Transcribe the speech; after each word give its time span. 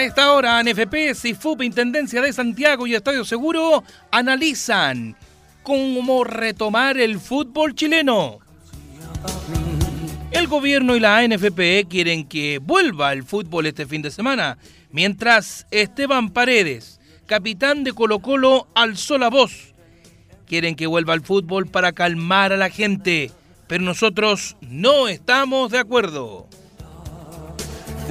A 0.00 0.04
esta 0.04 0.32
hora, 0.32 0.62
NFP, 0.62 1.14
CIFUP, 1.14 1.60
Intendencia 1.60 2.22
de 2.22 2.32
Santiago 2.32 2.86
y 2.86 2.94
Estadio 2.94 3.22
Seguro 3.22 3.84
analizan 4.10 5.14
cómo 5.62 6.24
retomar 6.24 6.96
el 6.96 7.20
fútbol 7.20 7.74
chileno. 7.74 8.38
El 10.30 10.46
gobierno 10.46 10.96
y 10.96 11.00
la 11.00 11.18
ANFP 11.18 11.86
quieren 11.86 12.26
que 12.26 12.60
vuelva 12.60 13.12
el 13.12 13.24
fútbol 13.24 13.66
este 13.66 13.84
fin 13.84 14.00
de 14.00 14.10
semana, 14.10 14.56
mientras 14.90 15.66
Esteban 15.70 16.30
Paredes, 16.30 16.98
capitán 17.26 17.84
de 17.84 17.92
Colo 17.92 18.20
Colo, 18.20 18.68
alzó 18.74 19.18
la 19.18 19.28
voz. 19.28 19.74
Quieren 20.46 20.76
que 20.76 20.86
vuelva 20.86 21.12
el 21.12 21.20
fútbol 21.20 21.66
para 21.66 21.92
calmar 21.92 22.54
a 22.54 22.56
la 22.56 22.70
gente, 22.70 23.32
pero 23.66 23.84
nosotros 23.84 24.56
no 24.62 25.08
estamos 25.08 25.70
de 25.70 25.78
acuerdo. 25.78 26.48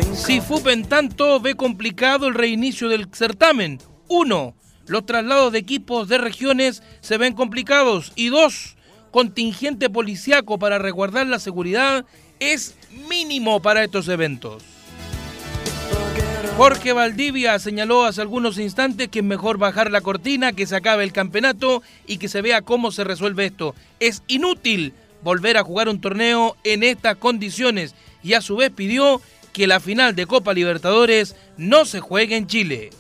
FUP 0.01 0.67
en 0.67 0.85
tanto 0.85 1.39
ve 1.39 1.55
complicado 1.55 2.27
el 2.27 2.33
reinicio 2.33 2.89
del 2.89 3.07
certamen. 3.13 3.79
Uno, 4.07 4.55
los 4.87 5.05
traslados 5.05 5.51
de 5.51 5.59
equipos 5.59 6.07
de 6.07 6.17
regiones 6.17 6.83
se 7.01 7.17
ven 7.17 7.33
complicados. 7.33 8.11
Y 8.15 8.29
dos, 8.29 8.77
contingente 9.11 9.89
policiaco 9.89 10.57
para 10.57 10.79
resguardar 10.79 11.27
la 11.27 11.39
seguridad 11.39 12.05
es 12.39 12.75
mínimo 13.09 13.61
para 13.61 13.83
estos 13.83 14.07
eventos. 14.07 14.63
Jorge 16.57 16.91
Valdivia 16.91 17.57
señaló 17.59 18.05
hace 18.05 18.21
algunos 18.21 18.57
instantes 18.57 19.07
que 19.07 19.19
es 19.19 19.25
mejor 19.25 19.57
bajar 19.57 19.91
la 19.91 20.01
cortina, 20.01 20.51
que 20.51 20.67
se 20.67 20.75
acabe 20.75 21.03
el 21.03 21.13
campeonato 21.13 21.81
y 22.05 22.17
que 22.17 22.27
se 22.27 22.41
vea 22.41 22.61
cómo 22.61 22.91
se 22.91 23.05
resuelve 23.05 23.45
esto. 23.45 23.75
Es 23.99 24.23
inútil 24.27 24.93
volver 25.23 25.57
a 25.57 25.63
jugar 25.63 25.87
un 25.87 26.01
torneo 26.01 26.57
en 26.63 26.83
estas 26.83 27.15
condiciones 27.15 27.95
y 28.23 28.33
a 28.33 28.41
su 28.41 28.57
vez 28.57 28.71
pidió 28.71 29.21
que 29.59 29.67
la 29.67 29.81
final 29.81 30.15
de 30.15 30.25
Copa 30.25 30.53
Libertadores 30.53 31.35
no 31.57 31.83
se 31.83 31.99
juegue 31.99 32.37
en 32.37 32.47
Chile. 32.47 32.91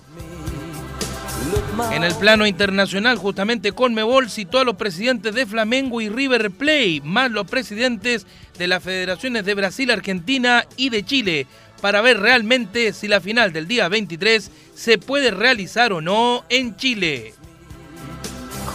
En 1.93 2.03
el 2.03 2.13
plano 2.15 2.45
internacional, 2.45 3.15
justamente 3.15 3.71
Conmebol 3.71 4.29
citó 4.29 4.59
a 4.59 4.65
los 4.65 4.75
presidentes 4.75 5.33
de 5.33 5.45
Flamengo 5.45 6.01
y 6.01 6.09
River 6.09 6.51
Plate, 6.51 6.99
más 7.05 7.31
los 7.31 7.49
presidentes 7.49 8.27
de 8.57 8.67
las 8.67 8.83
federaciones 8.83 9.45
de 9.45 9.53
Brasil, 9.53 9.89
Argentina 9.89 10.65
y 10.75 10.89
de 10.89 11.05
Chile, 11.05 11.47
para 11.79 12.01
ver 12.01 12.19
realmente 12.19 12.91
si 12.91 13.07
la 13.07 13.21
final 13.21 13.53
del 13.53 13.65
día 13.65 13.87
23 13.87 14.51
se 14.75 14.97
puede 14.97 15.31
realizar 15.31 15.93
o 15.93 16.01
no 16.01 16.43
en 16.49 16.75
Chile. 16.75 17.35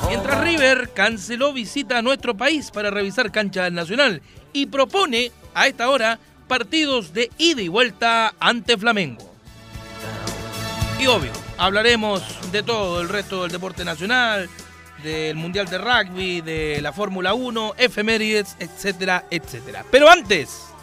Mientras 0.08 0.40
River 0.40 0.88
canceló 0.94 1.52
visita 1.52 1.98
a 1.98 2.02
nuestro 2.02 2.34
país 2.34 2.70
para 2.70 2.90
revisar 2.90 3.30
cancha 3.30 3.64
del 3.64 3.74
Nacional 3.74 4.22
y 4.54 4.64
propone 4.64 5.32
a 5.52 5.66
esta 5.66 5.90
hora 5.90 6.18
partidos 6.46 7.12
de 7.12 7.30
ida 7.38 7.62
y 7.62 7.68
vuelta 7.68 8.34
ante 8.38 8.76
Flamengo. 8.76 9.30
Y 11.00 11.06
obvio, 11.06 11.32
hablaremos 11.58 12.22
de 12.52 12.62
todo 12.62 13.00
el 13.00 13.08
resto 13.08 13.42
del 13.42 13.52
deporte 13.52 13.84
nacional, 13.84 14.48
del 15.02 15.36
Mundial 15.36 15.66
de 15.66 15.78
Rugby, 15.78 16.40
de 16.40 16.80
la 16.80 16.92
Fórmula 16.92 17.34
1, 17.34 17.74
efemérides, 17.76 18.56
etcétera, 18.58 19.26
etcétera. 19.30 19.84
Pero 19.90 20.08
antes... 20.10 20.73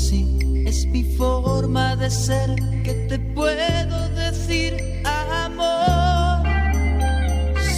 es 0.00 0.86
mi 0.86 1.02
forma 1.02 1.96
de 1.96 2.08
ser 2.08 2.54
que 2.84 2.94
te 3.08 3.18
puedo 3.18 4.08
decir 4.10 5.02
amor. 5.04 6.46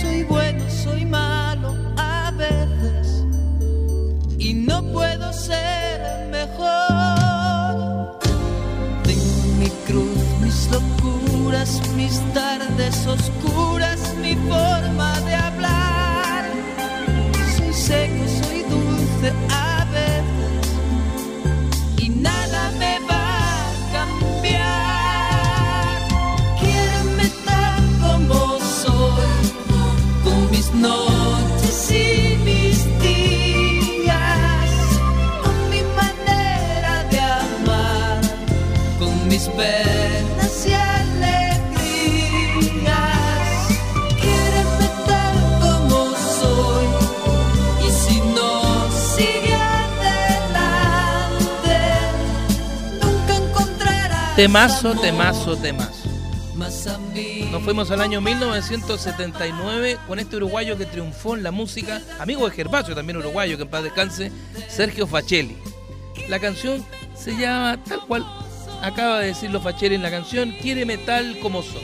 Soy 0.00 0.25
bueno, 0.25 0.62
soy 0.69 1.06
malo 1.06 1.75
a 1.97 2.30
veces 2.32 3.25
y 4.38 4.53
no 4.53 4.82
puedo 4.92 5.32
ser 5.32 6.28
mejor. 6.30 8.19
Tengo 9.03 9.54
mi 9.59 9.70
cruz, 9.86 10.20
mis 10.42 10.69
locuras, 10.70 11.80
mis 11.97 12.20
tardes 12.34 13.06
oscuras, 13.06 14.14
mi 14.20 14.34
forma 14.34 15.19
de 15.20 15.34
hablar. 15.34 16.44
Soy 17.56 17.72
seco, 17.72 18.25
soy 18.42 18.62
dulce. 18.64 19.69
Penas 39.48 40.66
y 40.66 40.72
alegrías. 40.72 41.68
Quiéreme 44.20 44.88
tal 45.06 45.36
como 45.60 46.14
soy, 46.40 46.86
y 47.86 47.88
si 47.90 48.20
no 48.20 48.90
sigue 48.90 49.54
adelante, 49.54 50.98
nunca 53.02 53.32
encontrarás. 53.36 54.36
Temazo, 54.36 54.94
temazo, 54.94 55.56
temazo. 55.56 56.10
Nos 57.50 57.62
fuimos 57.62 57.90
al 57.90 58.02
año 58.02 58.20
1979 58.20 59.98
con 60.06 60.18
este 60.18 60.36
uruguayo 60.36 60.76
que 60.76 60.84
triunfó 60.84 61.34
en 61.34 61.42
la 61.42 61.50
música, 61.50 62.02
amigo 62.18 62.46
de 62.46 62.54
Gervasio, 62.54 62.94
también 62.94 63.16
uruguayo, 63.16 63.56
que 63.56 63.62
en 63.62 63.68
paz 63.70 63.82
descanse, 63.82 64.30
Sergio 64.68 65.06
Facelli. 65.06 65.56
La 66.28 66.38
canción 66.38 66.84
se 67.16 67.34
llama 67.34 67.82
tal 67.82 68.00
cual 68.06 68.26
acaba 68.82 69.20
de 69.20 69.28
decirlo 69.28 69.60
Facelli 69.60 69.94
en 69.94 70.02
la 70.02 70.10
canción, 70.10 70.52
Quiéreme 70.60 70.98
tal 70.98 71.38
como 71.41 71.62
soy. 71.62 71.82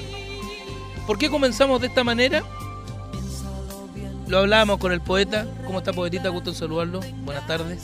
¿Por 1.07 1.19
qué 1.19 1.31
comenzamos 1.31 1.81
de 1.81 1.87
esta 1.87 2.03
manera? 2.03 2.43
Lo 4.27 4.39
hablábamos 4.39 4.79
con 4.79 4.91
el 4.91 5.01
poeta. 5.01 5.47
¿Cómo 5.67 5.79
está 5.79 5.93
poetita? 5.93 6.29
Gusto 6.31 6.51
en 6.51 6.57
saludarlo. 6.57 7.01
Buenas 7.25 7.47
tardes. 7.47 7.81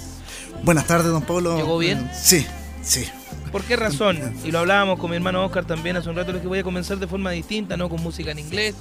Buenas 0.65 0.87
tardes, 0.87 1.07
don 1.07 1.23
Pablo. 1.23 1.57
¿Llegó 1.57 1.79
bien? 1.79 2.11
Sí, 2.13 2.45
sí. 2.83 3.09
¿Por 3.53 3.63
qué 3.63 3.77
razón? 3.77 4.19
Y 4.45 4.51
lo 4.51 4.59
hablábamos 4.59 4.99
con 4.99 5.11
mi 5.11 5.17
hermano 5.17 5.45
Oscar 5.45 5.65
también 5.65 5.97
hace 5.97 6.09
un 6.09 6.17
rato, 6.17 6.33
que 6.33 6.47
voy 6.49 6.59
a 6.59 6.65
comenzar 6.65 6.99
de 6.99 7.07
forma 7.07 7.31
distinta, 7.31 7.77
no 7.77 7.89
con 7.89 8.03
música 8.03 8.33
en 8.33 8.41
inglés. 8.41 8.75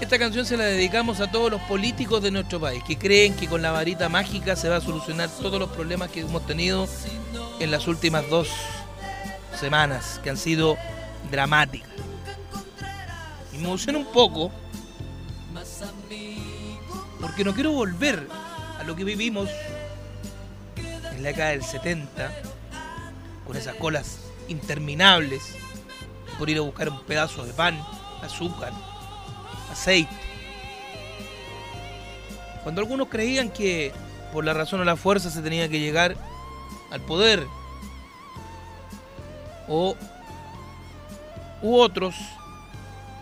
Esta 0.00 0.18
canción 0.18 0.46
se 0.46 0.56
la 0.56 0.64
dedicamos 0.64 1.20
a 1.20 1.30
todos 1.30 1.50
los 1.50 1.60
políticos 1.62 2.22
de 2.22 2.30
nuestro 2.30 2.58
país 2.58 2.82
que 2.82 2.98
creen 2.98 3.34
que 3.34 3.46
con 3.46 3.62
la 3.62 3.70
varita 3.70 4.08
mágica 4.08 4.56
se 4.56 4.68
va 4.68 4.76
a 4.76 4.80
solucionar 4.80 5.28
todos 5.28 5.60
los 5.60 5.70
problemas 5.70 6.10
que 6.10 6.20
hemos 6.20 6.44
tenido 6.44 6.88
en 7.60 7.70
las 7.70 7.86
últimas 7.86 8.28
dos 8.28 8.48
semanas, 9.58 10.20
que 10.22 10.30
han 10.30 10.36
sido 10.36 10.76
dramáticas. 11.30 11.90
Y 13.52 13.58
me 13.58 13.64
emociona 13.64 13.98
un 13.98 14.12
poco, 14.12 14.50
porque 17.20 17.44
no 17.44 17.54
quiero 17.54 17.72
volver 17.72 18.26
a 18.78 18.82
lo 18.84 18.96
que 18.96 19.04
vivimos 19.04 19.48
en 20.76 21.22
la 21.22 21.28
década 21.28 21.50
del 21.50 21.62
70 21.62 22.32
con 23.46 23.56
esas 23.56 23.76
colas 23.76 24.18
interminables 24.48 25.42
por 26.38 26.50
ir 26.50 26.58
a 26.58 26.62
buscar 26.62 26.88
un 26.88 27.00
pedazo 27.04 27.44
de 27.44 27.52
pan, 27.52 27.78
azúcar, 28.22 28.72
aceite. 29.70 30.12
Cuando 32.62 32.80
algunos 32.80 33.08
creían 33.08 33.50
que 33.50 33.92
por 34.32 34.44
la 34.44 34.54
razón 34.54 34.80
o 34.80 34.84
la 34.84 34.96
fuerza 34.96 35.30
se 35.30 35.42
tenía 35.42 35.68
que 35.68 35.80
llegar 35.80 36.16
al 36.90 37.00
poder, 37.00 37.46
o 39.74 39.96
u 41.62 41.76
otros 41.76 42.14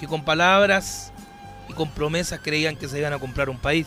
que 0.01 0.09
con 0.09 0.25
palabras 0.25 1.13
y 1.69 1.73
con 1.75 1.89
promesas 1.91 2.41
creían 2.43 2.77
que 2.77 2.89
se 2.89 2.99
iban 2.99 3.13
a 3.13 3.21
comprar 3.21 3.49
un 3.49 3.59
país. 3.59 3.87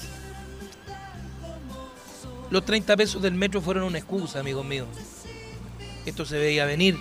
Los 2.50 2.64
30 2.64 2.96
pesos 2.96 3.22
del 3.22 3.34
metro 3.34 3.62
fueron 3.62 3.84
una 3.84 3.98
excusa, 3.98 4.40
amigos 4.40 4.66
míos. 4.66 4.88
Esto 6.06 6.24
se 6.26 6.38
veía 6.38 6.66
venir. 6.66 6.98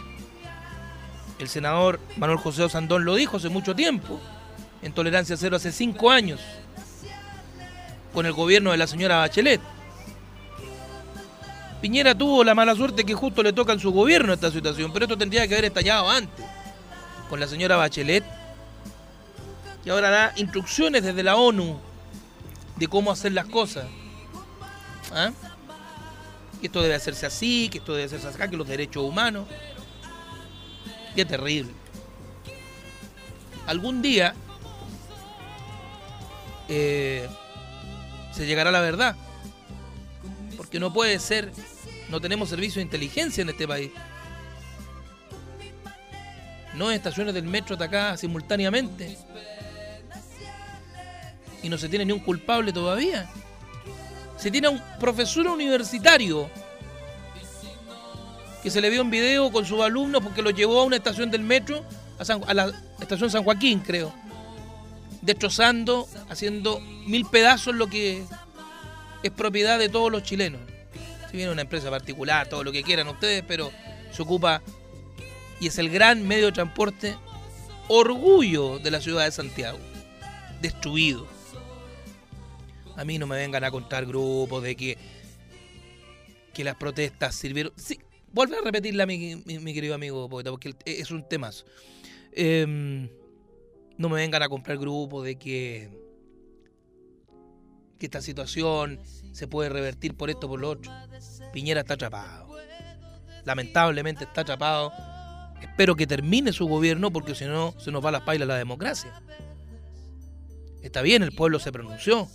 El 1.39 1.49
senador 1.49 2.01
Manuel 2.17 2.39
José 2.39 2.65
Osandón 2.65 3.05
lo 3.05 3.15
dijo 3.15 3.37
hace 3.37 3.49
mucho 3.49 3.77
tiempo, 3.77 4.19
en 4.81 4.93
Tolerancia 4.93 5.37
Cero 5.37 5.57
hace 5.57 5.71
cinco 5.71 6.11
años, 6.11 6.41
con 8.13 8.27
el 8.27 8.33
gobierno 8.33 8.73
de 8.73 8.79
la 8.79 8.87
señora 8.87 9.19
Bachelet. 9.19 9.61
Piñera 11.83 12.15
tuvo 12.17 12.45
la 12.45 12.55
mala 12.55 12.77
suerte 12.77 13.05
que 13.05 13.13
justo 13.13 13.43
le 13.43 13.53
toca 13.53 13.73
en 13.73 13.81
su 13.81 13.91
gobierno 13.91 14.33
esta 14.33 14.53
situación, 14.53 14.93
pero 14.93 15.05
esto 15.05 15.19
tendría 15.19 15.47
que 15.49 15.55
haber 15.55 15.65
estallado 15.65 16.09
antes, 16.09 16.47
con 17.29 17.41
la 17.41 17.49
señora 17.49 17.77
Bachelet, 17.77 18.25
que 19.83 19.91
ahora 19.91 20.09
da 20.09 20.33
instrucciones 20.37 21.03
desde 21.03 21.25
la 21.25 21.35
ONU 21.35 21.81
de 22.77 22.87
cómo 22.87 23.11
hacer 23.11 23.33
las 23.33 23.47
cosas. 23.47 23.87
¿Ah? 25.13 25.33
Que 26.61 26.69
esto 26.69 26.81
debe 26.81 26.95
hacerse 26.95 27.27
así, 27.27 27.69
que 27.69 27.79
esto 27.79 27.95
debe 27.95 28.05
hacerse 28.05 28.29
acá, 28.29 28.49
que 28.49 28.57
los 28.57 28.69
derechos 28.69 29.03
humanos. 29.03 29.49
Qué 31.17 31.25
terrible. 31.25 31.73
Algún 33.67 34.03
día 34.03 34.35
eh, 36.69 37.29
se 38.33 38.47
llegará 38.47 38.71
a 38.71 38.73
la 38.73 38.81
verdad. 38.81 39.17
Porque 40.57 40.79
no 40.79 40.93
puede 40.93 41.19
ser, 41.19 41.53
no 42.13 42.21
tenemos 42.21 42.51
servicio 42.51 42.79
de 42.79 42.83
inteligencia 42.83 43.41
en 43.41 43.49
este 43.49 43.67
país. 43.67 43.91
No 46.75 46.91
estaciones 46.91 47.33
del 47.33 47.45
metro 47.45 47.75
atacadas 47.75 48.21
simultáneamente. 48.21 49.17
Y 51.63 51.71
no 51.71 51.79
se 51.79 51.89
tiene 51.89 52.05
ni 52.05 52.13
un 52.13 52.19
culpable 52.19 52.71
todavía. 52.71 53.31
Se 54.37 54.51
tiene 54.51 54.69
un 54.69 54.83
profesor 55.01 55.47
universitario 55.47 56.51
que 58.63 58.71
se 58.71 58.83
le 58.83 58.91
vio 58.91 59.01
un 59.01 59.11
video 59.11 59.51
con 59.51 59.65
sus 59.65 59.81
alumnos 59.81 60.23
porque 60.23 60.43
lo 60.43 60.51
llevó 60.51 60.81
a 60.81 60.85
una 60.85 60.97
estación 60.97 61.31
del 61.31 61.41
metro, 61.41 61.83
a, 62.19 62.51
a 62.51 62.55
la 62.55 62.73
estación 63.01 63.31
San 63.31 63.43
Joaquín, 63.43 63.81
creo. 63.81 64.13
Destrozando, 65.23 66.07
haciendo 66.29 66.79
mil 66.79 67.25
pedazos 67.25 67.75
lo 67.75 67.87
que 67.87 68.23
es 69.23 69.31
propiedad 69.31 69.79
de 69.79 69.89
todos 69.89 70.13
los 70.13 70.23
chilenos. 70.23 70.72
Si 71.33 71.39
viene 71.39 71.51
una 71.51 71.63
empresa 71.63 71.89
particular, 71.91 72.47
todo 72.47 72.63
lo 72.63 72.71
que 72.73 72.83
quieran 72.83 73.09
ustedes, 73.09 73.43
pero 73.49 73.73
se 74.13 74.21
ocupa 74.23 74.63
y 75.61 75.67
es 75.69 75.79
el 75.79 75.89
gran 75.89 76.29
medio 76.29 76.47
de 76.47 76.53
transporte 76.53 77.17
orgullo 77.89 78.79
de 78.79 78.91
la 78.91 79.01
ciudad 79.01 79.25
de 79.25 79.33
Santiago. 79.33 79.79
Destruido. 80.61 81.27
A 82.97 83.05
mí 83.07 83.17
no 83.17 83.27
me 83.27 83.37
vengan 83.37 83.65
a 83.65 83.71
contar 83.71 84.05
grupos 84.05 84.63
de 84.63 84.77
que, 84.77 84.99
que 86.53 86.65
las 86.65 86.77
protestas 86.77 87.35
sirvieron. 87.35 87.73
Sí, 87.77 87.99
vuelve 88.31 88.59
a 88.59 88.61
repetirla, 88.61 89.07
mi, 89.07 89.37
mi- 89.47 89.73
querido 89.73 89.95
amigo 89.95 90.29
poeta, 90.29 90.51
porque 90.51 90.75
es 90.85 91.11
un 91.11 91.27
temazo. 91.27 91.65
Em, 92.33 93.09
no 93.97 94.11
me 94.11 94.17
vengan 94.17 94.43
a 94.43 94.51
comprar 94.51 94.77
grupos 94.77 95.25
de 95.25 95.37
que, 95.37 95.89
que 97.99 98.05
esta 98.07 98.21
situación 98.21 99.01
se 99.33 99.49
puede 99.49 99.69
revertir 99.69 100.15
por 100.17 100.31
esto 100.31 100.49
por 100.49 100.61
lo 100.61 100.71
otro. 100.71 100.93
Piñera 101.53 101.81
está 101.81 101.95
atrapado. 101.95 102.49
Lamentablemente 103.45 104.25
está 104.25 104.43
atrapado. 104.43 104.93
Espero 105.61 105.97
que 105.97 106.07
termine 106.07 106.53
su 106.53 106.67
gobierno 106.67 107.11
porque 107.13 107.35
si 107.35 107.45
no 107.45 107.75
se 107.79 107.91
nos 107.91 108.05
va 108.05 108.11
a 108.11 108.13
las 108.13 108.23
pailas 108.23 108.49
la 108.49 108.57
democracia. 108.57 109.13
Está 110.83 111.03
bien, 111.03 111.23
el 111.23 111.33
pueblo 111.33 111.59
se 111.59 111.71
pronunció, 111.71 112.29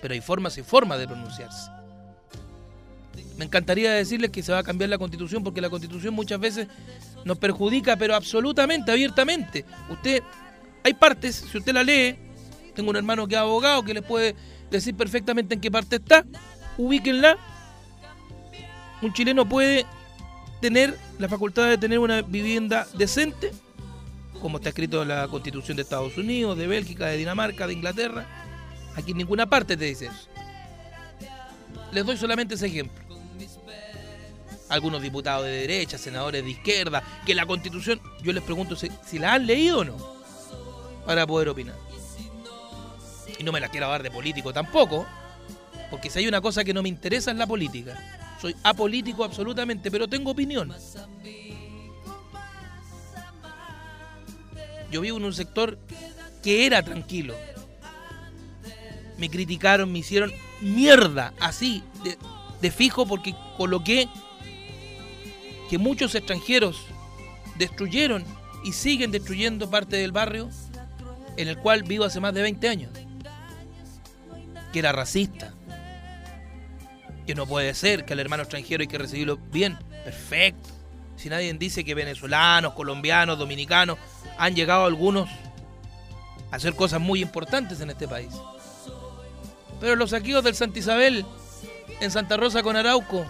pero 0.00 0.14
hay 0.14 0.20
formas 0.20 0.58
y 0.58 0.62
formas 0.62 0.98
de 0.98 1.06
pronunciarse. 1.06 1.70
Me 3.36 3.44
encantaría 3.44 3.92
decirles 3.92 4.30
que 4.30 4.42
se 4.42 4.52
va 4.52 4.58
a 4.58 4.62
cambiar 4.62 4.90
la 4.90 4.98
constitución 4.98 5.42
porque 5.44 5.60
la 5.60 5.70
constitución 5.70 6.12
muchas 6.14 6.40
veces 6.40 6.68
nos 7.24 7.38
perjudica, 7.38 7.96
pero 7.96 8.14
absolutamente, 8.14 8.90
abiertamente. 8.90 9.64
Usted, 9.88 10.22
hay 10.82 10.94
partes, 10.94 11.46
si 11.50 11.58
usted 11.58 11.72
la 11.72 11.82
lee, 11.84 12.16
tengo 12.74 12.90
un 12.90 12.96
hermano 12.96 13.26
que 13.26 13.34
es 13.34 13.40
abogado 13.40 13.82
que 13.82 13.94
les 13.94 14.02
puede 14.02 14.34
decir 14.70 14.96
perfectamente 14.96 15.54
en 15.54 15.60
qué 15.60 15.70
parte 15.70 15.96
está, 15.96 16.24
ubíquenla. 16.78 17.36
Un 19.02 19.12
chileno 19.12 19.48
puede 19.48 19.86
tener 20.60 20.96
la 21.18 21.28
facultad 21.28 21.68
de 21.68 21.76
tener 21.76 21.98
una 21.98 22.22
vivienda 22.22 22.86
decente, 22.94 23.52
como 24.40 24.58
está 24.58 24.70
escrito 24.70 25.02
en 25.02 25.08
la 25.08 25.28
constitución 25.28 25.76
de 25.76 25.82
Estados 25.82 26.16
Unidos, 26.16 26.56
de 26.56 26.66
Bélgica, 26.66 27.06
de 27.06 27.16
Dinamarca, 27.16 27.66
de 27.66 27.74
Inglaterra. 27.74 28.26
Aquí 28.96 29.12
en 29.12 29.18
ninguna 29.18 29.46
parte 29.46 29.76
te 29.76 29.84
dice 29.84 30.06
eso. 30.06 30.28
Les 31.92 32.06
doy 32.06 32.16
solamente 32.16 32.54
ese 32.54 32.66
ejemplo. 32.66 33.02
Algunos 34.68 35.02
diputados 35.02 35.44
de 35.44 35.50
derecha, 35.50 35.98
senadores 35.98 36.42
de 36.42 36.50
izquierda, 36.50 37.02
que 37.26 37.34
la 37.34 37.44
constitución, 37.44 38.00
yo 38.22 38.32
les 38.32 38.42
pregunto 38.42 38.74
si, 38.74 38.88
si 39.04 39.18
la 39.18 39.34
han 39.34 39.46
leído 39.46 39.80
o 39.80 39.84
no, 39.84 39.96
para 41.04 41.26
poder 41.26 41.50
opinar. 41.50 41.91
Y 43.42 43.44
no 43.44 43.50
me 43.50 43.58
la 43.58 43.68
quiero 43.68 43.88
dar 43.88 44.04
de 44.04 44.10
político 44.12 44.52
tampoco, 44.52 45.04
porque 45.90 46.08
si 46.10 46.20
hay 46.20 46.28
una 46.28 46.40
cosa 46.40 46.62
que 46.62 46.72
no 46.72 46.80
me 46.80 46.88
interesa 46.88 47.32
es 47.32 47.36
la 47.36 47.44
política. 47.48 47.98
Soy 48.40 48.54
apolítico 48.62 49.24
absolutamente, 49.24 49.90
pero 49.90 50.06
tengo 50.06 50.30
opinión. 50.30 50.72
Yo 54.92 55.00
vivo 55.00 55.16
en 55.16 55.24
un 55.24 55.34
sector 55.34 55.76
que 56.40 56.66
era 56.66 56.84
tranquilo. 56.84 57.34
Me 59.18 59.28
criticaron, 59.28 59.90
me 59.90 59.98
hicieron 59.98 60.32
mierda, 60.60 61.34
así, 61.40 61.82
de, 62.04 62.16
de 62.60 62.70
fijo, 62.70 63.06
porque 63.06 63.34
coloqué 63.56 64.08
que 65.68 65.78
muchos 65.78 66.14
extranjeros 66.14 66.80
destruyeron 67.58 68.24
y 68.62 68.72
siguen 68.72 69.10
destruyendo 69.10 69.68
parte 69.68 69.96
del 69.96 70.12
barrio 70.12 70.48
en 71.36 71.48
el 71.48 71.58
cual 71.58 71.82
vivo 71.82 72.04
hace 72.04 72.20
más 72.20 72.34
de 72.34 72.42
20 72.42 72.68
años. 72.68 73.01
Que 74.72 74.78
era 74.78 74.92
racista. 74.92 75.52
Que 77.26 77.34
no 77.34 77.46
puede 77.46 77.74
ser, 77.74 78.04
que 78.04 78.14
al 78.14 78.20
hermano 78.20 78.42
extranjero 78.42 78.82
hay 78.82 78.88
que 78.88 78.98
recibirlo 78.98 79.36
bien. 79.36 79.78
Perfecto. 80.04 80.68
Si 81.16 81.28
nadie 81.28 81.52
dice 81.54 81.84
que 81.84 81.94
venezolanos, 81.94 82.74
colombianos, 82.74 83.38
dominicanos 83.38 83.98
han 84.38 84.56
llegado 84.56 84.86
algunos 84.86 85.28
a 86.50 86.56
hacer 86.56 86.74
cosas 86.74 87.00
muy 87.00 87.22
importantes 87.22 87.80
en 87.80 87.90
este 87.90 88.08
país. 88.08 88.34
Pero 89.80 89.96
los 89.96 90.10
saqueos 90.10 90.42
del 90.42 90.54
Santa 90.54 90.78
Isabel 90.78 91.24
en 92.00 92.10
Santa 92.10 92.36
Rosa 92.36 92.62
con 92.62 92.76
Arauco, 92.76 93.24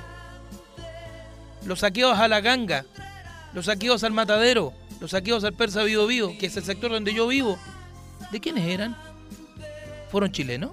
los 1.64 1.80
saqueos 1.80 2.18
a 2.18 2.28
la 2.28 2.40
ganga, 2.40 2.84
los 3.52 3.66
saqueos 3.66 4.04
al 4.04 4.12
matadero, 4.12 4.72
los 5.00 5.10
saqueos 5.10 5.44
al 5.44 5.52
Persa 5.52 5.82
Bío 5.82 6.06
Bío, 6.06 6.36
que 6.38 6.46
es 6.46 6.56
el 6.56 6.64
sector 6.64 6.90
donde 6.90 7.12
yo 7.12 7.26
vivo, 7.26 7.58
¿de 8.30 8.40
quiénes 8.40 8.66
eran? 8.68 8.96
¿Fueron 10.10 10.32
chilenos? 10.32 10.72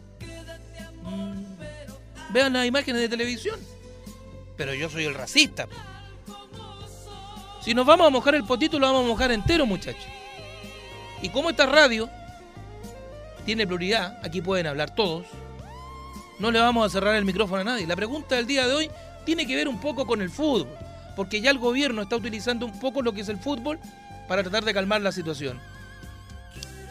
Vean 2.29 2.53
las 2.53 2.65
imágenes 2.65 3.01
de 3.01 3.09
televisión. 3.09 3.59
Pero 4.57 4.74
yo 4.74 4.89
soy 4.89 5.05
el 5.05 5.13
racista. 5.13 5.67
Si 7.62 7.74
nos 7.74 7.86
vamos 7.86 8.07
a 8.07 8.09
mojar 8.09 8.36
el 8.36 8.43
potito, 8.43 8.79
lo 8.79 8.88
vamos 8.88 9.05
a 9.05 9.07
mojar 9.07 9.31
entero, 9.31 9.65
muchachos. 9.65 10.05
Y 11.21 11.29
como 11.29 11.50
esta 11.50 11.65
radio 11.65 12.09
tiene 13.45 13.65
prioridad, 13.65 14.19
aquí 14.24 14.41
pueden 14.41 14.67
hablar 14.67 14.95
todos, 14.95 15.25
no 16.39 16.51
le 16.51 16.59
vamos 16.59 16.86
a 16.86 16.89
cerrar 16.89 17.15
el 17.15 17.25
micrófono 17.25 17.62
a 17.62 17.63
nadie. 17.63 17.86
La 17.86 17.95
pregunta 17.95 18.36
del 18.36 18.48
día 18.48 18.67
de 18.67 18.74
hoy 18.74 18.91
tiene 19.25 19.45
que 19.45 19.55
ver 19.55 19.67
un 19.67 19.79
poco 19.79 20.05
con 20.07 20.21
el 20.21 20.29
fútbol, 20.29 20.69
porque 21.15 21.41
ya 21.41 21.51
el 21.51 21.57
gobierno 21.57 22.01
está 22.01 22.15
utilizando 22.15 22.65
un 22.65 22.79
poco 22.79 23.01
lo 23.01 23.13
que 23.13 23.21
es 23.21 23.29
el 23.29 23.38
fútbol 23.38 23.79
para 24.27 24.41
tratar 24.41 24.63
de 24.63 24.74
calmar 24.74 25.01
la 25.01 25.12
situación. 25.12 25.59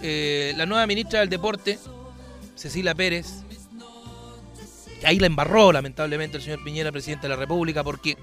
Eh, 0.02 0.52
la 0.56 0.66
nueva 0.66 0.86
ministra 0.86 1.20
del 1.20 1.28
Deporte, 1.28 1.78
Cecilia 2.54 2.94
Pérez, 2.94 3.44
ahí 5.04 5.18
la 5.18 5.26
embarró 5.26 5.72
lamentablemente 5.72 6.36
el 6.36 6.42
señor 6.42 6.62
Piñera, 6.64 6.92
presidente 6.92 7.26
de 7.26 7.34
la 7.34 7.36
República, 7.36 7.84
porque 7.84 8.16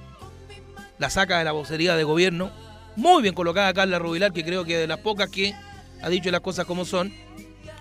la 0.97 1.09
saca 1.09 1.37
de 1.37 1.43
la 1.43 1.51
vocería 1.51 1.95
de 1.95 2.03
gobierno, 2.03 2.51
muy 2.95 3.21
bien 3.21 3.33
colocada 3.33 3.73
Carla 3.73 3.99
Rubilar, 3.99 4.33
que 4.33 4.43
creo 4.43 4.65
que 4.65 4.77
de 4.77 4.87
las 4.87 4.99
pocas 4.99 5.29
que 5.29 5.53
ha 6.01 6.09
dicho 6.09 6.31
las 6.31 6.41
cosas 6.41 6.65
como 6.65 6.85
son, 6.85 7.13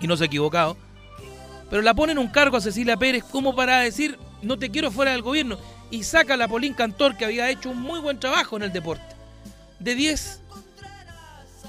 y 0.01 0.07
no 0.07 0.17
se 0.17 0.23
ha 0.23 0.27
equivocado, 0.27 0.77
pero 1.69 1.81
la 1.81 1.93
ponen 1.93 2.17
un 2.17 2.27
cargo 2.27 2.57
a 2.57 2.61
Cecilia 2.61 2.97
Pérez 2.97 3.23
como 3.23 3.55
para 3.55 3.79
decir, 3.79 4.17
no 4.41 4.57
te 4.57 4.69
quiero 4.69 4.91
fuera 4.91 5.11
del 5.11 5.21
gobierno, 5.21 5.57
y 5.91 6.03
saca 6.03 6.33
a 6.33 6.37
la 6.37 6.47
Polín 6.47 6.73
Cantor, 6.73 7.15
que 7.17 7.25
había 7.25 7.49
hecho 7.49 7.69
un 7.69 7.81
muy 7.81 7.99
buen 7.99 8.19
trabajo 8.19 8.57
en 8.57 8.63
el 8.63 8.73
deporte. 8.73 9.15
De 9.79 9.95
10 9.95 10.41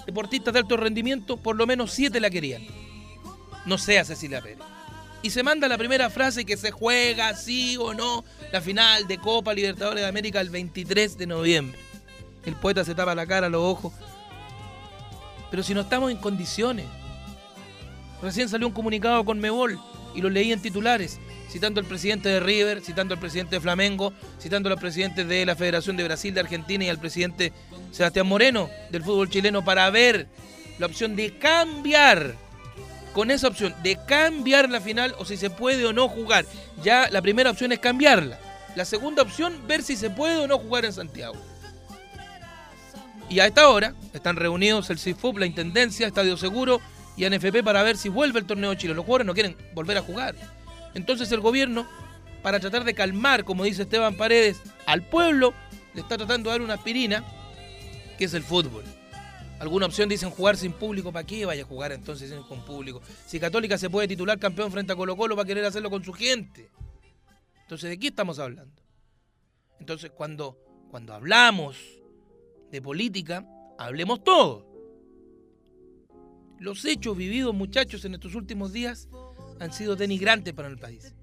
deportistas 0.06 0.54
de 0.54 0.60
alto 0.60 0.76
rendimiento, 0.76 1.36
por 1.36 1.56
lo 1.56 1.66
menos 1.66 1.92
7 1.92 2.18
la 2.20 2.30
querían. 2.30 2.62
No 3.66 3.78
sea 3.78 4.04
Cecilia 4.04 4.40
Pérez. 4.40 4.58
Y 5.26 5.30
se 5.30 5.42
manda 5.42 5.66
la 5.66 5.76
primera 5.76 6.08
frase 6.08 6.44
que 6.44 6.56
se 6.56 6.70
juega, 6.70 7.34
sí 7.34 7.76
o 7.76 7.92
no, 7.92 8.24
la 8.52 8.60
final 8.60 9.08
de 9.08 9.18
Copa 9.18 9.52
Libertadores 9.52 10.02
de 10.02 10.08
América 10.08 10.40
el 10.40 10.50
23 10.50 11.18
de 11.18 11.26
noviembre. 11.26 11.76
El 12.44 12.54
poeta 12.54 12.84
se 12.84 12.94
tapa 12.94 13.12
la 13.12 13.26
cara, 13.26 13.48
los 13.48 13.60
ojos. 13.60 13.92
Pero 15.50 15.64
si 15.64 15.74
no 15.74 15.80
estamos 15.80 16.12
en 16.12 16.18
condiciones, 16.18 16.86
Recién 18.22 18.48
salió 18.48 18.66
un 18.66 18.72
comunicado 18.72 19.24
con 19.24 19.40
Mebol 19.40 19.78
y 20.14 20.20
lo 20.20 20.30
leí 20.30 20.52
en 20.52 20.62
titulares, 20.62 21.18
citando 21.50 21.80
al 21.80 21.86
presidente 21.86 22.28
de 22.28 22.40
River, 22.40 22.80
citando 22.80 23.14
al 23.14 23.20
presidente 23.20 23.56
de 23.56 23.60
Flamengo, 23.60 24.12
citando 24.40 24.68
a 24.68 24.70
los 24.70 24.80
presidentes 24.80 25.28
de 25.28 25.44
la 25.44 25.54
Federación 25.54 25.96
de 25.96 26.04
Brasil, 26.04 26.32
de 26.32 26.40
Argentina 26.40 26.84
y 26.84 26.88
al 26.88 26.98
presidente 26.98 27.52
Sebastián 27.90 28.26
Moreno 28.26 28.70
del 28.90 29.02
fútbol 29.02 29.28
chileno 29.28 29.64
para 29.64 29.90
ver 29.90 30.28
la 30.78 30.86
opción 30.86 31.14
de 31.14 31.36
cambiar, 31.38 32.34
con 33.16 33.30
esa 33.30 33.48
opción 33.48 33.74
de 33.82 33.96
cambiar 34.04 34.68
la 34.68 34.78
final 34.78 35.14
o 35.18 35.24
si 35.24 35.38
se 35.38 35.48
puede 35.48 35.86
o 35.86 35.94
no 35.94 36.06
jugar. 36.06 36.44
Ya 36.82 37.08
la 37.10 37.22
primera 37.22 37.50
opción 37.50 37.72
es 37.72 37.78
cambiarla. 37.78 38.38
La 38.74 38.84
segunda 38.84 39.22
opción, 39.22 39.66
ver 39.66 39.82
si 39.82 39.96
se 39.96 40.10
puede 40.10 40.36
o 40.36 40.46
no 40.46 40.58
jugar 40.58 40.84
en 40.84 40.92
Santiago. 40.92 41.34
Y 43.30 43.40
a 43.40 43.46
esta 43.46 43.70
hora 43.70 43.94
están 44.12 44.36
reunidos 44.36 44.90
el 44.90 44.98
CIFUP, 44.98 45.38
la 45.38 45.46
Intendencia, 45.46 46.06
Estadio 46.06 46.36
Seguro 46.36 46.82
y 47.16 47.24
ANFP 47.24 47.64
para 47.64 47.82
ver 47.82 47.96
si 47.96 48.10
vuelve 48.10 48.38
el 48.38 48.44
torneo 48.44 48.68
de 48.68 48.76
Chile. 48.76 48.92
Los 48.92 49.06
jugadores 49.06 49.26
no 49.26 49.32
quieren 49.32 49.56
volver 49.72 49.96
a 49.96 50.02
jugar. 50.02 50.34
Entonces 50.92 51.32
el 51.32 51.40
gobierno, 51.40 51.88
para 52.42 52.60
tratar 52.60 52.84
de 52.84 52.92
calmar, 52.92 53.44
como 53.44 53.64
dice 53.64 53.84
Esteban 53.84 54.18
Paredes, 54.18 54.58
al 54.84 55.00
pueblo, 55.00 55.54
le 55.94 56.02
está 56.02 56.18
tratando 56.18 56.50
de 56.50 56.58
dar 56.58 56.60
una 56.60 56.74
aspirina, 56.74 57.24
que 58.18 58.26
es 58.26 58.34
el 58.34 58.42
fútbol. 58.42 58.84
Alguna 59.58 59.86
opción 59.86 60.08
dicen 60.08 60.30
jugar 60.30 60.56
sin 60.56 60.72
público, 60.72 61.12
¿para 61.12 61.26
qué 61.26 61.46
vaya 61.46 61.62
a 61.62 61.66
jugar 61.66 61.92
entonces 61.92 62.32
con 62.46 62.64
público? 62.64 63.00
Si 63.26 63.40
Católica 63.40 63.78
se 63.78 63.88
puede 63.88 64.06
titular 64.06 64.38
campeón 64.38 64.70
frente 64.70 64.92
a 64.92 64.96
Colo 64.96 65.16
Colo, 65.16 65.34
va 65.34 65.44
a 65.44 65.46
querer 65.46 65.64
hacerlo 65.64 65.88
con 65.88 66.04
su 66.04 66.12
gente. 66.12 66.70
Entonces, 67.62 67.90
¿de 67.90 67.98
qué 67.98 68.08
estamos 68.08 68.38
hablando? 68.38 68.82
Entonces, 69.80 70.10
cuando, 70.10 70.58
cuando 70.90 71.14
hablamos 71.14 71.78
de 72.70 72.82
política, 72.82 73.46
hablemos 73.78 74.22
todo. 74.22 74.66
Los 76.58 76.84
hechos 76.84 77.16
vividos, 77.16 77.54
muchachos, 77.54 78.04
en 78.04 78.14
estos 78.14 78.34
últimos 78.34 78.72
días 78.72 79.08
han 79.58 79.72
sido 79.72 79.96
denigrantes 79.96 80.52
para 80.52 80.68
el 80.68 80.78
país. 80.78 81.14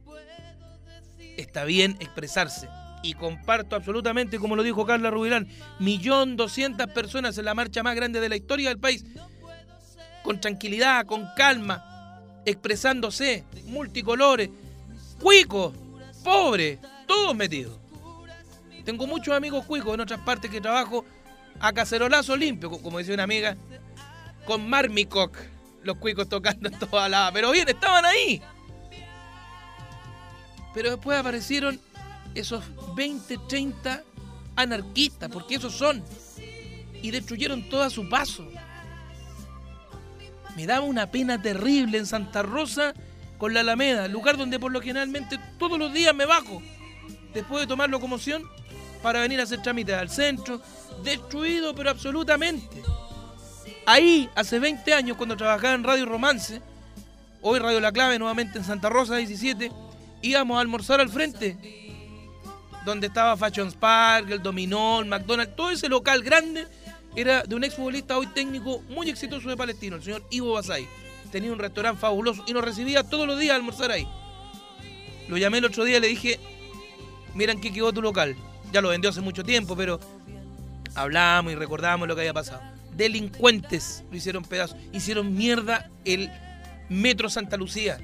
Está 1.37 1.65
bien 1.65 1.97
expresarse. 1.99 2.67
Y 3.03 3.13
comparto 3.13 3.75
absolutamente, 3.75 4.39
como 4.39 4.55
lo 4.55 4.63
dijo 4.63 4.85
Carla 4.85 5.11
Rubilán, 5.11 5.47
millón 5.77 6.37
doscientas 6.37 6.87
personas 6.87 7.37
en 7.37 7.45
la 7.45 7.53
marcha 7.53 7.83
más 7.83 7.95
grande 7.95 8.19
de 8.19 8.29
la 8.29 8.37
historia 8.37 8.69
del 8.69 8.79
país. 8.79 9.05
Con 10.23 10.39
tranquilidad, 10.39 11.05
con 11.05 11.27
calma, 11.35 12.19
expresándose, 12.45 13.43
multicolores, 13.65 14.49
cuicos, 15.19 15.73
pobres, 16.23 16.79
todos 17.05 17.35
metidos. 17.35 17.77
Tengo 18.85 19.05
muchos 19.05 19.35
amigos 19.35 19.65
cuicos 19.65 19.93
en 19.93 19.99
otras 19.99 20.21
partes 20.21 20.49
que 20.49 20.61
trabajo 20.61 21.05
a 21.59 21.73
cacerolazo 21.73 22.35
limpio, 22.37 22.69
co- 22.69 22.81
como 22.81 22.99
decía 22.99 23.13
una 23.13 23.23
amiga, 23.23 23.57
con 24.45 24.69
Marmicoc, 24.69 25.37
los 25.83 25.97
cuicos 25.97 26.29
tocando 26.29 26.69
en 26.69 26.79
toda 26.79 27.09
la... 27.09 27.31
Pero 27.33 27.51
bien, 27.51 27.67
estaban 27.67 28.05
ahí. 28.05 28.41
Pero 30.73 30.91
después 30.91 31.17
aparecieron 31.17 31.79
esos 32.35 32.63
20, 32.95 33.37
30 33.47 34.03
anarquistas, 34.55 35.29
porque 35.29 35.55
esos 35.55 35.73
son, 35.73 36.03
y 37.01 37.11
destruyeron 37.11 37.69
todo 37.69 37.89
su 37.89 38.07
paso. 38.09 38.47
Me 40.55 40.67
daba 40.67 40.85
una 40.85 41.09
pena 41.09 41.41
terrible 41.41 41.97
en 41.97 42.05
Santa 42.05 42.43
Rosa 42.43 42.93
con 43.37 43.53
la 43.53 43.61
Alameda, 43.61 44.07
lugar 44.07 44.37
donde 44.37 44.59
por 44.59 44.71
lo 44.71 44.81
generalmente 44.81 45.39
todos 45.57 45.79
los 45.79 45.91
días 45.91 46.13
me 46.13 46.25
bajo, 46.25 46.61
después 47.33 47.61
de 47.61 47.67
tomar 47.67 47.89
locomoción, 47.89 48.43
para 49.01 49.19
venir 49.19 49.39
a 49.39 49.43
hacer 49.43 49.61
trámites 49.61 49.95
al 49.95 50.09
centro, 50.09 50.61
destruido 51.03 51.75
pero 51.75 51.89
absolutamente. 51.89 52.81
Ahí, 53.85 54.29
hace 54.35 54.59
20 54.59 54.93
años, 54.93 55.17
cuando 55.17 55.35
trabajaba 55.35 55.73
en 55.73 55.83
Radio 55.83 56.05
Romance, 56.05 56.61
hoy 57.41 57.59
Radio 57.59 57.81
La 57.81 57.91
Clave, 57.91 58.17
nuevamente 58.17 58.57
en 58.57 58.63
Santa 58.63 58.89
Rosa 58.89 59.17
17, 59.17 59.71
íbamos 60.21 60.57
a 60.57 60.61
almorzar 60.61 61.01
al 61.01 61.09
frente, 61.09 61.57
donde 62.85 63.07
estaba 63.07 63.37
Fashion 63.37 63.69
Spark, 63.71 64.29
el 64.31 64.41
Dominó, 64.41 64.99
el 65.01 65.05
McDonald's, 65.07 65.55
todo 65.55 65.71
ese 65.71 65.89
local 65.89 66.21
grande 66.21 66.67
era 67.15 67.43
de 67.43 67.55
un 67.55 67.63
exfutbolista 67.63 68.17
hoy 68.17 68.27
técnico 68.27 68.81
muy 68.89 69.09
exitoso 69.09 69.49
de 69.49 69.57
Palestino, 69.57 69.97
el 69.97 70.03
señor 70.03 70.23
Ivo 70.31 70.53
Basay. 70.53 70.87
Tenía 71.31 71.51
un 71.51 71.59
restaurante 71.59 71.99
fabuloso 71.99 72.43
y 72.47 72.53
nos 72.53 72.63
recibía 72.63 73.03
todos 73.03 73.27
los 73.27 73.39
días 73.39 73.53
a 73.53 73.55
almorzar 73.55 73.91
ahí. 73.91 74.07
Lo 75.27 75.37
llamé 75.37 75.59
el 75.59 75.65
otro 75.65 75.83
día 75.83 75.97
y 75.97 76.01
le 76.01 76.07
dije, 76.07 76.39
miran 77.33 77.59
que 77.59 77.71
quedó 77.71 77.93
tu 77.93 78.01
local. 78.01 78.35
Ya 78.71 78.81
lo 78.81 78.89
vendió 78.89 79.09
hace 79.09 79.21
mucho 79.21 79.43
tiempo, 79.43 79.75
pero 79.75 79.99
hablamos 80.95 81.53
y 81.53 81.55
recordamos 81.55 82.07
lo 82.07 82.15
que 82.15 82.21
había 82.21 82.33
pasado. 82.33 82.61
Delincuentes 82.95 84.03
lo 84.11 84.17
hicieron 84.17 84.43
pedazos, 84.43 84.77
hicieron 84.91 85.33
mierda 85.35 85.89
el 86.05 86.29
Metro 86.89 87.29
Santa 87.29 87.57
Lucía. 87.57 87.97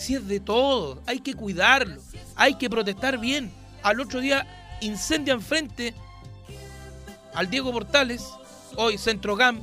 Si 0.00 0.14
es 0.14 0.26
de 0.26 0.40
todo, 0.40 1.02
hay 1.06 1.20
que 1.20 1.34
cuidarlo, 1.34 2.00
hay 2.34 2.54
que 2.54 2.70
protestar 2.70 3.18
bien. 3.18 3.52
Al 3.82 4.00
otro 4.00 4.20
día 4.20 4.46
incendian 4.80 5.42
frente 5.42 5.94
al 7.34 7.50
Diego 7.50 7.70
Portales, 7.70 8.26
hoy 8.76 8.96
Centro 8.96 9.36
Gam, 9.36 9.60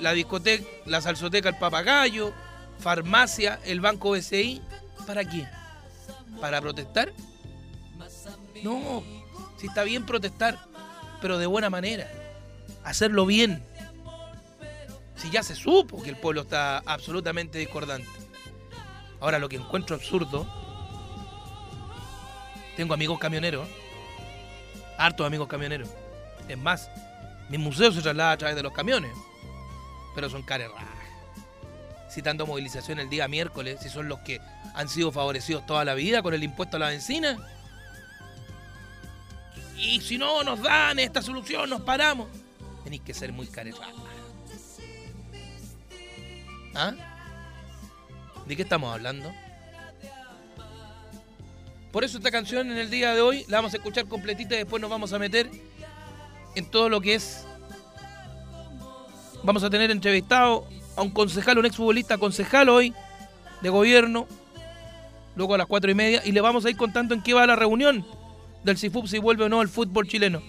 la 0.00 0.14
discoteca, 0.14 0.64
la 0.86 1.02
salsoteca 1.02 1.50
El 1.50 1.58
Papagayo, 1.58 2.32
farmacia, 2.78 3.60
el 3.66 3.82
Banco 3.82 4.12
BCI. 4.12 4.62
¿Para 5.06 5.26
qué? 5.26 5.46
¿Para 6.40 6.62
protestar? 6.62 7.12
No, 8.62 9.02
si 9.58 9.66
está 9.66 9.82
bien 9.82 10.06
protestar, 10.06 10.58
pero 11.20 11.36
de 11.36 11.44
buena 11.44 11.68
manera. 11.68 12.10
Hacerlo 12.82 13.26
bien. 13.26 13.62
Si 15.16 15.30
ya 15.30 15.42
se 15.42 15.54
supo 15.54 16.02
que 16.02 16.08
el 16.08 16.16
pueblo 16.16 16.40
está 16.40 16.78
absolutamente 16.78 17.58
discordante. 17.58 18.21
Ahora 19.22 19.38
lo 19.38 19.48
que 19.48 19.54
encuentro 19.54 19.94
absurdo, 19.94 20.44
tengo 22.76 22.92
amigos 22.92 23.20
camioneros, 23.20 23.68
hartos 24.98 25.24
amigos 25.24 25.46
camioneros. 25.46 25.88
Es 26.48 26.58
más, 26.58 26.90
mi 27.48 27.56
museo 27.56 27.92
se 27.92 28.02
traslada 28.02 28.32
a 28.32 28.36
través 28.36 28.56
de 28.56 28.64
los 28.64 28.72
camiones, 28.72 29.12
pero 30.16 30.28
son 30.28 30.42
caras. 30.42 30.72
Citando 32.10 32.48
movilización 32.48 32.98
el 32.98 33.08
día 33.08 33.28
miércoles, 33.28 33.78
si 33.80 33.88
son 33.88 34.08
los 34.08 34.18
que 34.20 34.40
han 34.74 34.88
sido 34.88 35.12
favorecidos 35.12 35.64
toda 35.66 35.84
la 35.84 35.94
vida 35.94 36.20
con 36.20 36.34
el 36.34 36.42
impuesto 36.42 36.76
a 36.76 36.80
la 36.80 36.88
benzina. 36.88 37.38
Y 39.76 40.00
si 40.00 40.18
no 40.18 40.42
nos 40.42 40.60
dan 40.62 40.98
esta 40.98 41.22
solución, 41.22 41.70
nos 41.70 41.82
paramos. 41.82 42.26
Tenéis 42.82 43.02
que 43.02 43.14
ser 43.14 43.32
muy 43.32 43.46
caras. 43.46 43.76
¿Ah? 46.74 47.11
¿De 48.52 48.56
qué 48.56 48.64
estamos 48.64 48.92
hablando? 48.92 49.32
Por 51.90 52.04
eso 52.04 52.18
esta 52.18 52.30
canción 52.30 52.70
en 52.70 52.76
el 52.76 52.90
día 52.90 53.14
de 53.14 53.22
hoy 53.22 53.46
la 53.48 53.56
vamos 53.56 53.72
a 53.72 53.78
escuchar 53.78 54.04
completita 54.04 54.54
y 54.56 54.58
después 54.58 54.78
nos 54.78 54.90
vamos 54.90 55.14
a 55.14 55.18
meter 55.18 55.48
en 56.54 56.66
todo 56.66 56.90
lo 56.90 57.00
que 57.00 57.14
es. 57.14 57.46
Vamos 59.42 59.64
a 59.64 59.70
tener 59.70 59.90
entrevistado 59.90 60.68
a 60.96 61.00
un 61.00 61.12
concejal, 61.12 61.56
un 61.56 61.64
exfutbolista 61.64 62.18
concejal 62.18 62.68
hoy 62.68 62.92
de 63.62 63.70
gobierno, 63.70 64.26
luego 65.34 65.54
a 65.54 65.56
las 65.56 65.66
cuatro 65.66 65.90
y 65.90 65.94
media, 65.94 66.20
y 66.22 66.32
le 66.32 66.42
vamos 66.42 66.66
a 66.66 66.68
ir 66.68 66.76
contando 66.76 67.14
en 67.14 67.22
qué 67.22 67.32
va 67.32 67.46
la 67.46 67.56
reunión 67.56 68.04
del 68.64 68.76
CIFUP, 68.76 69.06
si 69.06 69.18
vuelve 69.18 69.44
o 69.44 69.48
no 69.48 69.62
al 69.62 69.70
fútbol 69.70 70.06
chileno. 70.06 70.42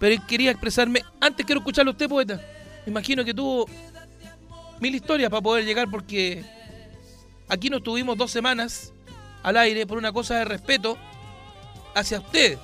Pero 0.00 0.26
quería 0.26 0.52
expresarme, 0.52 1.02
antes 1.20 1.44
quiero 1.44 1.58
escucharlo 1.58 1.90
a 1.90 1.92
usted, 1.92 2.08
poeta. 2.08 2.40
Imagino 2.86 3.22
que 3.26 3.34
tuvo 3.34 3.66
mil 4.80 4.94
historias 4.94 5.28
para 5.28 5.42
poder 5.42 5.66
llegar 5.66 5.90
porque 5.90 6.42
aquí 7.52 7.68
nos 7.68 7.82
tuvimos 7.82 8.16
dos 8.16 8.30
semanas 8.30 8.94
al 9.42 9.58
aire 9.58 9.86
por 9.86 9.98
una 9.98 10.10
cosa 10.10 10.36
de 10.36 10.46
respeto 10.46 10.96
hacia 11.94 12.18
usted, 12.18 12.58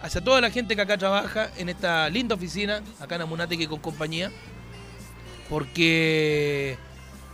hacia 0.00 0.24
toda 0.24 0.40
la 0.40 0.50
gente 0.50 0.74
que 0.74 0.80
acá 0.80 0.96
trabaja 0.96 1.50
en 1.58 1.68
esta 1.68 2.08
linda 2.08 2.34
oficina, 2.34 2.80
acá 2.98 3.16
en 3.16 3.22
Amunateque 3.22 3.68
con 3.68 3.80
compañía, 3.80 4.32
porque 5.50 6.78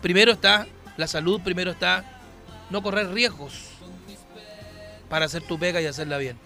primero 0.02 0.32
está 0.32 0.66
la 0.96 1.06
salud, 1.06 1.40
primero 1.40 1.70
está 1.70 2.20
no 2.68 2.82
correr 2.82 3.12
riesgos 3.12 3.52
para 5.08 5.26
hacer 5.26 5.42
tu 5.42 5.56
pega 5.56 5.80
y 5.80 5.86
hacerla 5.86 6.18
bien. 6.18 6.36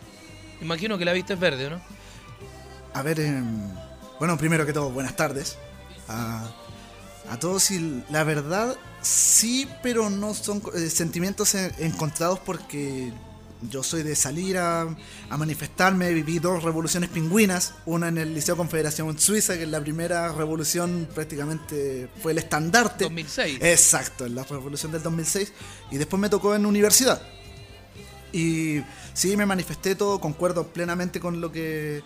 Imagino 0.60 0.98
que 0.98 1.06
la 1.06 1.14
vista 1.14 1.32
es 1.32 1.40
verde, 1.40 1.66
¿o 1.66 1.70
¿no? 1.70 1.80
A 2.92 3.00
ver, 3.00 3.18
em, 3.20 3.74
bueno, 4.18 4.36
primero 4.36 4.66
que 4.66 4.74
todo, 4.74 4.90
buenas 4.90 5.16
tardes 5.16 5.56
a, 6.08 6.46
a 7.30 7.38
todos 7.38 7.70
y 7.70 8.04
la 8.10 8.22
verdad 8.22 8.76
sí, 9.02 9.68
pero 9.82 10.10
no 10.10 10.34
son 10.34 10.62
eh, 10.74 10.88
sentimientos 10.90 11.54
en- 11.54 11.72
encontrados 11.78 12.38
porque 12.40 13.12
yo 13.70 13.82
soy 13.84 14.02
de 14.02 14.16
salir 14.16 14.58
a, 14.58 14.82
a 15.30 15.36
manifestarme, 15.36 16.12
viví 16.12 16.40
dos 16.40 16.64
revoluciones 16.64 17.10
pingüinas, 17.10 17.74
una 17.86 18.08
en 18.08 18.18
el 18.18 18.34
Liceo 18.34 18.56
Confederación 18.56 19.16
Suiza, 19.18 19.56
que 19.56 19.62
en 19.62 19.70
la 19.70 19.80
primera 19.80 20.32
revolución 20.32 21.08
prácticamente 21.14 22.08
fue 22.20 22.32
el 22.32 22.38
estandarte. 22.38 23.04
2006. 23.04 23.58
Exacto, 23.62 24.26
en 24.26 24.34
la 24.34 24.42
revolución 24.44 24.90
del 24.90 25.02
2006. 25.02 25.52
Y 25.92 25.96
después 25.98 26.20
me 26.20 26.28
tocó 26.28 26.54
en 26.56 26.66
universidad. 26.66 27.22
Y 28.32 28.80
sí, 29.14 29.36
me 29.36 29.46
manifesté 29.46 29.94
todo, 29.94 30.20
concuerdo 30.20 30.66
plenamente 30.68 31.20
con 31.20 31.40
lo 31.40 31.52
que 31.52 32.02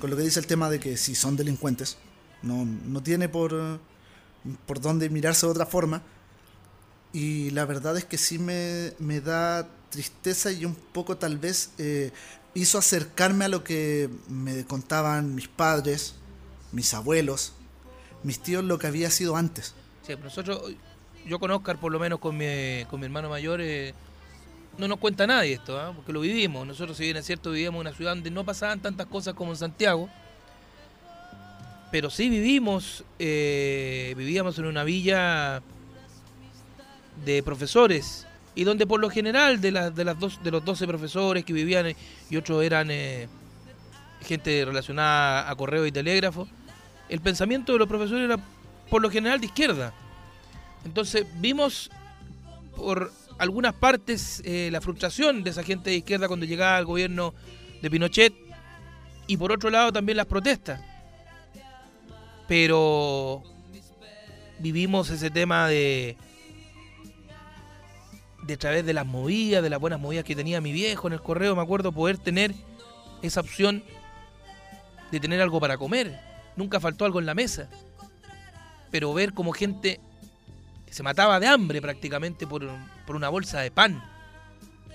con 0.00 0.10
lo 0.10 0.16
que 0.16 0.22
dice 0.24 0.40
el 0.40 0.46
tema 0.46 0.68
de 0.68 0.80
que 0.80 0.96
si 0.98 1.14
son 1.14 1.36
delincuentes, 1.36 1.96
no, 2.42 2.64
no 2.66 3.02
tiene 3.02 3.28
por, 3.30 3.78
por 4.66 4.80
dónde 4.80 5.08
mirarse 5.08 5.46
de 5.46 5.52
otra 5.52 5.64
forma. 5.64 6.02
Y 7.14 7.50
la 7.50 7.64
verdad 7.64 7.96
es 7.96 8.04
que 8.04 8.18
sí 8.18 8.40
me, 8.40 8.92
me 8.98 9.20
da 9.20 9.68
tristeza 9.88 10.50
y 10.50 10.64
un 10.64 10.74
poco 10.74 11.16
tal 11.16 11.38
vez 11.38 11.70
eh, 11.78 12.10
hizo 12.54 12.76
acercarme 12.76 13.44
a 13.44 13.48
lo 13.48 13.62
que 13.62 14.10
me 14.28 14.64
contaban 14.64 15.32
mis 15.36 15.46
padres, 15.46 16.16
mis 16.72 16.92
abuelos, 16.92 17.52
mis 18.24 18.40
tíos, 18.40 18.64
lo 18.64 18.80
que 18.80 18.88
había 18.88 19.10
sido 19.12 19.36
antes. 19.36 19.76
Sí, 20.04 20.14
nosotros, 20.20 20.72
yo 21.24 21.38
con 21.38 21.52
Oscar, 21.52 21.78
por 21.78 21.92
lo 21.92 22.00
menos 22.00 22.18
con 22.18 22.36
mi, 22.36 22.84
con 22.90 22.98
mi 22.98 23.06
hermano 23.06 23.28
mayor, 23.28 23.60
eh, 23.60 23.94
no 24.76 24.88
nos 24.88 24.98
cuenta 24.98 25.24
nadie 25.24 25.52
esto, 25.52 25.78
¿ah? 25.78 25.92
porque 25.94 26.12
lo 26.12 26.20
vivimos. 26.20 26.66
Nosotros, 26.66 26.96
si 26.96 27.04
bien 27.04 27.16
es 27.16 27.26
cierto, 27.26 27.52
vivíamos 27.52 27.78
en 27.78 27.86
una 27.86 27.96
ciudad 27.96 28.16
donde 28.16 28.32
no 28.32 28.44
pasaban 28.44 28.80
tantas 28.80 29.06
cosas 29.06 29.34
como 29.34 29.52
en 29.52 29.56
Santiago, 29.56 30.08
pero 31.92 32.10
sí 32.10 32.28
vivimos, 32.28 33.04
eh, 33.20 34.14
vivíamos 34.16 34.58
en 34.58 34.64
una 34.64 34.82
villa 34.82 35.62
de 37.24 37.42
profesores 37.42 38.26
y 38.54 38.64
donde 38.64 38.86
por 38.86 39.00
lo 39.00 39.10
general 39.10 39.60
de, 39.60 39.72
las 39.72 39.94
de, 39.94 40.04
las 40.04 40.18
dos, 40.18 40.42
de 40.42 40.50
los 40.50 40.64
12 40.64 40.86
profesores 40.86 41.44
que 41.44 41.52
vivían 41.52 41.86
eh, 41.86 41.96
y 42.30 42.36
otros 42.36 42.62
eran 42.62 42.90
eh, 42.90 43.28
gente 44.22 44.64
relacionada 44.64 45.50
a 45.50 45.56
correo 45.56 45.86
y 45.86 45.92
telégrafo, 45.92 46.48
el 47.08 47.20
pensamiento 47.20 47.72
de 47.72 47.78
los 47.78 47.88
profesores 47.88 48.24
era 48.24 48.38
por 48.88 49.02
lo 49.02 49.10
general 49.10 49.40
de 49.40 49.46
izquierda. 49.46 49.92
Entonces 50.84 51.26
vimos 51.36 51.90
por 52.76 53.12
algunas 53.38 53.74
partes 53.74 54.42
eh, 54.44 54.68
la 54.70 54.80
frustración 54.80 55.42
de 55.42 55.50
esa 55.50 55.62
gente 55.62 55.90
de 55.90 55.96
izquierda 55.96 56.28
cuando 56.28 56.46
llegaba 56.46 56.76
al 56.76 56.84
gobierno 56.84 57.34
de 57.82 57.90
Pinochet 57.90 58.34
y 59.26 59.36
por 59.36 59.52
otro 59.52 59.70
lado 59.70 59.92
también 59.92 60.16
las 60.16 60.26
protestas. 60.26 60.80
Pero 62.46 63.42
vivimos 64.58 65.10
ese 65.10 65.30
tema 65.30 65.68
de 65.68 66.16
de 68.46 68.56
través 68.56 68.84
de 68.84 68.92
las 68.92 69.06
movidas, 69.06 69.62
de 69.62 69.70
las 69.70 69.80
buenas 69.80 70.00
movidas 70.00 70.24
que 70.24 70.36
tenía 70.36 70.60
mi 70.60 70.72
viejo 70.72 71.06
en 71.06 71.14
el 71.14 71.22
correo, 71.22 71.56
me 71.56 71.62
acuerdo 71.62 71.92
poder 71.92 72.18
tener 72.18 72.54
esa 73.22 73.40
opción 73.40 73.82
de 75.10 75.20
tener 75.20 75.40
algo 75.40 75.60
para 75.60 75.78
comer. 75.78 76.20
Nunca 76.56 76.80
faltó 76.80 77.04
algo 77.04 77.20
en 77.20 77.26
la 77.26 77.34
mesa. 77.34 77.68
Pero 78.90 79.14
ver 79.14 79.32
como 79.32 79.52
gente 79.52 80.00
se 80.90 81.02
mataba 81.02 81.40
de 81.40 81.46
hambre 81.46 81.80
prácticamente 81.80 82.46
por, 82.46 82.68
por 83.06 83.16
una 83.16 83.28
bolsa 83.28 83.60
de 83.60 83.70
pan. 83.70 84.02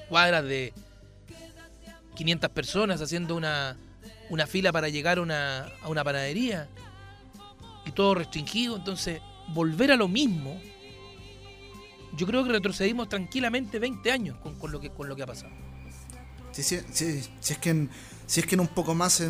Cuadras 0.07 0.43
de 0.45 0.73
500 2.15 2.49
personas 2.51 3.01
haciendo 3.01 3.35
una, 3.35 3.77
una 4.29 4.47
fila 4.47 4.71
para 4.71 4.89
llegar 4.89 5.19
una, 5.19 5.67
a 5.81 5.89
una 5.89 6.03
panadería. 6.03 6.67
Y 7.85 7.91
todo 7.91 8.13
restringido. 8.13 8.75
Entonces, 8.75 9.21
volver 9.47 9.91
a 9.91 9.95
lo 9.95 10.07
mismo 10.07 10.61
yo 12.15 12.25
creo 12.27 12.43
que 12.43 12.51
retrocedimos 12.51 13.09
tranquilamente 13.09 13.79
20 13.79 14.11
años 14.11 14.37
con, 14.41 14.55
con 14.55 14.71
lo, 14.71 14.79
que, 14.79 14.89
con 14.91 15.07
lo 15.09 15.15
que 15.15 15.23
ha 15.23 15.27
pasado. 15.27 15.51
Sí, 16.51 16.63
sí, 16.63 16.79
sí, 16.91 17.21
si 17.39 17.53
es 17.53 17.59
que 17.59 17.69
en, 17.69 17.89
si 18.25 18.39
es 18.39 18.45
que 18.45 18.55
en 18.55 18.61
un 18.61 18.67
poco 18.67 18.95
más 18.95 19.21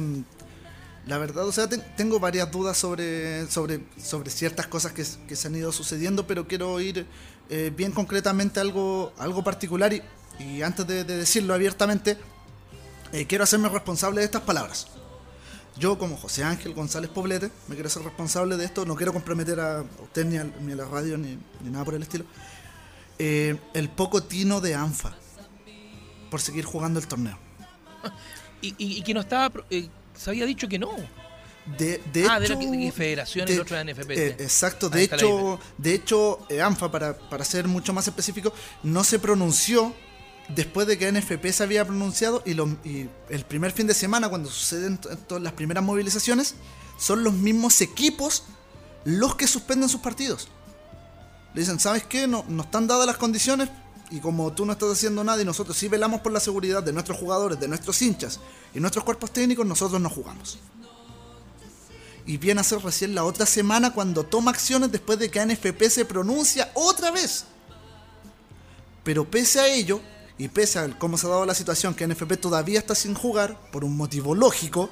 la 1.06 1.18
verdad, 1.18 1.48
o 1.48 1.52
sea, 1.52 1.68
te- 1.68 1.78
tengo 1.78 2.20
varias 2.20 2.52
dudas 2.52 2.78
sobre, 2.78 3.48
sobre, 3.48 3.82
sobre 4.02 4.30
ciertas 4.30 4.68
cosas 4.68 4.92
que, 4.94 5.04
que 5.28 5.36
se 5.36 5.48
han 5.48 5.56
ido 5.56 5.72
sucediendo, 5.72 6.28
pero 6.28 6.48
quiero 6.48 6.80
ir 6.80 7.06
eh, 7.50 7.72
bien 7.76 7.92
concretamente 7.92 8.60
algo, 8.60 9.12
algo 9.18 9.44
particular 9.44 9.92
y, 9.94 10.02
y 10.40 10.62
antes 10.62 10.86
de, 10.88 11.04
de 11.04 11.18
decirlo 11.18 11.54
abiertamente, 11.54 12.18
eh, 13.12 13.26
quiero 13.26 13.44
hacerme 13.44 13.70
responsable 13.70 14.20
de 14.20 14.26
estas 14.26 14.42
palabras. 14.44 14.88
Yo 15.78 15.98
como 15.98 16.18
José 16.18 16.44
Ángel 16.44 16.74
González 16.74 17.10
Poblete 17.10 17.50
me 17.68 17.76
quiero 17.76 17.88
hacer 17.88 18.04
responsable 18.04 18.58
de 18.58 18.66
esto, 18.66 18.86
no 18.86 18.96
quiero 18.96 19.14
comprometer 19.14 19.60
a 19.62 19.84
usted 20.04 20.26
ni 20.26 20.38
a, 20.38 20.44
ni 20.44 20.74
a 20.74 20.76
la 20.76 20.86
radio 20.86 21.18
ni, 21.18 21.40
ni 21.64 21.70
nada 21.72 21.86
por 21.86 21.96
el 21.96 22.04
estilo. 22.04 22.26
Eh, 23.20 23.58
el 23.74 23.90
poco 23.90 24.24
tino 24.24 24.62
de 24.62 24.76
ANFA 24.76 25.14
por 26.32 26.40
seguir 26.42 26.64
jugando 26.66 27.00
el 27.00 27.08
torneo. 27.08 27.38
Y, 28.62 28.76
y- 28.78 28.98
y 28.98 29.02
que 29.04 29.14
no 29.14 29.22
estaba. 29.22 29.54
eh, 29.70 29.88
se 30.14 30.30
había 30.30 30.46
dicho 30.46 30.68
que 30.68 30.78
no. 30.78 30.90
De, 31.78 32.02
de 32.12 32.26
ah, 32.30 32.40
de 32.40 32.46
hecho, 32.48 32.56
la 32.56 32.60
que- 32.60 32.78
de 32.78 32.92
federación 32.92 33.48
y 33.48 33.52
de- 33.54 33.64
de 33.64 33.84
NFP. 33.94 34.12
eh, 34.18 34.28
exacto, 34.40 34.90
de 34.90 34.98
la 35.08 35.16
hecho, 35.16 35.60
de 35.78 35.94
hecho 35.94 36.40
eh, 36.50 36.62
ANFA, 36.62 36.92
para, 36.92 37.18
para 37.18 37.46
ser 37.46 37.68
mucho 37.70 37.94
más 37.94 38.06
específico, 38.08 38.52
no 38.84 39.04
se 39.06 39.18
pronunció 39.20 39.94
después 40.50 40.88
de 40.88 40.98
que 40.98 41.08
NFP 41.10 41.54
se 41.54 41.64
había 41.64 41.86
pronunciado 41.86 42.44
y, 42.46 42.54
lo- 42.54 42.68
y 42.84 43.08
el 43.30 43.46
primer 43.46 43.72
fin 43.72 43.88
de 43.88 43.94
semana, 43.94 44.28
cuando 44.28 44.50
suceden 44.50 44.98
to- 44.98 45.16
todas 45.20 45.42
las 45.44 45.54
primeras 45.54 45.84
movilizaciones, 45.84 46.56
son 46.98 47.24
los 47.24 47.34
mismos 47.34 47.80
equipos 47.80 48.44
los 49.06 49.36
que 49.36 49.48
suspenden 49.48 49.88
sus 49.88 50.02
partidos. 50.02 50.50
Le 51.54 51.62
dicen, 51.62 51.80
¿sabes 51.80 52.04
qué? 52.04 52.28
No, 52.28 52.46
no 52.48 52.64
están 52.64 52.88
dadas 52.88 53.06
las 53.06 53.18
condiciones 53.18 53.70
y 54.12 54.20
como 54.20 54.52
tú 54.54 54.66
no 54.66 54.74
estás 54.74 54.92
haciendo 54.92 55.24
nada 55.24 55.42
y 55.42 55.46
nosotros 55.46 55.78
sí 55.78 55.88
velamos 55.88 56.22
por 56.22 56.32
la 56.32 56.40
seguridad 56.40 56.82
de 56.82 56.94
nuestros 56.94 57.18
jugadores, 57.18 57.60
de 57.60 57.68
nuestros 57.68 58.02
hinchas 58.02 58.40
y 58.74 58.80
nuestros 58.80 59.04
cuerpos 59.04 59.32
técnicos, 59.32 59.66
nosotros 59.66 60.02
no 60.02 60.10
jugamos. 60.10 60.60
Y 62.26 62.38
viene 62.38 62.62
a 62.62 62.64
ser 62.64 62.80
recién 62.80 63.16
la 63.16 63.24
otra 63.24 63.46
semana 63.46 63.94
cuando 63.94 64.24
toma 64.24 64.52
acciones 64.52 64.92
después 64.92 65.18
de 65.20 65.30
que 65.30 65.40
ANFP 65.40 65.90
se 65.90 66.06
pronuncia 66.06 66.72
otra 66.76 67.12
vez. 67.12 67.46
Pero 69.04 69.26
pese 69.26 69.60
a 69.60 69.68
ello, 69.68 70.02
y 70.38 70.48
pese 70.48 70.80
a 70.80 70.98
cómo 70.98 71.18
se 71.18 71.28
ha 71.28 71.32
dado 71.32 71.46
la 71.46 71.56
situación, 71.56 71.94
que 71.94 72.04
ANFP 72.04 72.38
todavía 72.38 72.80
está 72.80 72.96
sin 72.96 73.14
jugar, 73.14 73.60
por 73.72 73.84
un 73.84 73.98
motivo 73.98 74.36
lógico, 74.36 74.90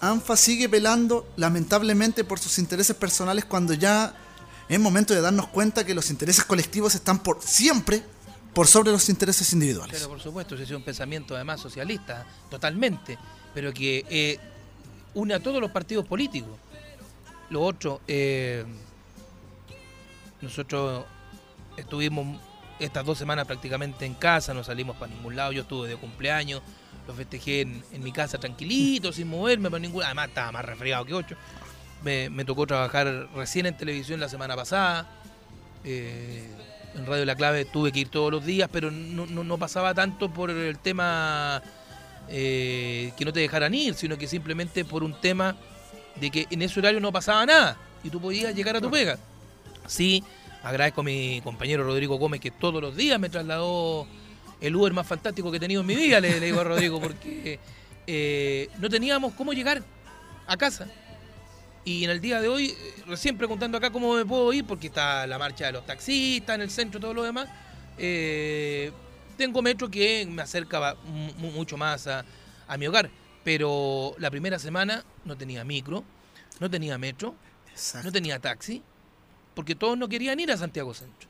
ANFA 0.00 0.36
sigue 0.36 0.68
velando 0.68 1.26
lamentablemente 1.36 2.24
por 2.24 2.38
sus 2.38 2.58
intereses 2.58 2.94
personales 2.94 3.44
cuando 3.44 3.72
ya 3.72 4.14
es 4.68 4.80
momento 4.80 5.14
de 5.14 5.20
darnos 5.20 5.48
cuenta 5.48 5.84
que 5.84 5.94
los 5.94 6.10
intereses 6.10 6.44
colectivos 6.44 6.94
están 6.94 7.22
por 7.22 7.42
siempre 7.42 8.02
por 8.56 8.66
sobre 8.66 8.90
los 8.90 9.08
intereses 9.10 9.52
individuales. 9.52 9.94
Pero 9.94 10.08
por 10.08 10.18
supuesto, 10.18 10.54
ese 10.54 10.64
es 10.64 10.70
un 10.70 10.82
pensamiento 10.82 11.34
además 11.34 11.60
socialista, 11.60 12.26
totalmente, 12.48 13.18
pero 13.52 13.70
que 13.70 14.06
eh, 14.08 14.40
une 15.12 15.34
a 15.34 15.40
todos 15.40 15.60
los 15.60 15.70
partidos 15.70 16.06
políticos. 16.06 16.56
Lo 17.50 17.62
otro, 17.62 18.00
eh, 18.08 18.64
nosotros 20.40 21.04
estuvimos 21.76 22.40
estas 22.78 23.04
dos 23.04 23.18
semanas 23.18 23.46
prácticamente 23.46 24.06
en 24.06 24.14
casa, 24.14 24.54
no 24.54 24.64
salimos 24.64 24.96
para 24.96 25.12
ningún 25.12 25.36
lado, 25.36 25.52
yo 25.52 25.62
estuve 25.62 25.88
de 25.88 25.96
cumpleaños, 25.96 26.62
lo 27.06 27.14
festejé 27.14 27.60
en, 27.60 28.02
mi 28.02 28.12
casa 28.12 28.38
tranquilito, 28.38 29.12
sin 29.12 29.28
moverme 29.28 29.70
para 29.70 29.80
ningún 29.80 30.02
además 30.02 30.28
estaba 30.28 30.52
más 30.52 30.64
resfriado 30.64 31.04
que 31.04 31.14
ocho. 31.14 31.36
Me, 32.02 32.30
me 32.30 32.44
tocó 32.44 32.66
trabajar 32.66 33.28
recién 33.34 33.66
en 33.66 33.76
televisión 33.76 34.20
la 34.20 34.28
semana 34.28 34.54
pasada. 34.56 35.06
eh, 35.84 36.48
en 36.94 37.04
Radio 37.06 37.24
La 37.26 37.34
Clave 37.36 37.64
tuve 37.66 37.92
que 37.92 38.00
ir 38.00 38.08
todos 38.08 38.32
los 38.32 38.44
días, 38.46 38.70
pero 38.72 38.90
no, 38.90 39.26
no- 39.26 39.44
no 39.44 39.58
pasaba 39.58 39.92
tanto 39.92 40.32
por 40.32 40.50
el 40.50 40.78
tema 40.78 41.62
eh, 42.28 43.12
que 43.18 43.24
no 43.26 43.32
te 43.34 43.40
dejaran 43.40 43.74
ir, 43.74 43.94
sino 43.94 44.16
que 44.16 44.26
simplemente 44.26 44.84
por 44.84 45.04
un 45.04 45.20
tema 45.20 45.56
de 46.18 46.30
que 46.30 46.46
en 46.50 46.62
ese 46.62 46.80
horario 46.80 46.98
no 47.00 47.12
pasaba 47.12 47.44
nada 47.44 47.76
y 48.02 48.08
tú 48.08 48.18
podías 48.20 48.54
llegar 48.54 48.76
a 48.76 48.80
tu 48.80 48.90
pega. 48.90 49.18
Sí, 49.86 50.24
agradezco 50.62 51.02
a 51.02 51.04
mi 51.04 51.40
compañero 51.44 51.84
Rodrigo 51.84 52.16
Gómez 52.16 52.40
que 52.40 52.50
todos 52.50 52.80
los 52.80 52.96
días 52.96 53.20
me 53.20 53.28
trasladó 53.28 54.06
el 54.60 54.74
Uber 54.74 54.92
más 54.94 55.06
fantástico 55.06 55.50
que 55.50 55.58
he 55.58 55.60
tenido 55.60 55.82
en 55.82 55.86
mi 55.86 55.94
vida, 55.96 56.18
le, 56.18 56.40
le 56.40 56.46
digo 56.46 56.60
a 56.60 56.64
Rodrigo, 56.64 56.98
porque 57.00 57.60
eh, 58.06 58.70
no 58.78 58.88
teníamos 58.88 59.34
cómo 59.34 59.52
llegar 59.52 59.82
a 60.46 60.56
casa. 60.56 60.88
Y 61.86 62.02
en 62.02 62.10
el 62.10 62.20
día 62.20 62.40
de 62.40 62.48
hoy, 62.48 62.70
eh, 62.70 62.94
recién 63.06 63.38
preguntando 63.38 63.78
acá 63.78 63.90
cómo 63.90 64.16
me 64.16 64.26
puedo 64.26 64.52
ir, 64.52 64.64
porque 64.64 64.88
está 64.88 65.24
la 65.28 65.38
marcha 65.38 65.66
de 65.66 65.72
los 65.72 65.86
taxistas 65.86 66.56
en 66.56 66.62
el 66.62 66.70
centro 66.70 66.98
y 66.98 67.00
todo 67.00 67.14
lo 67.14 67.22
demás, 67.22 67.48
eh, 67.96 68.90
tengo 69.36 69.62
metro 69.62 69.88
que 69.88 70.26
me 70.26 70.42
acerca 70.42 70.96
mucho 71.38 71.76
más 71.76 72.08
a, 72.08 72.24
a 72.66 72.76
mi 72.76 72.88
hogar. 72.88 73.08
Pero 73.44 74.16
la 74.18 74.32
primera 74.32 74.58
semana 74.58 75.04
no 75.24 75.36
tenía 75.36 75.62
micro, 75.62 76.02
no 76.58 76.68
tenía 76.68 76.98
metro, 76.98 77.36
Exacto. 77.70 78.08
no 78.08 78.12
tenía 78.12 78.40
taxi, 78.40 78.82
porque 79.54 79.76
todos 79.76 79.96
no 79.96 80.08
querían 80.08 80.40
ir 80.40 80.50
a 80.50 80.56
Santiago 80.56 80.92
Centro. 80.92 81.28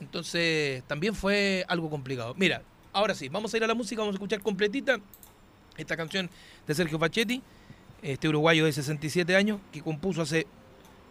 Entonces 0.00 0.82
también 0.84 1.14
fue 1.14 1.66
algo 1.68 1.90
complicado. 1.90 2.34
Mira, 2.38 2.62
ahora 2.94 3.14
sí, 3.14 3.28
vamos 3.28 3.52
a 3.52 3.56
ir 3.58 3.64
a 3.64 3.66
la 3.66 3.74
música, 3.74 4.00
vamos 4.00 4.14
a 4.14 4.16
escuchar 4.16 4.40
completita 4.40 4.98
esta 5.76 5.94
canción 5.94 6.30
de 6.66 6.74
Sergio 6.74 6.98
Fachetti, 6.98 7.42
este 8.02 8.28
uruguayo 8.28 8.64
de 8.64 8.72
67 8.72 9.34
años, 9.36 9.60
que 9.70 9.80
compuso 9.80 10.22
hace 10.22 10.46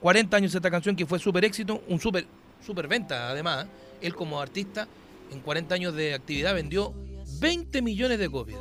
40 0.02 0.38
años 0.38 0.54
esta 0.54 0.70
canción 0.70 0.96
que 0.96 1.06
fue 1.06 1.20
súper 1.20 1.46
éxito, 1.46 1.82
un 1.88 2.00
súper 2.00 2.26
super 2.66 2.88
venta 2.88 3.30
además. 3.30 3.66
¿eh? 3.66 3.70
Él 4.02 4.16
como 4.16 4.40
artista 4.40 4.88
en 5.32 5.40
40 5.40 5.76
años 5.76 5.96
de 5.96 6.14
actividad 6.14 6.54
vendió 6.54 6.94
20 7.40 7.82
millones 7.82 8.20
de 8.20 8.30
copias. 8.30 8.60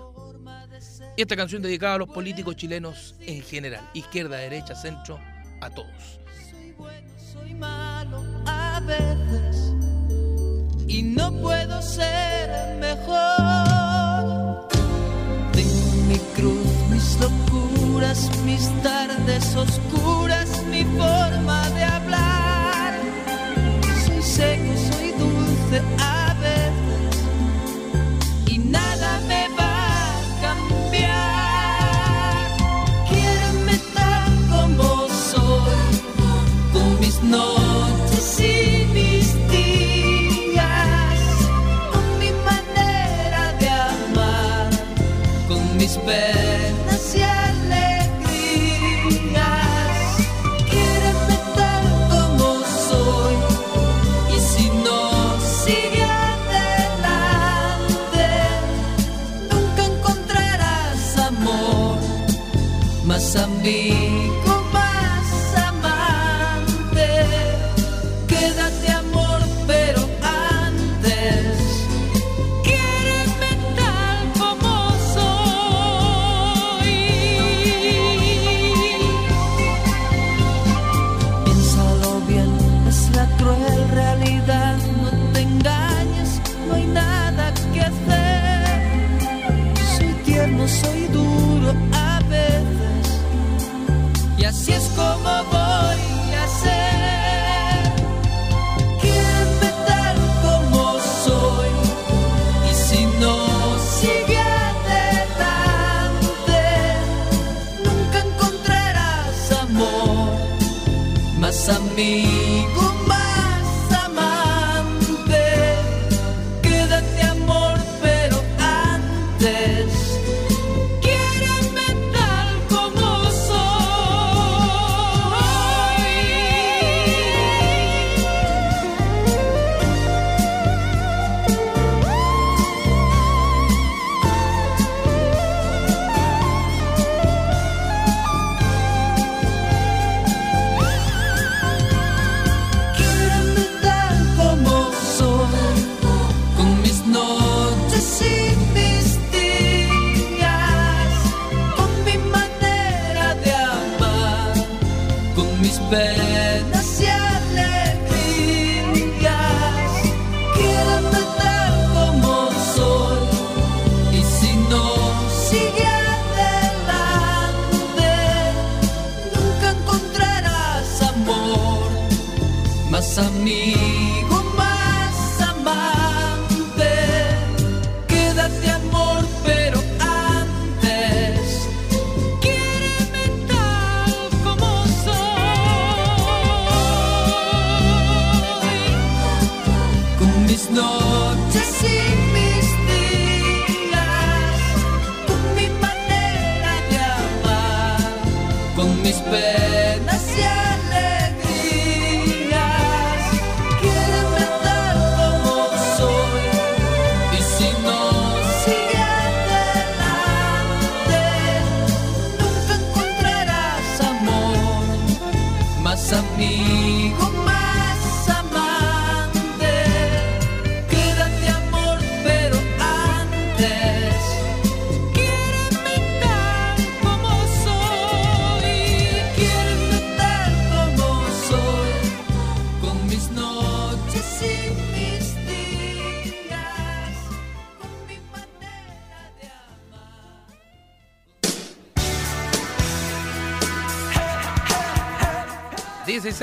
Y 1.16 1.22
esta 1.22 1.36
canción 1.36 1.60
dedicada 1.60 1.94
a 1.94 1.98
los 1.98 2.08
políticos 2.08 2.56
chilenos 2.56 3.16
en 3.20 3.42
general, 3.42 3.88
izquierda, 3.92 4.38
derecha, 4.38 4.74
centro, 4.74 5.18
a 5.60 5.68
todos. 5.70 6.20
Soy 6.50 6.72
bueno, 6.72 7.08
soy 7.18 7.54
malo 7.54 8.24
a 8.46 8.80
veces 8.80 9.74
y 10.88 11.02
no 11.02 11.32
puedo 11.40 11.82
ser 11.82 12.78
mejor. 12.78 14.68
Tengo 15.52 15.92
mi 16.08 16.18
cruz, 16.34 16.69
mis 17.00 17.18
locuras, 17.18 18.30
mis 18.44 18.68
tardes 18.82 19.56
oscuras, 19.56 20.48
mi 20.70 20.84
forma 20.84 21.68
de 21.70 21.84
hablar. 21.84 22.92
Soy 24.04 24.22
seco, 24.22 24.72
soy 24.92 25.10
dulce 25.12 25.82
a 25.98 26.34
veces 26.46 27.24
y 28.46 28.58
nada 28.58 29.20
me 29.28 29.48
va 29.58 29.76
a 30.12 30.40
cambiar. 30.44 31.00
Quiéreme 33.08 33.76
tal 33.94 34.32
como 34.52 35.08
soy, 35.30 35.92
con 36.72 37.00
mis 37.00 37.22
noches 37.22 38.40
y 38.40 38.86
mis 38.92 39.26
días, 39.50 41.20
con 41.92 42.04
mi 42.18 42.30
manera 42.50 43.42
de 43.58 43.68
amar, 43.68 44.68
con 45.48 45.62
mis 45.78 45.96
penas 45.96 46.39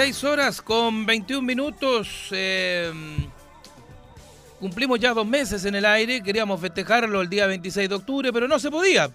16 0.07 0.31
horas 0.31 0.61
con 0.61 1.05
21 1.05 1.41
minutos. 1.41 2.29
eh, 2.31 2.93
cumplimos 4.57 5.01
ya 5.01 5.13
dos 5.13 5.27
meses 5.27 5.65
en 5.65 5.75
el 5.75 5.83
aire. 5.83 6.23
Queríamos 6.23 6.61
festejarlo 6.61 7.19
el 7.19 7.27
día 7.27 7.45
26 7.45 7.89
de 7.89 7.95
octubre, 7.95 8.31
pero 8.31 8.47
no 8.47 8.57
se 8.57 8.71
podía. 8.71 9.09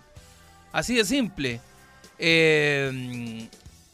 Así 0.71 0.95
de 0.95 1.07
simple. 1.07 1.63
Eh, 2.19 3.49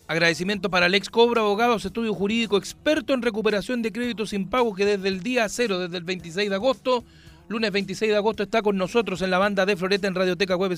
agradecimiento 0.09 0.71
para 0.71 0.87
Alex 0.87 1.09
Cobra, 1.09 1.43
abogados, 1.43 1.85
estudio 1.85 2.13
jurídico, 2.15 2.57
experto 2.57 3.15
en 3.15 3.23
recuperación 3.23 3.81
de 3.81 3.93
créditos 3.93 4.31
sin 4.31 4.49
pago, 4.49 4.75
que 4.75 4.85
desde 4.85 5.07
el 5.07 5.23
día 5.23 5.49
cero, 5.49 5.79
desde 5.79 5.99
el 5.99 6.05
26 6.05 6.51
de 6.51 6.55
agosto, 6.57 7.05
lunes 7.47 7.71
26 7.71 8.11
de 8.11 8.17
agosto, 8.17 8.43
está 8.43 8.61
con 8.61 8.77
nosotros 8.77 9.23
en 9.23 9.31
la 9.31 9.39
banda 9.39 9.65
de 9.65 9.77
Floreta 9.77 10.09
en 10.09 10.17
Radioteca 10.17 10.57
Web. 10.57 10.77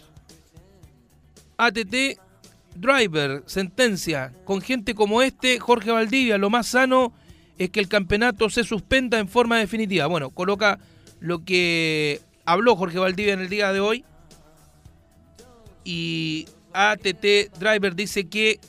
ATT 1.57 2.19
Driver, 2.75 3.43
sentencia. 3.45 4.33
Con 4.45 4.61
gente 4.61 4.95
como 4.95 5.21
este, 5.21 5.59
Jorge 5.59 5.91
Valdivia, 5.91 6.37
lo 6.37 6.49
más 6.49 6.67
sano 6.67 7.13
es 7.57 7.69
que 7.69 7.79
el 7.79 7.87
campeonato 7.87 8.49
se 8.49 8.63
suspenda 8.63 9.19
en 9.19 9.27
forma 9.27 9.57
definitiva. 9.57 10.07
Bueno, 10.07 10.31
coloca 10.31 10.79
lo 11.19 11.45
que 11.45 12.19
habló 12.45 12.75
Jorge 12.75 12.99
Valdivia 12.99 13.33
en 13.33 13.41
el 13.41 13.49
día 13.49 13.71
de 13.71 13.79
hoy. 13.79 14.03
Y 15.83 16.47
ATT 16.73 17.57
Driver 17.59 17.95
dice 17.95 18.27
que 18.27 18.59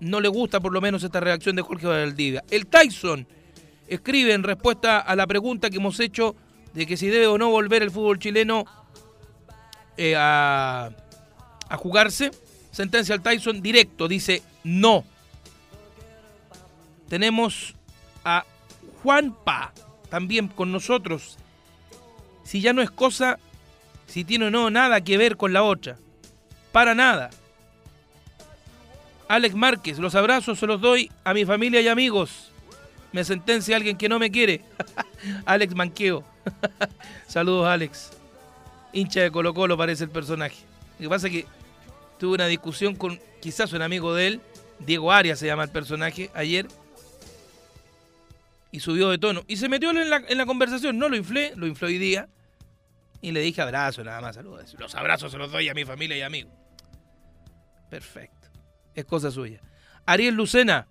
no 0.00 0.20
le 0.20 0.28
gusta 0.28 0.60
por 0.60 0.72
lo 0.72 0.80
menos 0.80 1.02
esta 1.02 1.20
reacción 1.20 1.56
de 1.56 1.62
Jorge 1.62 1.86
Valdivia. 1.86 2.42
El 2.50 2.66
Tyson 2.66 3.26
escribe 3.88 4.32
en 4.32 4.42
respuesta 4.42 4.98
a 4.98 5.16
la 5.16 5.26
pregunta 5.26 5.70
que 5.70 5.76
hemos 5.76 6.00
hecho 6.00 6.36
de 6.74 6.86
que 6.86 6.96
si 6.96 7.08
debe 7.08 7.26
o 7.26 7.38
no 7.38 7.50
volver 7.50 7.82
el 7.82 7.90
fútbol 7.90 8.18
chileno 8.18 8.64
eh, 9.96 10.14
a, 10.16 10.90
a 11.68 11.76
jugarse. 11.76 12.30
Sentencia 12.70 13.14
al 13.14 13.22
Tyson 13.22 13.62
directo, 13.62 14.08
dice 14.08 14.42
no. 14.62 15.04
Tenemos 17.08 17.74
a 18.24 18.44
Juanpa 19.02 19.72
también 20.10 20.48
con 20.48 20.72
nosotros. 20.72 21.38
Si 22.44 22.60
ya 22.60 22.72
no 22.72 22.82
es 22.82 22.90
cosa, 22.90 23.38
si 24.06 24.24
tiene 24.24 24.46
o 24.46 24.50
no 24.50 24.70
nada 24.70 25.00
que 25.00 25.16
ver 25.16 25.36
con 25.36 25.52
la 25.52 25.62
otra. 25.62 25.96
Para 26.72 26.94
nada. 26.94 27.30
Alex 29.28 29.54
Márquez, 29.54 29.98
los 29.98 30.14
abrazos 30.14 30.58
se 30.58 30.66
los 30.66 30.80
doy 30.80 31.10
a 31.24 31.34
mi 31.34 31.44
familia 31.44 31.80
y 31.80 31.88
amigos. 31.88 32.52
Me 33.12 33.24
sentencia 33.24 33.76
alguien 33.76 33.96
que 33.96 34.08
no 34.08 34.18
me 34.18 34.30
quiere. 34.30 34.62
Alex 35.46 35.74
Manqueo. 35.74 36.24
Saludos, 37.26 37.66
Alex. 37.66 38.12
Hincha 38.92 39.20
de 39.20 39.30
Colo 39.30 39.54
Colo 39.54 39.76
parece 39.76 40.04
el 40.04 40.10
personaje. 40.10 40.56
Lo 40.98 41.04
que 41.04 41.08
pasa 41.08 41.26
es 41.26 41.32
que 41.32 41.46
tuve 42.18 42.34
una 42.34 42.46
discusión 42.46 42.94
con 42.96 43.20
quizás 43.40 43.72
un 43.72 43.82
amigo 43.82 44.14
de 44.14 44.26
él, 44.26 44.40
Diego 44.78 45.12
Arias 45.12 45.38
se 45.38 45.46
llama 45.46 45.64
el 45.64 45.70
personaje, 45.70 46.30
ayer. 46.34 46.66
Y 48.70 48.80
subió 48.80 49.08
de 49.08 49.18
tono. 49.18 49.42
Y 49.46 49.56
se 49.56 49.68
metió 49.68 49.90
en 49.90 50.10
la, 50.10 50.22
en 50.28 50.36
la 50.36 50.46
conversación. 50.46 50.98
No 50.98 51.08
lo 51.08 51.16
inflé, 51.16 51.52
lo 51.56 51.66
infló 51.66 51.88
hoy 51.88 51.98
día. 51.98 52.28
Y 53.22 53.32
le 53.32 53.40
dije 53.40 53.62
abrazo, 53.62 54.04
nada 54.04 54.20
más, 54.20 54.34
saludos. 54.34 54.74
Los 54.78 54.94
abrazos 54.94 55.32
se 55.32 55.38
los 55.38 55.50
doy 55.50 55.68
a 55.68 55.74
mi 55.74 55.84
familia 55.84 56.16
y 56.16 56.22
amigos. 56.22 56.52
Perfecto. 57.88 58.48
Es 58.94 59.04
cosa 59.04 59.30
suya. 59.30 59.60
Ariel 60.04 60.34
Lucena. 60.34 60.86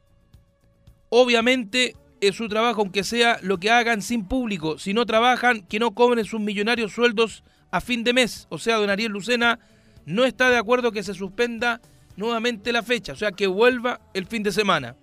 Obviamente 1.09 1.95
su 2.33 2.47
trabajo, 2.47 2.81
aunque 2.81 3.03
sea 3.03 3.39
lo 3.41 3.59
que 3.59 3.71
hagan 3.71 4.01
sin 4.01 4.25
público. 4.25 4.77
Si 4.77 4.93
no 4.93 5.05
trabajan, 5.05 5.61
que 5.61 5.79
no 5.79 5.91
cobren 5.91 6.25
sus 6.25 6.39
millonarios 6.39 6.93
sueldos 6.93 7.43
a 7.71 7.81
fin 7.81 8.03
de 8.03 8.13
mes. 8.13 8.47
O 8.49 8.57
sea, 8.57 8.77
don 8.77 8.89
Ariel 8.89 9.11
Lucena 9.11 9.59
no 10.05 10.25
está 10.25 10.49
de 10.49 10.57
acuerdo 10.57 10.91
que 10.91 11.03
se 11.03 11.13
suspenda 11.13 11.81
nuevamente 12.15 12.71
la 12.71 12.83
fecha, 12.83 13.13
o 13.13 13.15
sea, 13.15 13.31
que 13.31 13.47
vuelva 13.47 13.99
el 14.13 14.25
fin 14.25 14.43
de 14.43 14.51
semana. 14.51 14.95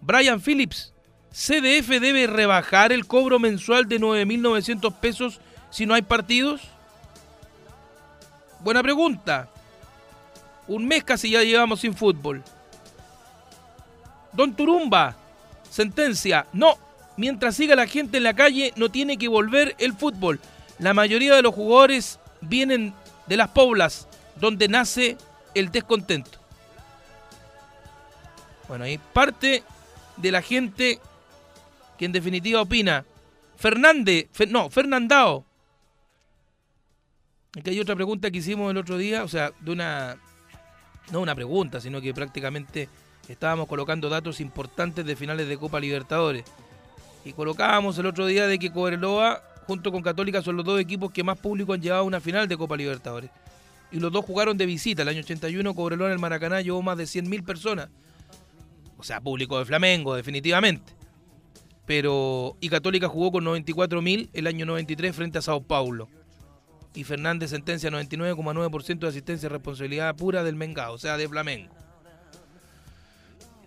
Brian 0.00 0.40
Phillips, 0.40 0.94
¿CDF 1.32 1.88
debe 2.00 2.26
rebajar 2.26 2.92
el 2.92 3.06
cobro 3.06 3.38
mensual 3.38 3.88
de 3.88 4.00
9.900 4.00 4.94
pesos 4.94 5.40
si 5.70 5.86
no 5.86 5.94
hay 5.94 6.02
partidos? 6.02 6.62
Buena 8.60 8.82
pregunta. 8.82 9.50
Un 10.66 10.86
mes 10.86 11.02
casi 11.04 11.30
ya 11.30 11.42
llevamos 11.42 11.80
sin 11.80 11.94
fútbol. 11.94 12.42
Don 14.32 14.54
Turumba, 14.54 15.16
sentencia, 15.70 16.46
no, 16.52 16.78
mientras 17.16 17.56
siga 17.56 17.76
la 17.76 17.86
gente 17.86 18.18
en 18.18 18.24
la 18.24 18.34
calle 18.34 18.72
no 18.76 18.88
tiene 18.88 19.18
que 19.18 19.28
volver 19.28 19.74
el 19.78 19.92
fútbol. 19.92 20.40
La 20.78 20.94
mayoría 20.94 21.34
de 21.34 21.42
los 21.42 21.54
jugadores 21.54 22.20
vienen 22.40 22.94
de 23.26 23.36
las 23.36 23.48
poblas 23.48 24.08
donde 24.36 24.68
nace 24.68 25.16
el 25.54 25.70
descontento. 25.70 26.38
Bueno, 28.68 28.84
ahí 28.84 28.98
parte 29.12 29.62
de 30.16 30.30
la 30.30 30.42
gente 30.42 31.00
que 31.98 32.04
en 32.04 32.12
definitiva 32.12 32.62
opina. 32.62 33.04
Fernández, 33.56 34.28
no, 34.48 34.70
Fernandao. 34.70 35.44
Aquí 37.58 37.70
hay 37.70 37.80
otra 37.80 37.96
pregunta 37.96 38.30
que 38.30 38.38
hicimos 38.38 38.70
el 38.70 38.76
otro 38.76 38.96
día, 38.98 39.24
o 39.24 39.28
sea, 39.28 39.52
de 39.58 39.72
una, 39.72 40.16
no 41.10 41.20
una 41.20 41.34
pregunta, 41.34 41.80
sino 41.80 42.00
que 42.00 42.14
prácticamente 42.14 42.88
estábamos 43.32 43.68
colocando 43.68 44.08
datos 44.08 44.40
importantes 44.40 45.04
de 45.04 45.16
finales 45.16 45.48
de 45.48 45.58
Copa 45.58 45.80
Libertadores. 45.80 46.44
Y 47.24 47.32
colocábamos 47.32 47.98
el 47.98 48.06
otro 48.06 48.26
día 48.26 48.46
de 48.46 48.58
que 48.58 48.72
Cobreloa 48.72 49.42
junto 49.66 49.92
con 49.92 50.02
Católica 50.02 50.40
son 50.40 50.56
los 50.56 50.64
dos 50.64 50.80
equipos 50.80 51.12
que 51.12 51.22
más 51.22 51.38
público 51.38 51.74
han 51.74 51.82
llevado 51.82 52.02
a 52.02 52.06
una 52.06 52.20
final 52.20 52.48
de 52.48 52.56
Copa 52.56 52.76
Libertadores. 52.76 53.30
Y 53.90 54.00
los 54.00 54.10
dos 54.10 54.24
jugaron 54.24 54.56
de 54.56 54.66
visita. 54.66 55.02
El 55.02 55.08
año 55.08 55.20
81 55.20 55.74
Cobreloa 55.74 56.08
en 56.08 56.14
el 56.14 56.18
Maracaná 56.18 56.60
llevó 56.62 56.80
más 56.82 56.96
de 56.96 57.04
100.000 57.04 57.44
personas. 57.44 57.88
O 58.96 59.02
sea, 59.02 59.20
público 59.20 59.58
de 59.58 59.64
Flamengo, 59.64 60.14
definitivamente. 60.14 60.92
Pero 61.86 62.56
y 62.60 62.68
Católica 62.68 63.08
jugó 63.08 63.32
con 63.32 63.44
94.000 63.44 64.30
el 64.32 64.46
año 64.46 64.66
93 64.66 65.14
frente 65.14 65.38
a 65.38 65.42
Sao 65.42 65.62
Paulo. 65.62 66.08
Y 66.94 67.04
Fernández 67.04 67.50
sentencia 67.50 67.90
99,9% 67.90 68.98
de 69.00 69.08
asistencia 69.08 69.46
y 69.46 69.50
responsabilidad 69.50 70.16
pura 70.16 70.42
del 70.42 70.56
Mengao, 70.56 70.94
o 70.94 70.98
sea, 70.98 71.16
de 71.16 71.28
Flamengo. 71.28 71.72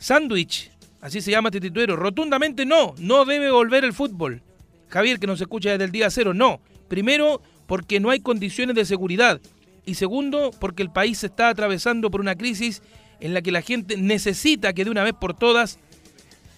Sándwich, 0.02 0.72
así 1.00 1.22
se 1.22 1.30
llama 1.30 1.50
este 1.50 1.62
tituero. 1.62 1.96
Rotundamente 1.96 2.66
no, 2.66 2.96
no 2.98 3.24
debe 3.24 3.52
volver 3.52 3.86
el 3.86 3.94
fútbol. 3.94 4.42
Javier, 4.90 5.20
que 5.20 5.28
nos 5.28 5.40
escucha 5.40 5.70
desde 5.70 5.84
el 5.84 5.92
día 5.92 6.10
cero. 6.10 6.34
No. 6.34 6.60
Primero, 6.88 7.40
porque 7.68 8.00
no 8.00 8.10
hay 8.10 8.20
condiciones 8.20 8.76
de 8.76 8.84
seguridad. 8.84 9.40
Y 9.86 9.94
segundo, 9.94 10.50
porque 10.60 10.82
el 10.82 10.90
país 10.90 11.20
se 11.20 11.28
está 11.28 11.50
atravesando 11.50 12.10
por 12.10 12.20
una 12.20 12.36
crisis 12.36 12.82
en 13.20 13.36
la 13.36 13.44
que 13.44 13.52
la 13.52 13.62
gente 13.62 13.96
necesita 13.96 14.74
que 14.74 14.86
de 14.86 14.90
una 14.90 15.04
vez 15.04 15.14
por 15.14 15.36
todas 15.36 15.78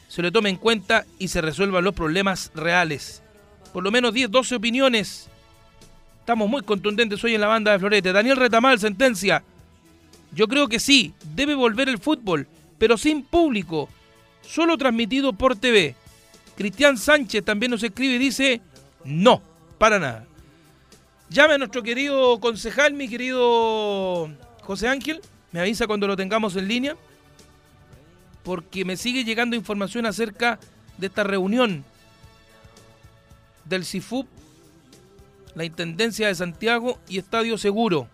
se 0.08 0.22
le 0.22 0.32
tome 0.32 0.50
en 0.50 0.56
cuenta 0.56 1.06
y 1.20 1.28
se 1.28 1.42
resuelvan 1.42 1.84
los 1.84 1.94
problemas 1.94 2.50
reales. 2.56 3.24
Por 3.74 3.84
lo 3.84 3.92
menos 3.92 4.14
10, 4.14 4.32
12 4.32 4.56
opiniones. 4.56 5.28
Estamos 6.22 6.50
muy 6.50 6.62
contundentes 6.62 7.22
hoy 7.26 7.36
en 7.36 7.42
la 7.42 7.48
banda 7.48 7.74
de 7.74 7.80
Florete. 7.80 8.14
Daniel 8.14 8.38
Retamal, 8.38 8.80
sentencia. 8.80 9.44
Yo 10.32 10.48
creo 10.48 10.70
que 10.70 10.80
sí, 10.80 11.14
debe 11.36 11.56
volver 11.56 11.90
el 11.90 11.98
fútbol, 11.98 12.48
pero 12.84 12.98
sin 12.98 13.24
público, 13.24 13.88
solo 14.42 14.78
transmitido 14.78 15.32
por 15.32 15.56
TV. 15.56 15.96
Cristian 16.58 16.98
Sánchez 16.98 17.46
también 17.46 17.72
nos 17.72 17.82
escribe 17.82 18.16
y 18.16 18.18
dice, 18.18 18.60
no, 19.06 19.42
para 19.78 20.00
nada. 20.00 20.28
Llame 21.30 21.54
a 21.54 21.58
nuestro 21.60 21.82
querido 21.82 22.42
concejal, 22.42 22.92
mi 22.92 23.08
querido 23.08 24.30
José 24.64 24.90
Ángel, 24.90 25.22
me 25.54 25.62
avisa 25.62 25.88
cuando 25.88 26.08
lo 26.08 26.18
tengamos 26.18 26.58
en 26.58 26.68
línea, 26.68 26.98
porque 28.44 28.84
me 28.84 28.98
sigue 28.98 29.24
llegando 29.24 29.56
información 29.56 30.06
acerca 30.06 30.60
de 30.98 31.08
esta 31.08 31.24
reunión 31.24 31.86
del 33.64 33.86
CIFUP, 33.86 34.28
la 35.56 35.64
Intendencia 35.64 36.28
de 36.28 36.36
Santiago 36.36 37.00
y 37.08 37.18
Estadio 37.18 37.58
Seguro. 37.58 38.10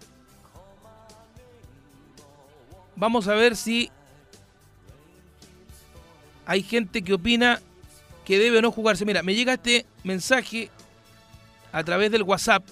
Vamos 2.95 3.27
a 3.27 3.33
ver 3.33 3.55
si 3.55 3.89
hay 6.49 6.63
gente 6.63 7.03
que 7.03 7.13
opina 7.13 7.61
que 8.25 8.39
debe 8.39 8.57
o 8.57 8.61
no 8.63 8.71
jugarse. 8.71 9.05
Mira, 9.05 9.21
me 9.21 9.35
llega 9.35 9.53
este 9.53 9.85
mensaje 10.03 10.71
a 11.71 11.83
través 11.83 12.09
del 12.09 12.23
WhatsApp. 12.23 12.67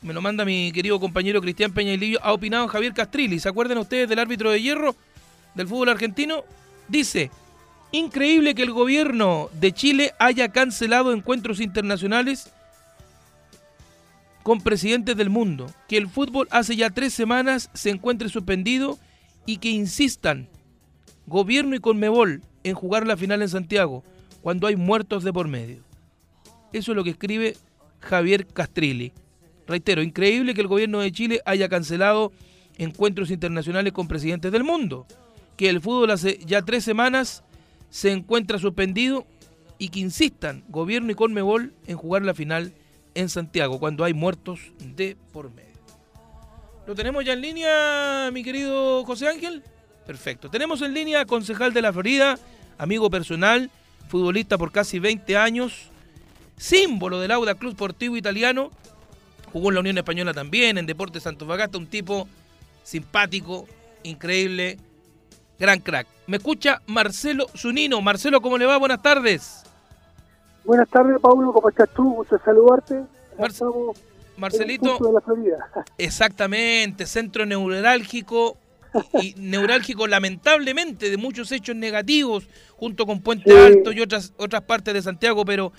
Me 0.00 0.14
lo 0.14 0.22
manda 0.22 0.46
mi 0.46 0.72
querido 0.72 0.98
compañero 0.98 1.42
Cristian 1.42 1.74
Peñailillo. 1.74 2.18
Ha 2.22 2.32
opinado 2.32 2.66
Javier 2.66 2.94
Castrilli. 2.94 3.38
¿Se 3.40 3.50
acuerdan 3.50 3.76
ustedes 3.76 4.08
del 4.08 4.20
árbitro 4.20 4.50
de 4.50 4.62
hierro 4.62 4.96
del 5.54 5.68
fútbol 5.68 5.90
argentino? 5.90 6.44
Dice, 6.88 7.30
Increíble 7.92 8.54
que 8.54 8.62
el 8.62 8.72
gobierno 8.72 9.50
de 9.52 9.72
Chile 9.72 10.14
haya 10.18 10.48
cancelado 10.48 11.12
encuentros 11.12 11.60
internacionales 11.60 12.50
con 14.42 14.62
presidentes 14.62 15.14
del 15.14 15.28
mundo, 15.28 15.66
que 15.88 15.98
el 15.98 16.08
fútbol 16.08 16.48
hace 16.50 16.74
ya 16.74 16.88
tres 16.88 17.12
semanas 17.12 17.68
se 17.74 17.90
encuentre 17.90 18.30
suspendido 18.30 18.98
y 19.44 19.58
que 19.58 19.68
insistan 19.68 20.48
gobierno 21.26 21.76
y 21.76 21.80
Conmebol 21.80 22.40
en 22.64 22.74
jugar 22.74 23.06
la 23.06 23.16
final 23.16 23.42
en 23.42 23.48
Santiago 23.48 24.02
cuando 24.42 24.66
hay 24.66 24.76
muertos 24.76 25.22
de 25.22 25.32
por 25.32 25.48
medio. 25.48 25.82
Eso 26.72 26.92
es 26.92 26.96
lo 26.96 27.04
que 27.04 27.10
escribe 27.10 27.56
Javier 28.00 28.46
Castrilli. 28.46 29.12
Reitero, 29.66 30.02
increíble 30.02 30.54
que 30.54 30.60
el 30.60 30.66
gobierno 30.66 31.00
de 31.00 31.12
Chile 31.12 31.40
haya 31.46 31.68
cancelado 31.68 32.32
encuentros 32.76 33.30
internacionales 33.30 33.92
con 33.92 34.08
presidentes 34.08 34.50
del 34.52 34.64
mundo, 34.64 35.06
que 35.56 35.68
el 35.68 35.80
fútbol 35.80 36.10
hace 36.10 36.38
ya 36.44 36.62
tres 36.62 36.84
semanas 36.84 37.44
se 37.88 38.10
encuentra 38.10 38.58
suspendido 38.58 39.26
y 39.78 39.88
que 39.88 40.00
insistan 40.00 40.64
gobierno 40.68 41.12
y 41.12 41.14
Conmebol 41.14 41.72
en 41.86 41.96
jugar 41.96 42.22
la 42.22 42.34
final 42.34 42.74
en 43.14 43.28
Santiago 43.28 43.78
cuando 43.78 44.04
hay 44.04 44.12
muertos 44.12 44.60
de 44.78 45.16
por 45.32 45.52
medio. 45.52 45.70
¿Lo 46.86 46.94
tenemos 46.94 47.24
ya 47.24 47.32
en 47.32 47.40
línea, 47.40 48.30
mi 48.32 48.42
querido 48.42 49.04
José 49.04 49.28
Ángel? 49.28 49.62
Perfecto. 50.06 50.50
Tenemos 50.50 50.82
en 50.82 50.94
línea 50.94 51.24
concejal 51.24 51.72
de 51.72 51.82
la 51.82 51.92
Florida, 51.92 52.38
amigo 52.78 53.08
personal, 53.10 53.70
futbolista 54.08 54.58
por 54.58 54.70
casi 54.70 54.98
20 54.98 55.36
años, 55.36 55.90
símbolo 56.56 57.20
del 57.20 57.30
Auda 57.30 57.54
Club 57.54 57.72
Sportivo 57.72 58.16
Italiano, 58.16 58.70
jugó 59.52 59.70
en 59.70 59.74
la 59.74 59.80
Unión 59.80 59.98
Española 59.98 60.34
también, 60.34 60.76
en 60.76 60.86
Deportes 60.86 61.22
Santos 61.22 61.48
Bagasta, 61.48 61.78
un 61.78 61.86
tipo 61.86 62.28
simpático, 62.82 63.66
increíble, 64.02 64.78
gran 65.58 65.80
crack. 65.80 66.06
Me 66.26 66.36
escucha 66.36 66.82
Marcelo 66.86 67.46
Zunino. 67.56 68.00
Marcelo, 68.02 68.40
¿cómo 68.40 68.58
le 68.58 68.66
va? 68.66 68.76
Buenas 68.78 69.00
tardes. 69.00 69.62
Buenas 70.64 70.88
tardes, 70.88 71.20
Paulo. 71.20 71.52
¿Cómo 71.52 71.68
estás 71.68 71.88
tú? 71.94 72.14
Gusto 72.14 72.38
saludarte. 72.44 73.02
Marcelito. 74.36 74.98
Exactamente, 75.98 77.06
centro 77.06 77.46
neurálgico 77.46 78.56
y 79.20 79.34
neurálgico 79.36 80.06
lamentablemente 80.06 81.10
de 81.10 81.16
muchos 81.16 81.50
hechos 81.52 81.76
negativos 81.76 82.48
junto 82.76 83.06
con 83.06 83.20
Puente 83.20 83.56
Alto 83.56 83.92
y 83.92 84.00
otras 84.00 84.32
otras 84.36 84.62
partes 84.62 84.94
de 84.94 85.02
Santiago, 85.02 85.44
pero 85.44 85.72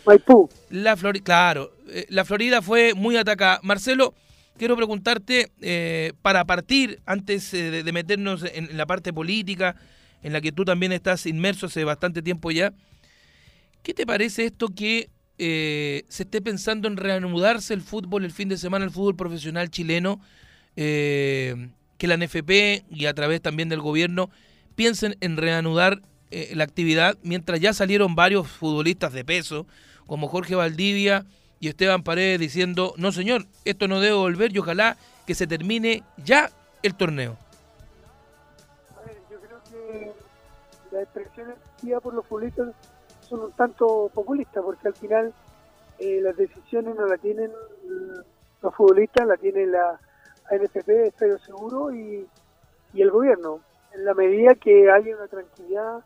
La 0.69 0.95
Florida, 0.95 1.23
claro, 1.23 1.71
eh, 1.89 2.05
la 2.09 2.25
Florida 2.25 2.61
fue 2.61 2.93
muy 2.93 3.17
atacada. 3.17 3.59
Marcelo, 3.63 4.13
quiero 4.57 4.75
preguntarte 4.75 5.51
eh, 5.61 6.13
para 6.21 6.45
partir 6.45 6.99
antes 7.05 7.53
eh, 7.53 7.83
de, 7.83 7.91
meternos 7.91 8.43
en, 8.43 8.75
la 8.77 8.85
parte 8.85 9.13
política 9.13 9.75
en 10.23 10.33
la 10.33 10.41
que 10.41 10.51
tú 10.51 10.65
también 10.65 10.91
estás 10.91 11.25
inmerso 11.25 11.67
hace 11.67 11.83
bastante 11.83 12.21
tiempo 12.21 12.51
ya. 12.51 12.73
¿Qué 13.83 13.93
te 13.93 14.05
parece 14.05 14.45
esto 14.45 14.69
que 14.69 15.09
se 15.37 16.23
esté 16.23 16.41
pensando 16.41 16.87
en 16.87 16.95
reanudarse 16.95 17.73
el 17.73 17.81
fútbol 17.81 18.23
el 18.23 18.31
fin 18.31 18.47
de 18.47 18.57
semana, 18.57 18.85
el 18.85 18.91
fútbol 18.91 19.15
profesional 19.15 19.69
chileno? 19.69 20.19
Que 21.97 22.07
la 22.07 22.17
NFP 22.17 22.85
y 22.89 23.05
a 23.05 23.13
través 23.13 23.41
también 23.41 23.69
del 23.69 23.81
gobierno 23.81 24.29
piensen 24.75 25.15
en 25.21 25.37
reanudar 25.37 26.01
eh, 26.31 26.51
la 26.55 26.63
actividad, 26.63 27.17
mientras 27.23 27.59
ya 27.59 27.73
salieron 27.73 28.15
varios 28.15 28.47
futbolistas 28.47 29.13
de 29.13 29.23
peso, 29.23 29.65
como 30.05 30.27
Jorge 30.27 30.55
Valdivia 30.55 31.25
y 31.59 31.69
Esteban 31.69 32.03
Paredes, 32.03 32.39
diciendo, 32.39 32.93
no 32.97 33.11
señor, 33.11 33.45
esto 33.63 33.87
no 33.87 33.99
debe 33.99 34.15
volver 34.15 34.53
y 34.53 34.59
ojalá 34.59 34.97
que 35.25 35.35
se 35.35 35.47
termine 35.47 36.03
ya 36.17 36.49
el 36.83 36.95
torneo. 36.95 37.37
yo 39.29 39.39
creo 39.39 39.59
que 39.71 40.11
las 40.91 41.03
expresiones 41.03 41.55
por 42.01 42.13
los 42.13 42.25
futbolistas 42.25 42.69
son 43.27 43.41
un 43.41 43.51
tanto 43.53 44.09
populistas, 44.13 44.63
porque 44.63 44.87
al 44.87 44.95
final 44.95 45.33
eh, 45.99 46.19
las 46.21 46.35
decisiones 46.35 46.95
no 46.95 47.05
las 47.07 47.19
tienen 47.21 47.51
los 48.61 48.75
futbolistas, 48.75 49.27
la 49.27 49.37
tiene 49.37 49.65
la 49.67 49.99
ANFP, 50.49 51.07
Estadio 51.07 51.37
Seguro 51.39 51.93
y, 51.93 52.27
el 52.95 53.11
gobierno. 53.11 53.59
En 53.93 54.05
la 54.05 54.13
medida 54.13 54.55
que 54.55 54.89
haya 54.89 55.15
una 55.15 55.27
tranquilidad, 55.27 55.99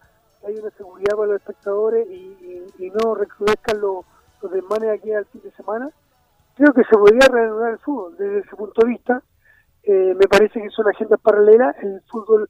hay 0.46 0.56
una 0.58 0.72
seguridad 0.72 1.16
para 1.16 1.28
los 1.28 1.38
espectadores 1.38 2.08
y, 2.10 2.92
no 3.04 3.14
recrudezcan 3.14 3.80
los, 3.80 4.06
los 4.42 4.52
desmanes 4.52 4.90
aquí 4.90 5.12
al 5.14 5.26
fin 5.26 5.42
de 5.44 5.52
semana, 5.52 5.92
creo 6.56 6.74
que 6.74 6.84
se 6.86 6.98
podría 6.98 7.28
reanudar 7.30 7.74
el 7.74 7.80
fútbol. 7.80 8.18
Desde 8.18 8.40
ese 8.40 8.56
punto 8.56 8.82
de 8.82 8.88
vista, 8.88 9.22
eh, 9.84 10.16
me 10.16 10.28
parece 10.28 10.62
que 10.62 10.70
son 10.70 10.88
agendas 10.88 11.20
paralelas. 11.20 11.76
El 11.84 12.02
fútbol 12.10 12.50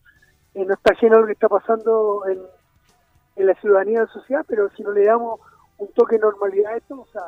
eh, 0.53 0.63
no 0.63 0.73
está 0.73 0.93
lleno 1.01 1.15
de 1.15 1.21
lo 1.21 1.27
que 1.27 1.33
está 1.33 1.49
pasando 1.49 2.23
en, 2.27 2.39
en 3.35 3.45
la 3.45 3.55
ciudadanía 3.55 3.99
de 3.99 4.05
la 4.05 4.13
sociedad, 4.13 4.45
pero 4.47 4.69
si 4.69 4.83
no 4.83 4.91
le 4.91 5.05
damos 5.05 5.41
un 5.77 5.91
toque 5.91 6.15
de 6.15 6.21
normalidad 6.21 6.73
a 6.73 6.77
esto, 6.77 7.01
o 7.01 7.07
sea, 7.07 7.23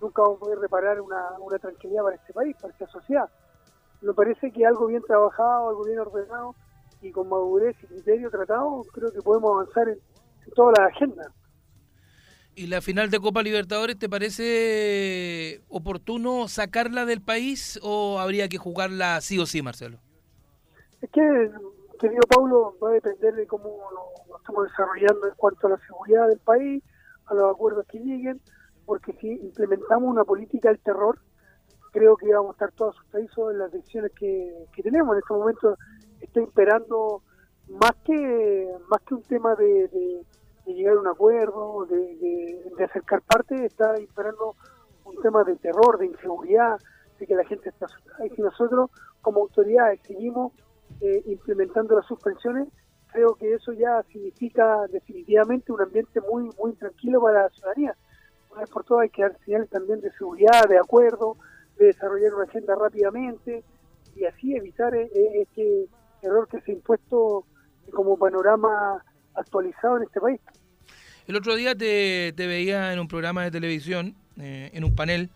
nunca 0.00 0.22
vamos 0.22 0.38
a 0.38 0.40
poder 0.40 0.58
reparar 0.60 1.00
una, 1.00 1.32
una 1.40 1.58
tranquilidad 1.58 2.04
para 2.04 2.16
este 2.16 2.32
país, 2.32 2.56
para 2.56 2.72
esta 2.72 2.86
sociedad 2.86 3.28
me 4.02 4.12
parece 4.12 4.50
que 4.52 4.66
algo 4.66 4.86
bien 4.86 5.02
trabajado, 5.02 5.68
algo 5.68 5.84
bien 5.84 5.98
ordenado 5.98 6.54
y 7.02 7.10
con 7.10 7.28
madurez 7.28 7.76
y 7.82 7.86
criterio 7.86 8.30
tratado, 8.30 8.82
creo 8.92 9.12
que 9.12 9.22
podemos 9.22 9.52
avanzar 9.52 9.88
en, 9.88 9.98
toda 10.54 10.72
la 10.78 10.86
agenda. 10.86 11.32
¿Y 12.54 12.68
la 12.68 12.80
final 12.80 13.10
de 13.10 13.20
Copa 13.20 13.42
Libertadores 13.42 13.98
te 13.98 14.08
parece 14.08 15.62
oportuno 15.68 16.48
sacarla 16.48 17.04
del 17.04 17.20
país 17.20 17.78
o 17.82 18.18
habría 18.18 18.48
que 18.48 18.56
jugarla 18.56 19.20
sí 19.20 19.38
o 19.38 19.44
sí, 19.44 19.60
Marcelo? 19.60 19.98
Es 21.02 21.10
que, 21.10 21.50
querido 22.00 22.22
Paulo, 22.34 22.74
va 22.82 22.90
a 22.90 22.92
depender 22.92 23.34
de 23.34 23.46
cómo 23.46 23.68
lo, 23.92 24.38
estamos 24.38 24.64
desarrollando 24.70 25.28
en 25.28 25.34
cuanto 25.36 25.66
a 25.66 25.70
la 25.70 25.78
seguridad 25.86 26.28
del 26.28 26.38
país, 26.38 26.82
a 27.26 27.34
los 27.34 27.54
acuerdos 27.54 27.84
que 27.88 27.98
lleguen, 27.98 28.40
porque 28.86 29.12
si 29.20 29.32
implementamos 29.32 30.08
una 30.08 30.24
política 30.24 30.68
del 30.68 30.78
terror, 30.78 31.18
creo 31.96 32.14
que 32.18 32.30
vamos 32.30 32.50
a 32.50 32.52
estar 32.52 32.72
todos 32.72 32.94
asustadizos 32.94 33.52
en 33.52 33.58
las 33.58 33.72
decisiones 33.72 34.12
que, 34.12 34.66
tenemos. 34.82 35.14
En 35.14 35.20
este 35.20 35.32
momento 35.32 35.78
está 36.20 36.40
imperando 36.40 37.22
más 37.68 37.92
que 38.04 38.70
más 38.88 39.00
que 39.02 39.14
un 39.14 39.22
tema 39.22 39.54
de, 39.54 40.22
llegar 40.66 40.96
a 40.96 41.00
un 41.00 41.06
acuerdo, 41.06 41.86
de, 41.86 42.84
acercar 42.84 43.22
parte, 43.22 43.64
está 43.64 43.98
imperando 43.98 44.54
un 45.06 45.22
tema 45.22 45.42
de 45.44 45.56
terror, 45.56 45.98
de 45.98 46.06
inseguridad, 46.06 46.78
de 47.18 47.26
que 47.26 47.34
la 47.34 47.44
gente 47.44 47.70
está 47.70 47.86
asustada. 47.86 48.26
Y 48.26 48.30
si 48.30 48.42
nosotros 48.42 48.90
como 49.22 49.40
autoridades 49.40 50.00
seguimos 50.06 50.52
eh, 51.00 51.22
implementando 51.24 51.96
las 51.96 52.06
suspensiones, 52.06 52.68
creo 53.10 53.34
que 53.36 53.54
eso 53.54 53.72
ya 53.72 54.02
significa 54.12 54.86
definitivamente 54.88 55.72
un 55.72 55.80
ambiente 55.80 56.20
muy 56.20 56.50
muy 56.58 56.74
tranquilo 56.74 57.22
para 57.22 57.44
la 57.44 57.48
ciudadanía. 57.48 57.96
Una 58.50 58.60
vez 58.60 58.70
por 58.70 58.84
todas 58.84 59.04
hay 59.04 59.10
que 59.10 59.22
dar 59.22 59.38
señales 59.46 59.70
también 59.70 60.02
de 60.02 60.12
seguridad, 60.12 60.68
de 60.68 60.78
acuerdo, 60.78 61.36
de 61.78 61.86
desarrollar 61.86 62.34
una 62.34 62.44
agenda 62.44 62.74
rápidamente 62.74 63.62
y 64.14 64.24
así 64.24 64.54
evitar 64.54 64.94
eh, 64.94 65.10
eh, 65.14 65.42
este 65.42 65.88
error 66.22 66.48
que 66.48 66.60
se 66.60 66.72
ha 66.72 66.74
impuesto 66.74 67.44
como 67.92 68.18
panorama 68.18 69.04
actualizado 69.34 69.98
en 69.98 70.04
este 70.04 70.20
país. 70.20 70.40
El 71.26 71.36
otro 71.36 71.54
día 71.56 71.74
te, 71.74 72.32
veía 72.36 72.92
en 72.92 72.98
un 72.98 73.08
programa 73.08 73.44
de 73.44 73.50
televisión, 73.50 74.14
eh, 74.40 74.70
en 74.72 74.84
un 74.84 74.94
panel, 74.94 75.30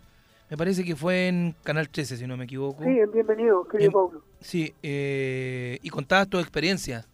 me 0.49 0.57
parece 0.57 0.85
que 0.85 0.97
fue 0.97 1.29
en 1.29 1.55
Canal 1.63 1.89
13, 1.89 2.17
si 2.17 2.27
no 2.27 2.37
me 2.37 2.45
equivoco. 2.45 2.83
Sí, 2.83 2.99
bienvenido, 3.13 3.67
querido 3.69 3.93
Pablo. 3.93 4.23
Sí, 4.41 4.75
y 4.83 5.89
contabas 5.91 6.29
tu 6.29 6.39
experiencia 6.39 7.05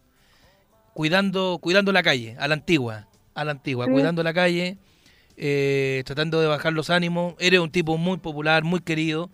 cuidando, 0.93 1.59
cuidando 1.61 1.91
la 1.91 2.01
calle, 2.01 2.35
a 2.39 2.47
la 2.47 2.55
antigua, 2.55 3.07
a 3.35 3.45
la 3.45 3.51
antigua, 3.51 3.85
cuidando 3.85 4.23
la 4.23 4.33
calle, 4.33 4.77
eh, 5.37 6.03
tratando 6.05 6.41
de 6.41 6.47
bajar 6.47 6.73
los 6.73 6.89
ánimos. 6.89 7.35
Eres 7.39 7.59
un 7.59 7.71
tipo 7.71 7.97
muy 7.97 8.17
popular, 8.17 8.63
muy 8.63 8.81
querido, 8.81 9.29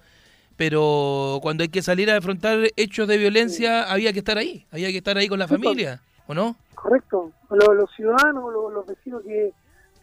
pero 0.58 1.40
cuando 1.42 1.64
hay 1.64 1.70
que 1.70 1.82
salir 1.82 2.12
a 2.12 2.18
afrontar 2.18 2.60
hechos 2.76 3.08
de 3.08 3.18
violencia, 3.18 3.84
había 3.92 4.14
que 4.14 4.20
estar 4.20 4.38
ahí, 4.38 4.68
había 4.72 4.90
que 4.90 4.98
estar 4.98 5.18
ahí 5.18 5.28
con 5.28 5.40
la 5.40 5.48
familia, 5.48 6.02
¿o 6.28 6.34
no? 6.34 6.56
Correcto. 6.76 7.32
Los, 7.50 7.90
ciudadanos, 7.96 8.52
los, 8.52 8.86
vecinos 8.86 9.24
que 9.24 9.54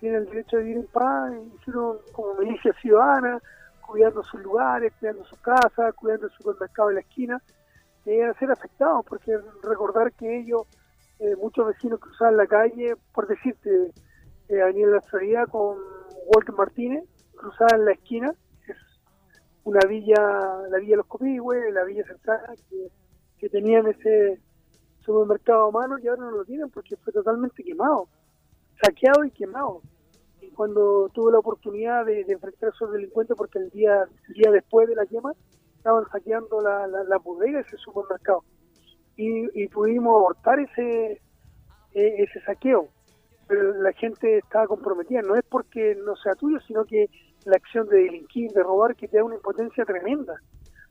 tienen 0.00 0.22
el 0.22 0.26
derecho 0.26 0.56
de 0.56 0.62
vivir 0.62 0.78
en 0.78 0.86
paz, 0.86 1.32
hicieron 1.60 1.98
como 2.12 2.34
milicia 2.34 2.72
ciudadana, 2.80 3.38
cuidando 3.86 4.22
sus 4.24 4.40
lugares, 4.40 4.92
cuidando 4.98 5.24
sus 5.26 5.38
casas, 5.40 5.94
cuidando 5.94 6.26
el 6.26 6.32
supermercado 6.32 6.88
de 6.88 6.94
la 6.94 7.00
esquina, 7.00 7.42
que 8.04 8.24
a 8.24 8.32
ser 8.34 8.50
afectados, 8.50 9.04
porque 9.06 9.36
recordar 9.62 10.12
que 10.12 10.38
ellos, 10.38 10.62
eh, 11.18 11.36
muchos 11.36 11.66
vecinos 11.66 12.00
cruzaban 12.00 12.36
la 12.36 12.46
calle, 12.46 12.96
por 13.12 13.26
decirte, 13.26 13.92
eh, 14.50 14.62
Avenida 14.62 14.88
La 14.88 15.00
Florida 15.02 15.46
con 15.46 15.78
Walter 16.26 16.54
Martínez, 16.54 17.04
cruzada 17.36 17.76
en 17.76 17.84
la 17.84 17.92
esquina, 17.92 18.34
es 18.66 18.76
una 19.64 19.80
villa, 19.88 20.16
la 20.68 20.78
Villa 20.78 20.96
Los 20.96 21.06
Copigües, 21.06 21.72
la 21.72 21.84
Villa 21.84 22.04
Central, 22.04 22.40
que, 23.38 23.48
tenían 23.48 23.86
ese 23.86 24.38
supermercado 25.00 25.68
a 25.68 25.70
mano 25.70 25.98
y 25.98 26.06
ahora 26.06 26.24
no 26.24 26.30
lo 26.32 26.44
tienen 26.44 26.68
porque 26.68 26.96
fue 26.96 27.12
totalmente 27.12 27.64
quemado, 27.64 28.08
saqueado 28.82 29.24
y 29.24 29.30
quemado. 29.30 29.80
Y 30.42 30.50
cuando 30.50 31.08
tuve 31.14 31.32
la 31.32 31.38
oportunidad 31.38 32.04
de, 32.04 32.20
enfrentar 32.28 32.68
a 32.68 32.72
esos 32.72 32.92
delincuentes, 32.92 33.36
porque 33.36 33.58
el 33.58 33.70
día, 33.70 34.06
día 34.34 34.50
después 34.50 34.88
de 34.88 34.94
la 34.94 35.06
quema, 35.06 35.32
estaban 35.76 36.04
saqueando 36.10 36.60
la, 36.60 36.86
la, 36.86 37.18
bodega 37.18 37.58
de 37.58 37.64
ese 37.64 37.78
supermercado. 37.78 38.44
Y, 39.16 39.68
pudimos 39.68 40.16
abortar 40.16 40.60
ese, 40.60 41.22
e, 41.92 42.22
ese 42.22 42.40
saqueo 42.42 42.90
pero 43.50 43.72
la 43.82 43.92
gente 43.94 44.38
está 44.38 44.64
comprometida. 44.68 45.22
No 45.22 45.34
es 45.34 45.42
porque 45.42 45.96
no 46.06 46.14
sea 46.14 46.36
tuyo, 46.36 46.60
sino 46.68 46.84
que 46.84 47.10
la 47.44 47.56
acción 47.56 47.88
de 47.88 47.96
delinquir, 47.96 48.52
de 48.52 48.62
robar, 48.62 48.94
que 48.94 49.08
te 49.08 49.16
da 49.16 49.24
una 49.24 49.34
impotencia 49.34 49.84
tremenda. 49.84 50.40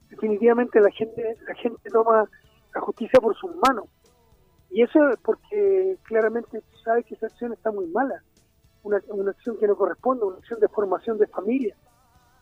Definitivamente 0.10 0.82
la 0.82 0.92
gente, 0.92 1.38
la 1.48 1.56
gente 1.56 1.90
toma 1.90 2.30
la 2.76 2.82
justicia 2.82 3.22
por 3.22 3.34
sus 3.38 3.56
manos. 3.66 3.86
Y 4.70 4.82
eso 4.82 5.10
es 5.10 5.18
porque 5.24 5.96
claramente 6.04 6.60
tú 6.60 6.78
sabes 6.84 7.06
que 7.06 7.16
esa 7.16 7.28
acción 7.28 7.54
está 7.54 7.72
muy 7.72 7.88
mala. 7.88 8.22
Una, 8.84 9.00
una 9.08 9.32
acción 9.32 9.58
que 9.58 9.66
no 9.66 9.78
corresponde, 9.78 10.26
una 10.26 10.40
acción 10.40 10.60
de 10.60 10.68
formación 10.68 11.18
de 11.18 11.28
familia. 11.28 11.78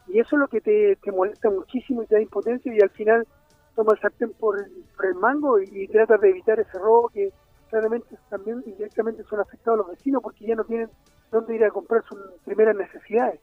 Y 0.07 0.19
eso 0.19 0.35
es 0.35 0.39
lo 0.39 0.47
que 0.47 0.61
te, 0.61 0.97
molesta 1.11 1.51
muchísimo 1.51 2.01
y 2.01 2.07
te 2.07 2.15
da 2.15 2.21
impotencia 2.21 2.73
y 2.73 2.81
al 2.81 2.89
final 2.89 3.27
toma 3.75 3.93
el 3.93 3.99
sartén 3.99 4.33
por 4.33 4.57
el, 4.57 5.15
mango 5.15 5.59
y, 5.59 5.69
y 5.71 5.87
trata 5.87 6.17
de 6.17 6.29
evitar 6.29 6.59
ese 6.59 6.79
robo 6.79 7.09
que 7.09 7.31
claramente 7.67 8.17
también 8.29 8.63
indirectamente 8.65 9.23
son 9.23 9.39
afectados 9.39 9.79
los 9.79 9.87
vecinos 9.89 10.21
porque 10.21 10.45
ya 10.45 10.55
no 10.55 10.63
tienen 10.63 10.89
dónde 11.31 11.55
ir 11.55 11.63
a 11.63 11.71
comprar 11.71 12.03
sus 12.03 12.19
primeras 12.45 12.75
necesidades. 12.75 13.39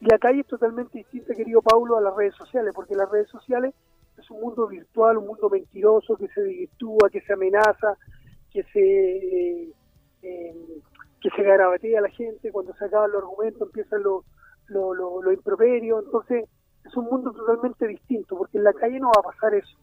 Y 0.00 0.06
la 0.06 0.18
calle 0.18 0.40
es 0.40 0.46
totalmente 0.46 0.98
distinta, 0.98 1.34
querido 1.34 1.60
Paulo, 1.60 1.96
a 1.96 2.00
las 2.00 2.14
redes 2.14 2.34
sociales, 2.34 2.72
porque 2.74 2.94
las 2.94 3.10
redes 3.10 3.28
sociales 3.28 3.74
es 4.16 4.30
un 4.30 4.40
mundo 4.40 4.66
virtual, 4.66 5.18
un 5.18 5.26
mundo 5.26 5.48
mentiroso 5.48 6.16
que 6.16 6.28
se 6.28 6.40
desvirtúa, 6.40 7.10
que 7.10 7.20
se 7.20 7.32
amenaza, 7.32 7.96
que 8.50 8.62
se 8.64 9.72
eh, 10.22 10.54
que 11.20 11.30
se 11.30 11.42
garabatea 11.42 11.98
a 11.98 12.02
la 12.02 12.10
gente, 12.10 12.52
cuando 12.52 12.74
se 12.74 12.84
acaban 12.84 13.10
los 13.10 13.22
argumentos 13.22 13.62
empiezan 13.62 14.02
los 14.02 14.24
lo, 14.68 14.94
lo, 14.94 15.22
lo 15.22 15.32
improperios, 15.32 16.04
entonces 16.04 16.44
es 16.84 16.96
un 16.96 17.06
mundo 17.06 17.32
totalmente 17.32 17.86
distinto, 17.86 18.36
porque 18.36 18.58
en 18.58 18.64
la 18.64 18.72
calle 18.72 19.00
no 19.00 19.08
va 19.08 19.20
a 19.20 19.32
pasar 19.32 19.54
eso. 19.54 19.78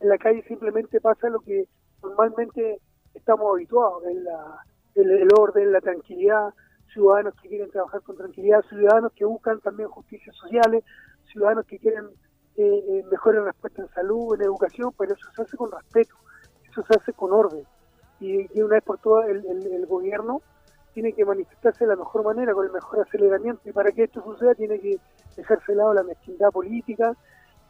En 0.00 0.08
la 0.08 0.18
calle 0.18 0.42
simplemente 0.48 1.00
pasa 1.00 1.28
lo 1.28 1.40
que 1.40 1.66
normalmente 2.02 2.80
estamos 3.14 3.52
habituados, 3.52 4.04
en 4.04 4.24
la, 4.24 4.64
el, 4.94 5.28
orden, 5.38 5.72
la 5.72 5.80
tranquilidad, 5.80 6.52
ciudadanos 6.92 7.34
que 7.40 7.48
quieren 7.48 7.70
trabajar 7.70 8.02
con 8.02 8.16
tranquilidad, 8.16 8.62
ciudadanos 8.68 9.12
que 9.12 9.24
buscan 9.24 9.60
también 9.60 9.88
justicias 9.88 10.34
sociales, 10.36 10.84
ciudadanos 11.32 11.66
que 11.66 11.78
quieren 11.78 12.06
eh, 12.56 12.84
eh, 12.88 13.04
mejores 13.10 13.42
respuestas 13.42 13.86
en 13.86 13.94
salud, 13.94 14.34
en 14.34 14.42
educación, 14.42 14.92
pero 14.96 15.14
eso 15.14 15.26
se 15.34 15.42
hace 15.42 15.56
con 15.56 15.70
respeto, 15.70 16.14
eso 16.70 16.84
se 16.88 16.98
hace 16.98 17.12
con 17.12 17.32
orden. 17.32 17.64
Y, 18.20 18.46
y 18.56 18.62
una 18.62 18.76
vez 18.76 18.84
por 18.84 18.98
todas 18.98 19.28
el, 19.28 19.44
el, 19.44 19.66
el, 19.66 19.86
gobierno 19.86 20.40
tiene 20.92 21.12
que 21.12 21.24
manifestarse 21.24 21.84
de 21.84 21.90
la 21.90 21.96
mejor 21.96 22.24
manera, 22.24 22.54
con 22.54 22.64
el 22.64 22.72
mejor 22.72 23.00
aceleramiento, 23.00 23.68
y 23.68 23.72
para 23.72 23.90
que 23.90 24.04
esto 24.04 24.22
suceda 24.22 24.54
tiene 24.54 24.78
que 24.78 24.98
dejarse 25.36 25.72
de 25.72 25.76
lado 25.76 25.94
la 25.94 26.04
mezquindad 26.04 26.50
política, 26.50 27.16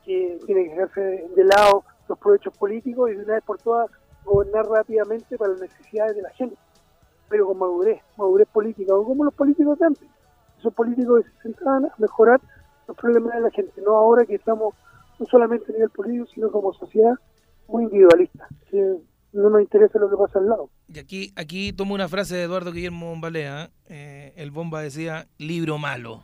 que 0.05 0.39
tiene 0.45 0.65
que 0.65 0.71
dejarse 0.71 1.01
de 1.35 1.45
lado 1.45 1.85
los 2.07 2.19
provechos 2.19 2.57
políticos 2.59 3.11
y 3.11 3.15
de 3.15 3.25
una 3.25 3.35
vez 3.35 3.45
por 3.45 3.57
todas 3.57 3.91
gobernar 4.25 4.67
rápidamente 4.67 5.37
para 5.37 5.53
las 5.53 5.61
necesidades 5.61 6.17
de 6.17 6.23
la 6.23 6.31
gente, 6.31 6.57
pero 7.29 7.47
con 7.47 7.59
madurez, 7.59 8.01
madurez 8.17 8.49
política, 8.49 8.95
o 8.95 9.05
como 9.05 9.25
los 9.25 9.35
políticos 9.35 9.79
de 9.79 9.87
antes. 9.87 10.09
Esos 10.59 10.73
políticos 10.75 11.25
que 11.25 11.31
se 11.31 11.43
centraban 11.43 11.87
a 11.87 11.95
mejorar 11.99 12.41
los 12.89 12.97
problemas 12.97 13.35
de 13.35 13.41
la 13.41 13.51
gente, 13.51 13.81
no 13.83 13.97
ahora 13.97 14.25
que 14.25 14.35
estamos 14.35 14.75
no 15.19 15.27
solamente 15.27 15.67
a 15.71 15.73
nivel 15.73 15.91
político, 15.91 16.27
sino 16.35 16.51
como 16.51 16.73
sociedad 16.75 17.15
muy 17.69 17.85
individualista, 17.85 18.47
que 18.71 18.99
no 19.33 19.51
nos 19.51 19.61
interesa 19.61 19.99
lo 19.99 20.11
que 20.11 20.17
pasa 20.17 20.39
al 20.39 20.49
lado. 20.49 20.71
Y 20.89 20.99
aquí, 20.99 21.33
aquí 21.37 21.73
tomo 21.73 21.95
una 21.95 22.09
frase 22.09 22.37
de 22.37 22.43
Eduardo 22.45 22.73
Guillermo 22.73 23.11
Bombalea, 23.11 23.71
eh, 23.87 24.33
el 24.37 24.51
bomba 24.51 24.83
decía, 24.83 25.27
libro 25.39 25.79
malo. 25.79 26.23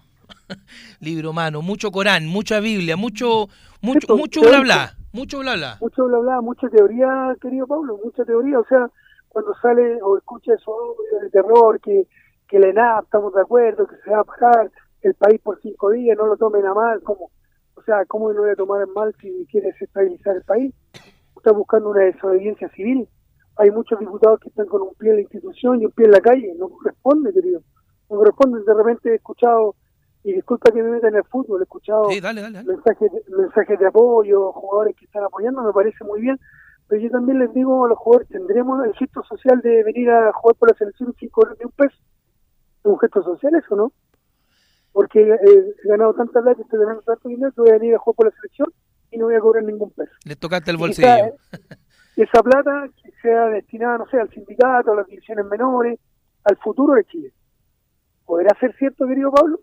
libro 1.00 1.32
malo, 1.32 1.62
mucho 1.62 1.90
Corán, 1.90 2.26
mucha 2.26 2.60
Biblia, 2.60 2.96
mucho, 2.96 3.48
mucho, 3.80 4.14
sí, 4.14 4.20
mucho 4.20 4.40
bla 4.42 4.60
bla, 4.60 4.96
mucho 5.12 5.40
bla. 5.40 5.76
Mucho 5.80 6.04
bla 6.06 6.18
bla, 6.18 6.40
mucha 6.40 6.68
teoría, 6.68 7.36
querido 7.40 7.66
Pablo, 7.66 7.98
mucha 8.02 8.24
teoría, 8.24 8.58
o 8.58 8.64
sea, 8.64 8.90
cuando 9.28 9.54
sale 9.62 10.00
o 10.02 10.18
escucha 10.18 10.54
eso 10.54 10.96
de 11.22 11.30
terror, 11.30 11.80
que, 11.80 12.06
que 12.48 12.58
la 12.58 12.68
ENAP, 12.68 13.04
estamos 13.04 13.32
de 13.34 13.42
acuerdo, 13.42 13.86
que 13.86 13.96
se 14.04 14.10
va 14.10 14.20
a 14.20 14.24
pagar 14.24 14.70
el 15.02 15.14
país 15.14 15.40
por 15.40 15.60
cinco 15.60 15.90
días, 15.90 16.16
no 16.16 16.26
lo 16.26 16.36
tomen 16.36 16.66
a 16.66 16.74
mal, 16.74 17.02
como, 17.02 17.30
o 17.74 17.82
sea, 17.82 18.04
¿cómo 18.06 18.32
no 18.32 18.42
voy 18.42 18.50
a 18.50 18.56
tomar 18.56 18.86
mal 18.88 19.14
si 19.20 19.46
quiere 19.50 19.68
desestabilizar 19.68 20.36
el 20.36 20.42
país? 20.42 20.74
Está 21.36 21.52
buscando 21.52 21.90
una 21.90 22.02
desobediencia 22.02 22.68
civil. 22.70 23.08
Hay 23.56 23.70
muchos 23.70 23.98
diputados 23.98 24.40
que 24.40 24.50
están 24.50 24.66
con 24.66 24.82
un 24.82 24.94
pie 24.94 25.10
en 25.10 25.16
la 25.16 25.22
institución 25.22 25.80
y 25.80 25.86
un 25.86 25.92
pie 25.92 26.06
en 26.06 26.12
la 26.12 26.20
calle. 26.20 26.54
No 26.58 26.68
corresponde, 26.68 27.32
querido. 27.32 27.62
No 28.10 28.16
corresponde. 28.18 28.62
De 28.62 28.74
repente 28.74 29.10
he 29.10 29.14
escuchado, 29.14 29.74
y 30.22 30.32
disculpa 30.34 30.70
que 30.70 30.82
me 30.82 30.90
meta 30.90 31.08
en 31.08 31.16
el 31.16 31.24
fútbol, 31.24 31.60
he 31.60 31.64
escuchado 31.64 32.10
sí, 32.10 32.20
dale, 32.20 32.42
dale, 32.42 32.58
dale. 32.58 32.68
Mensajes, 32.74 33.10
mensajes 33.28 33.78
de 33.78 33.86
apoyo, 33.86 34.52
jugadores 34.52 34.96
que 34.96 35.06
están 35.06 35.24
apoyando, 35.24 35.62
me 35.62 35.72
parece 35.72 36.04
muy 36.04 36.20
bien. 36.20 36.38
Pero 36.88 37.02
yo 37.02 37.10
también 37.10 37.38
les 37.38 37.54
digo 37.54 37.84
a 37.84 37.88
los 37.88 37.98
jugadores, 37.98 38.28
¿tendremos 38.28 38.84
el 38.84 38.92
gesto 38.94 39.22
social 39.22 39.60
de 39.60 39.84
venir 39.84 40.10
a 40.10 40.32
jugar 40.32 40.56
por 40.56 40.70
la 40.70 40.76
selección 40.76 41.14
sin 41.18 41.28
cobrar 41.28 41.56
ni 41.58 41.64
un 41.64 41.72
peso? 41.72 41.96
¿Es 41.96 42.84
un 42.84 42.98
gesto 42.98 43.22
social 43.22 43.54
eso, 43.54 43.76
no? 43.76 43.92
porque 44.92 45.20
eh, 45.20 45.74
he 45.84 45.88
ganado 45.88 46.14
tanta 46.14 46.40
plata, 46.42 46.62
estoy 46.62 46.80
ganando 46.80 47.02
tanto 47.02 47.28
dinero 47.28 47.52
que 47.52 47.60
voy 47.60 47.70
a 47.70 47.78
venir 47.78 47.94
a 47.94 47.98
jugar 47.98 48.16
por 48.16 48.26
la 48.26 48.32
selección 48.32 48.68
y 49.10 49.18
no 49.18 49.26
voy 49.26 49.34
a 49.34 49.40
cobrar 49.40 49.64
ningún 49.64 49.90
peso. 49.90 50.12
Le 50.24 50.36
tocaste 50.36 50.70
el 50.70 50.76
bolsillo. 50.76 51.08
Esa, 51.08 51.32
esa 52.16 52.42
plata 52.42 52.88
que 53.02 53.10
sea 53.22 53.46
destinada, 53.46 53.98
no 53.98 54.06
sé, 54.08 54.20
al 54.20 54.30
sindicato, 54.30 54.92
a 54.92 54.96
las 54.96 55.06
divisiones 55.06 55.46
menores, 55.46 55.98
al 56.44 56.56
futuro 56.58 56.94
de 56.94 57.04
Chile. 57.04 57.32
¿Podrá 58.24 58.56
ser 58.58 58.74
cierto, 58.76 59.06
querido 59.06 59.32
Pablo? 59.32 59.60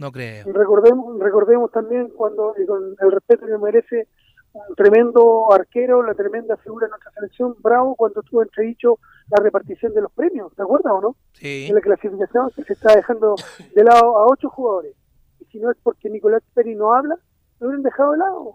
No 0.00 0.10
creo. 0.10 0.46
Recordemos, 0.50 1.18
recordemos 1.20 1.70
también 1.72 2.08
cuando, 2.16 2.54
y 2.58 2.64
con 2.64 2.96
el 2.98 3.12
respeto 3.12 3.44
que 3.44 3.58
merece 3.58 4.08
un 4.54 4.74
tremendo 4.74 5.52
arquero, 5.52 6.02
la 6.02 6.14
tremenda 6.14 6.56
figura 6.56 6.86
de 6.86 6.90
nuestra 6.90 7.12
selección, 7.12 7.54
Bravo, 7.60 7.94
cuando 7.96 8.20
estuvo 8.20 8.42
entredicho 8.42 8.98
la 9.28 9.42
repartición 9.42 9.92
de 9.92 10.00
los 10.00 10.10
premios, 10.12 10.54
¿te 10.56 10.62
acuerdas 10.62 10.94
o 10.94 11.02
no? 11.02 11.16
Sí. 11.34 11.66
En 11.68 11.74
la 11.74 11.82
clasificación 11.82 12.50
que 12.56 12.64
se 12.64 12.72
está 12.72 12.96
dejando 12.96 13.34
de 13.74 13.84
lado 13.84 14.16
a 14.16 14.26
ocho 14.26 14.48
jugadores. 14.48 14.96
Y 15.38 15.44
si 15.44 15.60
no 15.60 15.70
es 15.70 15.76
porque 15.82 16.08
Nicolás 16.08 16.42
Peri 16.54 16.74
no 16.74 16.94
habla, 16.94 17.16
lo 17.60 17.66
hubieran 17.66 17.82
dejado 17.82 18.12
de 18.12 18.18
lado. 18.18 18.54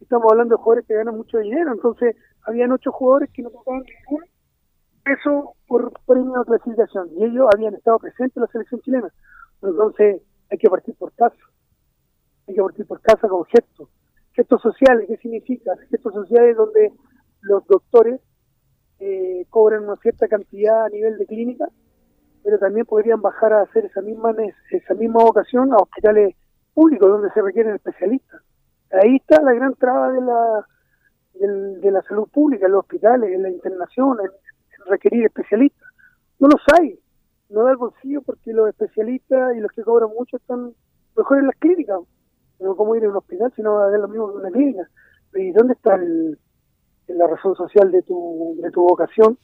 Estamos 0.00 0.26
hablando 0.32 0.56
de 0.56 0.62
jugadores 0.62 0.88
que 0.88 0.94
ganan 0.94 1.16
mucho 1.16 1.38
dinero, 1.38 1.72
entonces 1.72 2.16
habían 2.42 2.72
ocho 2.72 2.90
jugadores 2.90 3.30
que 3.30 3.42
no 3.42 3.50
tocaban 3.50 3.84
ningún 3.84 4.24
peso 5.04 5.54
por 5.68 5.92
premio 6.04 6.40
de 6.40 6.46
clasificación 6.46 7.10
y 7.16 7.26
ellos 7.26 7.46
habían 7.54 7.74
estado 7.74 8.00
presentes 8.00 8.36
en 8.36 8.42
la 8.42 8.48
selección 8.48 8.80
chilena. 8.80 9.12
Entonces 9.62 10.22
hay 10.50 10.58
que 10.58 10.68
partir 10.68 10.94
por 10.96 11.12
casa, 11.12 11.36
hay 12.46 12.54
que 12.54 12.62
partir 12.62 12.86
por 12.86 13.00
casa 13.00 13.28
con 13.28 13.44
gestos. 13.46 13.88
Gestos 14.32 14.60
sociales, 14.62 15.06
¿qué 15.08 15.16
significa? 15.16 15.72
Gestos 15.90 16.14
sociales 16.14 16.56
donde 16.56 16.92
los 17.42 17.66
doctores 17.66 18.20
eh, 18.98 19.46
cobran 19.50 19.84
una 19.84 19.96
cierta 19.96 20.28
cantidad 20.28 20.84
a 20.84 20.88
nivel 20.88 21.18
de 21.18 21.26
clínica, 21.26 21.66
pero 22.42 22.58
también 22.58 22.86
podrían 22.86 23.20
bajar 23.20 23.52
a 23.52 23.62
hacer 23.62 23.86
esa 23.86 24.00
misma 24.00 24.34
esa 24.70 24.94
misma 24.94 25.22
vocación 25.22 25.72
a 25.72 25.76
hospitales 25.76 26.34
públicos 26.74 27.08
donde 27.08 27.30
se 27.32 27.42
requieren 27.42 27.74
especialistas. 27.74 28.40
Ahí 28.90 29.16
está 29.16 29.40
la 29.42 29.52
gran 29.52 29.74
traba 29.74 30.12
de 30.12 30.20
la 30.20 30.66
de, 31.34 31.78
de 31.80 31.90
la 31.90 32.02
salud 32.02 32.28
pública, 32.28 32.66
en 32.66 32.72
los 32.72 32.80
hospitales, 32.80 33.30
en 33.32 33.42
la 33.42 33.50
internación, 33.50 34.18
en, 34.20 34.26
en 34.26 34.90
requerir 34.90 35.26
especialistas. 35.26 35.88
No 36.38 36.48
los 36.48 36.62
hay, 36.78 36.98
no 37.50 37.64
da 37.64 37.72
el 37.72 37.76
bolsillo 37.76 38.22
porque 38.22 38.52
los 38.52 38.68
especialistas 38.68 39.56
y 39.56 39.60
los 39.60 39.70
que 39.72 39.82
cobran 39.82 40.10
mucho 40.16 40.36
están 40.36 40.72
mejor 41.16 41.38
en 41.38 41.46
las 41.46 41.56
clínicas. 41.56 42.00
No 42.60 42.76
como 42.76 42.94
ir 42.96 43.04
a 43.04 43.08
un 43.08 43.16
hospital, 43.16 43.52
sino 43.56 43.78
a 43.78 43.90
ver 43.90 44.00
lo 44.00 44.08
mismo 44.08 44.28
que 44.28 44.38
una 44.38 44.50
clínica. 44.50 44.88
¿Y 45.34 45.52
dónde 45.52 45.74
está 45.74 45.94
el, 45.94 46.38
la 47.14 47.26
razón 47.26 47.54
social 47.56 47.90
de 47.90 48.02
tu, 48.02 48.58
de 48.62 48.70
tu 48.70 48.82
vocación. 48.82 49.38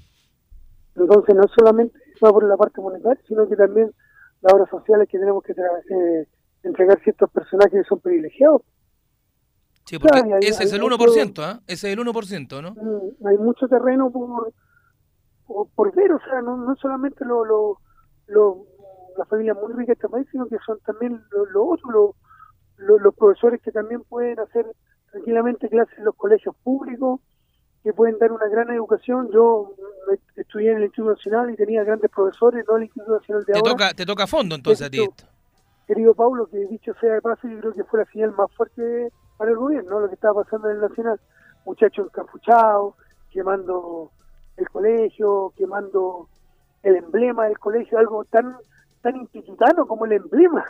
Entonces 0.95 1.35
no 1.35 1.45
solamente 1.57 1.99
va 2.25 2.31
por 2.31 2.45
la 2.45 2.57
parte 2.57 2.81
monetaria, 2.81 3.23
sino 3.27 3.47
que 3.49 3.57
también 3.57 3.93
la 4.41 4.55
obra 4.55 4.67
social 4.71 5.03
es 5.03 5.09
que 5.09 5.19
tenemos 5.19 5.43
que 5.43 5.53
eh, 5.53 6.27
entregar 6.63 7.01
ciertos 7.03 7.31
personajes 7.31 7.83
que 7.83 7.89
son 7.89 8.01
privilegiados. 8.01 8.63
Sí, 9.85 9.99
porque 9.99 10.21
claro, 10.21 10.37
hay, 10.37 10.49
ese 10.49 10.63
hay 10.63 10.67
es 10.67 10.73
el 10.73 10.81
mucho, 10.81 10.97
1%, 10.97 11.57
¿eh? 11.57 11.61
Ese 11.67 11.93
es 11.93 11.99
el 11.99 12.05
1%, 12.05 12.63
¿no? 12.63 12.71
Mm, 12.73 13.27
hay 13.27 13.39
mucho 13.39 13.69
terreno 13.69 14.11
por, 14.11 14.53
por, 15.47 15.69
por 15.75 15.95
ver, 15.95 16.13
o 16.13 16.19
sea, 16.21 16.43
no, 16.43 16.57
no 16.57 16.75
solamente 16.77 17.25
lo, 17.25 17.45
lo, 17.45 17.79
lo, 18.27 18.67
la 19.17 19.25
familia 19.27 19.55
muy 19.55 19.73
rica 19.73 19.87
de 19.87 19.93
este 19.95 20.09
país, 20.09 20.27
sino 20.31 20.47
que 20.47 20.59
son 20.65 20.79
también 20.81 21.23
los 21.31 21.51
lo 21.51 21.65
otros, 21.67 21.93
los 21.93 22.11
lo, 22.79 22.99
los 22.99 23.15
profesores 23.15 23.61
que 23.63 23.73
también 23.73 24.03
pueden 24.03 24.39
hacer 24.41 24.67
tranquilamente 25.11 25.69
clases 25.69 25.99
en 25.99 26.05
los 26.05 26.15
colegios 26.15 26.55
públicos, 26.63 27.21
que 27.83 27.93
pueden 27.93 28.19
dar 28.19 28.33
una 28.33 28.49
gran 28.49 28.71
educación. 28.71 29.31
Yo 29.33 29.75
estudié 30.37 30.73
en 30.73 30.79
el 30.79 30.85
Instituto 30.85 31.15
Nacional 31.15 31.51
y 31.51 31.57
tenía 31.57 31.85
grandes 31.85 32.11
profesores, 32.11 32.65
no 32.69 32.77
el 32.77 32.85
Instituto 32.85 33.13
Nacional 33.13 33.45
de 33.45 33.53
te 33.53 33.59
ahora. 33.59 33.71
Toca, 33.71 33.95
te 33.95 34.07
toca 34.07 34.27
fondo 34.27 34.55
entonces 34.55 34.87
a 34.87 34.91
ti 34.91 35.03
esto. 35.03 35.25
Querido 35.87 36.15
Paulo, 36.15 36.47
que 36.47 36.59
dicho 36.67 36.93
sea 37.01 37.15
de 37.15 37.23
paso, 37.23 37.47
yo 37.49 37.61
creo 37.61 37.73
que 37.73 37.85
fue 37.85 38.01
la 38.01 38.07
señal 38.07 38.33
más 38.33 38.53
fuerte 38.57 39.13
para 39.37 39.53
el 39.53 39.57
gobierno, 39.57 39.91
¿no? 39.91 40.01
lo 40.01 40.09
que 40.09 40.15
estaba 40.15 40.43
pasando 40.43 40.69
en 40.69 40.77
el 40.77 40.83
Nacional. 40.83 41.21
Muchachos 41.65 42.09
encapuchados, 42.09 42.95
quemando 43.31 44.11
el 44.57 44.69
colegio, 44.69 45.53
quemando 45.57 46.29
el 46.87 46.97
emblema 46.97 47.47
del 47.47 47.59
colegio, 47.59 47.99
algo 47.99 48.25
tan 48.25 48.57
tan 49.03 49.17
institutano 49.17 49.87
como 49.87 50.05
el 50.07 50.13
emblema. 50.13 50.65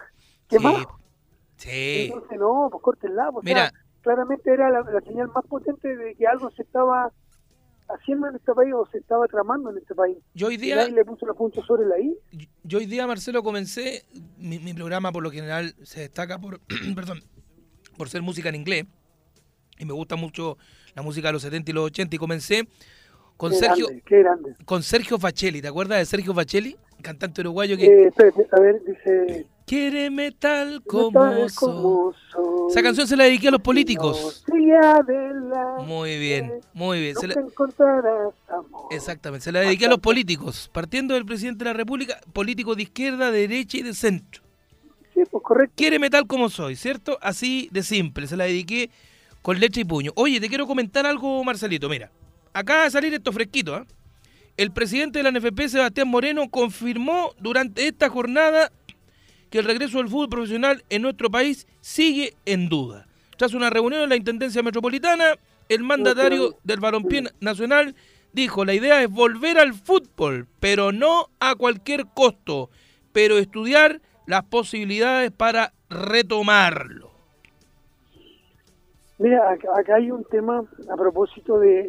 Quemado. 0.49 0.99
Sí. 1.57 1.69
sí. 1.71 2.11
Entonces, 2.13 2.39
no, 2.39 2.69
pues 2.71 2.83
córtenla. 2.83 3.31
Pues, 3.33 3.45
Mira, 3.45 3.73
claramente 4.03 4.53
era 4.53 4.71
la, 4.71 4.81
la, 4.83 5.01
señal 5.01 5.29
más 5.35 5.45
potente 5.47 5.97
de 5.97 6.15
que 6.15 6.27
algo 6.27 6.51
se 6.51 6.63
estaba 6.63 7.11
haciendo 7.89 8.29
en 8.29 8.37
este 8.37 8.53
país 8.53 8.75
o 8.75 8.87
se 8.91 8.99
estaba 8.99 9.27
tramando 9.27 9.71
en 9.71 9.79
este 9.79 9.95
país. 9.95 10.19
Yo 10.35 10.49
hoy 10.49 10.57
día, 10.57 10.77
nadie 10.77 10.93
le 10.93 11.05
puso 11.05 11.25
los 11.25 11.37
puntos 11.37 11.65
sobre 11.67 11.87
la 11.87 11.99
I. 11.99 12.17
yo 12.65 12.79
hoy 12.79 12.87
día, 12.87 13.07
Marcelo, 13.07 13.43
comencé, 13.43 14.05
mi, 14.39 14.59
mi 14.59 14.75
programa 14.75 15.13
por 15.13 15.23
lo 15.23 15.31
general 15.31 15.75
se 15.83 16.01
destaca 16.01 16.39
por, 16.39 16.61
perdón, 16.95 17.23
por 17.97 18.09
ser 18.09 18.23
música 18.23 18.49
en 18.49 18.57
inglés, 18.57 18.87
y 19.79 19.85
me 19.85 19.93
gusta 19.93 20.17
mucho 20.17 20.59
la 20.95 21.03
música 21.03 21.29
de 21.29 21.35
los 21.35 21.43
70 21.43 21.71
y 21.71 21.75
los 21.75 21.85
80, 21.87 22.17
y 22.17 22.19
comencé 22.19 22.69
con 23.37 23.51
Qué 23.53 23.59
Sergio, 23.59 23.87
grande, 23.87 24.03
qué 24.07 24.19
grande. 24.19 24.55
con 24.65 24.83
Sergio 24.83 25.19
Facelli, 25.19 25.61
¿te 25.63 25.69
acuerdas 25.69 25.99
de 25.99 26.07
Sergio 26.07 26.35
Facelli? 26.35 26.77
Cantante 27.03 27.43
uruguayo 27.43 27.77
que 27.77 27.85
Eh, 27.87 28.07
espérate, 28.09 28.47
a 28.53 28.61
ver, 28.61 28.83
dice... 28.87 29.47
quiere 29.67 30.11
tal 30.33 30.83
como 30.85 31.11
"Tal 31.13 31.51
soy. 31.51 31.73
como 31.75 32.15
soy, 32.33 32.71
Esa 32.71 32.83
canción 32.83 33.07
se 33.07 33.17
la 33.17 33.25
dediqué 33.25 33.49
a 33.49 33.51
los 33.51 33.61
políticos. 33.61 34.43
Muy 35.85 36.19
bien, 36.19 36.61
muy 36.73 37.01
bien. 37.01 37.17
Se 37.17 37.29
la- 37.29 37.35
amor. 38.49 38.87
Exactamente, 38.91 39.45
se 39.45 39.53
la 39.53 39.61
dediqué 39.61 39.87
a 39.87 39.91
los 39.91 39.99
políticos, 39.99 40.71
partiendo 40.73 41.15
del 41.15 41.27
presidente 41.27 41.65
de 41.65 41.71
la 41.71 41.77
República, 41.77 42.19
político 42.33 42.75
de 42.75 42.85
izquierda, 42.85 43.31
de 43.31 43.41
derecha 43.47 43.77
y 43.79 43.83
de 43.83 43.95
centro. 43.95 44.43
Sí, 45.15 45.21
pues 45.31 45.43
correcto. 45.43 45.75
Quiéreme 45.77 46.11
tal 46.11 46.27
como 46.27 46.49
soy, 46.49 46.77
¿cierto? 46.77 47.19
Así 47.21 47.69
de 47.73 47.83
simple, 47.83 48.27
se 48.27 48.37
la 48.37 48.45
dediqué 48.45 48.91
con 49.43 49.61
leche 49.61 49.83
y 49.83 49.85
puño. 49.85 50.13
Oye, 50.17 50.41
te 50.41 50.49
quiero 50.49 50.67
comentar 50.67 51.07
algo, 51.07 51.43
Marcelito, 51.45 51.89
mira, 51.89 52.11
acaba 52.57 52.85
de 52.85 52.91
salir 52.91 53.13
esto 53.13 53.33
fresquito, 53.33 53.75
¿ah? 53.75 53.87
El 54.57 54.73
presidente 54.73 55.19
de 55.19 55.31
la 55.31 55.39
NFP, 55.39 55.69
Sebastián 55.69 56.09
Moreno, 56.09 56.49
confirmó 56.49 57.35
durante 57.39 57.87
esta 57.87 58.09
jornada 58.09 58.73
que 59.51 59.59
el 59.59 59.67
regreso 59.67 59.99
del 59.99 60.09
fútbol 60.09 60.31
profesional 60.31 60.83
en 60.89 61.03
nuestro 61.03 61.31
país 61.31 61.67
sigue 61.83 62.35
en 62.47 62.71
duda. 62.71 63.07
Tras 63.37 63.53
una 63.53 63.69
reunión 63.69 64.03
en 64.03 64.09
la 64.09 64.17
Intendencia 64.17 64.63
Metropolitana, 64.63 65.35
el 65.69 65.83
mandatario 65.83 66.57
del 66.65 66.81
Balompié 66.81 67.25
Nacional 67.41 67.95
dijo, 68.33 68.65
la 68.65 68.73
idea 68.73 69.03
es 69.03 69.11
volver 69.11 69.59
al 69.59 69.75
fútbol, 69.75 70.49
pero 70.59 70.91
no 70.91 71.29
a 71.39 71.55
cualquier 71.55 72.07
costo, 72.07 72.71
pero 73.13 73.37
estudiar 73.37 74.01
las 74.27 74.45
posibilidades 74.45 75.33
para 75.33 75.75
retomarlo. 75.91 77.06
Mira, 79.19 79.51
acá, 79.51 79.95
hay 79.95 80.11
un 80.11 80.25
tema 80.25 80.63
a 80.91 80.97
propósito 80.97 81.59
de, 81.59 81.89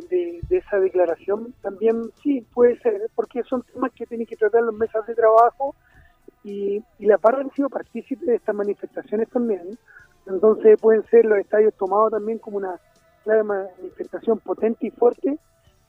esa 0.50 0.80
declaración. 0.80 1.54
También 1.62 2.04
sí, 2.24 2.42
puede 2.54 2.80
ser, 2.80 3.02
porque 3.16 3.44
son 3.44 3.64
temas 3.64 3.92
que 3.92 4.06
tienen 4.06 4.26
que 4.26 4.38
tratar 4.38 4.64
las 4.64 4.74
mesas 4.74 5.06
de 5.06 5.16
trabajo 5.16 5.76
y, 6.44 6.82
la 7.00 7.18
PAR 7.18 7.36
han 7.36 7.52
sido 7.52 7.70
partícipes 7.70 8.26
de 8.26 8.36
estas 8.36 8.56
manifestaciones 8.56 9.30
también. 9.30 9.78
Entonces 10.26 10.80
pueden 10.80 11.04
ser 11.08 11.26
los 11.26 11.40
estadios 11.40 11.74
tomados 11.74 12.12
también 12.12 12.38
como 12.38 12.58
una 12.58 12.80
clara 13.24 13.44
manifestación 13.44 14.40
potente 14.40 14.88
y 14.88 14.92
fuerte 14.92 15.38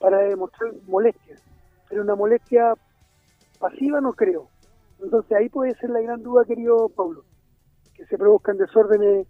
para 0.01 0.19
demostrar 0.19 0.73
molestias. 0.89 1.41
Pero 1.89 2.03
una 2.03 2.17
molestia 2.17 2.75
pasiva 3.61 4.01
no 4.01 4.13
creo. 4.13 4.49
Entonces 5.01 5.33
ahí 5.37 5.49
puede 5.49 5.77
ser 5.77 5.91
la 5.91 6.01
gran 6.01 6.21
duda, 6.21 6.45
querido 6.45 6.89
Pablo, 6.89 7.23
que 7.95 8.05
se 8.07 8.19
produzcan 8.19 8.59
desórdenes 8.59 9.29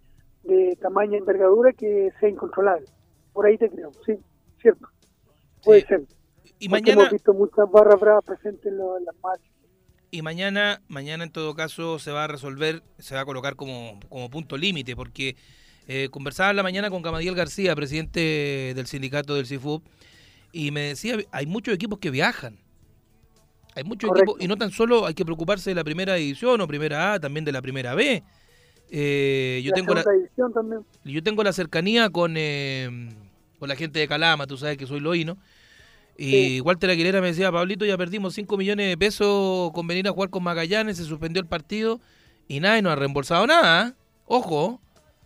de 0.49 0.76
tamaña 0.80 1.16
envergadura 1.18 1.72
que 1.72 2.11
sea 2.18 2.28
incontrolable. 2.28 2.86
Por 3.32 3.46
ahí 3.46 3.57
te 3.59 3.70
creo, 3.70 3.92
sí, 4.05 4.14
cierto. 4.61 4.88
Puede 5.62 5.82
Sí. 5.82 5.86
ser. 5.88 6.01
Y 6.59 6.68
Porque 6.68 6.82
mañana, 6.82 7.03
hemos 7.03 7.12
visto 7.12 7.34
muchas 7.34 7.70
barras 7.70 8.01
bravas 8.01 8.24
presentes 8.24 8.66
en, 8.66 8.78
lo- 8.78 8.99
en 8.99 9.05
las 9.05 9.14
marchas. 9.22 9.46
y 10.11 10.22
mañana, 10.22 10.80
mañana 10.88 11.22
en 11.24 11.30
todo 11.30 11.55
caso 11.55 11.99
se 11.99 12.11
va 12.11 12.24
a 12.24 12.26
resolver, 12.28 12.82
se 12.99 13.14
va 13.14 13.20
a 13.20 13.24
colocar 13.26 13.55
como, 13.57 14.01
como 14.09 14.30
punto 14.30 14.57
límite, 14.57 14.96
porque 14.96 15.36
eh, 15.86 16.09
conversaba 16.11 16.51
en 16.51 16.57
la 16.57 16.62
mañana 16.62 16.90
con 16.90 17.03
Camadiel 17.03 17.34
García, 17.34 17.76
presidente 17.76 18.72
del 18.74 18.86
sindicato 18.86 19.34
del 19.34 19.46
CIFUB, 19.46 19.82
y 20.53 20.70
me 20.70 20.80
decía, 20.80 21.16
hay 21.30 21.46
muchos 21.46 21.74
equipos 21.74 21.99
que 21.99 22.11
viajan. 22.11 22.59
Hay 23.74 23.84
muchos 23.84 24.09
Correcto. 24.09 24.32
equipos, 24.32 24.44
y 24.44 24.49
no 24.49 24.57
tan 24.57 24.70
solo 24.70 25.07
hay 25.07 25.14
que 25.14 25.24
preocuparse 25.24 25.70
de 25.70 25.74
la 25.76 25.84
primera 25.84 26.14
división 26.14 26.61
o 26.61 26.66
primera 26.66 27.12
A, 27.14 27.20
también 27.20 27.44
de 27.44 27.53
la 27.53 27.62
primera 27.62 27.94
B. 27.94 28.22
Eh, 28.91 29.61
yo 29.64 29.70
la 29.70 29.74
tengo 29.76 29.95
la, 29.95 30.05
yo 31.05 31.22
tengo 31.22 31.45
la 31.45 31.53
cercanía 31.53 32.11
con, 32.11 32.34
eh, 32.36 33.11
con 33.59 33.68
la 33.68 33.76
gente 33.76 33.99
de 33.99 34.09
Calama, 34.09 34.47
tú 34.47 34.57
sabes 34.57 34.76
que 34.76 34.86
soy 34.86 35.01
loíno. 35.01 35.36
Y 36.16 36.30
Sí. 36.30 36.61
Walter 36.62 36.91
Aguilera 36.91 37.20
me 37.20 37.28
decía, 37.28 37.53
Pablito, 37.53 37.84
ya 37.84 37.97
perdimos 37.97 38.34
5 38.34 38.57
millones 38.57 38.89
de 38.89 38.99
pesos 38.99 39.70
con 39.72 39.86
venir 39.86 40.09
a 40.09 40.11
jugar 40.12 40.30
con 40.30 40.43
Magallanes, 40.43 40.97
se 40.97 41.05
suspendió 41.05 41.41
el 41.41 41.47
partido 41.47 42.01
y 42.49 42.61
nadie 42.61 42.82
nos 42.82 42.93
ha 42.93 42.97
reembolsado 42.97 43.47
nada. 43.47 43.89
¿eh? 43.89 43.93
Ojo, 44.26 44.80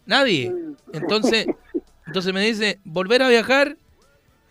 nadie. 0.05 0.53
Entonces, 0.93 1.47
entonces 2.07 2.35
me 2.35 2.45
dice, 2.45 2.79
volver 2.85 3.23
a 3.23 3.29
viajar 3.29 3.79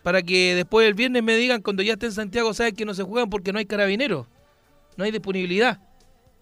para 0.02 0.22
que 0.22 0.56
después 0.56 0.88
el 0.88 0.94
viernes 0.94 1.22
me 1.22 1.36
digan 1.36 1.62
cuando 1.62 1.82
ya 1.84 1.92
esté 1.92 2.06
en 2.06 2.12
Santiago, 2.12 2.52
sabes 2.54 2.72
que 2.74 2.84
no 2.84 2.92
se 2.94 3.04
juegan 3.04 3.30
porque 3.30 3.52
no 3.52 3.60
hay 3.60 3.66
carabineros, 3.66 4.26
no 4.96 5.04
hay 5.04 5.12
disponibilidad, 5.12 5.78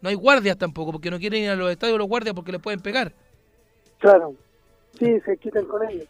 no 0.02 0.08
hay 0.08 0.14
guardias 0.14 0.56
tampoco, 0.56 0.92
porque 0.92 1.10
no 1.10 1.18
quieren 1.18 1.42
ir 1.44 1.50
a 1.50 1.56
los 1.56 1.70
estadios 1.70 1.98
los 1.98 2.08
guardias 2.08 2.34
porque 2.34 2.52
les 2.52 2.60
pueden 2.60 2.80
pegar. 2.80 3.12
Claro. 3.98 4.34
Sí, 4.98 5.20
se 5.20 5.36
quitan 5.36 5.66
con 5.66 5.88
ellos. 5.88 6.08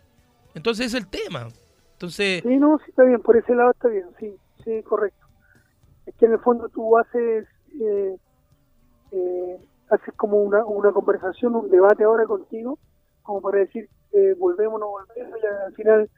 Entonces 0.54 0.86
es 0.86 0.94
el 0.94 1.06
tema. 1.06 1.48
Entonces, 1.92 2.42
Sí, 2.42 2.56
no, 2.56 2.78
sí 2.78 2.84
está 2.88 3.04
bien, 3.04 3.20
por 3.20 3.36
ese 3.36 3.54
lado 3.54 3.72
está 3.72 3.88
bien, 3.88 4.06
sí, 4.18 4.34
sí, 4.64 4.82
correcto. 4.82 5.26
Es 6.06 6.14
que 6.16 6.26
en 6.26 6.32
el 6.32 6.38
fondo 6.38 6.68
tú 6.68 6.96
haces, 6.98 7.46
eh, 7.80 8.16
eh, 9.12 9.58
haces 9.90 10.14
como 10.14 10.42
una, 10.42 10.64
una 10.64 10.92
conversación, 10.92 11.54
un 11.56 11.70
debate 11.70 12.04
ahora 12.04 12.24
contigo, 12.24 12.78
como 13.22 13.42
para 13.42 13.58
decir, 13.58 13.88
eh, 14.12 14.34
volvemos 14.38 14.76
o 14.76 14.78
no 14.78 14.88
volvemos, 14.88 15.38
y 15.42 15.46
al 15.46 15.74
final, 15.74 16.10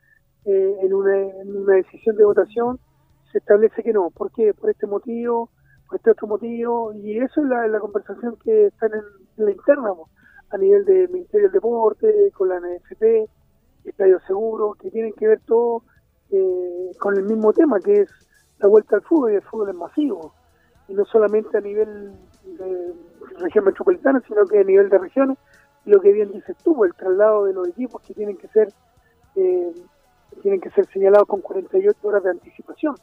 eh, 0.45 0.77
en, 0.83 0.95
una, 0.95 1.19
en 1.19 1.57
una 1.57 1.75
decisión 1.75 2.17
de 2.17 2.25
votación, 2.25 2.79
se 3.33 3.39
establece 3.39 3.83
que 3.83 3.93
no. 3.93 4.11
¿Por 4.11 4.31
qué? 4.31 4.55
Por 4.55 4.71
este 4.71 4.87
motivo, 4.87 5.51
este 5.97 6.11
otro 6.11 6.27
motivo, 6.27 6.93
y 6.95 7.19
eso 7.19 7.43
es 7.43 7.47
la, 7.47 7.67
la 7.69 7.81
conversación 7.81 8.37
que 8.43 8.67
está 8.67 8.87
en, 8.87 8.95
en 9.39 9.45
la 9.45 9.51
interna, 9.51 9.93
a 10.51 10.59
nivel 10.59 10.85
del 10.85 11.09
Ministerio 11.09 11.47
del 11.47 11.53
Deporte, 11.53 12.31
con 12.35 12.49
la 12.49 12.61
NFP, 12.61 13.29
Estadio 13.85 14.21
Seguro, 14.27 14.75
que 14.75 14.91
tienen 14.91 15.13
que 15.15 15.27
ver 15.27 15.41
todo 15.47 15.83
eh, 16.31 16.91
con 16.99 17.17
el 17.17 17.25
mismo 17.25 17.53
tema, 17.53 17.81
que 17.81 18.03
es 18.03 18.11
la 18.59 18.69
vuelta 18.69 18.97
al 18.97 19.03
fútbol, 19.03 19.33
y 19.33 19.37
el 19.37 19.43
fútbol 19.43 19.71
es 19.71 19.75
masivo, 19.75 20.35
y 20.89 20.95
no 20.95 21.05
solamente 21.07 21.57
a 21.57 21.61
nivel 21.61 22.13
de 22.45 22.95
región 23.39 23.65
metropolitana, 23.65 24.23
sino 24.27 24.45
que 24.47 24.59
a 24.59 24.65
nivel 24.65 24.89
de 24.89 24.99
regiones, 24.99 25.39
lo 25.85 26.01
que 26.01 26.13
bien 26.13 26.31
dices 26.31 26.57
tú, 26.63 26.85
el 26.85 26.95
traslado 26.95 27.45
de 27.45 27.55
los 27.55 27.69
equipos 27.69 28.03
que 28.03 28.15
tienen 28.15 28.37
que 28.37 28.49
ser 28.49 28.69
eh, 29.35 29.73
tienen 30.41 30.61
que 30.61 30.71
ser 30.71 30.87
señalados 30.87 31.27
con 31.29 31.41
48 31.41 31.97
horas 32.03 32.23
de 32.23 32.31
anticipación. 32.31 32.95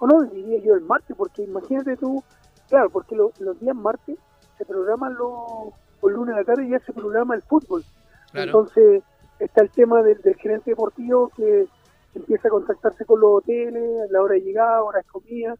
O 0.00 0.06
no, 0.06 0.22
diría 0.24 0.60
yo 0.64 0.74
el 0.74 0.82
martes, 0.82 1.16
porque 1.16 1.42
imagínate 1.42 1.96
tú, 1.96 2.24
claro, 2.68 2.90
porque 2.90 3.14
lo- 3.16 3.32
los 3.38 3.58
días 3.60 3.76
martes 3.76 4.18
se 4.58 4.64
programan 4.66 5.14
los, 5.14 5.74
los 6.02 6.12
lunes 6.12 6.34
a 6.34 6.38
la 6.40 6.44
tarde 6.44 6.66
y 6.66 6.70
ya 6.70 6.80
se 6.80 6.92
programa 6.92 7.34
el 7.34 7.42
fútbol. 7.42 7.84
claro, 8.32 8.46
Entonces 8.46 9.04
está 9.38 9.62
el 9.62 9.70
tema 9.72 10.02
del, 10.02 10.20
del 10.22 10.36
gerente 10.36 10.70
deportivo 10.72 11.30
que 11.36 11.66
empieza 12.14 12.48
a 12.48 12.50
contactarse 12.50 13.04
con 13.04 13.20
los 13.20 13.30
hoteles, 13.38 14.10
la 14.10 14.22
hora 14.22 14.34
de 14.34 14.40
llegada, 14.42 14.82
hora 14.82 14.98
de 15.00 15.04
comida. 15.04 15.54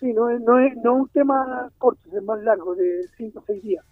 Sí, 0.00 0.12
no 0.12 0.30
es, 0.30 0.40
no 0.42 0.58
es, 0.60 0.76
no 0.76 0.94
es 0.96 1.00
un 1.02 1.08
tema 1.10 1.70
corto, 1.78 2.00
es 2.16 2.22
más 2.22 2.40
largo, 2.42 2.74
de 2.76 3.08
5 3.16 3.40
o 3.40 3.44
6 3.46 3.62
días, 3.62 3.84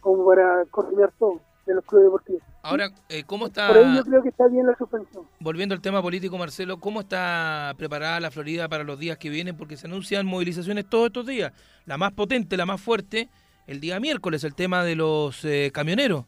como 0.00 0.26
para 0.26 0.66
coordinar 0.66 1.12
todo 1.18 1.42
de 1.68 1.74
los 1.76 1.84
clubes 1.84 2.06
deportivos. 2.06 2.42
ahora, 2.62 2.90
eh, 3.08 3.22
¿cómo 3.24 3.46
está, 3.46 3.68
Por 3.68 3.76
ahí 3.78 3.96
yo 3.96 4.04
creo 4.04 4.22
que 4.22 4.30
está 4.30 4.48
bien 4.48 4.66
la 4.66 4.76
suspensión. 4.76 5.24
volviendo 5.38 5.74
al 5.74 5.80
tema 5.80 6.02
político, 6.02 6.36
Marcelo, 6.38 6.80
cómo 6.80 7.00
está 7.00 7.74
preparada 7.78 8.18
la 8.20 8.30
Florida 8.30 8.68
para 8.68 8.84
los 8.84 8.98
días 8.98 9.18
que 9.18 9.28
vienen? 9.30 9.56
Porque 9.56 9.76
se 9.76 9.86
anuncian 9.86 10.26
movilizaciones 10.26 10.88
todos 10.88 11.06
estos 11.06 11.26
días. 11.26 11.52
La 11.86 11.96
más 11.98 12.12
potente, 12.12 12.56
la 12.56 12.66
más 12.66 12.80
fuerte, 12.80 13.28
el 13.66 13.80
día 13.80 14.00
miércoles, 14.00 14.42
el 14.44 14.54
tema 14.54 14.82
de 14.82 14.96
los 14.96 15.44
eh, 15.44 15.70
camioneros. 15.72 16.24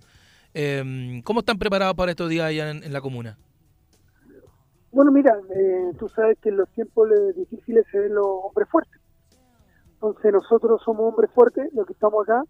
Eh, 0.55 1.21
¿Cómo 1.25 1.41
están 1.41 1.59
preparados 1.59 1.95
para 1.95 2.11
estos 2.13 2.29
días 2.29 2.47
allá 2.47 2.71
en, 2.71 2.85
en 2.85 2.93
la 2.93 3.01
comuna? 3.01 3.39
Bueno, 4.93 5.13
mira, 5.13 5.33
eh, 5.55 5.93
tú 5.99 6.09
sabes 6.09 6.37
que 6.43 6.49
en 6.49 6.57
los 6.57 6.69
tiempos 6.71 7.09
difíciles 7.37 7.85
se 7.93 7.99
ven 7.99 8.15
los 8.15 8.27
hombres 8.27 8.69
fuertes. 8.69 9.01
Entonces 9.95 10.33
nosotros 10.33 10.81
somos 10.85 11.03
hombres 11.11 11.31
fuertes, 11.35 11.69
los 11.75 11.87
que 11.87 11.93
estamos 11.93 12.23
acá, 12.29 12.43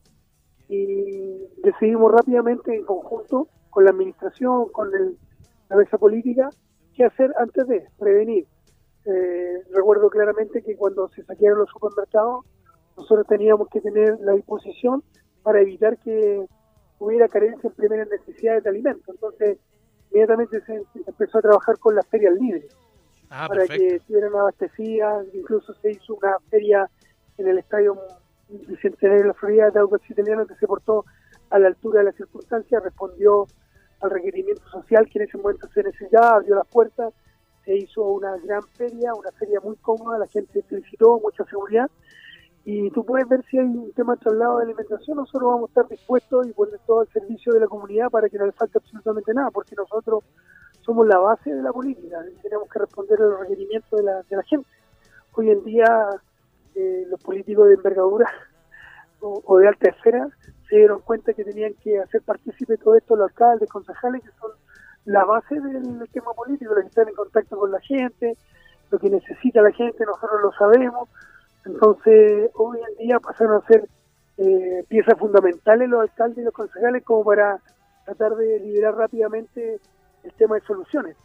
y 0.73 1.49
decidimos 1.65 2.13
rápidamente 2.13 2.75
en 2.75 2.85
conjunto 2.85 3.49
con 3.71 3.85
la 3.85 3.91
administración, 3.91 4.69
con 4.71 4.95
el- 4.95 5.17
la 5.69 5.77
mesa 5.77 5.99
política, 5.99 6.49
qué 6.95 7.05
hacer 7.05 7.33
antes 7.39 7.67
de 7.67 7.87
prevenir. 7.99 8.47
Eh, 9.05 9.63
recuerdo 9.73 10.09
claramente 10.11 10.63
que 10.63 10.77
cuando 10.77 11.09
se 11.09 11.25
saquearon 11.25 11.59
los 11.61 11.71
supermercados, 11.71 12.45
nosotros 12.97 13.27
teníamos 13.27 13.69
que 13.69 13.81
tener 13.81 14.19
la 14.21 14.33
disposición 14.33 15.03
para 15.43 15.61
evitar 15.61 15.97
que 15.99 16.47
hubiera 17.01 17.27
carencia 17.29 17.69
en 17.69 17.75
primeras 17.75 18.09
necesidades 18.09 18.63
de 18.63 18.71
alimentos. 18.71 19.09
Entonces, 19.09 19.59
inmediatamente 20.11 20.61
se 20.67 20.83
empezó 21.07 21.39
a 21.39 21.43
trabajar 21.43 21.79
con 21.79 21.95
las 21.97 22.07
ferias 22.09 22.35
libres 22.35 22.67
Ah, 23.31 23.47
para 23.49 23.61
perfecto. 23.61 23.83
que 23.89 23.97
estuvieran 23.97 24.35
abastecidas. 24.35 25.27
Incluso 25.33 25.73
se 25.75 25.93
hizo 25.93 26.15
una 26.15 26.37
feria 26.51 26.89
en 27.39 27.49
el 27.49 27.59
estadio 27.59 27.97
Bicentenario 28.67 29.23
de 29.23 29.29
la 29.29 29.35
Florida 29.35 29.71
de 29.71 29.81
Aucas 29.81 30.01
Italiano 30.09 30.47
que 30.47 30.55
se 30.57 30.67
portó 30.67 31.05
a 31.51 31.59
la 31.59 31.69
altura 31.69 32.01
de 32.01 32.07
las 32.07 32.17
circunstancias, 32.17 32.83
respondió 32.83 33.47
al 34.01 34.11
requerimiento 34.11 34.63
social 34.69 35.09
que 35.09 35.19
en 35.19 35.29
ese 35.29 35.39
momento 35.39 35.69
se 35.75 35.83
necesitaba, 35.83 36.37
abrió 36.37 36.57
las 36.57 36.67
puertas 36.67 37.13
se 37.65 37.77
hizo 37.77 38.03
una 38.03 38.37
gran 38.39 38.63
feria, 38.77 39.15
una 39.15 39.31
feria 39.33 39.61
muy 39.61 39.77
cómoda, 39.77 40.19
la 40.19 40.27
gente 40.27 40.63
felicitó, 40.63 41.21
mucha 41.21 41.45
seguridad. 41.45 41.91
Y 42.65 42.91
tú 42.91 43.05
puedes 43.05 43.29
ver 43.29 43.45
si 43.51 43.59
hay 43.59 43.65
un 43.65 43.93
tema 43.93 44.17
traslado 44.17 44.59
de 44.59 44.65
alimentación, 44.65 45.17
nosotros 45.17 45.51
vamos 45.51 45.69
a 45.69 45.71
estar 45.71 45.89
dispuestos 45.89 46.47
y 46.47 46.53
poner 46.53 46.79
todo 46.87 47.01
al 47.01 47.09
servicio 47.09 47.53
de 47.53 47.61
la 47.61 47.67
comunidad 47.67 48.11
para 48.11 48.29
que 48.29 48.39
no 48.39 48.47
le 48.47 48.53
falte 48.53 48.79
absolutamente 48.79 49.33
nada, 49.33 49.51
porque 49.51 49.75
nosotros 49.77 50.25
somos 50.83 51.07
la 51.07 51.19
base 51.19 51.55
de 51.55 51.63
la 51.63 51.73
política 51.73 52.19
tenemos 52.43 52.69
que 52.69 52.79
responder 52.79 53.21
a 53.21 53.27
los 53.27 53.41
requerimientos 53.41 53.91
de 53.91 54.03
la, 54.03 54.23
de 54.23 54.37
la 54.37 54.43
gente. 54.43 54.69
Hoy 55.33 55.51
en 55.51 55.65
día 55.65 56.09
eh, 56.75 57.05
los 57.09 57.21
políticos 57.23 57.69
de 57.69 57.75
envergadura 57.75 58.31
o, 59.21 59.59
de 59.59 59.69
alta 59.69 59.91
esfera 59.91 60.29
se 60.69 60.77
dieron 60.77 61.01
cuenta 61.03 61.35
que 61.35 61.45
tenían 61.45 61.75
que 61.83 61.99
hacer 61.99 62.23
partícipe 62.23 62.79
todo 62.79 62.97
esto 62.97 63.17
los 63.17 63.29
alcaldes, 63.31 63.69
concejales, 63.69 64.23
que 64.23 64.31
son 64.41 64.53
la 65.05 65.25
base 65.25 65.61
del 65.61 66.09
tema 66.13 66.33
político, 66.33 66.75
los 66.75 66.85
que 66.85 66.89
están 66.89 67.09
en 67.09 67.15
contacto 67.15 67.59
con 67.59 67.71
la 67.71 67.81
gente, 67.81 68.37
lo 68.91 68.99
que 68.99 69.11
necesita 69.11 69.63
la 69.63 69.73
gente, 69.73 70.05
nosotros 70.07 70.41
lo 70.43 70.53
sabemos. 70.53 71.09
Entonces, 71.65 72.51
hoy 72.55 72.79
en 72.79 73.07
día 73.07 73.19
pasaron 73.21 73.63
a 73.63 73.67
ser 73.67 73.89
eh, 74.39 74.85
piezas 74.89 75.19
fundamentales 75.19 75.89
los 75.89 76.01
alcaldes 76.01 76.39
y 76.39 76.43
los 76.43 76.55
concejales 76.55 77.05
como 77.05 77.25
para 77.25 77.61
tratar 78.07 78.37
de 78.37 78.61
liberar 78.61 78.95
rápidamente 78.95 79.81
el 80.23 80.33
tema 80.35 80.55
de 80.55 80.63
soluciones. 80.63 81.17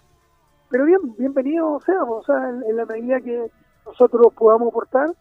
Pero 0.69 0.85
bien, 0.85 0.99
bienvenido 1.17 1.79
sea, 1.85 2.03
o 2.03 2.23
sea, 2.23 2.49
en, 2.49 2.75
la 2.75 2.85
medida 2.85 3.21
que 3.21 3.49
nosotros 3.85 4.33
podamos 4.33 4.69
aportar 4.69 5.11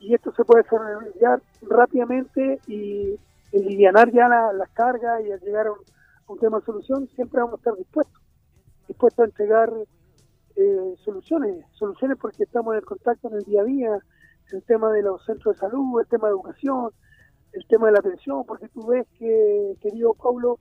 y 0.00 0.14
esto 0.14 0.32
se 0.32 0.44
puede 0.44 0.62
desarrollar 0.62 1.42
rápidamente 1.62 2.60
y 2.66 3.18
aliviar 3.54 4.12
ya 4.12 4.28
las 4.28 4.68
cargas 4.70 5.22
y 5.24 5.32
al 5.32 5.40
llegar 5.40 5.66
a 5.66 5.72
un, 6.28 6.38
tema 6.38 6.58
de 6.58 6.64
solución, 6.66 7.08
siempre 7.14 7.40
vamos 7.40 7.54
a 7.54 7.56
estar 7.56 7.74
dispuestos, 7.74 8.22
dispuestos 8.86 9.22
a 9.22 9.26
entregar 9.26 9.72
eh, 10.56 10.94
soluciones, 11.04 11.64
soluciones 11.72 12.18
porque 12.20 12.44
estamos 12.44 12.74
en 12.74 12.82
contacto 12.82 13.28
en 13.28 13.36
el 13.36 13.44
día 13.44 13.62
a 13.62 13.64
día, 13.64 13.98
el 14.52 14.62
tema 14.64 14.92
de 14.92 15.02
los 15.02 15.24
centros 15.24 15.54
de 15.54 15.60
salud, 15.60 16.00
el 16.00 16.06
tema 16.06 16.28
de 16.28 16.32
educación, 16.32 16.90
el 17.52 17.66
tema 17.66 17.86
de 17.86 17.92
la 17.92 17.98
atención, 18.00 18.44
porque 18.46 18.68
tú 18.68 18.86
ves 18.86 19.06
que, 19.18 19.74
querido 19.80 20.14
Pablo, 20.14 20.58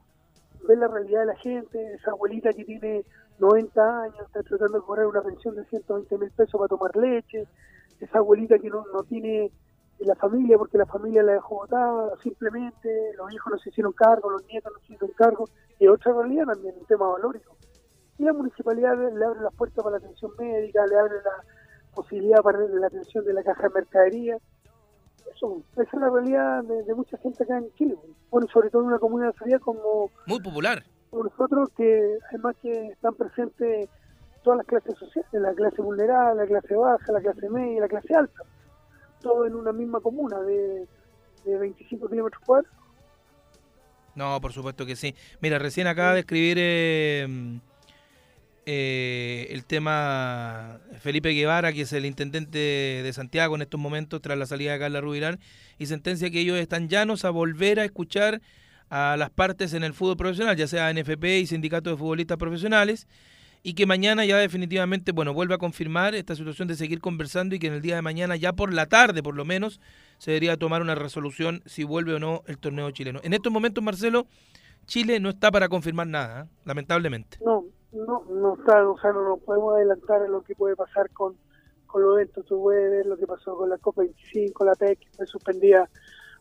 ver 0.68 0.78
la 0.78 0.88
realidad 0.88 1.22
de 1.22 1.26
la 1.28 1.36
gente, 1.36 1.94
esa 1.94 2.12
abuelita 2.12 2.54
que 2.54 2.66
tiene 2.66 3.04
90 3.40 4.02
años, 4.04 4.20
está 4.22 4.44
tratando 4.44 4.80
de 4.80 4.86
cobrar 4.86 5.06
una 5.06 5.22
pensión 5.22 5.56
de 5.56 5.66
120 5.66 6.18
mil 6.18 6.32
pesos 6.32 6.54
para 6.58 6.68
tomar 6.68 6.96
leche, 6.96 7.48
esa 8.00 8.20
abuelita 8.20 8.60
que 8.60 8.70
no, 8.70 8.86
no 8.94 9.04
tiene 9.04 9.52
la 10.00 10.16
familia 10.16 10.58
porque 10.58 10.78
la 10.78 10.86
familia 10.86 11.24
la 11.24 11.34
dejó 11.34 11.56
botada, 11.56 12.12
simplemente 12.22 12.90
los 13.18 13.34
hijos 13.34 13.54
no 13.54 13.60
se 13.60 13.70
hicieron 13.70 13.94
cargo, 13.94 14.30
los 14.30 14.46
nietos 14.46 14.72
no 14.74 14.80
se 14.80 14.94
hicieron 14.94 15.12
cargo, 15.18 15.50
y 15.80 15.88
otra 15.88 16.14
realidad 16.14 16.46
también, 16.46 16.76
un 16.80 16.86
tema 16.86 17.08
valórico. 17.08 17.58
Y 18.20 18.24
la 18.24 18.34
municipalidad 18.34 18.96
le 18.96 19.26
abre 19.26 19.42
las 19.42 19.54
puertas 19.56 19.84
para 19.84 19.98
la 19.98 20.06
atención 20.06 20.32
médica, 20.38 20.86
le 20.86 21.00
abre 21.00 21.16
la 21.16 21.44
posibilidad 21.96 22.42
para 22.42 22.60
la 22.60 22.88
atención 22.88 23.26
de 23.26 23.34
la 23.34 23.44
caja 23.44 23.64
de 23.64 23.70
mercadería, 23.70 24.38
esa 25.36 25.82
es 25.84 25.94
la 25.94 26.10
realidad 26.10 26.64
de, 26.64 26.96
mucha 26.96 27.18
gente 27.18 27.44
acá 27.44 27.58
en 27.58 27.72
Chile. 27.76 27.96
Bueno, 28.30 28.48
sobre 28.52 28.70
todo 28.70 28.82
en 28.82 28.88
una 28.88 29.00
comunidad 29.00 29.34
de 29.46 29.60
como... 29.60 30.10
Muy 30.26 30.40
popular. 30.40 30.84
Como 31.10 31.26
nosotros, 31.26 31.70
que 31.78 32.18
además 32.30 32.56
que 32.62 32.88
están 32.88 33.14
presentes 33.16 33.90
todas 34.48 34.60
las 34.60 34.68
clases 34.68 34.98
sociales, 34.98 35.28
la 35.34 35.54
clase 35.54 35.82
vulnerable, 35.82 36.42
la 36.42 36.48
clase 36.48 36.74
baja, 36.74 37.12
la 37.12 37.20
clase 37.20 37.50
media, 37.50 37.82
la 37.82 37.88
clase 37.90 38.16
alta. 38.16 38.44
Todo 39.22 39.46
en 39.46 39.56
una 39.56 39.74
misma 39.74 40.00
comuna 40.00 40.40
de, 40.40 40.88
de 41.44 41.58
25 41.58 42.08
kilómetros 42.08 42.42
cuadrados. 42.46 42.72
No, 44.16 44.40
por 44.40 44.54
supuesto 44.54 44.86
que 44.86 44.96
sí. 44.96 45.14
Mira, 45.42 45.60
recién 45.60 45.86
acaba 45.86 46.14
de 46.14 46.22
escribir 46.22 46.56
eh, 46.62 47.60
eh, 48.66 49.48
el 49.50 49.66
tema 49.66 50.80
Felipe 51.02 51.32
Guevara, 51.32 51.74
que 51.74 51.82
es 51.82 51.92
el 51.92 52.06
intendente 52.06 52.58
de 52.58 53.12
Santiago 53.14 53.56
en 53.56 53.64
estos 53.64 53.82
momentos 53.82 54.22
tras 54.22 54.38
la 54.38 54.46
salida 54.46 54.72
de 54.72 54.80
Carla 54.80 55.02
Rubirán, 55.02 55.42
y 55.78 55.88
sentencia 55.88 56.32
que 56.32 56.40
ellos 56.40 56.58
están 56.58 56.88
llanos 56.88 57.26
a 57.26 57.32
volver 57.32 57.82
a 57.82 57.84
escuchar 57.84 58.40
a 58.90 59.18
las 59.18 59.30
partes 59.30 59.74
en 59.74 59.84
el 59.84 59.94
fútbol 59.94 60.16
profesional, 60.16 60.56
ya 60.56 60.68
sea 60.68 60.94
NFP 60.94 61.42
y 61.42 61.48
sindicatos 61.48 61.92
de 61.92 61.98
futbolistas 61.98 62.38
profesionales, 62.38 63.10
y 63.64 63.74
que 63.74 63.86
mañana 63.86 64.26
ya 64.26 64.38
definitivamente, 64.38 65.12
bueno, 65.12 65.34
vuelve 65.34 65.56
a 65.56 65.58
confirmar 65.58 66.16
esta 66.16 66.36
situación 66.36 66.68
de 66.68 66.76
seguir 66.76 67.02
conversando 67.02 67.56
y 67.56 67.60
que 67.60 67.68
en 67.68 67.74
el 67.74 67.82
día 67.82 67.96
de 67.96 68.02
mañana, 68.02 68.36
ya 68.36 68.54
por 68.54 68.74
la 68.74 68.86
tarde 68.86 69.24
por 69.24 69.36
lo 69.36 69.46
menos, 69.46 69.80
se 70.18 70.32
debería 70.32 70.58
tomar 70.58 70.82
una 70.82 70.96
resolución 70.96 71.62
si 71.66 71.84
vuelve 71.84 72.14
o 72.14 72.20
no 72.20 72.44
el 72.48 72.58
torneo 72.58 72.90
chileno. 72.92 73.20
En 73.24 73.34
estos 73.34 73.52
momentos, 73.52 73.84
Marcelo, 73.84 74.28
Chile 74.86 75.20
no 75.20 75.30
está 75.30 75.52
para 75.52 75.70
confirmar 75.70 76.08
nada, 76.08 76.44
¿eh? 76.44 76.48
lamentablemente. 76.66 77.38
No, 77.44 77.66
no, 77.92 78.24
no 78.30 78.56
está, 78.56 78.88
o 78.88 78.98
sea, 79.00 79.12
no 79.12 79.28
nos 79.28 79.40
podemos 79.42 79.76
adelantar 79.76 80.22
a 80.22 80.28
lo 80.28 80.42
que 80.44 80.56
puede 80.56 80.76
pasar 80.76 81.10
con, 81.12 81.36
con 81.86 82.02
los 82.04 82.16
eventos. 82.16 82.46
Tú 82.46 82.62
puedes 82.62 82.90
ver 82.90 83.06
lo 83.06 83.18
que 83.18 83.28
pasó 83.28 83.56
con 83.58 83.70
la 83.70 83.78
Copa 83.78 84.02
25, 84.04 84.66
la 84.66 84.76
PEC, 84.76 85.00
que 85.00 85.10
fue 85.16 85.28
suspendida 85.28 85.90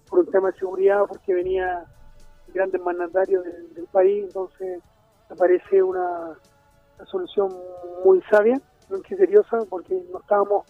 por 0.08 0.20
un 0.20 0.30
tema 0.30 0.50
de 0.50 0.58
seguridad 0.58 1.00
porque 1.08 1.34
venía 1.34 1.84
grandes 2.54 2.80
mandatarios 2.80 3.44
del, 3.44 3.86
país, 3.92 4.24
entonces 4.24 4.80
me 5.28 5.36
parece 5.36 5.82
una, 6.96 7.06
solución 7.06 7.54
muy 8.04 8.22
sabia, 8.30 8.60
muy 8.88 9.02
criteriosa, 9.02 9.58
porque 9.68 9.94
no 10.12 10.18
estábamos, 10.18 10.66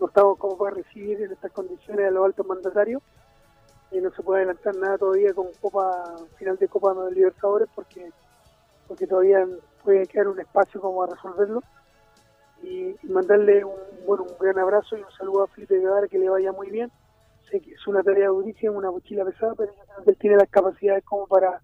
no 0.00 0.06
estábamos 0.06 0.38
como 0.38 0.56
para 0.58 0.76
recibir 0.76 1.22
en 1.22 1.32
estas 1.32 1.52
condiciones 1.52 2.06
a 2.06 2.10
los 2.10 2.24
altos 2.24 2.46
mandatarios 2.46 3.02
y 3.90 4.00
no 4.00 4.10
se 4.12 4.22
puede 4.22 4.40
adelantar 4.42 4.74
nada 4.76 4.98
todavía 4.98 5.34
con 5.34 5.48
Copa 5.60 6.16
final 6.38 6.56
de 6.56 6.68
Copa 6.68 6.94
de 6.94 7.12
Libertadores 7.12 7.68
porque 7.74 8.10
porque 8.92 9.06
todavía 9.06 9.46
puede 9.82 10.06
quedar 10.06 10.28
un 10.28 10.38
espacio 10.38 10.80
como 10.80 11.02
a 11.02 11.06
resolverlo. 11.06 11.62
Y, 12.62 12.94
mandarle 13.04 13.64
un, 13.64 13.74
bueno, 14.06 14.24
un 14.24 14.36
gran 14.38 14.58
abrazo 14.58 14.96
y 14.96 15.00
un 15.00 15.10
saludo 15.16 15.44
a 15.44 15.46
Felipe 15.48 15.78
Guevara 15.78 16.06
que 16.08 16.18
le 16.18 16.28
vaya 16.28 16.52
muy 16.52 16.70
bien. 16.70 16.92
Sé 17.50 17.60
que 17.60 17.72
es 17.72 17.86
una 17.86 18.02
tarea 18.02 18.28
durísima, 18.28 18.72
una 18.72 18.90
mochila 18.90 19.24
pesada 19.24 19.54
pero 19.56 19.72
yo 19.74 19.82
creo 19.82 20.04
él 20.06 20.16
tiene 20.18 20.36
las 20.36 20.48
capacidades 20.48 21.04
como 21.04 21.26
para 21.26 21.60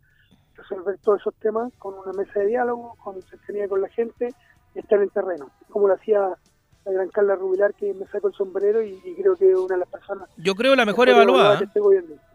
resolver 0.68 0.98
todos 0.98 1.20
esos 1.20 1.34
temas 1.36 1.72
con 1.78 1.94
una 1.94 2.12
mesa 2.12 2.40
de 2.40 2.46
diálogo, 2.46 2.94
con 3.02 3.20
cercanía 3.22 3.68
con 3.68 3.80
la 3.80 3.88
gente 3.88 4.34
y 4.74 4.78
estar 4.78 5.00
en 5.00 5.08
terreno, 5.10 5.50
como 5.70 5.88
lo 5.88 5.94
hacía 5.94 6.36
la 6.84 6.92
gran 6.92 7.08
Carla 7.08 7.34
Rubilar 7.34 7.74
que 7.74 7.92
me 7.94 8.06
sacó 8.06 8.28
el 8.28 8.34
sombrero 8.34 8.82
y, 8.82 8.98
creo 9.16 9.36
que 9.36 9.50
es 9.50 9.58
una 9.58 9.74
de 9.74 9.80
las 9.80 9.88
personas. 9.88 10.28
Yo 10.36 10.54
creo 10.54 10.74
la 10.74 10.86
mejor 10.86 11.08
evaluada. 11.08 11.60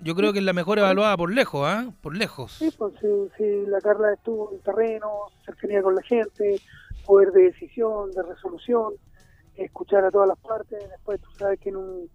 Yo 0.01 0.15
creo 0.15 0.33
que 0.33 0.39
es 0.39 0.45
la 0.45 0.53
mejor 0.53 0.79
evaluada 0.79 1.17
por 1.17 1.31
lejos, 1.31 1.65
¿ah? 1.65 1.91
Por 2.01 2.15
lejos. 2.15 2.51
Sí, 2.53 2.71
pues 2.77 2.93
sí, 3.37 3.65
la 3.67 3.81
Carla 3.81 4.13
estuvo 4.13 4.51
en 4.51 4.59
terreno, 4.61 5.09
cercanía 5.45 5.81
con 5.81 5.95
la 5.95 6.03
gente, 6.03 6.61
poder 7.05 7.31
de 7.31 7.43
decisión, 7.43 8.11
de 8.11 8.21
resolución, 8.21 8.93
escuchar 9.55 10.05
a 10.05 10.11
todas 10.11 10.27
las 10.27 10.39
partes. 10.39 10.87
Después 10.89 11.19
tú 11.21 11.29
sabes 11.37 11.59
que 11.59 11.69
en, 11.69 11.77
un, 11.77 12.09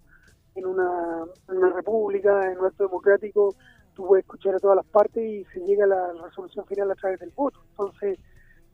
en, 0.55 0.67
una, 0.67 1.25
una 1.49 1.71
república, 1.71 2.53
en 2.53 2.59
un 2.59 2.67
acto 2.67 2.85
democrático, 2.85 3.57
tú 3.99 4.07
puedes 4.07 4.25
escuchar 4.25 4.55
a 4.55 4.61
todas 4.61 4.77
las 4.77 4.87
partes 4.87 5.25
y 5.25 5.45
se 5.53 5.59
llega 5.67 5.85
a 5.85 5.89
la 5.89 6.13
resolución 6.23 6.65
final 6.67 6.89
a 6.93 6.95
través 6.95 7.19
del 7.19 7.33
voto. 7.35 7.59
Entonces, 7.71 8.17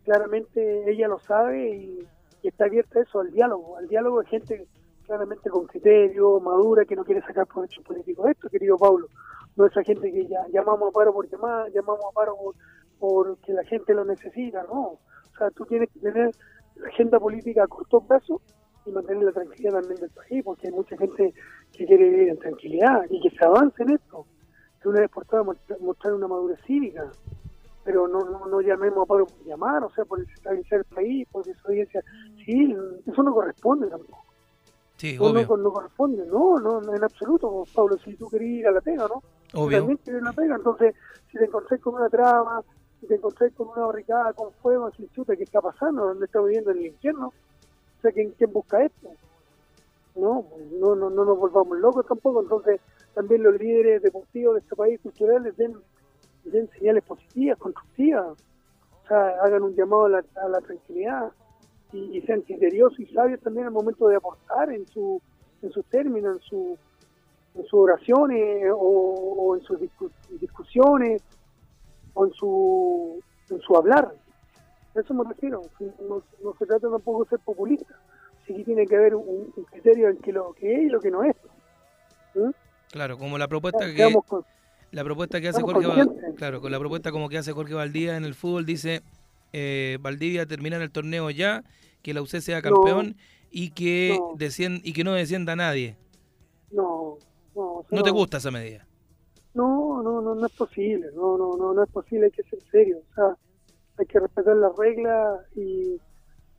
claramente 0.05 0.91
ella 0.91 1.09
lo 1.09 1.19
sabe 1.19 1.67
y 1.67 2.07
está 2.43 2.67
abierta 2.67 3.01
eso 3.01 3.21
al 3.21 3.33
diálogo, 3.33 3.79
al 3.79 3.89
diálogo 3.89 4.21
de 4.21 4.27
gente 4.27 4.69
claramente 5.07 5.49
con 5.49 5.67
criterio, 5.67 6.41
madura, 6.41 6.85
que 6.85 6.95
no 6.95 7.05
quiere 7.05 7.23
sacar 7.23 7.47
provecho 7.47 7.83
político 7.83 8.25
de 8.25 8.33
esto, 8.33 8.51
querido 8.51 8.77
Pablo. 8.77 9.09
No 9.57 9.65
esa 9.65 9.83
gente 9.83 10.13
que 10.13 10.27
ya 10.27 10.47
llamamos 10.53 10.91
a 10.91 10.93
paro 10.93 11.15
por 11.15 11.27
llamar, 11.27 11.73
llamamos 11.73 12.05
a 12.05 12.15
paro 12.15 12.37
por, 12.37 12.55
porque 12.99 13.55
la 13.55 13.65
gente 13.65 13.95
lo 13.95 14.05
necesita, 14.05 14.63
no. 14.65 14.83
O 14.83 15.37
sea, 15.39 15.51
tú 15.53 15.65
tienes 15.65 15.89
que 15.91 16.01
tener 16.01 16.33
la 16.77 16.89
agenda 16.89 17.19
política 17.19 17.65
a 17.65 17.67
corto 17.67 18.03
plazo 18.03 18.43
y 18.85 18.91
mantener 18.91 19.25
la 19.25 19.33
tranquilidad 19.33 19.81
también 19.81 20.01
del 20.03 20.11
país, 20.11 20.45
porque 20.45 20.67
hay 20.67 20.73
mucha 20.75 20.99
gente 20.99 21.33
que 21.73 21.87
quiere 21.87 22.11
vivir 22.11 22.29
en 22.29 22.39
tranquilidad 22.39 23.07
y 23.09 23.23
que 23.23 23.31
se 23.35 23.43
avance 23.43 23.83
en 23.83 23.93
esto. 23.93 24.27
Que 24.85 24.91
una 24.91 25.01
vez 25.01 25.11
por 25.11 25.25
todas 25.25 25.47
mostrar 25.81 26.13
una 26.13 26.29
madurez 26.29 26.61
cívica 26.67 27.11
pero 27.85 28.09
no, 28.09 28.21
no, 28.21 28.47
no 28.47 28.61
llamemos 28.61 29.05
a 29.05 29.07
por 29.07 29.27
llamar, 29.45 29.85
o 29.85 29.91
sea, 29.91 30.05
por 30.07 30.19
desestabilizar 30.19 30.81
el 30.81 30.85
país, 30.87 31.29
por 31.31 31.45
desobediencia 31.45 32.03
Sí, 32.45 32.77
eso 33.07 33.23
no 33.23 33.33
corresponde 33.33 33.89
tampoco. 33.89 34.25
Sí, 34.97 35.17
obvio. 35.19 35.57
No, 35.57 35.73
corresponde, 35.73 36.27
no, 36.27 36.59
no, 36.59 36.95
en 36.95 37.05
absoluto, 37.05 37.65
Pablo, 37.75 37.99
si 37.99 38.15
tú 38.17 38.29
querías 38.29 38.61
ir 38.61 38.67
a 38.69 38.71
la 38.71 38.81
pega, 38.81 39.07
¿no? 39.09 39.23
Obvio. 39.55 39.79
También 39.79 39.99
quieres 39.99 40.23
ir 40.23 40.27
a 40.27 40.31
la 40.31 40.37
pega, 40.37 40.57
entonces, 40.57 40.95
si 41.31 41.39
te 41.39 41.45
encontrás 41.45 41.81
con 41.81 41.95
una 41.95 42.09
trama, 42.09 42.63
si 43.01 43.07
te 43.07 43.15
encontrás 43.17 43.53
con 43.55 43.69
una 43.69 43.87
barricada, 43.87 44.33
con 44.33 44.53
fuego, 44.53 44.91
si 44.93 45.09
chuta, 45.09 45.37
¿qué 45.37 45.45
está 45.45 45.61
pasando? 45.61 46.07
¿Dónde 46.07 46.27
está 46.27 46.41
viviendo 46.41 46.71
en 46.71 46.79
el 46.79 46.87
infierno? 46.87 47.29
O 47.29 48.03
sea, 48.03 48.13
¿quién, 48.13 48.33
quién 48.33 48.53
busca 48.53 48.83
esto? 48.83 49.11
No, 50.15 50.47
no, 50.81 50.95
no, 50.95 51.11
no 51.11 51.25
nos 51.25 51.39
volvamos 51.39 51.79
locos 51.79 52.07
tampoco, 52.07 52.43
entonces 52.43 52.81
también 53.15 53.43
los 53.43 53.59
líderes 53.59 54.03
deportivos 54.03 54.55
de 54.55 54.61
este 54.61 54.77
país 54.77 55.01
culturales 55.01 55.57
den 55.57 55.75
den 56.45 56.69
señales 56.79 57.03
positivas, 57.05 57.59
constructivas, 57.59 58.27
o 58.27 59.09
sea, 59.09 59.29
hagan 59.43 59.63
un 59.63 59.75
llamado 59.75 60.07
a 60.07 60.49
la, 60.49 60.61
tranquilidad 60.61 61.33
y, 61.93 62.21
sean 62.23 62.43
criteriosos 62.43 62.99
y 63.01 63.07
sabios 63.07 63.41
también 63.41 63.67
al 63.67 63.73
momento 63.73 64.09
de 64.09 64.17
aportar 64.17 64.71
en 64.71 64.87
su 64.87 65.21
en 65.63 65.73
sus 65.73 65.85
términos, 65.87 66.37
en, 66.37 66.43
su, 66.43 66.79
en 67.55 67.63
sus 67.65 67.81
oraciones 67.81 68.71
o, 68.77 69.57
en 69.57 69.63
sus 69.63 69.79
discusiones 70.39 71.23
o 72.13 72.27
en 72.27 72.33
su, 72.33 73.21
en 73.49 73.61
su 73.61 73.77
hablar. 73.77 74.13
Eso 74.95 75.15
me 75.15 75.25
refiero. 75.25 75.63
No, 76.09 76.23
no 76.43 76.55
se 76.59 76.67
trata 76.67 76.91
tampoco 76.91 77.25
de 77.25 77.31
ser 77.31 77.41
populista. 77.41 77.99
Sí 78.47 78.55
que 78.55 78.65
tiene 78.65 78.87
que 78.87 78.97
haber 78.97 79.15
un, 79.15 79.53
un 79.57 79.65
criterio 79.65 80.09
en 80.11 80.19
que 80.19 80.33
lo 80.33 80.53
que 80.55 80.75
es 80.75 80.83
y 80.83 80.89
lo 80.89 81.01
que 81.01 81.11
no 81.11 81.23
es. 81.25 81.35
¿Mm? 82.35 82.51
Claro, 82.91 83.19
como 83.19 83.39
la 83.39 83.49
propuesta 83.49 83.87
que 83.93 84.13
con- 84.27 84.45
la 84.91 85.03
propuesta 85.03 85.41
que 85.41 85.49
hace 85.49 85.63
Jorge 85.63 85.87
Val- 85.87 86.07
conscientes. 86.07 86.35
claro, 86.37 86.61
con 86.61 86.71
la 86.71 86.79
propuesta 86.79 87.11
como 87.11 87.29
que 87.29 87.39
hace 87.39 87.53
Jorge 87.53 87.75
Valdivia 87.75 88.17
en 88.17 88.25
el 88.25 88.35
fútbol 88.35 88.65
dice 88.65 89.03
eh, 89.53 89.99
Valdivia 90.01 90.47
terminar 90.47 90.83
el 90.83 90.91
torneo 90.91 91.31
ya, 91.31 91.63
que 92.03 92.13
la 92.15 92.23
UC 92.23 92.41
sea 92.41 92.61
campeón 92.63 93.17
y 93.51 93.71
que 93.71 94.17
No. 94.19 94.35
descien- 94.37 94.81
y 94.85 94.93
que 94.93 95.05
no 95.05 95.13
descienda 95.15 95.57
nadie. 95.57 95.97
no, 96.71 97.19
no, 97.55 97.85
No 97.91 98.03
te 98.03 98.11
gusta 98.11 98.37
esa 98.39 98.51
medida. 98.51 98.87
No, 99.55 100.03
no, 100.03 100.21
no, 100.21 100.35
no 100.35 100.47
es 100.47 100.53
posible, 100.53 101.07
no, 101.15 101.39
no, 101.39 101.57
no, 101.57 101.73
no 101.73 101.83
es 101.85 101.91
posible, 101.91 102.27
hay 102.27 102.33
que 102.33 102.43
ser 102.43 102.59
serio, 102.73 102.99
o 103.11 103.15
sea, 103.15 103.37
hay 103.99 104.07
que 104.07 104.19
respetar 104.19 104.57
las 104.57 104.77
reglas 104.77 105.41
y 105.55 106.01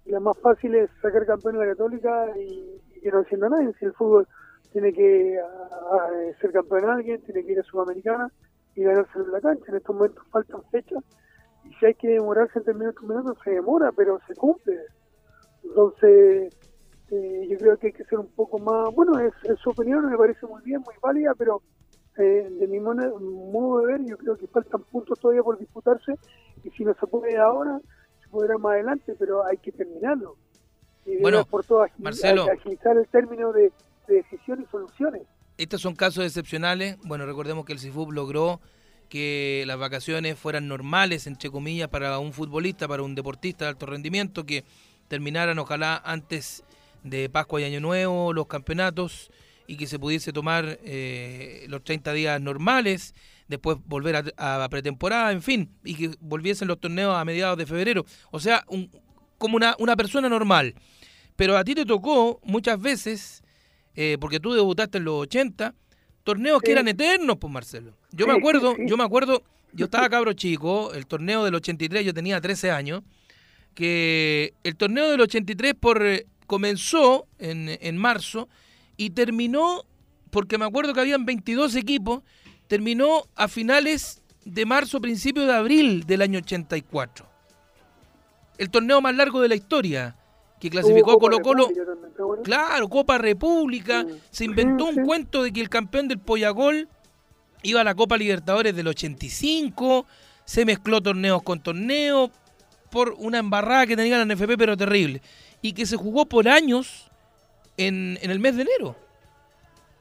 la 0.05 0.19
más 0.19 0.37
fácil 0.39 0.75
es 0.75 0.89
sacar 1.01 1.25
campeón 1.25 1.55
en 1.55 1.61
la 1.61 1.67
católica 1.73 2.27
y, 2.37 2.81
y 2.95 3.01
que 3.01 3.11
no 3.11 3.19
haciendo 3.21 3.49
nadie, 3.49 3.73
si 3.79 3.85
el 3.85 3.93
fútbol 3.93 4.27
tiene 4.71 4.93
que 4.93 5.39
a- 5.39 5.95
a 5.95 6.39
ser 6.41 6.51
campeón 6.51 6.89
alguien, 6.89 7.21
tiene 7.23 7.45
que 7.45 7.53
ir 7.53 7.59
a 7.59 7.63
Sudamericana 7.63 8.31
y 8.75 8.83
ganarse 8.83 9.19
la 9.31 9.41
cancha, 9.41 9.65
en 9.69 9.77
estos 9.77 9.95
momentos 9.95 10.23
faltan 10.31 10.63
fechas 10.71 11.03
y 11.63 11.73
si 11.75 11.85
hay 11.87 11.95
que 11.95 12.07
demorarse 12.09 12.59
en 12.59 12.65
terminar 12.65 12.89
el 12.89 12.95
campeonato 12.95 13.35
se 13.43 13.51
demora, 13.51 13.91
pero 13.93 14.19
se 14.27 14.35
cumple, 14.35 14.79
entonces 15.63 16.53
eh, 17.11 17.47
yo 17.49 17.59
creo 17.59 17.77
que 17.77 17.87
hay 17.87 17.93
que 17.93 18.03
ser 18.05 18.19
un 18.19 18.29
poco 18.35 18.59
más, 18.59 18.93
bueno, 18.95 19.19
es, 19.19 19.33
es 19.43 19.59
su 19.59 19.71
opinión, 19.71 20.09
me 20.09 20.17
parece 20.17 20.45
muy 20.45 20.61
bien, 20.63 20.81
muy 20.81 20.95
válida, 21.01 21.33
pero 21.37 21.61
eh, 22.17 22.47
de 22.51 22.67
mi 22.67 22.79
modo, 22.79 23.79
de 23.79 23.85
ver, 23.87 24.01
yo 24.05 24.17
creo 24.17 24.37
que 24.37 24.47
faltan 24.47 24.83
puntos 24.91 25.19
todavía 25.19 25.43
por 25.43 25.57
disputarse 25.57 26.15
y 26.63 26.69
si 26.71 26.83
no 26.85 26.93
se 26.95 27.07
puede 27.07 27.37
ahora, 27.37 27.79
podrá 28.35 28.57
más 28.57 28.73
adelante, 28.73 29.15
pero 29.17 29.45
hay 29.45 29.57
que 29.57 29.71
terminarlo. 29.71 30.35
Y 31.05 31.17
Bueno, 31.21 31.45
por 31.45 31.63
agil- 31.63 31.91
Marcelo. 31.99 32.47
agilizar 32.51 32.97
el 32.97 33.07
término 33.07 33.53
de, 33.53 33.71
de 34.07 34.15
decisión 34.15 34.61
y 34.61 34.65
soluciones. 34.69 35.21
Estos 35.57 35.81
son 35.81 35.95
casos 35.95 36.25
excepcionales. 36.25 36.97
Bueno, 37.05 37.25
recordemos 37.25 37.63
que 37.65 37.73
el 37.73 37.79
CIFUB 37.79 38.11
logró 38.11 38.59
que 39.07 39.63
las 39.67 39.77
vacaciones 39.79 40.37
fueran 40.37 40.67
normales, 40.67 41.27
entre 41.27 41.49
comillas, 41.49 41.87
para 41.87 42.19
un 42.19 42.33
futbolista, 42.33 42.87
para 42.87 43.03
un 43.03 43.15
deportista 43.15 43.65
de 43.65 43.69
alto 43.69 43.85
rendimiento, 43.85 44.45
que 44.45 44.65
terminaran 45.07 45.57
ojalá 45.59 46.01
antes 46.03 46.63
de 47.03 47.29
Pascua 47.29 47.61
y 47.61 47.63
Año 47.65 47.79
Nuevo 47.79 48.33
los 48.33 48.47
campeonatos 48.47 49.31
y 49.67 49.77
que 49.77 49.85
se 49.87 49.99
pudiese 49.99 50.33
tomar 50.33 50.79
eh, 50.83 51.65
los 51.69 51.83
30 51.83 52.11
días 52.13 52.41
normales, 52.41 53.13
después 53.47 53.77
volver 53.85 54.15
a, 54.37 54.63
a 54.63 54.69
pretemporada, 54.69 55.31
en 55.31 55.41
fin, 55.41 55.69
y 55.83 55.95
que 55.95 56.11
volviesen 56.19 56.67
los 56.67 56.79
torneos 56.79 57.15
a 57.15 57.23
mediados 57.25 57.57
de 57.57 57.65
febrero. 57.65 58.05
O 58.31 58.39
sea, 58.39 58.63
un- 58.67 58.89
como 59.37 59.57
una, 59.57 59.75
una 59.79 59.95
persona 59.95 60.29
normal. 60.29 60.73
Pero 61.35 61.57
a 61.57 61.63
ti 61.63 61.75
te 61.75 61.85
tocó 61.85 62.39
muchas 62.43 62.79
veces, 62.79 63.43
eh, 63.95 64.17
porque 64.19 64.39
tú 64.39 64.53
debutaste 64.53 64.97
en 64.99 65.03
los 65.05 65.15
80, 65.21 65.73
torneos 66.23 66.61
que 66.61 66.71
eran 66.71 66.87
eternos, 66.87 67.37
pues 67.37 67.51
Marcelo. 67.51 67.97
Yo 68.11 68.25
me 68.25 68.33
acuerdo, 68.33 68.73
sí, 68.75 68.83
yo 68.87 68.97
me 68.97 69.03
acuerdo, 69.03 69.43
yo 69.73 69.85
estaba 69.85 70.09
cabro 70.09 70.31
chico, 70.33 70.93
el 70.93 71.05
torneo 71.05 71.43
del 71.43 71.53
83, 71.55 72.05
yo 72.05 72.13
tenía 72.13 72.39
13 72.39 72.71
años, 72.71 73.03
que 73.73 74.53
el 74.63 74.75
torneo 74.75 75.09
del 75.11 75.21
83 75.21 75.73
por, 75.79 76.05
eh, 76.05 76.25
comenzó 76.47 77.27
en, 77.39 77.77
en 77.81 77.97
marzo 77.97 78.47
y 78.97 79.09
terminó, 79.11 79.83
porque 80.31 80.57
me 80.57 80.65
acuerdo 80.65 80.93
que 80.93 81.01
habían 81.01 81.25
22 81.25 81.75
equipos, 81.75 82.23
terminó 82.67 83.23
a 83.35 83.47
finales 83.47 84.21
de 84.43 84.65
marzo, 84.65 85.01
principio 85.01 85.45
de 85.45 85.53
abril 85.53 86.05
del 86.05 86.21
año 86.21 86.39
84. 86.39 87.25
El 88.57 88.69
torneo 88.69 89.01
más 89.01 89.15
largo 89.15 89.41
de 89.41 89.49
la 89.49 89.55
historia, 89.55 90.15
que 90.59 90.69
clasificó 90.69 91.11
a 91.13 91.19
Colo 91.19 91.39
Colo. 91.39 91.67
Claro, 92.43 92.87
Copa 92.87 93.17
República. 93.17 94.05
Sí. 94.07 94.21
Se 94.31 94.45
inventó 94.45 94.85
un 94.85 94.95
sí. 94.95 95.01
cuento 95.03 95.43
de 95.43 95.51
que 95.51 95.61
el 95.61 95.69
campeón 95.69 96.07
del 96.07 96.19
Pollagol 96.19 96.87
iba 97.63 97.81
a 97.81 97.83
la 97.83 97.95
Copa 97.95 98.17
Libertadores 98.17 98.75
del 98.75 98.87
85. 98.87 100.05
Se 100.45 100.63
mezcló 100.63 101.01
torneos 101.01 101.43
con 101.43 101.61
torneos 101.61 102.29
por 102.91 103.15
una 103.17 103.39
embarrada 103.39 103.85
que 103.87 103.97
tenía 103.97 104.23
la 104.23 104.33
NFP, 104.33 104.57
pero 104.57 104.77
terrible. 104.77 105.21
Y 105.61 105.73
que 105.73 105.85
se 105.85 105.97
jugó 105.97 106.27
por 106.27 106.47
años 106.47 107.11
en, 107.77 108.17
en 108.21 108.31
el 108.31 108.39
mes 108.39 108.55
de 108.55 108.61
enero. 108.61 108.95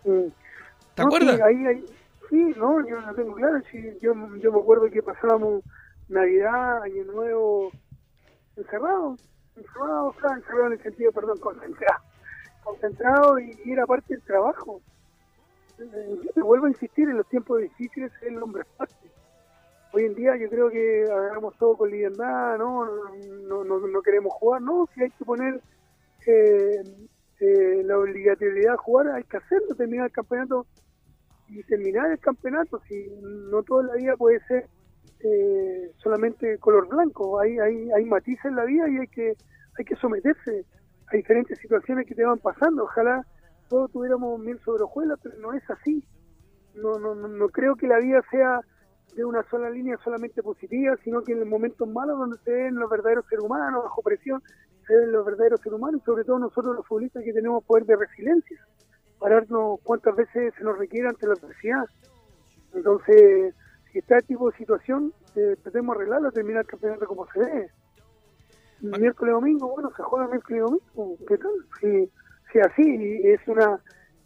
¿Te 0.04 1.02
No, 1.02 1.06
acuerdas? 1.08 1.40
Ahí, 1.40 1.66
ahí- 1.66 1.84
sí, 2.34 2.54
no, 2.58 2.86
yo 2.86 3.00
lo 3.00 3.14
tengo 3.14 3.34
claro. 3.34 3.60
Sí, 3.70 3.96
yo, 4.00 4.12
yo 4.38 4.52
me 4.52 4.60
acuerdo 4.60 4.90
que 4.90 5.02
pasábamos 5.02 5.62
Navidad, 6.08 6.82
Año 6.82 7.04
Nuevo, 7.04 7.70
encerrados. 8.56 9.20
Encerrados, 9.56 10.16
o 10.16 10.20
sea, 10.20 10.36
encerrados 10.36 10.66
en 10.66 10.72
el 10.72 10.82
sentido, 10.82 11.12
perdón, 11.12 11.38
concentrados. 11.38 12.02
Concentrados 12.64 13.40
y, 13.40 13.70
era 13.70 13.86
parte 13.86 14.14
del 14.14 14.22
trabajo. 14.22 14.80
Eh, 15.78 16.30
vuelvo 16.36 16.66
a 16.66 16.70
insistir, 16.70 17.08
en 17.08 17.18
los 17.18 17.28
tiempos 17.28 17.60
difíciles 17.60 18.10
el 18.22 18.42
hombre 18.42 18.64
fuerte. 18.76 18.94
Hoy 19.92 20.06
en 20.06 20.14
día 20.16 20.36
yo 20.36 20.50
creo 20.50 20.70
que 20.70 21.04
hagamos 21.04 21.56
todo 21.56 21.76
con 21.76 21.90
liviandad, 21.90 22.58
¿no? 22.58 22.84
No, 23.48 23.62
no, 23.62 23.78
no 23.78 24.02
queremos 24.02 24.32
jugar, 24.32 24.60
no, 24.60 24.88
si 24.92 25.02
hay 25.02 25.10
que 25.10 25.24
poner 25.24 25.60
eh, 26.26 26.82
eh, 27.38 27.82
la 27.84 27.98
obligatoriedad 27.98 28.72
de 28.72 28.78
jugar, 28.78 29.08
hay 29.12 29.22
que 29.22 29.36
hacerlo, 29.36 29.76
terminar 29.76 30.06
el 30.06 30.12
campeonato 30.12 30.66
y 31.48 31.62
terminar 31.64 32.10
el 32.10 32.18
campeonato, 32.18 32.80
si 32.88 33.06
no 33.50 33.62
toda 33.62 33.84
la 33.84 33.94
vida 33.94 34.16
puede 34.16 34.40
ser 34.46 34.68
eh, 35.20 35.92
solamente 35.98 36.58
color 36.58 36.88
blanco, 36.88 37.40
hay, 37.40 37.58
hay, 37.58 37.90
hay 37.90 38.04
matices 38.04 38.44
en 38.46 38.56
la 38.56 38.64
vida 38.64 38.88
y 38.88 38.98
hay 38.98 39.08
que, 39.08 39.34
hay 39.78 39.84
que 39.84 39.96
someterse 39.96 40.64
a 41.06 41.16
diferentes 41.16 41.58
situaciones 41.58 42.06
que 42.06 42.14
te 42.14 42.24
van 42.24 42.38
pasando, 42.38 42.84
ojalá 42.84 43.26
todos 43.68 43.90
tuviéramos 43.92 44.38
mil 44.40 44.58
sobre 44.60 44.82
hojuelas, 44.82 45.18
pero 45.22 45.38
no 45.38 45.52
es 45.52 45.62
así, 45.70 46.04
no, 46.74 46.98
no, 46.98 47.14
no, 47.14 47.28
no 47.28 47.48
creo 47.48 47.76
que 47.76 47.86
la 47.86 47.98
vida 47.98 48.20
sea 48.30 48.60
de 49.14 49.24
una 49.24 49.42
sola 49.48 49.70
línea 49.70 49.96
solamente 50.02 50.42
positiva, 50.42 50.96
sino 51.04 51.22
que 51.22 51.32
en 51.32 51.40
los 51.40 51.48
momentos 51.48 51.88
malos 51.88 52.18
donde 52.18 52.38
se 52.38 52.50
ven 52.50 52.74
los 52.74 52.90
verdaderos 52.90 53.24
seres 53.28 53.44
humanos, 53.44 53.84
bajo 53.84 54.02
presión, 54.02 54.42
se 54.86 54.96
ven 54.96 55.12
los 55.12 55.24
verdaderos 55.24 55.60
seres 55.60 55.78
humanos 55.78 56.00
y 56.02 56.04
sobre 56.04 56.24
todo 56.24 56.38
nosotros 56.38 56.74
los 56.74 56.86
futbolistas 56.86 57.22
que 57.22 57.32
tenemos 57.32 57.64
poder 57.64 57.84
de 57.86 57.96
resiliencia, 57.96 58.58
pararnos 59.18 59.80
cuántas 59.82 60.14
veces 60.16 60.52
se 60.56 60.64
nos 60.64 60.78
requiere 60.78 61.08
ante 61.08 61.26
la 61.26 61.34
adversidad. 61.34 61.84
Entonces, 62.72 63.54
si 63.92 63.98
está 63.98 64.18
este 64.18 64.28
tipo 64.28 64.50
de 64.50 64.56
situación, 64.56 65.12
eh, 65.36 65.56
tratemos 65.62 65.96
de 65.96 66.02
arreglarlo, 66.02 66.32
terminar 66.32 66.62
el 66.62 66.66
campeonato 66.68 67.06
como 67.06 67.26
se 67.30 67.40
debe. 67.40 67.70
Miércoles 68.80 69.32
y 69.32 69.34
domingo, 69.34 69.68
bueno, 69.68 69.90
se 69.96 70.02
juega 70.02 70.28
miércoles 70.28 70.58
y 70.58 70.60
domingo, 70.60 71.16
¿qué 71.26 71.38
tal? 71.38 71.52
Si, 71.80 72.10
si 72.52 72.58
así 72.58 73.20
es 73.24 73.40
una 73.48 73.80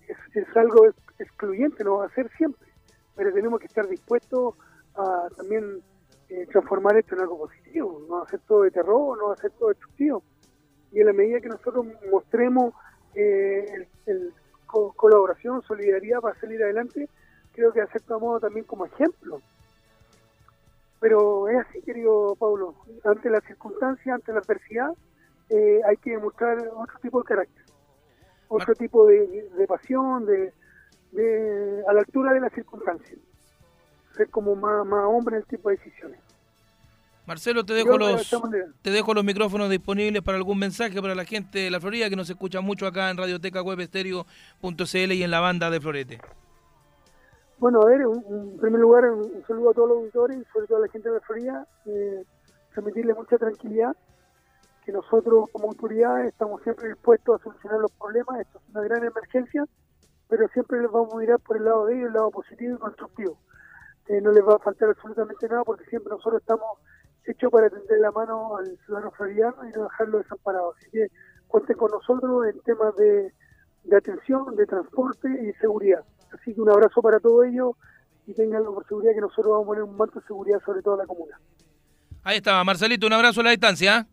es, 0.09 0.17
es 0.35 0.57
algo 0.57 0.87
ex- 0.87 1.21
excluyente, 1.21 1.85
no 1.85 1.99
va 1.99 2.07
a 2.07 2.15
ser 2.15 2.31
siempre, 2.37 2.67
pero 3.15 3.33
tenemos 3.33 3.61
que 3.61 3.67
estar 3.67 3.87
dispuestos 3.87 4.55
a 4.97 5.29
también 5.37 5.81
eh, 6.31 6.47
transformar 6.51 6.97
esto 6.97 7.15
en 7.15 7.21
algo 7.21 7.39
positivo, 7.39 8.03
no 8.09 8.23
hacer 8.23 8.41
todo 8.49 8.63
de 8.63 8.71
terror, 8.71 9.17
no 9.19 9.31
hacer 9.33 9.51
todo 9.53 9.69
destructivo. 9.69 10.25
Y 10.91 11.01
en 11.01 11.07
la 11.07 11.13
medida 11.13 11.41
que 11.41 11.49
nosotros 11.49 11.87
mostremos 12.11 12.73
eh, 13.15 13.65
el, 13.75 13.89
el 14.07 14.33
co- 14.69 14.93
colaboración, 14.93 15.63
solidaridad 15.63 16.21
para 16.21 16.39
salir 16.39 16.63
adelante, 16.63 17.09
creo 17.53 17.73
que 17.73 17.81
aceptamos 17.81 18.41
también 18.41 18.65
como 18.65 18.87
ejemplo. 18.87 19.41
Pero 21.01 21.49
es 21.49 21.57
así, 21.67 21.81
querido 21.83 22.37
Pablo, 22.39 22.75
ante 23.05 23.31
las 23.31 23.43
circunstancias, 23.45 24.15
ante 24.15 24.33
la 24.33 24.41
adversidad, 24.41 24.91
eh, 25.49 25.81
hay 25.87 25.97
que 25.97 26.11
demostrar 26.11 26.59
otro 26.75 26.99
tipo 27.01 27.19
de 27.21 27.25
carácter, 27.25 27.65
otro 28.49 28.75
tipo 28.75 29.07
de, 29.07 29.49
de 29.57 29.67
pasión, 29.67 30.27
de, 30.27 30.53
de- 31.13 31.85
a 31.89 31.93
la 31.93 32.01
altura 32.01 32.33
de 32.33 32.41
las 32.41 32.53
circunstancias. 32.53 33.19
Ser 34.17 34.29
como 34.31 34.57
más, 34.57 34.85
más 34.87 35.05
hombre 35.07 35.37
en 35.37 35.43
el 35.43 35.47
tipo 35.49 35.69
de 35.71 35.77
decisiones. 35.77 36.21
Marcelo, 37.29 37.63
te 37.63 37.75
dejo 37.75 37.99
los 37.99 38.35
te 38.81 38.91
dejo 38.91 39.13
los 39.13 39.23
micrófonos 39.23 39.69
disponibles 39.69 40.23
para 40.23 40.39
algún 40.39 40.59
mensaje 40.59 40.99
para 41.03 41.15
la 41.15 41.27
gente 41.27 41.59
de 41.59 41.71
la 41.71 41.79
Florida 41.79 42.09
que 42.09 42.17
nos 42.17 42.31
escucha 42.31 42.63
mucho 42.63 42.87
acá 42.87 43.11
en 43.11 43.19
Radioteca 43.19 43.61
Web 43.61 43.81
Estéreo.cl 43.81 45.13
y 45.13 45.23
en 45.23 45.31
la 45.31 45.41
banda 45.41 45.69
de 45.69 45.79
Florete. 45.79 46.23
Bueno, 47.59 47.83
a 47.83 47.85
ver, 47.85 48.01
en 48.01 48.57
primer 48.59 48.81
lugar, 48.81 49.11
un, 49.11 49.45
saludo 49.47 49.71
a 49.71 49.75
todos 49.75 49.89
los 49.91 49.99
auditores 49.99 50.39
y 50.39 50.45
sobre 50.55 50.69
todo 50.69 50.79
a 50.79 50.81
la 50.81 50.89
gente 50.89 51.11
de 51.11 51.15
la 51.17 51.21
Florida. 51.21 51.67
Eh, 51.85 52.25
transmitirles 52.73 53.15
mucha 53.15 53.37
tranquilidad, 53.37 53.95
que 54.87 54.93
nosotros 54.93 55.51
como 55.53 55.69
autoridad 55.69 56.25
estamos 56.25 56.63
siempre 56.63 56.89
dispuestos 56.89 57.39
a 57.39 57.45
solucionar 57.45 57.81
los 57.81 57.93
problemas. 57.93 58.41
Esto 58.41 58.59
es 58.59 58.75
una 58.75 58.85
gran 58.85 59.05
emergencia, 59.05 59.67
pero 60.29 60.49
siempre 60.49 60.81
les 60.81 60.91
vamos 60.91 61.13
a 61.13 61.19
mirar 61.19 61.41
por 61.41 61.59
el 61.59 61.67
lado 61.67 61.85
de 61.85 61.95
ellos, 61.95 62.07
el 62.07 62.15
lado 62.15 62.31
positivo 62.31 62.75
y 62.75 62.79
constructivo. 62.79 63.37
Eh, 64.07 64.23
no 64.23 64.33
les 64.33 64.43
va 64.43 64.55
a 64.55 64.59
faltar 64.61 64.89
absolutamente 64.89 65.47
nada 65.47 65.63
porque 65.65 65.85
siempre 65.85 66.11
nosotros 66.11 66.41
estamos 66.41 66.79
hechos 67.25 67.51
para 67.51 67.69
tender 67.71 68.01
la 68.01 68.11
mano 68.11 68.57
al 68.57 68.79
ciudadano 68.85 69.11
floridiano 69.13 69.57
y 69.69 69.73
no 69.73 69.85
dejarlo 69.85 70.19
desamparado. 70.19 70.75
Así 70.77 70.91
que 70.91 71.09
cuenten 71.47 71.77
con 71.77 71.91
nosotros 71.91 72.47
en 72.47 72.61
temas 72.61 72.95
de, 72.97 73.33
de 73.85 73.97
atención, 73.97 74.57
de 74.57 74.67
transporte 74.67 75.29
y 75.29 75.53
seguridad. 75.61 76.05
Así 76.33 76.55
que 76.55 76.61
un 76.61 76.71
abrazo 76.71 77.01
para 77.03 77.21
todos 77.21 77.47
ellos 77.47 77.73
y 78.27 78.35
tenganlo 78.35 78.75
por 78.75 78.87
seguridad 78.87 79.15
que 79.15 79.21
nosotros 79.21 79.47
vamos 79.47 79.65
a 79.65 79.67
poner 79.67 79.83
un 79.85 79.97
manto 79.97 80.21
de 80.21 80.27
seguridad 80.27 80.61
sobre 80.65 80.83
toda 80.83 80.99
la 80.99 81.07
comuna. 81.07 81.39
Ahí 82.25 82.37
estaba, 82.37 82.63
Marcelito, 82.65 83.07
un 83.07 83.15
abrazo 83.15 83.41
a 83.41 83.45
la 83.45 83.51
distancia. 83.51 84.07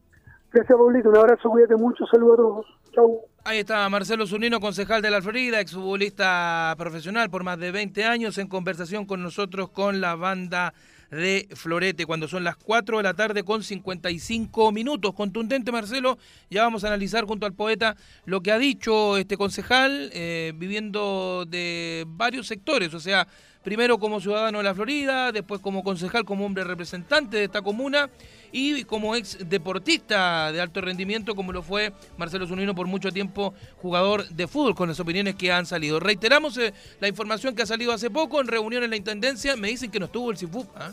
Gracias, 0.51 0.77
Paulito. 0.77 1.09
Un 1.09 1.17
abrazo, 1.17 1.49
cuídate 1.49 1.75
mucho. 1.75 2.05
Saludos 2.05 2.33
a 2.33 2.37
todos. 2.37 2.65
Chau. 2.93 3.21
Ahí 3.43 3.59
está 3.59 3.87
Marcelo 3.89 4.25
Zunino, 4.25 4.59
concejal 4.59 5.01
de 5.01 5.11
la 5.11 5.21
Florida, 5.21 5.59
exfutbolista 5.59 6.73
profesional 6.77 7.29
por 7.29 7.43
más 7.43 7.59
de 7.59 7.71
20 7.71 8.05
años, 8.05 8.37
en 8.37 8.47
conversación 8.47 9.05
con 9.05 9.21
nosotros 9.21 9.69
con 9.69 9.99
la 9.99 10.15
banda 10.15 10.73
de 11.11 11.47
Florete, 11.53 12.05
cuando 12.05 12.27
son 12.27 12.43
las 12.43 12.55
4 12.57 12.97
de 12.97 13.03
la 13.03 13.13
tarde 13.13 13.43
con 13.43 13.63
55 13.63 14.71
minutos. 14.71 15.13
Contundente, 15.13 15.71
Marcelo. 15.71 16.17
Ya 16.49 16.63
vamos 16.63 16.83
a 16.83 16.87
analizar 16.87 17.25
junto 17.25 17.45
al 17.45 17.53
poeta 17.53 17.95
lo 18.25 18.41
que 18.41 18.51
ha 18.51 18.57
dicho 18.57 19.17
este 19.17 19.37
concejal, 19.37 20.09
eh, 20.13 20.53
viviendo 20.55 21.45
de 21.47 22.05
varios 22.07 22.47
sectores, 22.47 22.93
o 22.93 22.99
sea, 22.99 23.27
primero 23.66 23.97
como 23.97 24.22
ciudadano 24.22 24.59
de 24.59 24.63
la 24.63 24.76
Florida, 24.76 25.32
después 25.32 25.59
como 25.59 25.84
concejal, 25.84 26.24
como 26.24 26.45
hombre 26.45 26.63
representante 26.63 27.38
de 27.38 27.45
esta 27.45 27.63
comuna 27.63 28.11
y 28.51 28.84
como 28.84 29.16
ex 29.16 29.39
deportista 29.49 30.51
de 30.51 30.61
alto 30.61 30.82
rendimiento, 30.82 31.36
como 31.36 31.51
lo 31.51 31.63
fue 31.63 31.91
Marcelo 32.16 32.45
Zunino 32.45 32.76
por 32.76 32.86
mucho 32.86 33.11
tiempo, 33.11 33.55
jugador 33.78 34.30
de 34.30 34.47
fútbol, 34.47 34.76
con 34.76 34.88
las 34.88 34.99
opiniones 34.99 35.34
que 35.34 35.51
han 35.51 35.66
salido. 35.66 35.99
Reiteramos 35.99 36.55
eh, 36.59 36.76
la 36.99 37.07
información 37.07 37.55
que 37.55 37.63
ha 37.63 37.66
salido 37.66 37.91
hace 37.91 38.11
poco 38.11 38.39
en 38.39 38.47
reunión 38.47 38.84
en 38.84 38.91
la 38.91 38.97
Intendencia, 38.97 39.55
me 39.55 39.70
dicen 39.70 39.89
que 39.89 39.99
no 39.99 40.05
estuvo 40.05 40.30
el 40.30 40.38
CIFUP. 40.38 40.70
¿ah? 40.78 40.91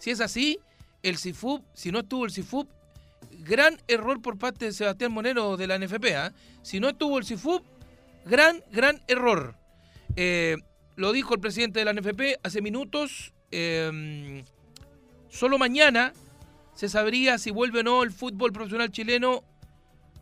Si 0.00 0.10
es 0.10 0.20
así, 0.20 0.58
el 1.04 1.18
CIFUP, 1.18 1.62
si 1.72 1.92
no 1.92 2.00
estuvo 2.00 2.24
el 2.24 2.32
CIFUP, 2.32 2.68
gran 3.44 3.80
error 3.86 4.20
por 4.20 4.38
parte 4.38 4.64
de 4.64 4.72
Sebastián 4.72 5.12
Monero 5.12 5.56
de 5.56 5.68
la 5.68 5.78
NFP. 5.78 6.16
¿ah? 6.16 6.32
Si 6.62 6.80
no 6.80 6.88
estuvo 6.88 7.16
el 7.16 7.24
CIFUP, 7.24 7.62
gran, 8.24 8.60
gran 8.72 9.00
error. 9.06 9.54
Eh, 10.16 10.56
lo 11.00 11.12
dijo 11.12 11.32
el 11.32 11.40
presidente 11.40 11.78
de 11.78 11.86
la 11.86 11.94
NFP 11.94 12.40
hace 12.42 12.60
minutos. 12.60 13.32
Eh, 13.50 14.44
solo 15.30 15.56
mañana 15.56 16.12
se 16.74 16.90
sabría 16.90 17.38
si 17.38 17.50
vuelve 17.50 17.80
o 17.80 17.82
no 17.82 18.02
el 18.02 18.10
fútbol 18.10 18.52
profesional 18.52 18.92
chileno 18.92 19.42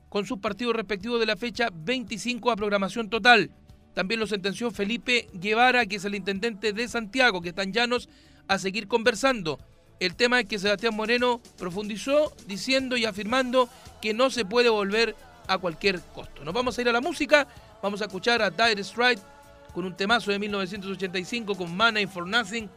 con 0.09 0.25
sus 0.25 0.39
partidos 0.39 0.77
respectivos 0.77 1.19
de 1.19 1.27
la 1.27 1.37
fecha 1.37 1.71
25 1.73 2.53
a 2.53 2.57
programación 2.57 3.11
total. 3.11 3.51
También 3.93 4.21
lo 4.21 4.29
sentenció 4.29 4.71
Felipe 4.71 5.29
Guevara, 5.33 5.85
que 5.87 5.97
es 5.97 6.05
el 6.05 6.15
intendente 6.15 6.73
de 6.73 6.87
Santiago, 6.87 7.43
que 7.43 7.49
están 7.49 7.73
llanos 7.73 8.09
a 8.47 8.61
seguir 8.61 8.87
conversando. 8.87 9.59
El 9.99 10.15
tema 10.15 10.39
es 10.39 10.47
que 10.47 10.61
Sebastián 10.61 10.95
Moreno 10.95 11.41
profundizó 11.59 12.33
diciendo 12.47 12.97
y 12.97 13.05
afirmando 13.05 13.69
que 14.01 14.15
no 14.15 14.31
se 14.31 14.45
puede 14.45 14.69
volver 14.69 15.17
a 15.49 15.59
cualquier 15.59 16.01
costo. 16.15 16.45
Nos 16.45 16.55
vamos 16.55 16.79
a 16.79 16.83
ir 16.83 16.89
a 16.89 16.93
la 16.93 17.01
música, 17.01 17.49
vamos 17.83 18.01
a 18.01 18.05
escuchar 18.05 18.43
a 18.43 18.51
Dire 18.51 18.85
Strike 18.85 19.38
con 19.79 19.85
un 19.85 19.95
temazo 19.95 20.33
de 20.33 20.41
1985 20.41 21.55
con 21.55 21.77
Money 21.77 22.09
for 22.09 22.27
Nothing, 22.27 22.69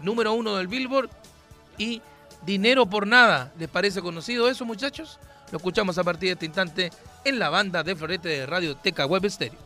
número 0.00 0.32
uno 0.32 0.56
del 0.56 0.68
Billboard, 0.68 1.10
y 1.76 2.00
Dinero 2.46 2.86
por 2.86 3.06
Nada. 3.06 3.52
¿Les 3.58 3.68
parece 3.68 4.00
conocido 4.00 4.48
eso, 4.48 4.64
muchachos? 4.64 5.18
Lo 5.52 5.58
escuchamos 5.58 5.98
a 5.98 6.04
partir 6.04 6.30
de 6.30 6.32
este 6.32 6.46
instante 6.46 6.90
en 7.26 7.38
la 7.38 7.50
banda 7.50 7.82
de 7.82 7.94
Florete 7.94 8.30
de 8.30 8.46
Radio 8.46 8.74
Teca 8.74 9.04
Web 9.04 9.28
Stereo. 9.28 9.65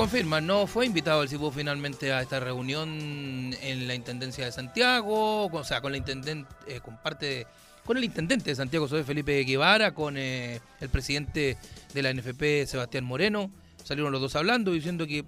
confirma, 0.00 0.40
no 0.40 0.66
fue 0.66 0.86
invitado 0.86 1.22
el 1.22 1.28
CIPU 1.28 1.50
finalmente 1.50 2.10
a 2.10 2.22
esta 2.22 2.40
reunión 2.40 3.54
en 3.60 3.86
la 3.86 3.94
Intendencia 3.94 4.46
de 4.46 4.50
Santiago, 4.50 5.44
o 5.44 5.64
sea, 5.64 5.82
con 5.82 5.92
la 5.92 5.98
intendente, 5.98 6.50
eh, 6.66 6.80
con 6.80 6.96
parte 6.96 7.26
de, 7.26 7.46
con 7.84 7.98
el 7.98 8.04
intendente 8.04 8.48
de 8.48 8.56
Santiago, 8.56 8.88
soy 8.88 9.02
Felipe 9.02 9.44
Guevara, 9.44 9.92
con 9.92 10.16
eh, 10.16 10.62
el 10.80 10.88
presidente 10.88 11.58
de 11.92 12.02
la 12.02 12.14
NFP, 12.14 12.66
Sebastián 12.66 13.04
Moreno. 13.04 13.50
Salieron 13.84 14.10
los 14.10 14.22
dos 14.22 14.36
hablando, 14.36 14.72
diciendo 14.72 15.06
que 15.06 15.26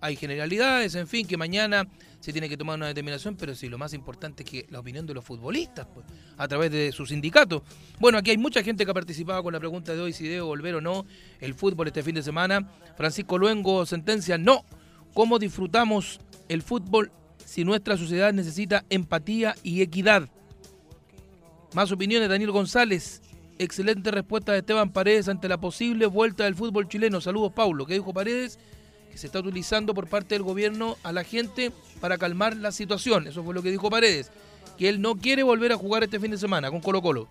hay 0.00 0.14
generalidades, 0.14 0.94
en 0.94 1.08
fin, 1.08 1.26
que 1.26 1.36
mañana 1.36 1.88
se 2.22 2.32
tiene 2.32 2.48
que 2.48 2.56
tomar 2.56 2.76
una 2.76 2.86
determinación, 2.86 3.34
pero 3.34 3.52
sí, 3.52 3.68
lo 3.68 3.78
más 3.78 3.92
importante 3.94 4.44
es 4.44 4.48
que 4.48 4.66
la 4.70 4.78
opinión 4.78 5.04
de 5.06 5.12
los 5.12 5.24
futbolistas, 5.24 5.88
pues, 5.92 6.06
a 6.36 6.46
través 6.46 6.70
de 6.70 6.92
su 6.92 7.04
sindicato. 7.04 7.64
Bueno, 7.98 8.16
aquí 8.16 8.30
hay 8.30 8.38
mucha 8.38 8.62
gente 8.62 8.84
que 8.84 8.92
ha 8.92 8.94
participado 8.94 9.42
con 9.42 9.52
la 9.52 9.58
pregunta 9.58 9.92
de 9.92 10.00
hoy 10.00 10.12
si 10.12 10.28
debe 10.28 10.42
volver 10.42 10.76
o 10.76 10.80
no 10.80 11.04
el 11.40 11.54
fútbol 11.54 11.88
este 11.88 12.04
fin 12.04 12.14
de 12.14 12.22
semana. 12.22 12.70
Francisco 12.96 13.38
Luengo 13.38 13.84
sentencia, 13.86 14.38
no. 14.38 14.64
¿Cómo 15.14 15.40
disfrutamos 15.40 16.20
el 16.48 16.62
fútbol 16.62 17.10
si 17.44 17.64
nuestra 17.64 17.96
sociedad 17.96 18.32
necesita 18.32 18.84
empatía 18.88 19.56
y 19.64 19.82
equidad? 19.82 20.28
Más 21.74 21.90
opiniones, 21.90 22.28
Daniel 22.28 22.52
González. 22.52 23.20
Excelente 23.58 24.12
respuesta 24.12 24.52
de 24.52 24.58
Esteban 24.58 24.92
Paredes 24.92 25.26
ante 25.26 25.48
la 25.48 25.58
posible 25.58 26.06
vuelta 26.06 26.44
del 26.44 26.54
fútbol 26.54 26.86
chileno. 26.86 27.20
Saludos, 27.20 27.52
Paulo. 27.52 27.84
¿Qué 27.84 27.94
dijo 27.94 28.14
Paredes? 28.14 28.60
Que 29.12 29.18
se 29.18 29.26
está 29.26 29.38
utilizando 29.40 29.94
por 29.94 30.08
parte 30.08 30.34
del 30.34 30.42
gobierno 30.42 30.96
a 31.02 31.12
la 31.12 31.22
gente 31.22 31.70
para 32.00 32.18
calmar 32.18 32.56
la 32.56 32.72
situación. 32.72 33.28
Eso 33.28 33.44
fue 33.44 33.54
lo 33.54 33.62
que 33.62 33.70
dijo 33.70 33.90
Paredes. 33.90 34.32
Que 34.78 34.88
él 34.88 35.00
no 35.00 35.16
quiere 35.16 35.42
volver 35.42 35.70
a 35.70 35.76
jugar 35.76 36.02
este 36.02 36.18
fin 36.18 36.30
de 36.30 36.38
semana 36.38 36.70
con 36.70 36.80
Colo 36.80 37.02
Colo. 37.02 37.28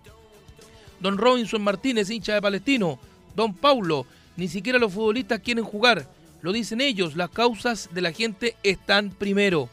Don 1.00 1.18
Robinson 1.18 1.60
Martínez, 1.60 2.08
hincha 2.08 2.34
de 2.34 2.40
Palestino. 2.40 2.98
Don 3.34 3.52
Paulo, 3.52 4.06
ni 4.36 4.46
siquiera 4.46 4.78
los 4.78 4.92
futbolistas 4.92 5.40
quieren 5.40 5.64
jugar. 5.64 6.08
Lo 6.40 6.52
dicen 6.52 6.80
ellos, 6.80 7.16
las 7.16 7.30
causas 7.30 7.88
de 7.92 8.00
la 8.00 8.12
gente 8.12 8.56
están 8.62 9.10
primero. 9.10 9.68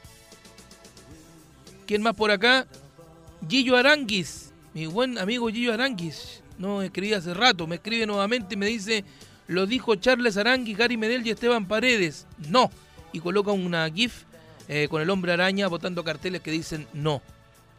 ¿Quién 1.86 2.02
más 2.02 2.16
por 2.16 2.32
acá? 2.32 2.68
Gillo 3.48 3.78
Aranguis, 3.78 4.52
mi 4.74 4.86
buen 4.86 5.18
amigo 5.18 5.48
Gillo 5.50 5.74
Aranguis. 5.74 6.42
No 6.58 6.82
escribí 6.82 7.14
hace 7.14 7.34
rato, 7.34 7.66
me 7.68 7.76
escribe 7.76 8.06
nuevamente 8.06 8.56
y 8.56 8.58
me 8.58 8.66
dice, 8.66 9.06
lo 9.50 9.66
dijo 9.66 9.96
Charles 9.96 10.38
Aranguis, 10.38 10.78
Gary 10.78 10.96
Medel 10.96 11.26
y 11.26 11.32
Esteban 11.32 11.68
Paredes. 11.68 12.28
No. 12.50 12.70
Y 13.12 13.20
coloca 13.20 13.52
una 13.52 13.90
GIF 13.90 14.22
eh, 14.68 14.88
con 14.88 15.02
el 15.02 15.10
hombre 15.10 15.34
araña 15.34 15.68
botando 15.68 16.04
carteles 16.04 16.42
que 16.42 16.52
dicen 16.52 16.88
no. 16.94 17.24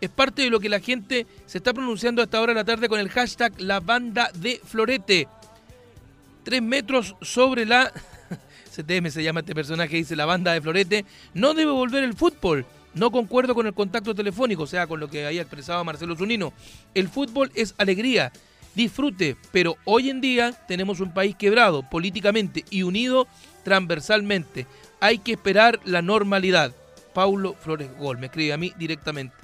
Es 0.00 0.10
parte 0.10 0.42
de 0.42 0.50
lo 0.50 0.58
que 0.58 0.68
la 0.68 0.80
gente 0.80 1.28
se 1.46 1.58
está 1.58 1.72
pronunciando 1.72 2.22
hasta 2.22 2.38
ahora 2.38 2.54
de 2.54 2.60
la 2.60 2.64
tarde 2.64 2.88
con 2.88 2.98
el 2.98 3.08
hashtag 3.08 3.52
La 3.60 3.78
Banda 3.78 4.32
de 4.34 4.60
Florete. 4.64 5.28
Tres 6.42 6.60
metros 6.60 7.14
sobre 7.22 7.64
la... 7.64 7.92
CTM 8.76 9.08
se 9.10 9.22
llama 9.22 9.40
este 9.40 9.54
personaje, 9.54 9.94
dice 9.94 10.16
La 10.16 10.26
Banda 10.26 10.52
de 10.52 10.60
Florete. 10.60 11.04
No 11.34 11.54
debe 11.54 11.70
volver 11.70 12.02
el 12.02 12.14
fútbol. 12.14 12.66
No 12.94 13.12
concuerdo 13.12 13.54
con 13.54 13.68
el 13.68 13.74
contacto 13.74 14.12
telefónico, 14.12 14.64
o 14.64 14.66
sea, 14.66 14.88
con 14.88 14.98
lo 14.98 15.08
que 15.08 15.24
había 15.24 15.42
expresado 15.42 15.84
Marcelo 15.84 16.16
Zunino. 16.16 16.52
El 16.94 17.08
fútbol 17.08 17.52
es 17.54 17.76
alegría, 17.78 18.32
disfrute, 18.74 19.36
pero 19.52 19.76
hoy 19.84 20.10
en 20.10 20.20
día 20.20 20.52
tenemos 20.66 21.00
un 21.00 21.12
país 21.12 21.36
quebrado 21.36 21.88
políticamente 21.88 22.64
y 22.70 22.82
unido 22.82 23.26
transversalmente. 23.64 24.66
Hay 25.00 25.18
que 25.18 25.32
esperar 25.32 25.80
la 25.84 26.02
normalidad. 26.02 26.74
Paulo 27.14 27.54
Flores 27.54 27.90
Gol 27.98 28.18
me 28.18 28.26
escribe 28.26 28.52
a 28.52 28.56
mí 28.56 28.72
directamente. 28.78 29.34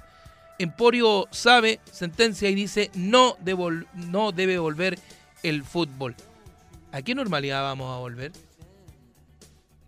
Emporio 0.59 1.27
sabe, 1.31 1.81
sentencia 1.91 2.49
y 2.49 2.55
dice 2.55 2.91
no, 2.95 3.37
devol- 3.39 3.87
no 3.95 4.33
debe 4.33 4.59
volver 4.59 4.99
el 5.43 5.65
fútbol. 5.65 6.15
¿A 6.93 7.03
qué 7.03 7.15
normalidad 7.15 7.63
vamos 7.63 7.95
a 7.95 7.99
volver? 7.99 8.33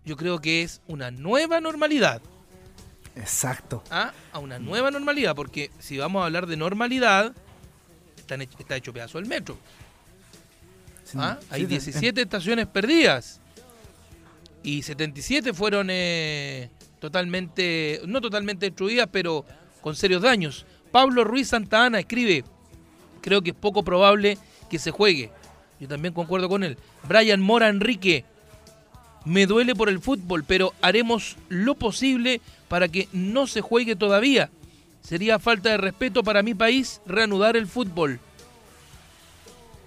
Yo 0.05 0.15
creo 0.17 0.39
que 0.39 0.61
es 0.63 0.81
una 0.87 1.11
nueva 1.11 1.59
normalidad. 1.61 2.21
Exacto. 3.15 3.83
¿ah? 3.89 4.13
a 4.31 4.39
una 4.39 4.59
nueva 4.59 4.91
normalidad, 4.91 5.35
porque 5.35 5.71
si 5.79 5.97
vamos 5.97 6.21
a 6.21 6.25
hablar 6.25 6.45
de 6.47 6.55
normalidad, 6.57 7.33
están 8.33 8.41
hech- 8.47 8.59
está 8.59 8.75
hecho 8.75 8.93
pedazo 8.93 9.17
el 9.17 9.25
metro. 9.25 9.57
¿ah? 11.15 11.39
Hay 11.49 11.63
en- 11.63 11.67
17 11.69 12.21
estaciones 12.21 12.67
perdidas 12.67 13.39
y 14.61 14.83
77 14.83 15.53
fueron 15.53 15.87
eh, 15.89 16.69
totalmente, 16.99 18.01
no 18.05 18.21
totalmente 18.21 18.67
destruidas, 18.67 19.09
pero 19.11 19.45
con 19.81 19.95
serios 19.95 20.21
daños. 20.21 20.65
Pablo 20.91 21.23
Ruiz 21.23 21.47
Santa 21.49 21.85
Ana 21.85 21.99
escribe, 21.99 22.43
creo 23.21 23.41
que 23.41 23.51
es 23.51 23.55
poco 23.55 23.83
probable 23.83 24.37
que 24.69 24.77
se 24.79 24.91
juegue. 24.91 25.31
Yo 25.79 25.87
también 25.87 26.13
concuerdo 26.13 26.49
con 26.49 26.63
él. 26.63 26.77
Brian 27.07 27.41
Mora 27.41 27.69
Enrique, 27.69 28.25
me 29.25 29.45
duele 29.47 29.73
por 29.75 29.89
el 29.89 29.99
fútbol, 29.99 30.43
pero 30.43 30.73
haremos 30.81 31.37
lo 31.47 31.73
posible 31.75 32.41
para 32.67 32.87
que 32.87 33.07
no 33.13 33.47
se 33.47 33.61
juegue 33.61 33.95
todavía. 33.95 34.49
Sería 35.01 35.39
falta 35.39 35.69
de 35.69 35.77
respeto 35.77 36.23
para 36.23 36.43
mi 36.43 36.53
país 36.53 37.01
reanudar 37.05 37.57
el 37.57 37.67
fútbol. 37.67 38.19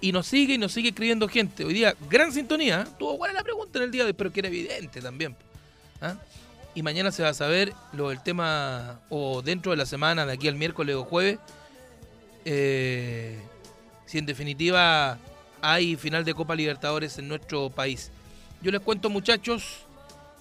Y 0.01 0.11
nos 0.11 0.27
sigue 0.27 0.55
y 0.55 0.57
nos 0.57 0.73
sigue 0.73 0.89
escribiendo 0.89 1.29
gente. 1.29 1.63
Hoy 1.63 1.73
día, 1.73 1.95
gran 2.09 2.33
sintonía. 2.33 2.85
¿eh? 2.87 2.91
Tuvo 2.99 3.17
buena 3.17 3.33
la 3.33 3.43
pregunta 3.43 3.79
en 3.79 3.85
el 3.85 3.91
día 3.91 4.03
de 4.03 4.07
hoy, 4.07 4.13
pero 4.13 4.33
que 4.33 4.41
era 4.41 4.49
evidente 4.49 5.01
también. 5.01 5.35
¿ah? 6.01 6.15
Y 6.75 6.83
mañana 6.83 7.11
se 7.11 7.23
va 7.23 7.29
a 7.29 7.33
saber 7.33 7.73
lo 7.93 8.09
del 8.09 8.21
tema, 8.21 8.99
o 9.09 9.41
dentro 9.41 9.71
de 9.71 9.77
la 9.77 9.85
semana, 9.85 10.25
de 10.25 10.33
aquí 10.33 10.47
al 10.47 10.55
miércoles 10.55 10.95
o 10.95 11.05
jueves, 11.05 11.39
eh, 12.45 13.39
si 14.05 14.17
en 14.17 14.25
definitiva 14.25 15.17
hay 15.61 15.95
final 15.95 16.25
de 16.25 16.33
Copa 16.33 16.55
Libertadores 16.55 17.17
en 17.17 17.29
nuestro 17.29 17.69
país. 17.69 18.11
Yo 18.61 18.71
les 18.71 18.81
cuento, 18.81 19.09
muchachos, 19.09 19.85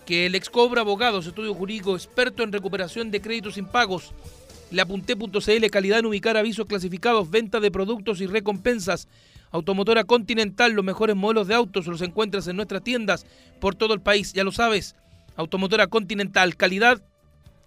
que 0.06 0.26
el 0.26 0.34
Excobra 0.34 0.80
Abogados, 0.80 1.26
estudio 1.26 1.54
jurídico 1.54 1.94
experto 1.94 2.42
en 2.42 2.52
recuperación 2.52 3.10
de 3.10 3.20
créditos 3.20 3.56
impagos, 3.56 4.12
lapunté.cl, 4.72 5.66
calidad 5.70 5.98
en 5.98 6.06
ubicar 6.06 6.36
avisos 6.36 6.66
clasificados, 6.66 7.30
venta 7.30 7.60
de 7.60 7.70
productos 7.70 8.20
y 8.20 8.26
recompensas. 8.26 9.08
Automotora 9.50 10.04
Continental, 10.04 10.72
los 10.72 10.84
mejores 10.84 11.14
modelos 11.14 11.46
de 11.46 11.54
autos 11.54 11.86
los 11.86 12.00
encuentras 12.00 12.48
en 12.48 12.56
nuestras 12.56 12.82
tiendas 12.82 13.26
por 13.60 13.74
todo 13.74 13.92
el 13.94 14.00
país, 14.00 14.32
ya 14.32 14.44
lo 14.44 14.52
sabes. 14.52 14.96
Automotora 15.36 15.88
Continental, 15.88 16.56
calidad, 16.56 17.02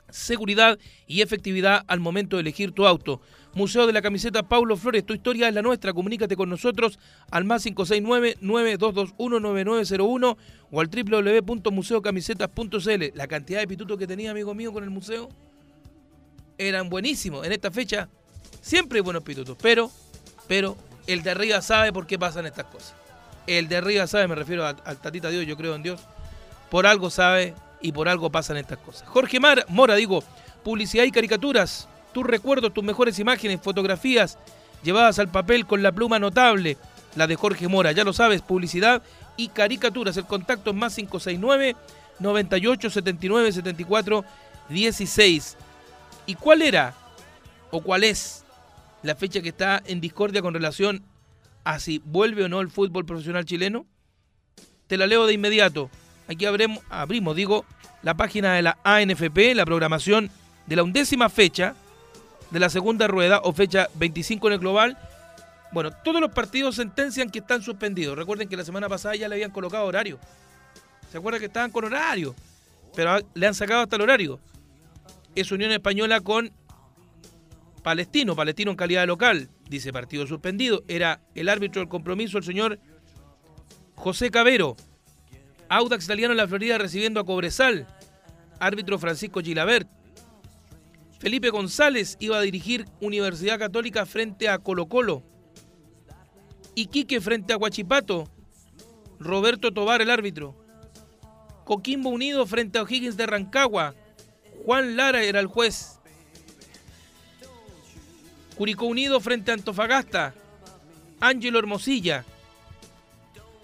seguridad 0.10 0.80
y 1.08 1.22
efectividad 1.22 1.84
al 1.88 1.99
momento 1.99 2.38
de 2.38 2.41
elegir 2.41 2.72
tu 2.72 2.88
auto. 2.88 3.22
Museo 3.53 3.86
de 3.88 3.93
la 3.93 4.01
Camiseta 4.01 4.43
Paulo 4.43 4.76
Flores, 4.76 5.06
tu 5.06 5.14
historia 5.14 5.47
es 5.47 5.53
la 5.53 5.62
nuestra. 5.62 5.93
Comunícate 5.93 6.36
con 6.36 6.49
nosotros 6.49 6.99
al 7.32 7.45
más 7.45 7.66
569-9221-9901 7.66 10.38
o 10.72 10.82
al 10.82 10.89
www.museocamisetas.cl. 10.89 13.03
La 13.14 13.28
cantidad 13.28 13.62
de 13.62 13.68
pitutos 13.68 13.97
que 13.97 14.08
tenía, 14.08 14.32
amigo 14.32 14.53
mío, 14.53 14.74
con 14.74 14.84
el 14.84 14.89
museo 14.89 15.30
eran 16.58 16.89
buenísimos. 16.89 17.45
En 17.45 17.51
esta 17.51 17.72
fecha 17.72 18.10
siempre 18.62 18.99
hay 18.99 19.03
buenos 19.03 19.24
pitutos, 19.24 19.58
pero, 19.62 19.91
pero 20.47 20.78
el 21.08 21.24
de 21.24 21.32
arriba 21.32 21.62
sabe 21.62 21.93
por 21.93 22.08
qué 22.08 22.18
pasan 22.18 22.45
estas 22.45 22.66
cosas. 22.66 22.93
El 23.47 23.68
de 23.68 23.78
arriba 23.78 24.08
sabe, 24.08 24.28
me 24.28 24.36
refiero 24.36 24.66
al 24.66 24.97
tatita 24.97 25.30
Dios, 25.30 25.45
yo 25.45 25.56
creo 25.56 25.76
en 25.76 25.84
Dios. 25.84 26.01
Por 26.70 26.88
algo 26.88 27.09
sabe 27.09 27.54
y 27.82 27.92
por 27.92 28.09
algo 28.09 28.32
pasan 28.32 28.58
estas 28.58 28.79
cosas. 28.79 29.08
Jorge 29.08 29.39
Mar, 29.39 29.66
Mora, 29.70 29.96
digo, 29.96 30.24
publicidad 30.63 31.04
y 31.04 31.12
caricaturas. 31.12 31.88
Tus 32.12 32.25
recuerdos, 32.25 32.74
tus 32.74 32.84
mejores 32.84 33.20
imágenes, 33.20 33.59
fotografías 33.62 34.39
llevadas 34.84 35.20
al 35.20 35.29
papel 35.29 35.66
con 35.66 35.84
la 35.84 35.92
pluma 35.92 36.17
notable, 36.17 36.78
la 37.16 37.28
de 37.28 37.36
Jorge 37.36 37.67
Mora. 37.67 37.92
Ya 37.92 38.04
lo 38.04 38.13
sabes, 38.13 38.42
publicidad 38.42 39.04
y 39.38 39.50
caricaturas. 39.50 40.17
El 40.17 40.25
contacto 40.25 40.71
es 40.71 40.75
más 40.75 40.96
569 40.96 41.75
98 42.20 42.89
79 42.89 43.51
74 43.51 44.25
16. 44.70 45.58
¿Y 46.26 46.36
cuál 46.36 46.62
era 46.62 46.93
o 47.72 47.82
cuál 47.82 48.04
es 48.04 48.43
la 49.04 49.16
fecha 49.16 49.42
que 49.42 49.50
está 49.50 49.82
en 49.86 50.02
discordia 50.02 50.42
con 50.42 50.54
relación 50.54 51.04
a 51.64 51.80
si 51.80 52.02
vuelve 52.06 52.43
o 52.43 52.50
no 52.50 52.62
el 52.62 52.70
fútbol 52.70 53.06
profesional 53.06 53.46
chileno? 53.46 53.86
Te 54.88 54.97
la 54.97 55.08
leo 55.08 55.26
de 55.26 55.34
inmediato. 55.34 55.89
Aquí 56.28 56.46
abrimos, 56.46 57.36
digo, 57.36 57.66
la 58.02 58.16
página 58.16 58.54
de 58.54 58.62
la 58.64 58.78
ANFP, 58.84 59.54
la 59.54 59.66
programación 59.66 60.32
de 60.66 60.76
la 60.76 60.84
undécima 60.84 61.30
fecha 61.30 61.76
de 62.50 62.60
la 62.60 62.70
segunda 62.70 63.08
rueda 63.08 63.42
o 63.43 63.54
fecha 63.54 63.89
25 63.96 64.47
en 64.47 64.54
el 64.54 64.60
global. 64.60 64.97
Bueno, 65.72 65.92
todos 65.92 66.22
los 66.22 66.32
partidos 66.32 66.76
sentencian 66.76 67.30
que 67.30 67.39
están 67.39 67.62
suspendidos. 67.62 68.18
Recuerden 68.18 68.47
que 68.47 68.58
la 68.58 68.64
semana 68.64 68.88
pasada 68.88 69.16
ya 69.16 69.28
le 69.28 69.36
habían 69.36 69.52
colocado 69.52 69.86
horario. 69.86 70.20
¿Se 71.12 71.18
acuerdan 71.18 71.39
que 71.39 71.47
estaban 71.47 71.72
con 71.72 71.86
horario? 71.86 72.34
Pero 72.96 73.20
le 73.34 73.47
han 73.47 73.54
sacado 73.54 73.82
hasta 73.82 73.96
el 73.96 74.04
horario. 74.04 74.39
Es 75.36 75.51
Unión 75.51 75.71
Española 75.71 76.21
con 76.21 76.51
Palestino, 77.83 78.36
Palestino 78.36 78.71
en 78.71 78.78
calidad 78.78 79.05
local, 79.05 79.49
dice 79.70 79.91
partido 79.91 80.25
suspendido. 80.25 80.83
Era 80.87 81.21
el 81.36 81.49
árbitro 81.49 81.82
del 81.82 81.89
compromiso, 81.89 82.37
el 82.37 82.45
señor 82.45 82.79
José 83.95 84.32
Cabero. 84.32 84.78
Audax 85.67 86.05
Italiano 86.05 86.32
en 86.32 86.37
la 86.37 86.47
Florida 86.47 86.78
recibiendo 86.78 87.20
a 87.20 87.25
Cobresal. 87.25 87.86
Árbitro 88.59 88.97
Francisco 88.97 89.41
Gilabert. 89.41 89.89
Felipe 91.20 91.49
González 91.49 92.16
iba 92.20 92.37
a 92.37 92.41
dirigir 92.41 92.86
Universidad 93.01 93.59
Católica 93.59 94.05
frente 94.05 94.47
a 94.47 94.59
Colo 94.59 94.87
Colo. 94.87 95.24
Iquique 96.75 97.20
frente 97.20 97.51
a 97.51 97.57
Huachipato. 97.57 98.29
Roberto 99.20 99.74
Tobar, 99.74 100.01
el 100.01 100.12
árbitro. 100.12 100.55
Coquimbo 101.66 102.09
Unido 102.09 102.45
frente 102.45 102.78
a 102.78 102.83
O'Higgins 102.83 103.17
de 103.17 103.25
Rancagua. 103.25 103.95
Juan 104.66 104.96
Lara 104.96 105.21
era 105.21 105.39
el 105.39 105.46
juez. 105.46 106.00
Curicó 108.58 108.86
Unido 108.86 109.20
frente 109.20 109.51
a 109.51 109.54
Antofagasta. 109.54 110.33
Ángelo 111.20 111.59
Hermosilla. 111.59 112.25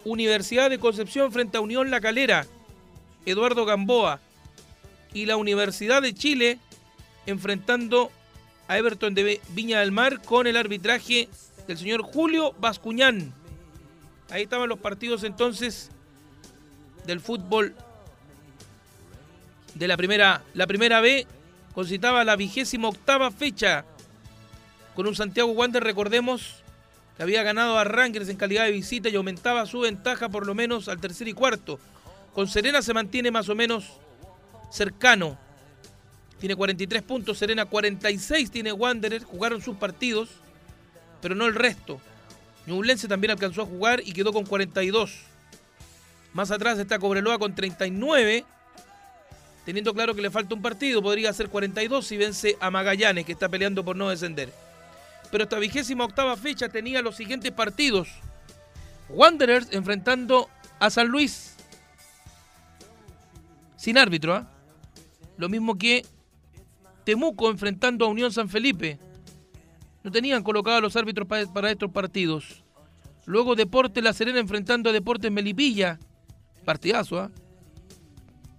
Universidad 0.06 0.70
de 0.70 0.78
Concepción 0.78 1.32
frente 1.32 1.58
a 1.58 1.62
Unión 1.62 1.90
La 1.90 2.02
Calera, 2.02 2.46
Eduardo 3.26 3.66
Gamboa. 3.66 4.20
Y 5.12 5.26
la 5.26 5.38
Universidad 5.38 6.04
de 6.04 6.14
Chile 6.14 6.60
enfrentando 7.26 8.12
a 8.68 8.78
Everton 8.78 9.16
de 9.16 9.42
Viña 9.50 9.80
del 9.80 9.92
Mar 9.92 10.22
con 10.22 10.46
el 10.46 10.56
arbitraje 10.56 11.30
del 11.68 11.78
señor 11.80 12.04
Julio 12.04 12.54
Bascuñán. 12.60 13.34
Ahí 14.30 14.44
estaban 14.44 14.70
los 14.70 14.80
partidos 14.80 15.24
entonces 15.24 15.90
del 17.06 17.20
fútbol 17.20 17.76
de 19.76 19.88
la 19.88 19.98
primera, 19.98 20.44
la 20.54 20.68
primera 20.68 21.02
B. 21.02 21.28
Concitaba 21.74 22.26
la 22.26 22.36
vigésima 22.36 22.90
octava 22.90 23.32
fecha 23.32 23.86
con 24.96 25.08
un 25.08 25.16
Santiago 25.16 25.52
Wander, 25.52 25.84
recordemos, 25.84 26.64
que 27.16 27.24
había 27.24 27.44
ganado 27.44 27.78
a 27.78 27.84
Rangers 27.84 28.30
en 28.30 28.38
calidad 28.38 28.66
de 28.66 28.72
visita 28.72 29.10
y 29.10 29.16
aumentaba 29.16 29.66
su 29.66 29.80
ventaja 29.80 30.30
por 30.30 30.46
lo 30.46 30.54
menos 30.54 30.90
al 30.90 31.00
tercer 31.00 31.28
y 31.28 31.34
cuarto. 31.34 31.80
Con 32.34 32.48
Serena 32.48 32.82
se 32.82 32.94
mantiene 32.94 33.32
más 33.32 33.48
o 33.50 33.56
menos 33.56 33.86
cercano. 34.70 35.38
Tiene 36.40 36.56
43 36.56 37.04
puntos, 37.04 37.38
Serena 37.38 37.66
46 37.66 38.52
tiene 38.52 38.74
Wanderer, 38.74 39.24
jugaron 39.24 39.62
sus 39.62 39.78
partidos, 39.78 40.30
pero 41.22 41.36
no 41.36 41.46
el 41.46 41.56
resto. 41.56 42.02
Ñublense 42.66 43.08
también 43.08 43.32
alcanzó 43.32 43.62
a 43.62 43.66
jugar 43.66 44.02
y 44.06 44.14
quedó 44.14 44.34
con 44.34 44.46
42. 44.46 45.22
Más 46.34 46.52
atrás 46.52 46.80
está 46.80 47.00
Cobreloa 47.00 47.38
con 47.38 47.54
39, 47.54 48.46
teniendo 49.66 49.94
claro 49.94 50.14
que 50.16 50.22
le 50.22 50.32
falta 50.32 50.56
un 50.56 50.62
partido, 50.62 51.02
podría 51.02 51.32
ser 51.34 51.50
42 51.50 52.06
si 52.06 52.18
vence 52.18 52.58
a 52.60 52.72
Magallanes, 52.72 53.26
que 53.26 53.32
está 53.34 53.48
peleando 53.50 53.84
por 53.86 53.96
no 53.96 54.10
descender. 54.10 54.52
Pero 55.32 55.44
esta 55.46 55.60
vigésima 55.60 56.04
octava 56.06 56.36
fecha 56.36 56.68
tenía 56.70 57.02
los 57.02 57.16
siguientes 57.16 57.52
partidos. 57.52 58.10
Wanderers 59.10 59.72
enfrentando 59.72 60.50
a 60.80 60.90
San 60.90 61.08
Luis. 61.08 61.56
Sin 63.76 63.98
árbitro, 63.98 64.36
¿ah? 64.36 64.48
Lo 65.38 65.50
mismo 65.50 65.78
que 65.78 66.06
Temuco 67.04 67.50
enfrentando 67.50 68.06
a 68.06 68.10
Unión 68.10 68.32
San 68.32 68.48
Felipe. 68.50 69.00
No 70.04 70.12
tenían 70.12 70.44
colocados 70.44 70.82
los 70.82 70.96
árbitros 70.96 71.28
pa- 71.28 71.52
para 71.52 71.72
estos 71.72 71.92
partidos. 71.92 72.64
Luego 73.26 73.56
Deportes 73.56 74.04
La 74.04 74.14
Serena 74.14 74.40
enfrentando 74.40 74.90
a 74.90 74.94
Deportes 74.94 75.32
Melipilla. 75.32 76.00
Partidazo, 76.66 77.20
¿ah? 77.20 77.32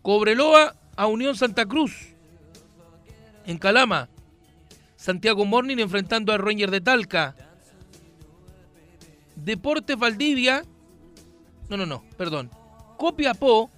Cobreloa 0.02 0.74
a 0.96 1.06
Unión 1.06 1.36
Santa 1.36 1.66
Cruz. 1.66 2.14
En 3.46 3.58
Calama. 3.58 4.08
Santiago 4.96 5.44
Morning 5.44 5.78
enfrentando 5.78 6.32
a 6.32 6.38
Ranger 6.38 6.70
de 6.70 6.80
Talca. 6.80 7.34
Deportes 9.34 9.98
Valdivia. 9.98 10.64
No, 11.68 11.76
no, 11.76 11.86
no, 11.86 12.04
perdón. 12.16 12.50
Copiapó 12.98 13.70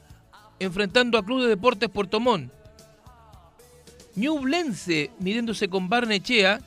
enfrentando 0.59 1.17
a 1.17 1.25
Club 1.25 1.43
de 1.43 1.49
Deportes 1.49 1.89
Puerto 1.89 2.21
Montt. 2.21 2.53
Ñublense 4.17 5.11
midiéndose 5.19 5.69
con 5.69 5.89
Barnechea. 5.89 6.61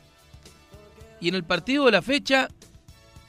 Y 1.19 1.30
en 1.30 1.36
el 1.36 1.44
partido 1.44 1.86
de 1.86 1.91
la 1.91 2.02
fecha, 2.02 2.48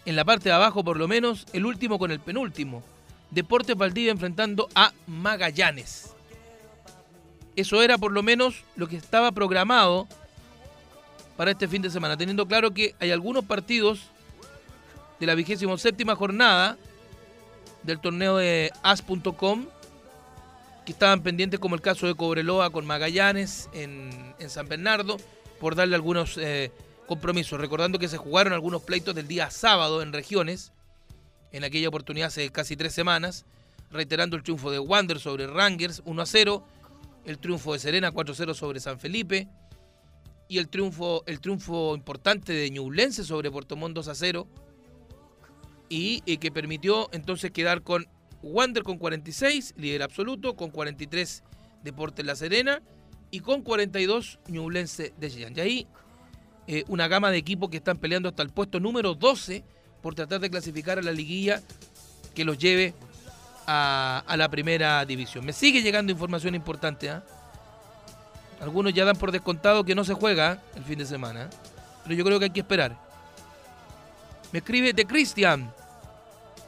en 0.04 0.16
la 0.16 0.24
parte 0.24 0.48
de 0.48 0.54
abajo 0.54 0.82
por 0.82 0.96
lo 0.96 1.08
menos, 1.08 1.46
el 1.52 1.66
último 1.66 1.98
con 1.98 2.10
el 2.10 2.20
penúltimo. 2.20 2.82
Deportes 3.30 3.76
Valdivia 3.76 4.12
enfrentando 4.12 4.68
a 4.74 4.92
Magallanes. 5.06 6.14
Eso 7.58 7.82
era 7.82 7.98
por 7.98 8.12
lo 8.12 8.22
menos 8.22 8.62
lo 8.76 8.86
que 8.86 8.94
estaba 8.94 9.32
programado 9.32 10.06
para 11.36 11.50
este 11.50 11.66
fin 11.66 11.82
de 11.82 11.90
semana, 11.90 12.16
teniendo 12.16 12.46
claro 12.46 12.72
que 12.72 12.94
hay 13.00 13.10
algunos 13.10 13.44
partidos 13.46 14.02
de 15.18 15.26
la 15.26 15.34
vigésimo 15.34 15.76
séptima 15.76 16.14
jornada 16.14 16.78
del 17.82 17.98
torneo 17.98 18.36
de 18.36 18.70
as.com 18.84 19.66
que 20.86 20.92
estaban 20.92 21.20
pendientes, 21.24 21.58
como 21.58 21.74
el 21.74 21.80
caso 21.80 22.06
de 22.06 22.14
Cobreloa 22.14 22.70
con 22.70 22.86
Magallanes 22.86 23.68
en, 23.72 24.36
San 24.46 24.68
Bernardo, 24.68 25.16
por 25.58 25.74
darle 25.74 25.96
algunos 25.96 26.38
eh, 26.38 26.70
compromisos. 27.08 27.58
Recordando 27.58 27.98
que 27.98 28.06
se 28.06 28.18
jugaron 28.18 28.52
algunos 28.52 28.82
pleitos 28.82 29.16
del 29.16 29.26
día 29.26 29.50
sábado 29.50 30.00
en 30.00 30.12
regiones, 30.12 30.70
en 31.50 31.64
aquella 31.64 31.88
oportunidad 31.88 32.28
hace 32.28 32.50
casi 32.50 32.76
tres 32.76 32.94
semanas, 32.94 33.46
reiterando 33.90 34.36
el 34.36 34.44
triunfo 34.44 34.70
de 34.70 34.78
Wander 34.78 35.18
sobre 35.18 35.48
Rangers 35.48 36.02
1 36.04 36.22
a 36.22 36.26
0, 36.26 36.64
el 37.28 37.38
triunfo 37.38 37.74
de 37.74 37.78
Serena 37.78 38.10
4 38.10 38.32
a 38.32 38.36
0 38.36 38.54
sobre 38.54 38.80
San 38.80 38.98
Felipe, 38.98 39.48
y 40.48 40.56
el 40.56 40.68
triunfo, 40.68 41.22
el 41.26 41.40
triunfo 41.40 41.94
importante 41.94 42.54
de 42.54 42.70
Ñublense 42.70 43.22
sobre 43.22 43.50
Puerto 43.50 43.76
Montt 43.76 43.94
2 43.94 44.08
a 44.08 44.14
0, 44.14 44.48
y 45.90 46.22
eh, 46.24 46.38
que 46.38 46.50
permitió 46.50 47.10
entonces 47.12 47.50
quedar 47.50 47.82
con 47.82 48.08
Wander 48.42 48.82
con 48.82 48.96
46, 48.96 49.74
líder 49.76 50.02
absoluto, 50.02 50.56
con 50.56 50.70
43 50.70 51.42
Deportes 51.84 52.24
La 52.24 52.34
Serena 52.34 52.82
y 53.30 53.40
con 53.40 53.62
42 53.62 54.38
Ñublense 54.48 55.12
de 55.18 55.30
Chillán. 55.30 55.54
Y 55.54 55.60
ahí 55.60 55.86
eh, 56.66 56.84
una 56.88 57.08
gama 57.08 57.30
de 57.30 57.36
equipos 57.36 57.68
que 57.68 57.76
están 57.76 57.98
peleando 57.98 58.30
hasta 58.30 58.42
el 58.42 58.50
puesto 58.50 58.80
número 58.80 59.14
12 59.14 59.64
por 60.02 60.14
tratar 60.14 60.40
de 60.40 60.48
clasificar 60.48 60.98
a 60.98 61.02
la 61.02 61.12
liguilla 61.12 61.62
que 62.34 62.44
los 62.44 62.56
lleve 62.56 62.94
a, 63.70 64.34
la 64.36 64.48
primera 64.48 65.04
división. 65.04 65.44
Me 65.44 65.52
sigue 65.52 65.82
llegando 65.82 66.10
información 66.10 66.54
importante. 66.54 67.10
¿ah? 67.10 67.22
Algunos 68.60 68.94
ya 68.94 69.04
dan 69.04 69.16
por 69.16 69.30
descontado 69.30 69.84
que 69.84 69.94
no 69.94 70.04
se 70.04 70.14
juega 70.14 70.58
el 70.74 70.84
fin 70.84 70.98
de 70.98 71.04
semana, 71.04 71.44
¿eh? 71.44 71.48
pero 72.02 72.14
yo 72.14 72.24
creo 72.24 72.38
que 72.38 72.46
hay 72.46 72.50
que 72.50 72.60
esperar. 72.60 72.96
Me 74.52 74.60
escribe 74.60 74.94
de 74.94 75.04
Cristian. 75.04 75.70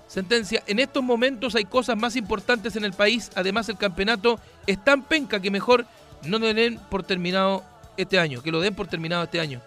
Sentencia, 0.07 0.63
en 0.67 0.81
estos 0.81 1.03
momentos 1.03 1.55
hay 1.55 1.65
cosas 1.65 1.97
más 1.97 2.17
importantes 2.17 2.75
en 2.77 2.85
el 2.85 2.93
país, 2.93 3.31
además 3.37 3.69
el 3.69 3.79
campeonato 3.79 4.41
es 4.67 4.83
tan 4.83 5.03
penca 5.03 5.41
que 5.41 5.53
mejor 5.53 5.87
no 6.25 6.41
lo 6.41 6.53
den 6.53 6.79
por 6.91 7.05
terminado 7.05 7.63
este 7.97 8.19
año, 8.19 8.43
que 8.43 8.51
lo 8.51 8.61
den 8.61 8.75
por 8.75 8.89
terminado 8.89 9.23
este 9.23 9.41
año. 9.41 9.61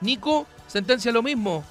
Nico 0.00 0.46
sentencia 0.68 1.10
lo 1.10 1.20
mismo, 1.20 1.64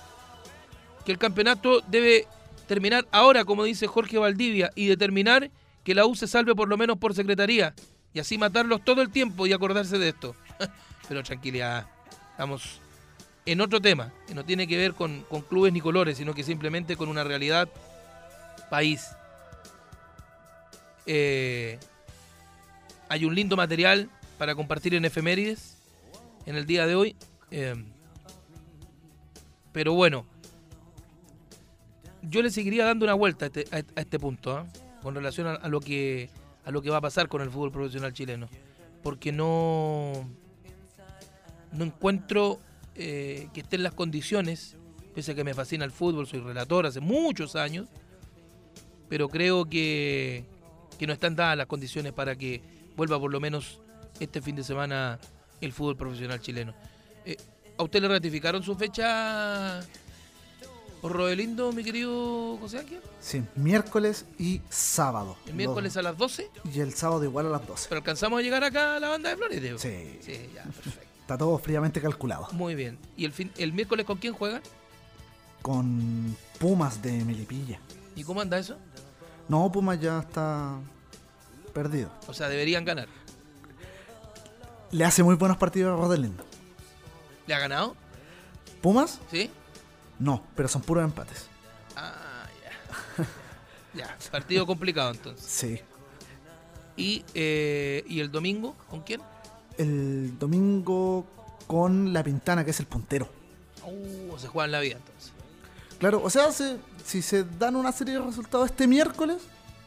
que 1.06 1.14
el 1.14 1.18
campeonato 1.18 1.80
debe 1.88 2.28
terminar 2.68 3.08
ahora, 3.12 3.46
como 3.46 3.64
dice 3.64 3.88
Jorge 3.88 4.18
Valdivia, 4.18 4.72
y 4.76 4.88
determinar 4.88 5.52
que 5.84 5.96
la 5.96 6.06
U 6.06 6.16
se 6.16 6.28
salve 6.28 6.56
por 6.56 6.68
lo 6.68 6.78
menos 6.78 6.98
por 6.98 7.14
secretaría, 7.14 7.74
y 8.14 8.20
así 8.20 8.38
matarlos 8.38 8.84
todo 8.84 9.02
el 9.02 9.10
tiempo 9.10 9.46
y 9.48 9.54
acordarse 9.54 9.98
de 9.98 10.10
esto. 10.10 10.36
Pero 11.08 11.24
tranquilidad, 11.24 11.88
estamos 12.32 12.80
en 13.46 13.62
otro 13.62 13.80
tema, 13.80 14.12
que 14.28 14.34
no 14.34 14.44
tiene 14.44 14.68
que 14.68 14.78
ver 14.78 14.94
con, 14.94 15.22
con 15.30 15.42
clubes 15.42 15.72
ni 15.72 15.82
colores, 15.82 16.18
sino 16.18 16.34
que 16.34 16.44
simplemente 16.44 16.98
con 16.98 17.10
una 17.10 17.24
realidad 17.24 17.70
país. 18.70 19.08
Eh, 21.06 21.78
hay 23.10 23.26
un 23.26 23.36
lindo 23.36 23.56
material 23.56 24.10
para 24.38 24.56
compartir 24.56 24.96
en 24.96 25.06
efemérides 25.06 25.78
en 26.46 26.56
el 26.56 26.66
día 26.66 26.88
de 26.88 26.96
hoy. 26.96 27.16
eh, 27.52 27.76
pero 29.72 29.94
bueno, 29.94 30.26
yo 32.30 32.42
le 32.42 32.50
seguiría 32.50 32.86
dando 32.86 33.06
una 33.06 33.14
vuelta 33.14 33.46
a 33.46 33.48
este, 33.48 33.66
a- 33.72 34.00
este 34.02 34.20
punto, 34.20 34.58
¿ah? 34.58 34.68
con 35.02 35.16
relación 35.16 35.48
a, 35.48 35.54
a 35.56 35.68
lo 35.70 35.80
que 35.80 36.30
a 36.66 36.72
lo 36.72 36.82
que 36.82 36.90
va 36.90 36.98
a 36.98 37.02
pasar 37.02 37.28
con 37.28 37.42
el 37.42 37.50
fútbol 37.52 37.72
profesional 37.72 38.12
chileno, 38.14 38.48
porque 39.04 39.32
no 39.32 40.28
no 41.72 41.84
encuentro 41.84 42.60
eh, 42.96 43.50
que 43.54 43.62
estén 43.62 43.84
las 43.84 43.94
condiciones, 43.94 44.78
pese 45.14 45.34
a 45.34 45.36
que 45.36 45.44
me 45.44 45.54
fascina 45.54 45.86
el 45.86 45.92
fútbol, 45.92 46.26
soy 46.26 46.40
relator 46.40 46.86
hace 46.86 47.02
muchos 47.02 47.56
años, 47.56 47.88
pero 49.10 49.28
creo 49.30 49.66
que, 49.66 50.46
que 50.98 51.06
no 51.06 51.14
están 51.14 51.36
dadas 51.36 51.58
las 51.58 51.68
condiciones 51.68 52.14
para 52.14 52.36
que 52.36 52.62
vuelva 52.96 53.20
por 53.20 53.32
lo 53.32 53.40
menos 53.40 53.82
este 54.20 54.42
fin 54.42 54.56
de 54.56 54.64
semana 54.64 55.20
el 55.62 55.74
fútbol 55.74 55.98
profesional 55.98 56.40
chileno. 56.40 56.74
Eh, 57.26 57.36
¿A 57.78 57.84
usted 57.84 58.02
le 58.02 58.08
ratificaron 58.08 58.64
su 58.64 58.74
fecha, 58.76 59.82
Rodelindo, 61.04 61.72
mi 61.72 61.84
querido 61.84 62.58
José 62.58 62.80
Ángel? 62.80 63.00
Sí, 63.22 63.44
miércoles 63.56 64.26
y 64.40 64.62
sábado. 64.70 65.38
El 65.46 65.54
miércoles 65.54 65.96
a 65.98 66.02
las 66.02 66.18
12, 66.18 66.50
Los- 66.64 66.76
Y 66.76 66.80
el 66.82 66.94
sábado 66.94 67.24
igual 67.24 67.46
a 67.46 67.50
las 67.50 67.68
12. 67.68 67.88
pero 67.90 68.00
alcanzamos 68.00 68.40
a 68.40 68.42
llegar 68.42 68.64
acá 68.64 68.96
a 68.96 69.00
la 69.00 69.10
banda 69.10 69.30
de 69.30 69.36
Flores. 69.38 69.62
Diego? 69.62 69.78
Sí. 69.78 70.20
Sí, 70.22 70.50
ya, 70.54 70.64
perfecto. 70.64 71.02
Está 71.22 71.38
todo 71.38 71.58
fríamente 71.60 72.02
calculado. 72.02 72.48
Muy 72.54 72.76
bien. 72.76 72.98
¿Y 73.18 73.26
el, 73.26 73.34
fin, 73.34 73.52
el 73.58 73.74
miércoles 73.74 74.06
con 74.06 74.18
quién 74.18 74.34
juegan? 74.34 74.62
Con 75.62 76.36
Pumas 76.60 77.02
de 77.02 77.12
Melipilla. 77.26 77.80
¿Y 78.16 78.24
cómo 78.24 78.42
anda 78.42 78.58
eso? 78.58 78.78
No, 79.48 79.72
Pumas 79.72 80.00
ya 80.00 80.20
está 80.20 80.78
perdido. 81.74 82.10
O 82.28 82.34
sea, 82.34 82.48
deberían 82.50 82.86
ganar. 82.86 83.08
Le 84.92 85.04
hace 85.06 85.24
muy 85.24 85.36
buenos 85.36 85.58
partidos 85.58 85.98
a 85.98 86.02
Rodelindo. 86.02 86.44
¿Le 87.48 87.54
ha 87.54 87.60
ganado? 87.60 87.96
¿Pumas? 88.82 89.20
¿Sí? 89.32 89.50
No, 90.20 90.44
pero 90.56 90.68
son 90.68 90.82
puros 90.82 91.04
empates. 91.04 91.48
Ah, 91.96 92.48
ya. 92.64 93.26
ya, 94.06 94.18
partido 94.32 94.66
complicado 94.66 95.12
entonces. 95.12 95.46
Sí. 95.46 95.82
¿Y, 96.98 97.26
eh, 97.34 98.04
¿Y 98.08 98.20
el 98.20 98.32
domingo 98.32 98.76
con 98.90 99.02
quién? 99.02 99.22
El 99.78 100.38
domingo 100.40 101.26
con 101.68 102.14
La 102.14 102.24
Pintana, 102.24 102.64
que 102.64 102.72
es 102.72 102.80
el 102.80 102.86
puntero. 102.86 103.28
Uh, 103.84 104.38
se 104.38 104.48
juega 104.48 104.66
en 104.66 104.72
la 104.72 104.80
vida 104.80 104.96
entonces. 104.96 105.32
Claro, 106.00 106.22
o 106.24 106.30
sea, 106.30 106.50
si 106.52 107.22
se 107.22 107.44
dan 107.44 107.76
una 107.76 107.92
serie 107.92 108.16
de 108.16 108.22
resultados 108.22 108.70
este 108.70 108.88
miércoles, 108.88 109.38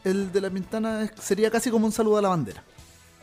el 0.03 0.31
de 0.31 0.41
La 0.41 0.49
Pintana 0.49 1.11
sería 1.19 1.49
casi 1.49 1.71
como 1.71 1.85
un 1.85 1.91
saludo 1.91 2.17
a 2.17 2.21
la 2.21 2.29
bandera. 2.29 2.63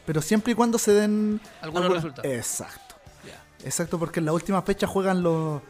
Pero 0.05 0.23
siempre 0.23 0.53
y 0.53 0.55
cuando 0.55 0.79
se 0.79 0.93
den... 0.93 1.41
Algunos 1.61 1.93
resultados. 1.93 2.31
Exacto. 2.31 2.87
Exacto, 3.65 3.99
porque 3.99 4.21
en 4.21 4.27
la 4.27 4.33
última 4.33 4.63
fecha 4.63 4.87
juegan 4.87 5.23
los 5.23 5.61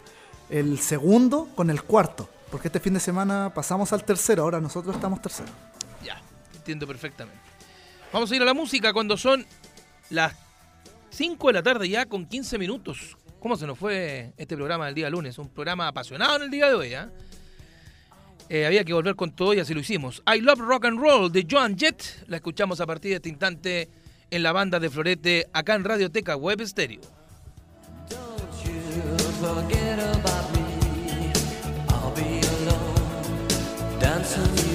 el 0.50 0.78
segundo 0.78 1.48
con 1.54 1.70
el 1.70 1.82
cuarto. 1.82 2.28
Porque 2.50 2.68
este 2.68 2.80
fin 2.80 2.94
de 2.94 3.00
semana 3.00 3.52
pasamos 3.52 3.92
al 3.92 4.04
tercero, 4.04 4.44
ahora 4.44 4.60
nosotros 4.60 4.94
estamos 4.94 5.20
tercero. 5.20 5.48
Ya, 6.04 6.20
entiendo 6.54 6.86
perfectamente. 6.86 7.40
Vamos 8.12 8.30
a 8.30 8.36
ir 8.36 8.42
a 8.42 8.44
la 8.44 8.54
música 8.54 8.92
cuando 8.92 9.16
son 9.16 9.44
las 10.10 10.34
5 11.10 11.48
de 11.48 11.52
la 11.52 11.62
tarde 11.62 11.88
ya 11.88 12.06
con 12.06 12.26
15 12.26 12.58
minutos. 12.58 13.16
¿Cómo 13.40 13.56
se 13.56 13.66
nos 13.66 13.78
fue 13.78 14.32
este 14.36 14.56
programa 14.56 14.86
del 14.86 14.94
día 14.94 15.10
lunes? 15.10 15.38
Un 15.38 15.48
programa 15.48 15.88
apasionado 15.88 16.36
en 16.36 16.42
el 16.42 16.50
día 16.50 16.68
de 16.68 16.74
hoy, 16.74 16.94
¿eh? 16.94 17.06
¿eh? 18.48 18.66
Había 18.66 18.84
que 18.84 18.92
volver 18.92 19.16
con 19.16 19.32
todo 19.34 19.54
y 19.54 19.60
así 19.60 19.74
lo 19.74 19.80
hicimos. 19.80 20.22
I 20.32 20.40
Love 20.40 20.60
Rock 20.60 20.86
and 20.86 21.00
Roll 21.00 21.30
de 21.30 21.46
Joan 21.50 21.76
Jett. 21.76 22.02
La 22.28 22.36
escuchamos 22.36 22.80
a 22.80 22.86
partir 22.86 23.10
de 23.10 23.16
este 23.16 23.28
instante 23.28 23.88
en 24.30 24.42
la 24.42 24.52
banda 24.52 24.80
de 24.80 24.88
Florete 24.88 25.48
acá 25.52 25.74
en 25.74 25.84
Radioteca 25.84 26.36
Web 26.36 26.64
Stereo. 26.66 27.15
forget 29.54 29.98
about 30.16 30.52
me. 30.54 31.32
I'll 31.88 32.10
be 32.10 32.40
alone, 32.40 33.48
dancing. 34.00 34.65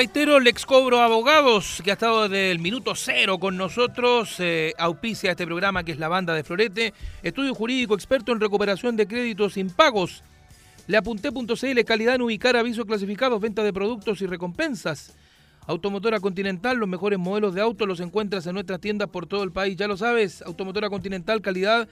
Reitero, 0.00 0.38
el 0.38 0.46
Excobro 0.46 1.02
Abogados, 1.02 1.82
que 1.84 1.90
ha 1.90 1.92
estado 1.92 2.22
desde 2.22 2.50
el 2.50 2.58
minuto 2.58 2.94
cero 2.94 3.38
con 3.38 3.58
nosotros, 3.58 4.36
eh, 4.38 4.72
auspicia 4.78 5.32
este 5.32 5.44
programa 5.44 5.84
que 5.84 5.92
es 5.92 5.98
la 5.98 6.08
banda 6.08 6.32
de 6.32 6.42
Florete, 6.42 6.94
estudio 7.22 7.54
jurídico 7.54 7.92
experto 7.96 8.32
en 8.32 8.40
recuperación 8.40 8.96
de 8.96 9.06
créditos 9.06 9.58
impagos. 9.58 10.24
Leapunté.cl, 10.86 11.84
calidad 11.84 12.14
en 12.14 12.22
ubicar 12.22 12.56
avisos 12.56 12.86
clasificados, 12.86 13.42
venta 13.42 13.62
de 13.62 13.74
productos 13.74 14.22
y 14.22 14.26
recompensas. 14.26 15.18
Automotora 15.66 16.18
Continental, 16.18 16.78
los 16.78 16.88
mejores 16.88 17.18
modelos 17.18 17.52
de 17.52 17.60
auto 17.60 17.84
los 17.84 18.00
encuentras 18.00 18.46
en 18.46 18.54
nuestras 18.54 18.80
tiendas 18.80 19.10
por 19.10 19.26
todo 19.26 19.42
el 19.42 19.52
país. 19.52 19.76
Ya 19.76 19.86
lo 19.86 19.98
sabes, 19.98 20.40
Automotora 20.40 20.88
Continental, 20.88 21.42
calidad, 21.42 21.86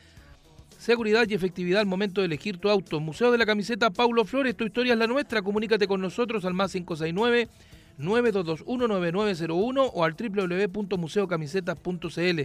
seguridad 0.79 1.27
y 1.29 1.35
efectividad 1.35 1.81
al 1.81 1.87
momento 1.87 2.23
de 2.23 2.29
elegir 2.29 2.57
tu 2.57 2.71
auto. 2.71 3.01
Museo 3.01 3.31
de 3.31 3.37
la 3.37 3.45
Camiseta 3.45 3.91
Paulo 3.91 4.25
Flores, 4.25 4.57
tu 4.57 4.65
historia 4.65 4.95
es 4.95 4.99
la 4.99 5.07
nuestra. 5.07 5.43
Comunícate 5.43 5.87
con 5.87 6.01
nosotros 6.01 6.47
al 6.47 6.55
más 6.55 6.73
569 6.73 7.51
9221-9901 7.99 9.91
o 9.93 10.05
al 10.05 10.15
www.museocamisetas.cl. 10.15 12.41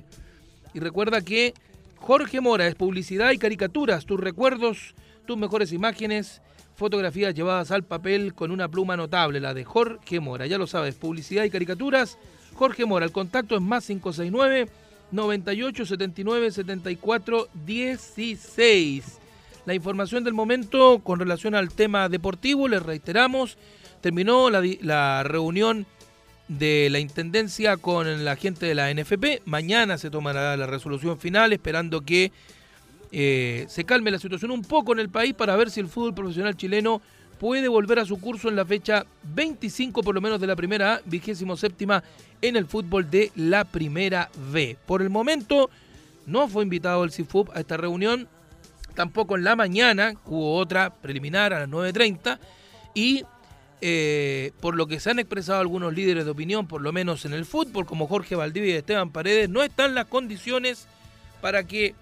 Y 0.74 0.80
recuerda 0.80 1.22
que 1.22 1.54
Jorge 1.98 2.42
Mora 2.42 2.68
es 2.68 2.76
publicidad 2.76 3.32
y 3.32 3.38
caricaturas, 3.38 4.06
tus 4.06 4.20
recuerdos, 4.20 4.96
tus 5.26 5.38
mejores 5.38 5.72
imágenes, 5.72 6.42
fotografías 6.76 7.34
llevadas 7.34 7.72
al 7.72 7.84
papel 7.84 8.34
con 8.34 8.52
una 8.52 8.68
pluma 8.68 8.98
notable, 8.98 9.40
la 9.40 9.54
de 9.54 9.64
Jorge 9.64 10.20
Mora. 10.20 10.48
Ya 10.48 10.58
lo 10.58 10.68
sabes, 10.68 10.96
publicidad 10.96 11.44
y 11.44 11.50
caricaturas, 11.50 12.18
Jorge 12.56 12.86
Mora. 12.86 13.06
El 13.06 13.12
contacto 13.12 13.56
es 13.56 13.62
más 13.62 13.86
569 13.86 14.70
98 15.12 15.86
79 15.86 16.52
74 16.52 17.48
16. 17.66 19.20
La 19.66 19.74
información 19.74 20.26
del 20.26 20.34
momento 20.34 21.00
con 21.04 21.20
relación 21.20 21.56
al 21.56 21.70
tema 21.70 22.10
deportivo, 22.10 22.68
les 22.68 22.84
reiteramos, 22.84 23.58
terminó 24.04 24.50
la, 24.50 25.24
reunión 25.24 25.86
de 26.50 26.90
la 26.92 27.00
Intendencia 27.00 27.78
con 27.78 28.26
la 28.26 28.36
gente 28.36 28.66
de 28.66 28.76
la 28.76 28.94
NFP. 28.94 29.44
Mañana 29.46 29.98
se 29.98 30.10
tomará 30.10 30.58
la 30.58 30.68
resolución 30.68 31.18
final, 31.18 31.54
esperando 31.54 32.02
que 32.02 32.34
eh, 33.14 33.66
se 33.70 33.86
calme 33.86 34.12
la 34.12 34.20
situación 34.20 34.52
un 34.52 34.62
poco 34.62 34.92
en 34.92 35.00
el 35.00 35.08
país 35.08 35.34
para 35.34 35.56
ver 35.56 35.72
si 35.72 35.80
el 35.80 35.88
fútbol 35.88 36.14
profesional 36.14 36.58
chileno 36.58 37.02
puede 37.40 37.70
volver 37.70 37.98
a 38.00 38.06
su 38.06 38.20
curso 38.20 38.50
en 38.50 38.58
la 38.58 38.66
fecha 38.66 39.06
25 39.24 40.04
por 40.04 40.14
lo 40.14 40.20
menos 40.20 40.42
de 40.42 40.48
la 40.48 40.58
primera 40.58 40.96
A, 40.96 41.02
vigésimo 41.06 41.56
séptima 41.56 42.04
en 42.42 42.58
el 42.58 42.66
fútbol 42.66 43.10
de 43.10 43.32
la 43.38 43.64
primera 43.64 44.30
B. 44.52 44.76
Por 44.86 45.02
el 45.02 45.10
momento 45.10 45.70
no 46.26 46.50
fue 46.50 46.64
invitado 46.64 47.06
el 47.06 47.12
CIFUP 47.14 47.56
a 47.56 47.62
esta 47.62 47.78
reunión, 47.78 48.28
tampoco 48.96 49.38
en 49.38 49.46
la 49.46 49.56
mañana, 49.56 50.14
hubo 50.26 50.58
otra 50.58 50.94
preliminar 50.94 51.54
a 51.54 51.62
las 51.62 51.70
9.30 51.70 52.38
y 52.94 53.24
eh, 53.86 54.54
por 54.62 54.78
lo 54.78 54.88
que 54.88 55.02
se 55.02 55.10
han 55.10 55.20
expresado 55.20 55.60
algunos 55.60 55.94
líderes 55.94 56.24
de 56.24 56.32
opinión, 56.32 56.70
por 56.70 56.82
lo 56.82 56.94
menos 56.94 57.26
en 57.26 57.34
el 57.34 57.44
fútbol, 57.44 57.86
como 57.86 58.08
Jorge 58.08 58.34
Valdivia 58.34 58.76
y 58.76 58.78
Esteban 58.78 59.12
Paredes, 59.12 59.50
no 59.50 59.62
están 59.62 59.94
las 59.94 60.06
condiciones 60.06 60.88
para 61.42 61.66
que 61.66 61.94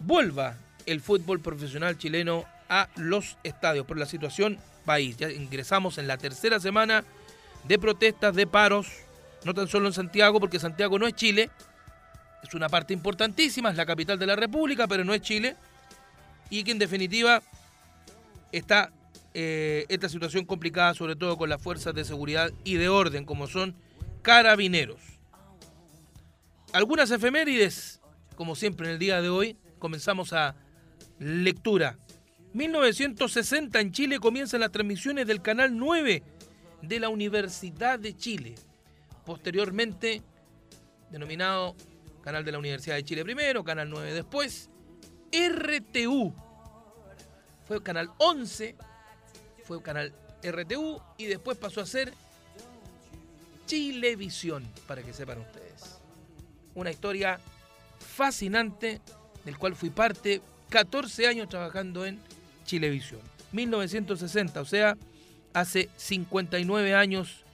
vuelva 0.00 0.56
el 0.86 1.00
fútbol 1.00 1.38
profesional 1.38 1.96
chileno 1.96 2.44
a 2.68 2.88
los 2.96 3.36
estadios 3.44 3.86
por 3.86 3.98
la 3.98 4.06
situación 4.06 4.58
país. 4.84 5.16
Ya 5.16 5.30
ingresamos 5.30 5.96
en 5.98 6.08
la 6.08 6.18
tercera 6.18 6.58
semana 6.58 7.04
de 7.68 7.78
protestas, 7.78 8.34
de 8.34 8.48
paros, 8.48 8.88
no 9.44 9.54
tan 9.54 9.68
solo 9.68 9.86
en 9.86 9.92
Santiago, 9.92 10.40
porque 10.40 10.58
Santiago 10.58 10.98
no 10.98 11.06
es 11.06 11.14
Chile, 11.14 11.50
es 12.42 12.52
una 12.52 12.68
parte 12.68 12.92
importantísima, 12.94 13.70
es 13.70 13.76
la 13.76 13.86
capital 13.86 14.18
de 14.18 14.26
la 14.26 14.34
República, 14.34 14.88
pero 14.88 15.04
no 15.04 15.14
es 15.14 15.20
Chile, 15.20 15.54
y 16.48 16.64
que 16.64 16.72
en 16.72 16.80
definitiva 16.80 17.40
está 18.50 18.90
eh, 19.32 19.86
esta 19.88 20.08
situación 20.08 20.44
complicada, 20.44 20.94
sobre 20.94 21.14
todo 21.14 21.36
con 21.36 21.48
las 21.48 21.62
fuerzas 21.62 21.94
de 21.94 22.04
seguridad 22.04 22.52
y 22.64 22.74
de 22.74 22.88
orden, 22.88 23.24
como 23.24 23.46
son 23.46 23.76
carabineros. 24.22 25.00
Algunas 26.72 27.10
efemérides, 27.10 28.00
como 28.36 28.54
siempre 28.56 28.86
en 28.88 28.94
el 28.94 28.98
día 28.98 29.20
de 29.20 29.28
hoy, 29.28 29.56
comenzamos 29.78 30.32
a 30.32 30.56
lectura. 31.18 31.98
1960 32.54 33.80
en 33.80 33.92
Chile 33.92 34.18
comienzan 34.18 34.60
las 34.60 34.72
transmisiones 34.72 35.26
del 35.26 35.42
Canal 35.42 35.76
9 35.76 36.22
de 36.82 37.00
la 37.00 37.08
Universidad 37.08 37.98
de 37.98 38.16
Chile. 38.16 38.56
Posteriormente, 39.24 40.22
denominado 41.10 41.76
Canal 42.22 42.44
de 42.44 42.52
la 42.52 42.58
Universidad 42.58 42.96
de 42.96 43.04
Chile 43.04 43.24
primero, 43.24 43.62
Canal 43.62 43.88
9 43.88 44.12
después, 44.12 44.70
RTU. 45.32 46.34
Fue 47.66 47.82
Canal 47.82 48.10
11 48.18 48.76
fue 49.70 49.80
canal 49.82 50.12
RTU 50.42 51.00
y 51.16 51.26
después 51.26 51.56
pasó 51.56 51.80
a 51.80 51.86
ser 51.86 52.12
Chilevisión, 53.66 54.66
para 54.88 55.00
que 55.00 55.12
sepan 55.12 55.38
ustedes. 55.38 56.00
Una 56.74 56.90
historia 56.90 57.38
fascinante 58.00 59.00
del 59.44 59.58
cual 59.58 59.76
fui 59.76 59.90
parte 59.90 60.42
14 60.70 61.28
años 61.28 61.48
trabajando 61.48 62.04
en 62.04 62.18
Chilevisión. 62.64 63.20
1960, 63.52 64.60
o 64.60 64.64
sea, 64.64 64.96
hace 65.52 65.88
59 65.94 66.96
años 66.96 67.44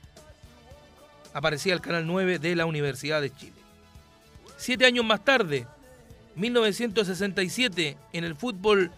aparecía 1.34 1.74
el 1.74 1.82
canal 1.82 2.06
9 2.06 2.38
de 2.38 2.56
la 2.56 2.64
Universidad 2.64 3.20
de 3.20 3.30
Chile. 3.30 3.52
Siete 4.56 4.86
años 4.86 5.04
más 5.04 5.22
tarde, 5.22 5.66
1967, 6.34 7.98
en 8.14 8.24
el 8.24 8.34
fútbol 8.34 8.90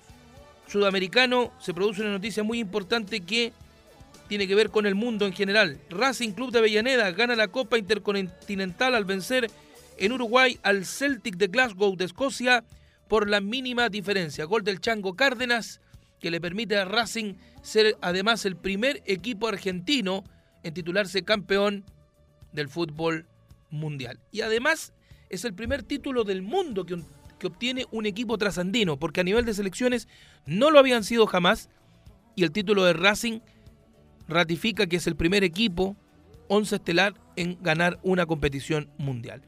sudamericano 0.68 1.52
se 1.58 1.74
produce 1.74 2.02
una 2.02 2.12
noticia 2.12 2.42
muy 2.42 2.58
importante 2.58 3.20
que 3.20 3.52
tiene 4.28 4.46
que 4.46 4.54
ver 4.54 4.70
con 4.70 4.86
el 4.86 4.94
mundo 4.94 5.26
en 5.26 5.32
general. 5.32 5.80
Racing 5.90 6.32
Club 6.32 6.52
de 6.52 6.58
Avellaneda 6.58 7.10
gana 7.12 7.34
la 7.34 7.48
Copa 7.48 7.78
Intercontinental 7.78 8.94
al 8.94 9.04
vencer 9.04 9.50
en 9.96 10.12
Uruguay 10.12 10.58
al 10.62 10.84
Celtic 10.84 11.36
de 11.36 11.48
Glasgow 11.48 11.96
de 11.96 12.04
Escocia 12.04 12.64
por 13.08 13.28
la 13.28 13.40
mínima 13.40 13.88
diferencia. 13.88 14.44
Gol 14.44 14.62
del 14.62 14.80
Chango 14.80 15.16
Cárdenas 15.16 15.80
que 16.20 16.30
le 16.30 16.40
permite 16.40 16.76
a 16.76 16.84
Racing 16.84 17.34
ser 17.62 17.96
además 18.00 18.44
el 18.44 18.56
primer 18.56 19.02
equipo 19.06 19.48
argentino 19.48 20.24
en 20.62 20.74
titularse 20.74 21.22
campeón 21.22 21.84
del 22.52 22.68
fútbol 22.68 23.26
mundial. 23.70 24.18
Y 24.30 24.42
además 24.42 24.92
es 25.30 25.44
el 25.44 25.54
primer 25.54 25.82
título 25.82 26.24
del 26.24 26.42
mundo 26.42 26.84
que 26.84 26.94
un 26.94 27.06
que 27.38 27.46
obtiene 27.46 27.86
un 27.90 28.06
equipo 28.06 28.38
trasandino, 28.38 28.98
porque 28.98 29.20
a 29.20 29.24
nivel 29.24 29.44
de 29.44 29.54
selecciones 29.54 30.08
no 30.46 30.70
lo 30.70 30.78
habían 30.78 31.04
sido 31.04 31.26
jamás, 31.26 31.68
y 32.34 32.44
el 32.44 32.52
título 32.52 32.84
de 32.84 32.92
Racing 32.92 33.40
ratifica 34.28 34.86
que 34.86 34.96
es 34.96 35.06
el 35.06 35.16
primer 35.16 35.44
equipo, 35.44 35.96
once 36.48 36.76
estelar, 36.76 37.14
en 37.36 37.58
ganar 37.62 37.98
una 38.02 38.26
competición 38.26 38.88
mundial. 38.98 39.42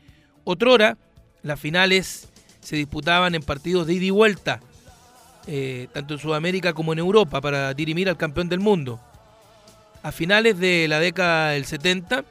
Otrora, 0.44 0.96
las 1.42 1.58
finales 1.58 2.28
se 2.60 2.76
disputaban 2.76 3.34
en 3.34 3.42
partidos 3.42 3.86
de 3.86 3.94
ida 3.94 4.04
y 4.06 4.10
vuelta, 4.10 4.60
eh, 5.46 5.88
tanto 5.92 6.14
en 6.14 6.20
Sudamérica 6.20 6.72
como 6.72 6.92
en 6.92 6.98
Europa, 6.98 7.40
para 7.40 7.74
dirimir 7.74 8.08
al 8.08 8.16
campeón 8.16 8.48
del 8.48 8.60
mundo. 8.60 9.00
A 10.02 10.12
finales 10.12 10.58
de 10.58 10.86
la 10.88 11.00
década 11.00 11.50
del 11.50 11.64
70, 11.64 12.24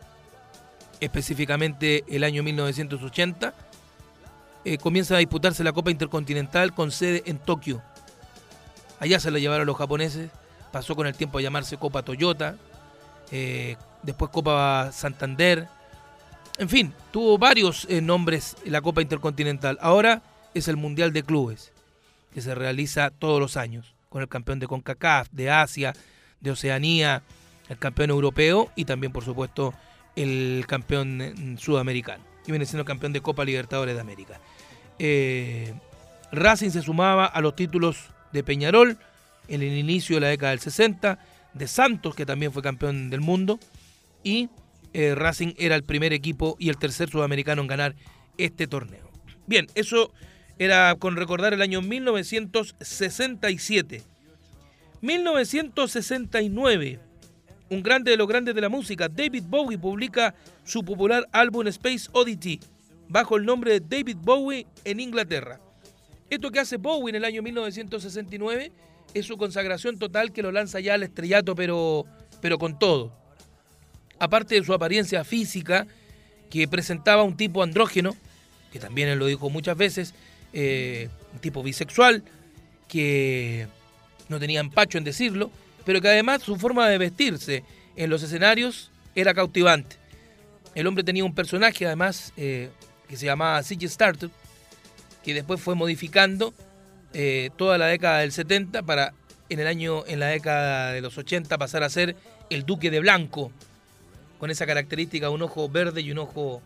específicamente 1.00 2.04
el 2.08 2.24
año 2.24 2.44
1980, 2.44 3.54
eh, 4.66 4.78
comienza 4.78 5.16
a 5.16 5.20
disputarse 5.20 5.64
la 5.64 5.72
Copa 5.72 5.92
Intercontinental 5.92 6.74
con 6.74 6.92
sede 6.92 7.24
en 7.26 7.40
Tokio. 7.40 7.82
Allá 9.00 9.20
se 9.20 9.32
la 9.32 9.40
llevaron 9.40 9.66
los 9.66 9.78
japoneses, 9.78 10.30
pasó 10.72 10.96
con 10.96 11.08
el 11.08 11.16
tiempo 11.16 11.38
a 11.38 11.42
llamarse 11.42 11.78
Copa 11.78 12.04
Toyota, 12.04 12.58
eh, 13.32 13.78
después 14.04 14.32
Copa 14.32 14.92
Santander, 14.92 15.68
en 16.58 16.68
fin, 16.68 16.94
tuvo 17.12 17.38
varios 17.38 17.88
eh, 17.90 18.02
nombres 18.02 18.58
la 18.66 18.82
Copa 18.82 19.02
Intercontinental. 19.02 19.78
Ahora 19.82 20.22
es 20.54 20.68
el 20.68 20.76
Mundial 20.76 21.14
de 21.14 21.24
Clubes, 21.24 21.72
que 22.34 22.42
se 22.42 22.54
realiza 22.54 23.12
todos 23.12 23.40
los 23.40 23.56
años, 23.56 23.96
con 24.10 24.22
el 24.22 24.28
campeón 24.28 24.60
de 24.60 24.68
CONCACAF, 24.68 25.30
de 25.32 25.50
Asia, 25.50 25.94
de 26.42 26.52
Oceanía, 26.52 27.24
el 27.70 27.78
campeón 27.78 28.10
europeo 28.10 28.70
y 28.76 28.84
también, 28.84 29.14
por 29.14 29.24
supuesto, 29.24 29.74
el 30.18 30.66
campeón 30.68 31.58
sudamericano 31.60 32.29
y 32.46 32.52
viene 32.52 32.66
siendo 32.66 32.86
campeón 32.86 33.14
de 33.14 33.22
Copa 33.22 33.46
Libertadores 33.46 33.96
de 33.96 34.02
América. 34.02 34.40
Eh, 34.98 35.74
Racing 36.32 36.70
se 36.70 36.82
sumaba 36.82 37.26
a 37.26 37.42
los 37.42 37.56
títulos 37.56 38.10
de 38.32 38.44
Peñarol 38.44 38.98
en 39.48 39.62
el 39.62 39.78
inicio 39.78 40.18
de 40.18 40.22
la 40.22 40.28
década 40.28 40.52
del 40.52 40.60
60, 40.60 41.20
de 41.54 41.68
Santos, 41.68 42.16
que 42.16 42.26
también 42.26 42.52
fue 42.52 42.62
campeón 42.62 43.10
del 43.10 43.22
mundo, 43.22 43.60
y 44.24 44.50
eh, 44.94 45.16
Racing 45.16 45.54
era 45.58 45.76
el 45.76 45.84
primer 45.84 46.14
equipo 46.14 46.56
y 46.60 46.70
el 46.70 46.78
tercer 46.78 47.10
sudamericano 47.10 47.62
en 47.62 47.68
ganar 47.68 47.96
este 48.38 48.68
torneo. 48.68 49.10
Bien, 49.48 49.68
eso 49.76 50.14
era 50.60 50.94
con 50.96 51.16
recordar 51.16 51.54
el 51.54 51.62
año 51.62 51.82
1967. 51.82 54.04
1969 55.02 57.00
un 57.70 57.84
grande 57.84 58.12
de 58.12 58.18
los 58.18 58.28
grandes 58.28 58.56
de 58.56 58.62
la 58.62 58.70
música, 58.70 59.08
David 59.08 59.44
Bowie 59.48 59.78
publica 59.78 60.34
su 60.64 60.84
popular 60.84 61.28
álbum 61.32 61.68
Space 61.68 62.10
Oddity 62.12 62.60
bajo 63.08 63.38
el 63.38 63.46
nombre 63.46 63.80
de 63.80 63.80
David 63.80 64.18
Bowie 64.22 64.66
en 64.84 65.00
Inglaterra. 65.00 65.60
Esto 66.30 66.52
que 66.52 66.60
hace 66.60 66.78
Bowie 66.78 67.10
en 67.10 67.16
el 67.16 67.26
año 67.26 67.42
1969 67.42 68.72
es 69.14 69.26
su 69.26 69.38
consagración 69.38 69.98
total 69.98 70.32
que 70.32 70.44
lo 70.44 70.52
lanza 70.52 70.80
ya 70.80 70.94
al 70.94 71.04
estrellato, 71.04 71.56
pero, 71.56 72.06
pero 72.42 72.58
con 72.58 72.78
todo. 72.78 73.12
Aparte 74.20 74.56
de 74.56 74.64
su 74.64 74.74
apariencia 74.74 75.24
física, 75.24 75.88
que 76.50 76.68
presentaba 76.68 77.24
un 77.24 77.38
tipo 77.38 77.64
andrógeno, 77.64 78.16
que 78.72 78.80
también 78.80 79.08
él 79.10 79.20
lo 79.20 79.26
dijo 79.26 79.50
muchas 79.50 79.78
veces, 79.78 80.14
eh, 80.54 81.10
un 81.34 81.40
tipo 81.40 81.64
bisexual, 81.64 82.24
que 82.88 83.68
no 84.28 84.40
tenía 84.40 84.60
empacho 84.60 84.98
en 84.98 85.04
decirlo, 85.04 85.52
pero 85.86 86.02
que 86.02 86.08
además 86.08 86.42
su 86.44 86.56
forma 86.58 86.88
de 86.88 86.98
vestirse 86.98 87.64
en 87.96 88.10
los 88.10 88.24
escenarios 88.24 88.92
era 89.16 89.34
cautivante. 89.34 89.98
El 90.76 90.88
hombre 90.88 91.04
tenía 91.04 91.26
un 91.26 91.36
personaje 91.36 91.86
además 91.86 92.34
eh, 92.38 92.70
que 93.08 93.18
se 93.18 93.26
llamaba 93.26 93.62
Ziggy 93.64 93.86
Startup, 93.86 94.32
que 95.24 95.34
después 95.34 95.60
fue 95.62 95.76
modificando 95.76 96.54
eh, 97.14 97.50
toda 97.58 97.78
la 97.78 97.88
década 97.88 98.20
del 98.20 98.32
70 98.32 98.84
para 98.84 99.14
en 99.50 99.60
el 99.60 99.68
año, 99.68 100.06
en 100.06 100.20
la 100.20 100.28
década 100.28 100.92
de 100.92 101.02
los 101.02 101.18
80 101.18 101.58
pasar 101.58 101.84
a 101.84 101.90
ser 101.90 102.16
el 102.50 102.66
Duque 102.66 102.92
de 102.92 103.00
Blanco, 103.00 103.52
con 104.38 104.52
esa 104.52 104.66
característica 104.66 105.30
un 105.30 105.42
ojo 105.42 105.68
verde 105.70 106.02
y 106.02 106.12
un 106.12 106.20
ojo 106.20 106.62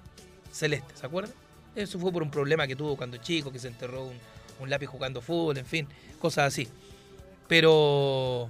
celeste, 0.52 0.96
¿se 0.96 1.06
acuerdan? 1.06 1.34
Eso 1.76 1.98
fue 1.98 2.12
por 2.12 2.22
un 2.22 2.30
problema 2.30 2.68
que 2.68 2.76
tuvo 2.76 2.96
cuando 2.96 3.18
chico, 3.18 3.52
que 3.52 3.60
se 3.60 3.70
enterró 3.70 4.12
un 4.60 4.70
lápiz 4.70 4.88
jugando 4.88 5.22
fútbol, 5.22 5.58
en 5.58 5.66
fin, 5.66 5.88
cosas 6.20 6.54
así. 6.54 6.68
Pero 7.48 8.50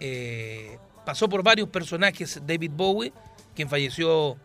eh, 0.00 0.78
pasó 1.04 1.28
por 1.28 1.42
varios 1.42 1.68
personajes 1.68 2.40
David 2.46 2.72
Bowie, 2.74 3.12
quien 3.54 3.68
falleció 3.68 4.36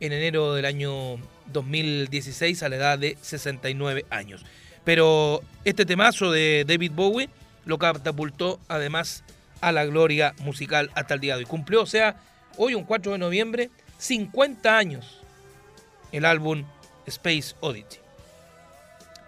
en 0.00 0.12
enero 0.12 0.54
del 0.54 0.64
año 0.64 1.16
2016 1.52 2.62
a 2.62 2.68
la 2.68 2.76
edad 2.76 2.98
de 2.98 3.16
69 3.20 4.06
años. 4.10 4.44
Pero 4.84 5.42
este 5.64 5.86
temazo 5.86 6.30
de 6.30 6.64
David 6.66 6.92
Bowie 6.94 7.30
lo 7.64 7.78
catapultó 7.78 8.60
además 8.68 9.24
a 9.60 9.72
la 9.72 9.84
gloria 9.86 10.34
musical 10.40 10.90
hasta 10.94 11.14
el 11.14 11.20
día 11.20 11.34
de 11.34 11.40
hoy. 11.40 11.46
Cumplió, 11.46 11.82
o 11.82 11.86
sea, 11.86 12.16
hoy 12.56 12.74
un 12.74 12.84
4 12.84 13.12
de 13.12 13.18
noviembre, 13.18 13.70
50 13.98 14.76
años 14.76 15.20
el 16.12 16.24
álbum 16.24 16.64
Space 17.06 17.54
Oddity. 17.60 17.96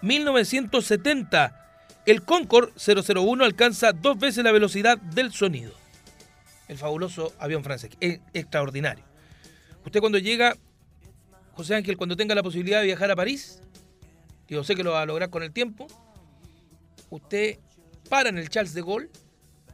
1970. 0.03 1.66
El 2.07 2.23
Concorde 2.23 2.73
001 2.77 3.45
alcanza 3.45 3.93
dos 3.93 4.17
veces 4.17 4.45
la 4.45 4.53
velocidad 4.53 4.97
del 4.97 5.33
sonido. 5.33 5.73
El 6.69 6.79
fabuloso 6.79 7.33
avión 7.41 7.65
francés. 7.65 7.91
Es 8.01 8.21
extraordinario. 8.33 9.05
Usted 9.85 9.99
cuando 9.99 10.19
llega, 10.19 10.57
José 11.55 11.75
Ángel, 11.75 11.97
cuando 11.97 12.17
tenga 12.17 12.37
la 12.37 12.45
posibilidad 12.45 12.79
de 12.79 12.87
viajar 12.87 13.11
a 13.11 13.17
París, 13.17 13.61
yo 14.47 14.63
sé 14.63 14.77
que 14.77 14.85
lo 14.85 14.93
va 14.93 15.03
a 15.03 15.07
lograr 15.07 15.31
con 15.31 15.43
el 15.43 15.53
tiempo, 15.53 15.89
usted 17.11 17.59
para 18.09 18.29
en 18.29 18.39
el 18.39 18.51
Charles 18.51 18.75
de 18.75 18.83
Gaulle, 18.83 19.11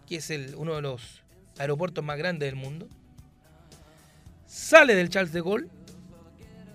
que 0.06 0.16
es 0.16 0.30
uno 0.56 0.74
de 0.74 0.80
los 0.80 1.22
aeropuertos 1.58 2.02
más 2.02 2.16
grandes 2.16 2.48
del 2.48 2.56
mundo, 2.56 2.88
sale 4.46 4.94
del 4.94 5.10
Charles 5.10 5.32
de 5.34 5.42
Gaulle 5.42 5.68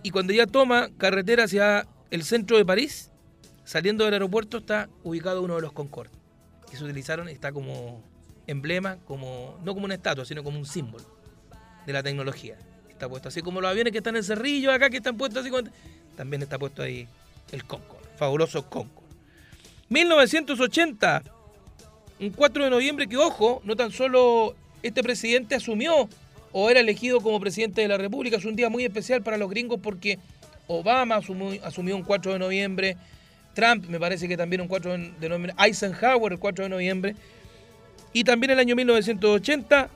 y 0.04 0.12
cuando 0.12 0.34
ya 0.34 0.46
toma 0.46 0.90
carretera 0.98 1.46
hacia 1.46 1.88
el 2.12 2.24
centro 2.24 2.58
de 2.58 2.66
París, 2.66 3.12
saliendo 3.68 4.06
del 4.06 4.14
aeropuerto 4.14 4.60
está 4.60 4.88
ubicado 5.04 5.42
uno 5.42 5.56
de 5.58 5.62
los 5.62 5.74
Concorde, 5.74 6.10
que 6.72 6.78
se 6.78 6.86
utilizaron, 6.86 7.28
está 7.28 7.52
como 7.52 8.02
emblema, 8.48 8.96
como 9.06 9.60
no 9.66 9.74
como 9.74 9.84
una 9.86 9.96
estatua, 9.96 10.24
sino 10.24 10.42
como 10.42 10.58
un 10.58 10.66
símbolo 10.66 11.04
de 11.86 11.92
la 11.92 12.02
tecnología. 12.02 12.58
Está 12.90 13.10
puesto 13.10 13.28
así 13.28 13.42
como 13.42 13.60
los 13.60 13.70
aviones 13.70 13.92
que 13.92 13.98
están 13.98 14.16
en 14.16 14.24
Cerrillo 14.24 14.72
acá, 14.72 14.90
que 14.90 14.98
están 14.98 15.18
puestos 15.18 15.42
así, 15.42 15.50
con- 15.52 15.70
también 16.16 16.42
está 16.44 16.58
puesto 16.58 16.82
ahí 16.82 17.10
el 17.52 17.66
Concorde, 17.66 18.08
fabuloso 18.16 18.70
Concorde. 18.70 19.06
1980, 19.90 21.24
un 22.22 22.30
4 22.30 22.64
de 22.64 22.70
noviembre 22.70 23.08
que, 23.08 23.18
ojo, 23.18 23.62
no 23.66 23.76
tan 23.76 23.92
solo 23.92 24.56
este 24.82 25.04
presidente 25.04 25.56
asumió 25.56 26.08
o 26.54 26.70
era 26.70 26.80
elegido 26.80 27.20
como 27.20 27.40
presidente 27.42 27.82
de 27.82 27.90
la 27.90 27.98
República, 27.98 28.38
es 28.38 28.46
un 28.46 28.56
día 28.56 28.70
muy 28.70 28.86
especial 28.86 29.22
para 29.24 29.38
los 29.38 29.50
gringos 29.50 29.80
porque 29.84 30.20
Obama 30.68 31.16
asumió 31.16 31.96
un 31.98 32.04
4 32.04 32.34
de 32.34 32.40
noviembre, 32.40 32.98
Trump 33.58 33.88
me 33.88 34.00
parece 34.00 34.28
que 34.28 34.38
también 34.38 34.62
un 34.62 34.68
4 34.68 34.92
de 35.20 35.30
noviembre, 35.30 35.56
Eisenhower 35.58 36.32
el 36.32 36.38
4 36.38 36.66
de 36.66 36.70
noviembre, 36.70 37.16
y 38.14 38.24
también 38.24 38.52
el 38.52 38.60
año 38.60 38.76
1980 38.76 39.90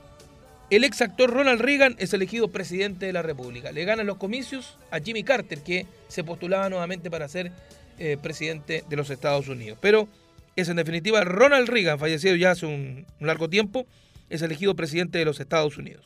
el 0.70 0.82
ex 0.82 1.00
actor 1.00 1.30
Ronald 1.30 1.60
Reagan 1.60 1.94
es 1.98 2.12
elegido 2.12 2.48
presidente 2.48 3.06
de 3.06 3.12
la 3.12 3.22
República. 3.22 3.70
Le 3.70 3.84
ganan 3.84 4.06
los 4.06 4.16
comicios 4.16 4.78
a 4.90 4.98
Jimmy 4.98 5.22
Carter, 5.22 5.60
que 5.60 5.86
se 6.08 6.24
postulaba 6.24 6.68
nuevamente 6.70 7.08
para 7.08 7.28
ser 7.28 7.52
eh, 8.00 8.16
presidente 8.20 8.82
de 8.88 8.96
los 8.96 9.10
Estados 9.10 9.46
Unidos. 9.46 9.78
Pero 9.80 10.08
es 10.56 10.68
en 10.68 10.76
definitiva 10.76 11.22
Ronald 11.22 11.68
Reagan, 11.68 12.00
fallecido 12.00 12.34
ya 12.34 12.50
hace 12.50 12.66
un, 12.66 13.06
un 13.20 13.26
largo 13.28 13.48
tiempo, 13.48 13.86
es 14.28 14.42
elegido 14.42 14.74
presidente 14.74 15.18
de 15.18 15.24
los 15.24 15.38
Estados 15.38 15.78
Unidos. 15.78 16.04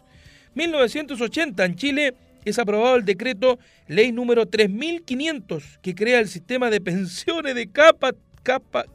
1980 0.54 1.64
en 1.64 1.76
Chile 1.76 2.14
es 2.47 2.59
aprobado 2.60 2.97
el 2.97 3.05
decreto 3.05 3.59
ley 3.89 4.12
número 4.12 4.47
3500 4.47 5.78
que 5.82 5.94
crea 5.94 6.20
el 6.20 6.28
sistema 6.28 6.70
de 6.70 6.81
pensiones 6.81 7.55
de 7.56 7.68
capa, 7.70 8.12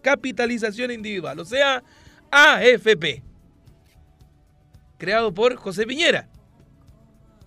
capitalización 0.01 0.89
individual, 0.91 1.37
o 1.37 1.45
sea, 1.45 1.83
AFP 2.31 3.21
creado 4.97 5.33
por 5.33 5.55
José 5.55 5.85
Piñera, 5.85 6.29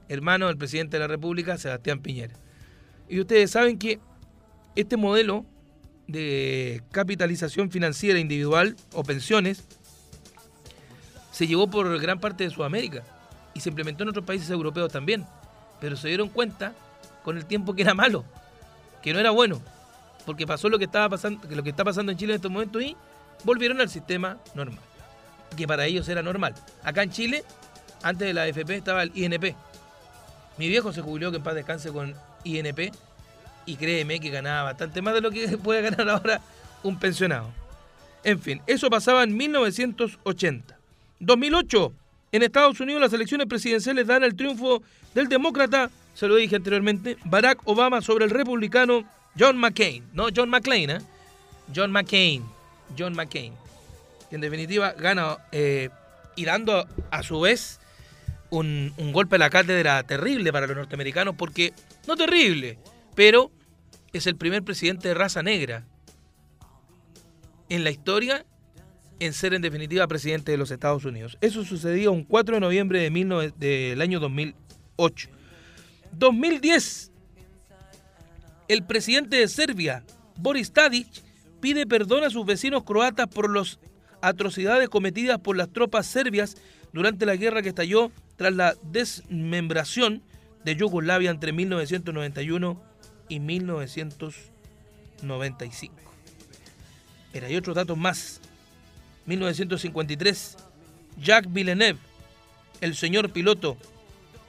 hermano 0.08 0.48
del 0.48 0.58
presidente 0.58 0.96
de 0.96 1.00
la 1.00 1.06
República, 1.06 1.56
Sebastián 1.56 2.00
Piñera. 2.00 2.34
Y 3.08 3.20
ustedes 3.20 3.52
saben 3.52 3.78
que 3.78 4.00
este 4.74 4.96
modelo 4.96 5.46
de 6.08 6.82
capitalización 6.90 7.70
financiera 7.70 8.18
individual 8.18 8.76
o 8.92 9.04
pensiones 9.04 9.64
se 11.30 11.46
llevó 11.46 11.70
por 11.70 11.98
gran 12.00 12.20
parte 12.20 12.44
de 12.44 12.50
Sudamérica 12.50 13.04
y 13.54 13.60
se 13.60 13.70
implementó 13.70 14.02
en 14.02 14.10
otros 14.10 14.26
países 14.26 14.50
europeos 14.50 14.92
también. 14.92 15.24
Pero 15.84 15.96
se 15.96 16.08
dieron 16.08 16.30
cuenta 16.30 16.72
con 17.22 17.36
el 17.36 17.44
tiempo 17.44 17.74
que 17.74 17.82
era 17.82 17.92
malo, 17.92 18.24
que 19.02 19.12
no 19.12 19.20
era 19.20 19.30
bueno, 19.30 19.60
porque 20.24 20.46
pasó 20.46 20.70
lo 20.70 20.78
que 20.78 20.86
estaba 20.86 21.10
pasando, 21.10 21.46
lo 21.50 21.62
que 21.62 21.68
está 21.68 21.84
pasando 21.84 22.10
en 22.10 22.16
Chile 22.16 22.32
en 22.32 22.36
estos 22.36 22.50
momentos 22.50 22.82
y 22.82 22.96
volvieron 23.44 23.82
al 23.82 23.90
sistema 23.90 24.38
normal 24.54 24.80
que 25.54 25.66
para 25.66 25.86
ellos 25.86 26.08
era 26.08 26.22
normal. 26.22 26.54
Acá 26.82 27.02
en 27.02 27.10
Chile, 27.10 27.44
antes 28.02 28.26
de 28.26 28.34
la 28.34 28.42
AFP 28.42 28.76
estaba 28.76 29.02
el 29.02 29.12
INP. 29.14 29.54
Mi 30.58 30.68
viejo 30.68 30.92
se 30.92 31.02
jubiló, 31.02 31.30
que 31.30 31.38
en 31.38 31.42
paz 31.42 31.54
descanse 31.54 31.90
con 31.90 32.14
INP, 32.44 32.92
y 33.66 33.76
créeme 33.76 34.20
que 34.20 34.30
ganaba 34.30 34.64
bastante 34.64 35.02
más 35.02 35.14
de 35.14 35.20
lo 35.20 35.30
que 35.30 35.58
puede 35.62 35.82
ganar 35.82 36.08
ahora 36.08 36.40
un 36.82 36.98
pensionado. 36.98 37.50
En 38.22 38.40
fin, 38.40 38.62
eso 38.66 38.88
pasaba 38.88 39.22
en 39.22 39.36
1980. 39.36 40.78
2008, 41.20 41.92
en 42.32 42.42
Estados 42.42 42.80
Unidos 42.80 43.00
las 43.00 43.12
elecciones 43.12 43.46
presidenciales 43.46 44.06
dan 44.06 44.24
el 44.24 44.34
triunfo 44.34 44.82
del 45.14 45.28
demócrata, 45.28 45.90
se 46.14 46.28
lo 46.28 46.36
dije 46.36 46.56
anteriormente, 46.56 47.16
Barack 47.24 47.60
Obama 47.64 48.00
sobre 48.00 48.24
el 48.24 48.30
republicano 48.30 49.04
John 49.38 49.56
McCain. 49.56 50.04
No 50.12 50.26
John 50.34 50.48
McClane, 50.48 50.94
¿eh? 50.94 50.98
John 51.74 51.90
McCain. 51.90 52.44
John 52.96 53.14
McCain 53.14 53.54
que 54.28 54.36
en 54.36 54.40
definitiva 54.40 54.92
gana 54.92 55.38
eh, 55.52 55.90
y 56.36 56.44
dando 56.44 56.86
a 57.10 57.22
su 57.22 57.40
vez 57.40 57.80
un, 58.50 58.92
golpe 59.12 59.36
a 59.36 59.38
la 59.38 59.50
cátedra 59.50 60.02
terrible 60.04 60.52
para 60.52 60.66
los 60.66 60.76
norteamericanos, 60.76 61.34
porque 61.36 61.72
no 62.06 62.16
terrible, 62.16 62.78
pero 63.14 63.50
es 64.12 64.26
el 64.26 64.36
primer 64.36 64.62
presidente 64.62 65.08
de 65.08 65.14
raza 65.14 65.42
negra 65.42 65.84
en 67.68 67.82
la 67.82 67.90
historia 67.90 68.44
en 69.18 69.32
ser 69.32 69.54
en 69.54 69.62
definitiva 69.62 70.06
presidente 70.06 70.52
de 70.52 70.58
los 70.58 70.70
Estados 70.70 71.04
Unidos. 71.04 71.36
Eso 71.40 71.64
sucedió 71.64 72.12
un 72.12 72.24
4 72.24 72.56
de 72.56 72.60
noviembre 72.60 73.00
de 73.00 73.10
19 73.10 73.54
del 73.56 74.00
año 74.00 74.20
2008. 74.96 75.28
2010, 76.12 77.10
el 78.68 78.84
presidente 78.84 79.36
de 79.36 79.48
Serbia, 79.48 80.04
Boris 80.36 80.72
Tadic, 80.72 81.08
pide 81.60 81.86
perdón 81.86 82.24
a 82.24 82.30
sus 82.30 82.46
vecinos 82.46 82.84
croatas 82.84 83.28
por 83.28 83.54
las 83.54 83.78
atrocidades 84.20 84.88
cometidas 84.88 85.38
por 85.40 85.56
las 85.56 85.68
tropas 85.70 86.06
serbias 86.06 86.56
durante 86.92 87.26
la 87.26 87.34
guerra 87.36 87.62
que 87.62 87.68
estalló 87.70 88.12
tras 88.36 88.54
la 88.54 88.76
desmembración 88.82 90.22
de 90.64 90.76
Yugoslavia 90.76 91.30
entre 91.30 91.52
1991 91.52 92.80
y 93.28 93.40
1995. 93.40 95.94
Pero 97.32 97.46
hay 97.46 97.56
otros 97.56 97.76
datos 97.76 97.98
más. 97.98 98.40
1953, 99.26 100.56
Jacques 101.18 101.52
Villeneuve, 101.52 101.98
el 102.80 102.94
señor 102.94 103.30
piloto, 103.30 103.76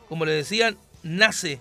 como 0.10 0.26
le 0.26 0.32
decían, 0.34 0.78
nace 1.04 1.60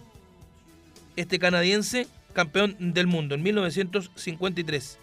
este 1.17 1.39
canadiense 1.39 2.07
campeón 2.33 2.77
del 2.95 3.07
mundo 3.07 3.35
en 3.35 3.43
1953. 3.43 4.99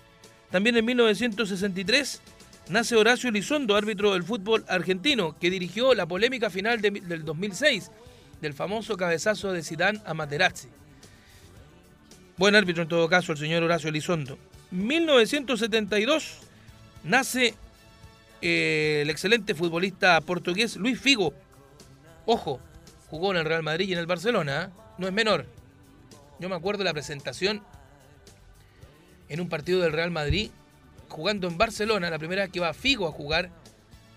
También 0.52 0.76
en 0.78 0.86
1963 0.86 2.22
nace 2.70 2.96
Horacio 2.96 3.30
Elizondo, 3.30 3.76
árbitro 3.76 4.14
del 4.14 4.24
fútbol 4.24 4.66
argentino, 4.68 5.38
que 5.40 5.50
dirigió 5.50 5.94
la 5.94 6.06
polémica 6.06 6.50
final 6.50 6.82
de- 6.82 6.92
del 6.92 7.24
2006 7.26 7.90
del 8.42 8.54
famoso 8.54 8.98
cabezazo 8.98 9.52
de 9.54 9.64
Zidane 9.64 10.02
a 10.06 10.14
Materazzi. 10.14 10.68
Buen 12.38 12.56
árbitro 12.56 12.84
en 12.84 12.90
todo 12.90 13.08
caso 13.08 13.32
el 13.32 13.38
señor 13.38 13.64
Horacio 13.64 13.90
Elizondo. 13.90 14.38
1972 14.72 16.38
nace 17.04 17.54
eh, 18.42 19.00
el 19.04 19.10
excelente 19.10 19.54
futbolista 19.54 20.20
portugués 20.22 20.76
Luis 20.76 21.00
Figo. 21.00 21.34
Ojo, 22.26 22.60
jugó 23.12 23.32
en 23.32 23.38
el 23.38 23.46
Real 23.46 23.62
Madrid 23.62 23.90
y 23.90 23.94
en 23.94 24.00
el 24.00 24.08
Barcelona, 24.08 24.72
no 24.98 25.06
es 25.06 25.12
menor. 25.12 25.46
Yo 26.40 26.48
me 26.48 26.56
acuerdo 26.56 26.86
la 26.86 26.94
presentación 26.94 27.62
en 29.28 29.42
un 29.42 29.50
partido 29.50 29.82
del 29.82 29.92
Real 29.92 30.12
Madrid, 30.12 30.50
jugando 31.10 31.50
en 31.50 31.58
Barcelona, 31.58 32.10
la 32.10 32.18
primera 32.18 32.44
vez 32.44 32.52
que 32.54 32.62
va 32.62 32.74
Figo 32.74 33.10
a 33.10 33.12
jugar 33.12 33.50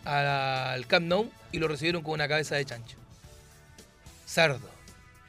al 0.04 0.86
Camp 0.86 1.06
Nou 1.06 1.28
y 1.50 1.58
lo 1.58 1.66
recibieron 1.66 2.02
con 2.04 2.14
una 2.14 2.28
cabeza 2.28 2.54
de 2.54 2.64
chancho. 2.64 2.96
Sardo. 4.26 4.70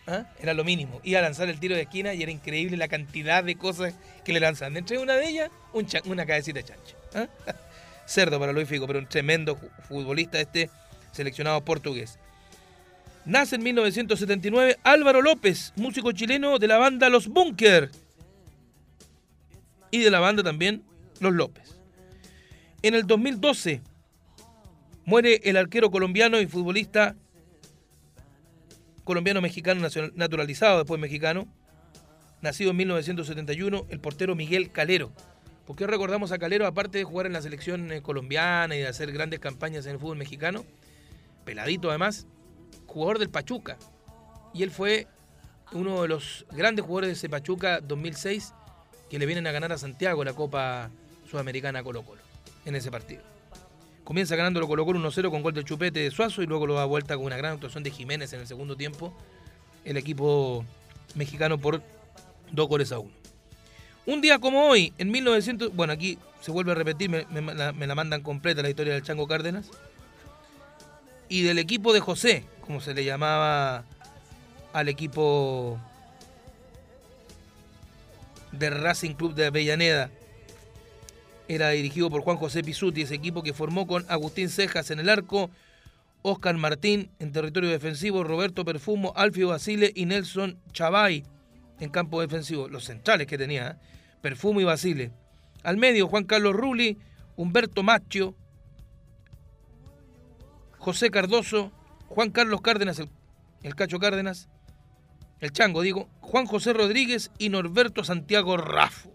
¿Ah? 0.06 0.26
Era 0.40 0.54
lo 0.54 0.64
mínimo. 0.64 1.02
Iba 1.04 1.18
a 1.18 1.24
lanzar 1.24 1.50
el 1.50 1.60
tiro 1.60 1.76
de 1.76 1.82
esquina 1.82 2.14
y 2.14 2.22
era 2.22 2.32
increíble 2.32 2.78
la 2.78 2.88
cantidad 2.88 3.44
de 3.44 3.56
cosas 3.56 3.96
que 4.24 4.32
le 4.32 4.40
lanzan. 4.40 4.78
Entre 4.78 5.00
una 5.00 5.16
de 5.16 5.28
ellas, 5.28 5.50
un 5.74 5.88
una 6.06 6.28
cabecita 6.28 6.60
de 6.60 6.66
chancho. 6.66 6.96
¿Ah? 7.16 7.28
Cerdo 8.06 8.40
para 8.40 8.52
Luis 8.52 8.70
Figo, 8.70 8.86
pero 8.86 9.00
un 9.00 9.08
tremendo 9.08 9.58
futbolista 9.88 10.40
este 10.40 10.70
seleccionado 11.12 11.66
portugués. 11.66 12.20
Nace 13.26 13.56
en 13.56 13.64
1979 13.64 14.78
Álvaro 14.84 15.24
López, 15.24 15.74
músico 15.78 16.12
chileno 16.12 16.60
de 16.60 16.68
la 16.68 16.78
banda 16.78 17.10
Los 17.10 17.28
Bunker. 17.28 17.90
Y 19.90 20.00
de 20.00 20.12
la 20.12 20.20
banda 20.20 20.44
también 20.44 20.84
Los 21.20 21.34
López. 21.34 21.80
En 22.84 22.94
el 22.94 23.08
2012 23.08 23.82
muere 25.06 25.42
el 25.44 25.58
arquero 25.58 25.90
colombiano 25.90 26.40
y 26.40 26.46
futbolista 26.46 27.16
colombiano-mexicano 29.06 29.88
naturalizado, 30.14 30.80
después 30.80 31.02
mexicano, 31.02 31.48
nacido 32.42 32.72
en 32.72 32.78
1971, 32.78 33.88
el 33.90 34.00
portero 34.00 34.36
Miguel 34.36 34.72
Calero. 34.72 35.12
¿Por 35.66 35.76
qué 35.76 35.88
recordamos 35.88 36.32
a 36.32 36.38
Calero, 36.38 36.68
aparte 36.68 37.00
de 37.00 37.04
jugar 37.06 37.26
en 37.26 37.34
la 37.34 37.42
selección 37.42 37.92
eh, 37.92 38.04
colombiana 38.04 38.76
y 38.76 38.80
de 38.80 38.88
hacer 38.88 39.12
grandes 39.12 39.40
campañas 39.40 39.88
en 39.88 39.94
el 39.94 40.00
fútbol 40.00 40.18
mexicano? 40.18 40.64
Peladito 41.44 41.90
además, 41.90 42.28
jugador 42.86 43.20
del 43.20 43.30
Pachuca. 43.30 43.78
Y 44.54 44.64
él 44.64 44.72
fue 44.72 45.08
uno 45.72 46.02
de 46.04 46.08
los 46.08 46.46
grandes 46.52 46.86
jugadores 46.86 47.10
de 47.10 47.14
ese 47.14 47.30
Pachuca 47.30 47.82
2006, 47.82 48.54
que 49.10 49.20
le 49.20 49.26
vienen 49.26 49.48
a 49.48 49.52
ganar 49.52 49.72
a 49.72 49.78
Santiago 49.78 50.24
la 50.24 50.34
Copa 50.34 50.90
Sudamericana 51.30 51.84
Colo 51.84 52.04
Colo 52.04 52.22
en 52.66 52.76
ese 52.76 52.92
partido. 52.92 53.22
Comienza 54.04 54.36
ganándolo 54.36 54.68
Colo 54.68 54.86
Colo 54.86 55.00
1-0 55.00 55.32
con 55.32 55.42
gol 55.42 55.54
de 55.54 55.64
Chupete 55.64 56.00
de 56.00 56.12
Suazo 56.12 56.42
y 56.44 56.46
luego 56.46 56.68
lo 56.68 56.76
da 56.76 56.86
vuelta 56.86 57.16
con 57.16 57.26
una 57.26 57.38
gran 57.38 57.54
actuación 57.54 57.84
de 57.84 57.92
Jiménez 57.92 58.34
en 58.34 58.42
el 58.42 58.48
segundo 58.48 58.76
tiempo. 58.76 59.14
El 59.84 59.98
equipo 59.98 60.64
mexicano 61.16 61.58
por 61.58 61.82
dos 62.52 62.68
goles 62.68 62.92
a 62.92 63.00
uno. 63.00 63.12
Un 64.06 64.22
día 64.22 64.38
como 64.38 64.68
hoy, 64.68 64.94
en 65.00 65.10
1900, 65.10 65.76
bueno, 65.76 65.94
aquí 65.94 66.20
se 66.42 66.52
vuelve 66.52 66.72
a 66.72 66.76
repetir, 66.76 67.10
me 67.10 67.26
la, 67.56 67.72
me 67.72 67.88
la 67.88 67.96
mandan 67.96 68.22
completa 68.22 68.62
la 68.62 68.70
historia 68.70 68.94
del 68.94 69.02
Chango 69.02 69.28
Cárdenas. 69.28 69.72
Y 71.28 71.42
del 71.42 71.58
equipo 71.58 71.92
de 71.92 72.02
José, 72.02 72.46
como 72.66 72.82
se 72.82 72.94
le 72.94 73.06
llamaba 73.06 73.86
al 74.74 74.90
equipo 74.90 75.80
del 78.52 78.80
Racing 78.80 79.14
Club 79.14 79.36
de 79.36 79.48
Avellaneda. 79.48 80.10
Era 81.48 81.70
dirigido 81.70 82.10
por 82.10 82.22
Juan 82.22 82.38
José 82.38 82.64
Pisuti, 82.64 83.04
ese 83.04 83.16
equipo 83.16 83.44
que 83.44 83.54
formó 83.54 83.86
con 83.86 84.06
Agustín 84.10 84.50
Cejas 84.50 84.90
en 84.90 85.00
el 85.00 85.10
arco, 85.10 85.52
Oscar 86.24 86.58
Martín 86.58 87.12
en 87.20 87.32
territorio 87.32 87.70
defensivo, 87.70 88.24
Roberto 88.24 88.66
Perfumo, 88.66 89.14
Alfio 89.16 89.50
Basile 89.50 89.92
y 89.94 90.06
Nelson 90.06 90.58
Chavay 90.72 91.24
en 91.80 91.90
campo 91.90 92.22
defensivo. 92.22 92.68
Los 92.68 92.86
centrales 92.86 93.28
que 93.28 93.38
tenía, 93.38 93.68
¿eh? 93.68 93.76
Perfumo 94.22 94.60
y 94.60 94.64
Basile. 94.64 95.12
Al 95.62 95.78
medio, 95.78 96.08
Juan 96.08 96.24
Carlos 96.24 96.56
Rulli, 96.56 96.98
Humberto 97.36 97.84
Macho, 97.84 98.34
José 100.80 101.12
Cardoso, 101.12 101.72
Juan 102.10 102.32
Carlos 102.32 102.62
Cárdenas, 102.62 103.02
el, 103.64 103.76
Cacho 103.76 104.00
Cárdenas, 104.00 104.48
el 105.40 105.52
Chango, 105.52 105.82
digo, 105.82 106.08
Juan 106.22 106.46
José 106.46 106.74
Rodríguez 106.74 107.32
y 107.38 107.50
Norberto 107.50 108.04
Santiago 108.04 108.58
Rafo. 108.58 109.12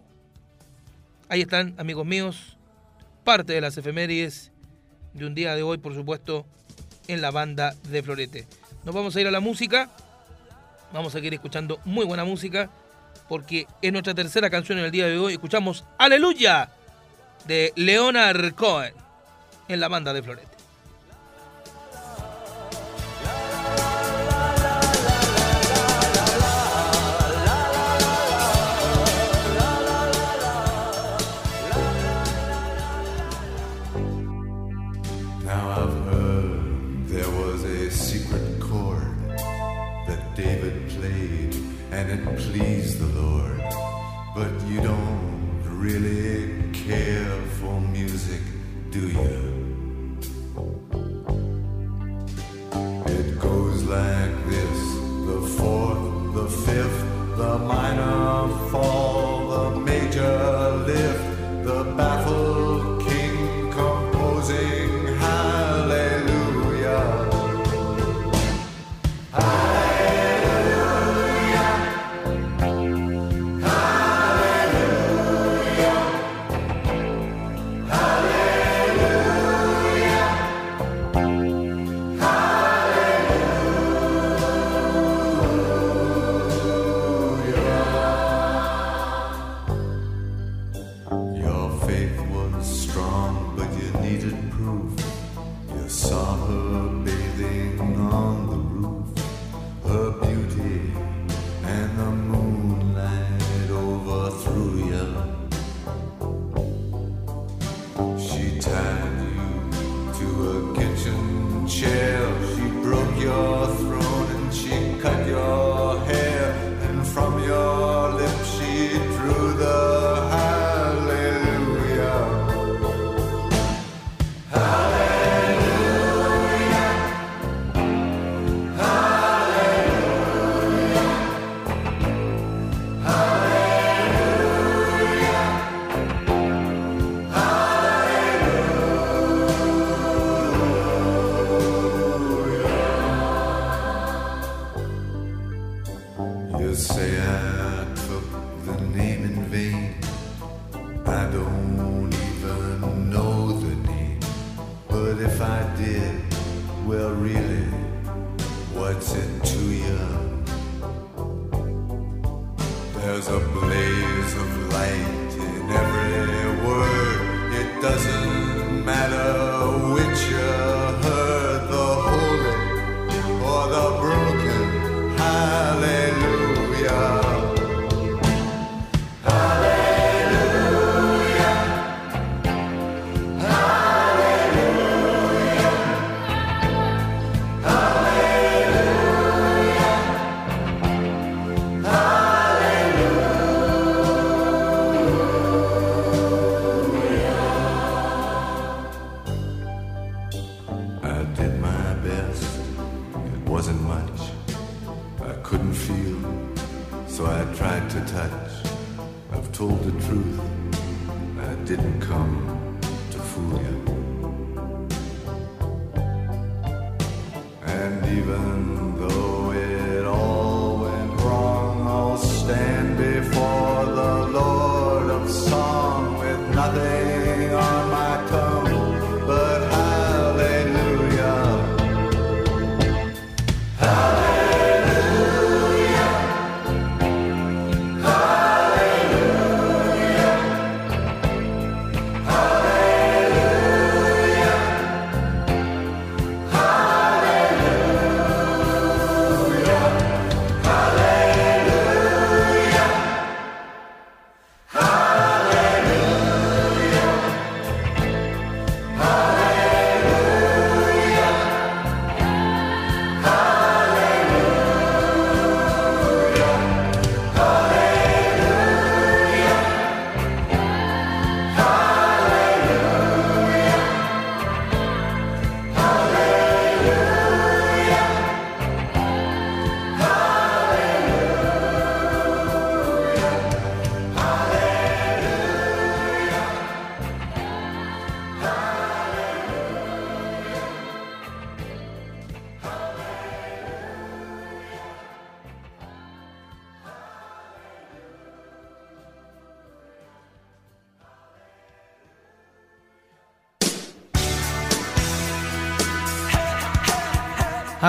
Ahí 1.28 1.42
están, 1.42 1.74
amigos 1.78 2.06
míos, 2.06 2.58
parte 3.24 3.52
de 3.52 3.60
las 3.60 3.76
efemérides 3.76 4.52
de 5.14 5.26
un 5.26 5.34
día 5.34 5.54
de 5.54 5.62
hoy, 5.62 5.78
por 5.78 5.94
supuesto, 5.94 6.46
en 7.08 7.20
la 7.20 7.30
banda 7.30 7.74
de 7.88 8.02
Florete. 8.02 8.46
Nos 8.84 8.94
vamos 8.94 9.14
a 9.16 9.20
ir 9.20 9.26
a 9.26 9.30
la 9.30 9.40
música, 9.40 9.90
vamos 10.92 11.14
a 11.14 11.18
seguir 11.18 11.34
escuchando 11.34 11.80
muy 11.84 12.04
buena 12.04 12.24
música, 12.24 12.70
porque 13.28 13.66
es 13.80 13.92
nuestra 13.92 14.14
tercera 14.14 14.50
canción 14.50 14.78
en 14.78 14.84
el 14.84 14.90
día 14.90 15.06
de 15.06 15.18
hoy. 15.18 15.34
Escuchamos 15.34 15.84
Aleluya 15.98 16.70
de 17.46 17.72
Leonard 17.76 18.54
Cohen 18.54 18.94
en 19.68 19.80
la 19.80 19.88
banda 19.88 20.12
de 20.12 20.22
Florete. 20.22 20.49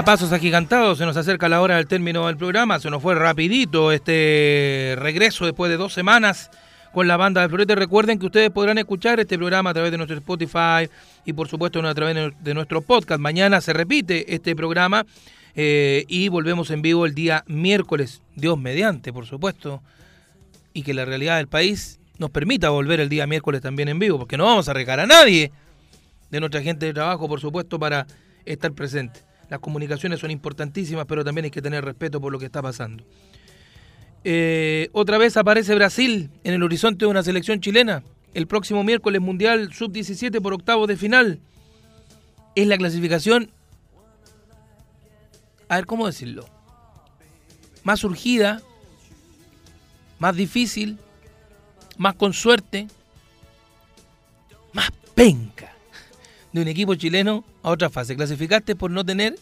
Pasos 0.05 0.31
agigantados 0.33 0.97
se 0.97 1.05
nos 1.05 1.15
acerca 1.15 1.47
la 1.47 1.61
hora 1.61 1.75
del 1.75 1.85
término 1.85 2.25
del 2.25 2.35
programa, 2.35 2.79
se 2.79 2.89
nos 2.89 3.03
fue 3.03 3.13
rapidito 3.13 3.91
este 3.91 4.95
regreso 4.97 5.45
después 5.45 5.69
de 5.69 5.77
dos 5.77 5.93
semanas 5.93 6.49
con 6.91 7.07
la 7.07 7.17
banda 7.17 7.41
de 7.41 7.49
Florete. 7.49 7.75
Recuerden 7.75 8.17
que 8.17 8.25
ustedes 8.25 8.49
podrán 8.49 8.79
escuchar 8.79 9.19
este 9.19 9.37
programa 9.37 9.69
a 9.69 9.73
través 9.73 9.91
de 9.91 9.97
nuestro 9.97 10.17
Spotify 10.17 10.89
y 11.23 11.33
por 11.33 11.47
supuesto 11.47 11.85
a 11.87 11.93
través 11.93 12.33
de 12.39 12.53
nuestro 12.53 12.81
podcast. 12.81 13.21
Mañana 13.21 13.61
se 13.61 13.73
repite 13.73 14.33
este 14.33 14.55
programa 14.55 15.05
eh, 15.55 16.03
y 16.07 16.29
volvemos 16.29 16.71
en 16.71 16.81
vivo 16.81 17.05
el 17.05 17.13
día 17.13 17.43
miércoles, 17.47 18.21
Dios 18.35 18.59
mediante, 18.59 19.13
por 19.13 19.27
supuesto, 19.27 19.81
y 20.73 20.81
que 20.81 20.95
la 20.95 21.05
realidad 21.05 21.37
del 21.37 21.47
país 21.47 21.99
nos 22.17 22.31
permita 22.31 22.69
volver 22.69 22.99
el 22.99 23.07
día 23.07 23.27
miércoles 23.27 23.61
también 23.61 23.87
en 23.87 23.99
vivo, 23.99 24.17
porque 24.17 24.35
no 24.35 24.45
vamos 24.45 24.67
a 24.67 24.73
regar 24.73 24.99
a 24.99 25.05
nadie 25.05 25.51
de 26.31 26.39
nuestra 26.39 26.61
gente 26.61 26.87
de 26.87 26.93
trabajo, 26.93 27.27
por 27.29 27.39
supuesto, 27.39 27.79
para 27.79 28.07
estar 28.45 28.71
presente. 28.73 29.30
Las 29.51 29.59
comunicaciones 29.59 30.21
son 30.21 30.31
importantísimas, 30.31 31.05
pero 31.05 31.25
también 31.25 31.43
hay 31.43 31.51
que 31.51 31.61
tener 31.61 31.83
respeto 31.83 32.21
por 32.21 32.31
lo 32.31 32.39
que 32.39 32.45
está 32.45 32.61
pasando. 32.61 33.03
Eh, 34.23 34.87
otra 34.93 35.17
vez 35.17 35.35
aparece 35.35 35.75
Brasil 35.75 36.29
en 36.45 36.53
el 36.53 36.63
horizonte 36.63 37.03
de 37.03 37.11
una 37.11 37.21
selección 37.21 37.59
chilena. 37.59 38.01
El 38.33 38.47
próximo 38.47 38.81
miércoles 38.85 39.19
Mundial 39.19 39.73
Sub-17 39.73 40.41
por 40.41 40.53
octavos 40.53 40.87
de 40.87 40.95
final. 40.95 41.41
Es 42.55 42.65
la 42.65 42.77
clasificación, 42.77 43.51
a 45.67 45.75
ver 45.75 45.85
cómo 45.85 46.07
decirlo, 46.07 46.45
más 47.83 47.99
surgida, 47.99 48.61
más 50.17 50.33
difícil, 50.33 50.97
más 51.97 52.15
con 52.15 52.31
suerte, 52.31 52.87
más 54.71 54.91
penca 55.13 55.73
de 56.53 56.61
un 56.61 56.69
equipo 56.69 56.95
chileno 56.95 57.43
a 57.63 57.69
otra 57.69 57.89
fase. 57.89 58.15
Clasificaste 58.15 58.75
por 58.75 58.91
no 58.91 59.03
tener 59.05 59.35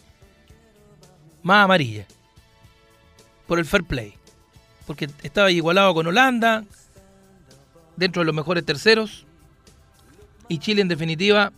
más 1.42 1.64
amarilla. 1.64 2.06
Por 3.46 3.58
el 3.58 3.64
fair 3.64 3.84
play. 3.84 4.14
Porque 4.86 5.08
estaba 5.22 5.50
igualado 5.50 5.94
con 5.94 6.06
Holanda, 6.06 6.64
dentro 7.96 8.20
de 8.20 8.26
los 8.26 8.34
mejores 8.34 8.64
terceros. 8.64 9.26
Y 10.48 10.58
Chile, 10.58 10.82
en 10.82 10.88
definitiva, 10.88 11.52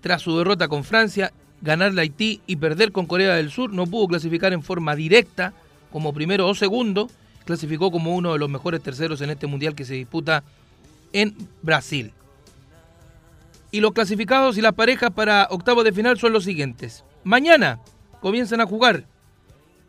tras 0.00 0.22
su 0.22 0.36
derrota 0.38 0.68
con 0.68 0.84
Francia, 0.84 1.32
ganar 1.60 1.94
la 1.94 2.02
Haití 2.02 2.40
y 2.46 2.56
perder 2.56 2.92
con 2.92 3.06
Corea 3.06 3.34
del 3.34 3.50
Sur, 3.50 3.72
no 3.72 3.86
pudo 3.86 4.08
clasificar 4.08 4.52
en 4.52 4.62
forma 4.62 4.94
directa 4.94 5.52
como 5.90 6.12
primero 6.12 6.48
o 6.48 6.54
segundo. 6.54 7.10
Clasificó 7.44 7.90
como 7.90 8.14
uno 8.14 8.32
de 8.32 8.38
los 8.38 8.48
mejores 8.48 8.82
terceros 8.82 9.20
en 9.20 9.30
este 9.30 9.46
mundial 9.46 9.74
que 9.74 9.84
se 9.84 9.94
disputa 9.94 10.44
en 11.12 11.36
Brasil. 11.62 12.12
Y 13.72 13.80
los 13.80 13.92
clasificados 13.92 14.58
y 14.58 14.60
las 14.60 14.74
parejas 14.74 15.10
para 15.10 15.48
octavos 15.50 15.82
de 15.82 15.92
final 15.92 16.18
son 16.18 16.34
los 16.34 16.44
siguientes. 16.44 17.04
Mañana 17.24 17.80
comienzan 18.20 18.60
a 18.60 18.66
jugar 18.66 19.06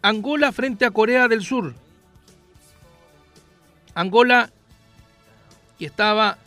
Angola 0.01 0.53
frente 0.53 0.85
a 0.85 0.91
Corea 0.91 1.27
del 1.27 1.43
Sur. 1.43 1.75
Angola 3.93 4.51
y 5.77 5.85
estaba 5.85 6.37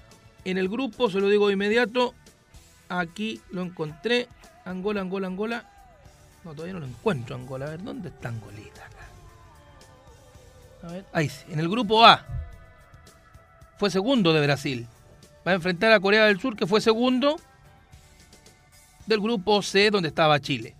en 0.46 0.56
el 0.56 0.68
grupo, 0.70 1.10
se 1.10 1.20
lo 1.20 1.28
digo 1.28 1.46
de 1.46 1.52
inmediato. 1.52 2.14
Aquí 2.88 3.42
lo 3.50 3.60
encontré. 3.60 4.28
Angola, 4.64 5.02
Angola, 5.02 5.26
Angola. 5.26 5.70
No, 6.42 6.52
todavía 6.54 6.72
no 6.72 6.80
lo 6.80 6.86
encuentro 6.86 7.36
Angola. 7.36 7.66
A 7.66 7.70
ver, 7.70 7.82
¿dónde 7.82 8.08
está 8.08 8.30
Angolita? 8.30 8.88
A 10.82 10.86
ver, 10.86 11.04
ahí 11.12 11.28
sí, 11.28 11.44
en 11.50 11.60
el 11.60 11.68
grupo 11.68 12.02
A. 12.02 12.24
Fue 13.78 13.90
segundo 13.90 14.32
de 14.32 14.40
Brasil 14.40 14.86
va 15.46 15.52
a 15.52 15.54
enfrentar 15.54 15.92
a 15.92 16.00
Corea 16.00 16.26
del 16.26 16.40
Sur, 16.40 16.56
que 16.56 16.66
fue 16.66 16.80
segundo 16.80 17.36
del 19.06 19.20
grupo 19.20 19.62
C, 19.62 19.90
donde 19.90 20.08
estaba 20.08 20.40
Chile. 20.40 20.74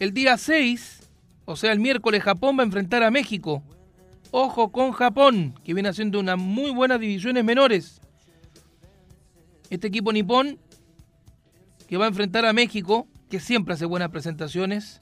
El 0.00 0.12
día 0.12 0.36
6, 0.36 1.08
o 1.44 1.54
sea, 1.54 1.72
el 1.72 1.78
miércoles, 1.78 2.22
Japón 2.22 2.58
va 2.58 2.62
a 2.62 2.66
enfrentar 2.66 3.02
a 3.04 3.10
México. 3.10 3.62
Ojo 4.32 4.72
con 4.72 4.92
Japón, 4.92 5.54
que 5.62 5.74
viene 5.74 5.88
haciendo 5.88 6.18
unas 6.18 6.38
muy 6.38 6.72
buenas 6.72 6.98
divisiones 6.98 7.44
menores. 7.44 8.00
Este 9.68 9.86
equipo 9.86 10.12
nipón, 10.12 10.58
que 11.88 11.96
va 11.96 12.06
a 12.06 12.08
enfrentar 12.08 12.44
a 12.46 12.52
México, 12.52 13.06
que 13.28 13.38
siempre 13.38 13.74
hace 13.74 13.84
buenas 13.84 14.10
presentaciones 14.10 15.00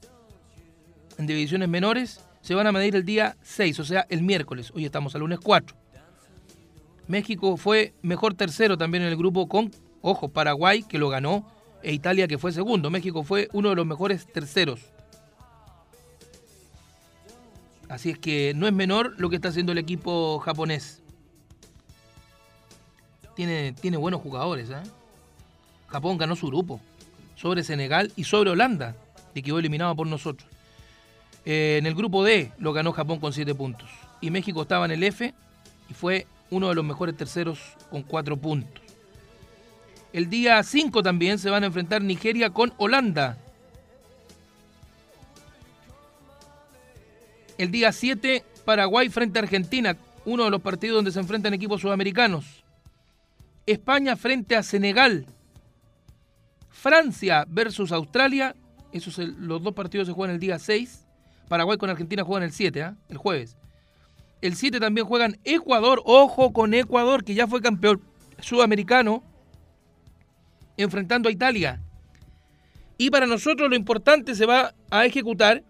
en 1.17 1.25
divisiones 1.25 1.69
menores, 1.69 2.23
se 2.41 2.53
van 2.53 2.67
a 2.67 2.71
medir 2.71 2.95
el 2.95 3.03
día 3.03 3.35
6, 3.41 3.79
o 3.79 3.83
sea, 3.83 4.05
el 4.09 4.21
miércoles. 4.21 4.71
Hoy 4.75 4.85
estamos 4.85 5.15
al 5.15 5.21
lunes 5.21 5.39
4. 5.39 5.75
México 7.09 7.57
fue 7.57 7.95
mejor 8.03 8.35
tercero 8.35 8.77
también 8.77 9.03
en 9.03 9.09
el 9.09 9.17
grupo 9.17 9.49
con, 9.49 9.71
ojo, 10.01 10.29
Paraguay, 10.29 10.83
que 10.83 10.99
lo 10.99 11.09
ganó, 11.09 11.43
e 11.81 11.91
Italia, 11.91 12.27
que 12.27 12.37
fue 12.37 12.51
segundo. 12.51 12.91
México 12.91 13.23
fue 13.23 13.49
uno 13.51 13.69
de 13.69 13.75
los 13.75 13.85
mejores 13.87 14.31
terceros. 14.31 14.79
Así 17.89 18.11
es 18.11 18.19
que 18.19 18.53
no 18.55 18.67
es 18.67 18.73
menor 18.73 19.15
lo 19.17 19.31
que 19.31 19.37
está 19.37 19.47
haciendo 19.47 19.71
el 19.71 19.79
equipo 19.79 20.37
japonés. 20.37 21.01
Tiene, 23.35 23.73
tiene 23.73 23.97
buenos 23.97 24.21
jugadores. 24.21 24.69
¿eh? 24.69 24.83
Japón 25.87 26.19
ganó 26.19 26.35
su 26.35 26.45
grupo 26.45 26.79
sobre 27.35 27.63
Senegal 27.63 28.11
y 28.17 28.25
sobre 28.25 28.51
Holanda, 28.51 28.95
que 29.33 29.41
quedó 29.41 29.57
eliminado 29.57 29.95
por 29.95 30.05
nosotros. 30.05 30.47
Eh, 31.43 31.77
en 31.79 31.87
el 31.87 31.95
grupo 31.95 32.23
D 32.23 32.51
lo 32.59 32.71
ganó 32.71 32.91
Japón 32.91 33.19
con 33.19 33.33
7 33.33 33.55
puntos. 33.55 33.89
Y 34.21 34.29
México 34.29 34.61
estaba 34.61 34.85
en 34.85 34.91
el 34.91 35.01
F 35.01 35.33
y 35.89 35.93
fue 35.95 36.27
uno 36.51 36.69
de 36.69 36.75
los 36.75 36.85
mejores 36.85 37.15
terceros 37.15 37.59
con 37.89 38.03
cuatro 38.03 38.37
puntos. 38.37 38.83
El 40.11 40.29
día 40.29 40.61
5 40.63 41.03
también 41.03 41.37
se 41.37 41.49
van 41.49 41.63
a 41.63 41.67
enfrentar 41.67 42.01
Nigeria 42.01 42.49
con 42.49 42.73
Holanda. 42.77 43.37
El 47.57 47.71
día 47.71 47.91
7, 47.91 48.43
Paraguay 48.65 49.09
frente 49.09 49.37
a 49.37 49.43
Argentina, 49.43 49.97
uno 50.25 50.45
de 50.45 50.49
los 50.49 50.61
partidos 50.61 50.95
donde 50.95 51.11
se 51.11 51.19
enfrentan 51.19 51.53
equipos 51.53 51.81
sudamericanos. 51.81 52.63
España 53.65 54.15
frente 54.15 54.55
a 54.55 54.63
Senegal. 54.63 55.27
Francia 56.69 57.45
versus 57.47 57.91
Australia. 57.91 58.55
Esos 58.91 59.17
los 59.17 59.61
dos 59.61 59.73
partidos 59.73 60.07
se 60.07 60.13
juegan 60.13 60.33
el 60.33 60.39
día 60.39 60.57
6. 60.57 61.05
Paraguay 61.47 61.77
con 61.77 61.89
Argentina 61.89 62.23
juegan 62.23 62.43
el 62.43 62.51
7, 62.51 62.81
¿ah? 62.81 62.95
el 63.09 63.17
jueves. 63.17 63.57
El 64.41 64.55
7 64.55 64.79
también 64.79 65.05
juegan 65.05 65.37
Ecuador. 65.43 66.01
Ojo 66.05 66.53
con 66.53 66.73
Ecuador, 66.73 67.23
que 67.23 67.33
ya 67.33 67.47
fue 67.47 67.61
campeón 67.61 68.01
sudamericano, 68.39 69.23
enfrentando 70.77 71.29
a 71.29 71.31
Italia. 71.31 71.81
Y 72.97 73.09
para 73.09 73.25
nosotros 73.25 73.69
lo 73.69 73.75
importante 73.75 74.35
se 74.35 74.45
va 74.45 74.73
a 74.89 75.05
ejecutar 75.05 75.63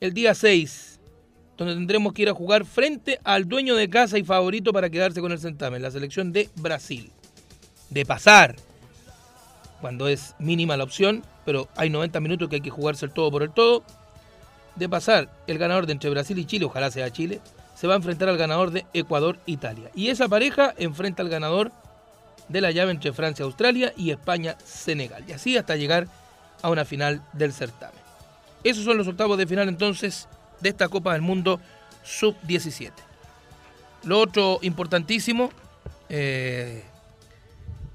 el 0.00 0.14
día 0.14 0.34
6, 0.34 1.00
donde 1.56 1.74
tendremos 1.74 2.12
que 2.12 2.22
ir 2.22 2.28
a 2.28 2.34
jugar 2.34 2.64
frente 2.64 3.20
al 3.24 3.48
dueño 3.48 3.74
de 3.74 3.90
casa 3.90 4.18
y 4.18 4.24
favorito 4.24 4.72
para 4.72 4.90
quedarse 4.90 5.20
con 5.20 5.32
el 5.32 5.38
certamen, 5.38 5.82
la 5.82 5.90
selección 5.90 6.32
de 6.32 6.48
Brasil. 6.56 7.12
De 7.90 8.06
pasar, 8.06 8.56
cuando 9.80 10.08
es 10.08 10.34
mínima 10.38 10.76
la 10.76 10.84
opción, 10.84 11.22
pero 11.44 11.68
hay 11.76 11.90
90 11.90 12.20
minutos 12.20 12.48
que 12.48 12.56
hay 12.56 12.60
que 12.60 12.70
jugarse 12.70 13.06
el 13.06 13.12
todo 13.12 13.30
por 13.30 13.42
el 13.42 13.50
todo. 13.50 13.82
De 14.76 14.88
pasar, 14.88 15.30
el 15.46 15.58
ganador 15.58 15.86
de 15.86 15.92
entre 15.92 16.10
Brasil 16.10 16.38
y 16.38 16.44
Chile, 16.44 16.64
ojalá 16.64 16.90
sea 16.90 17.10
Chile, 17.10 17.40
se 17.80 17.86
va 17.86 17.94
a 17.94 17.96
enfrentar 17.96 18.28
al 18.28 18.36
ganador 18.36 18.72
de 18.72 18.84
Ecuador-Italia. 18.92 19.90
Y 19.94 20.08
esa 20.08 20.28
pareja 20.28 20.74
enfrenta 20.76 21.22
al 21.22 21.30
ganador 21.30 21.72
de 22.46 22.60
la 22.60 22.72
llave 22.72 22.90
entre 22.90 23.14
Francia-Australia 23.14 23.94
y 23.96 24.10
España-Senegal. 24.10 25.24
Y 25.26 25.32
así 25.32 25.56
hasta 25.56 25.76
llegar 25.76 26.06
a 26.60 26.68
una 26.68 26.84
final 26.84 27.22
del 27.32 27.54
certamen. 27.54 27.98
Esos 28.64 28.84
son 28.84 28.98
los 28.98 29.08
octavos 29.08 29.38
de 29.38 29.46
final 29.46 29.66
entonces 29.66 30.28
de 30.60 30.68
esta 30.68 30.88
Copa 30.88 31.14
del 31.14 31.22
Mundo 31.22 31.58
sub-17. 32.04 32.90
Lo 34.04 34.20
otro 34.20 34.58
importantísimo, 34.60 35.50
eh, 36.10 36.84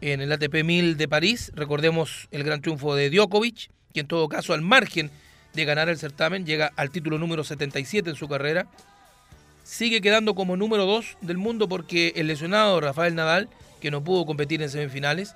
en 0.01 0.19
el 0.19 0.31
ATP 0.31 0.63
1000 0.63 0.97
de 0.97 1.07
París, 1.07 1.51
recordemos 1.53 2.27
el 2.31 2.43
gran 2.43 2.59
triunfo 2.59 2.95
de 2.95 3.11
Djokovic, 3.11 3.69
que 3.93 3.99
en 3.99 4.07
todo 4.07 4.27
caso 4.29 4.55
al 4.55 4.61
margen 4.61 5.11
de 5.53 5.63
ganar 5.63 5.89
el 5.89 5.99
certamen 5.99 6.43
llega 6.43 6.71
al 6.75 6.89
título 6.89 7.19
número 7.19 7.43
77 7.43 8.09
en 8.09 8.15
su 8.15 8.27
carrera 8.27 8.65
sigue 9.65 9.99
quedando 9.99 10.35
como 10.35 10.55
número 10.55 10.85
2 10.85 11.17
del 11.21 11.37
mundo 11.37 11.67
porque 11.67 12.13
el 12.15 12.27
lesionado 12.27 12.79
Rafael 12.79 13.15
Nadal, 13.15 13.49
que 13.81 13.91
no 13.91 14.03
pudo 14.03 14.25
competir 14.25 14.61
en 14.61 14.69
semifinales, 14.69 15.35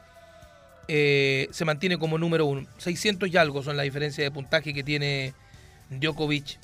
eh, 0.87 1.47
se 1.51 1.65
mantiene 1.65 1.97
como 1.97 2.17
número 2.17 2.45
1. 2.45 2.67
600 2.77 3.27
y 3.29 3.37
algo 3.37 3.63
son 3.63 3.75
la 3.75 3.83
diferencia 3.83 4.23
de 4.23 4.31
puntaje 4.31 4.73
que 4.73 4.83
tiene 4.83 5.33
Djokovic. 5.89 6.59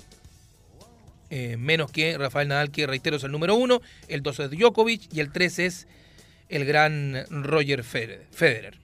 Eh, 1.31 1.57
menos 1.57 1.91
que 1.91 2.17
Rafael 2.17 2.47
Nadal, 2.47 2.69
que 2.69 2.85
reitero 2.85 3.17
es 3.17 3.23
el 3.23 3.31
número 3.31 3.55
1. 3.55 3.81
El 4.07 4.21
2 4.21 4.39
es 4.41 4.51
Djokovic 4.51 5.11
y 5.11 5.19
el 5.19 5.31
3 5.31 5.59
es 5.59 5.87
el 6.49 6.65
gran 6.65 7.25
Roger 7.31 7.83
Federer. 7.83 8.77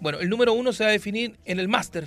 Bueno, 0.00 0.20
el 0.20 0.28
número 0.28 0.52
1 0.52 0.72
se 0.72 0.84
va 0.84 0.90
a 0.90 0.92
definir 0.92 1.36
en 1.44 1.58
el 1.58 1.66
Master, 1.66 2.06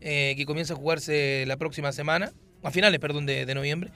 eh, 0.00 0.34
que 0.36 0.46
comienza 0.46 0.74
a 0.74 0.76
jugarse 0.76 1.44
la 1.48 1.56
próxima 1.56 1.90
semana, 1.90 2.32
a 2.62 2.70
finales, 2.70 3.00
perdón, 3.00 3.26
de 3.26 3.54
noviembre. 3.54 3.90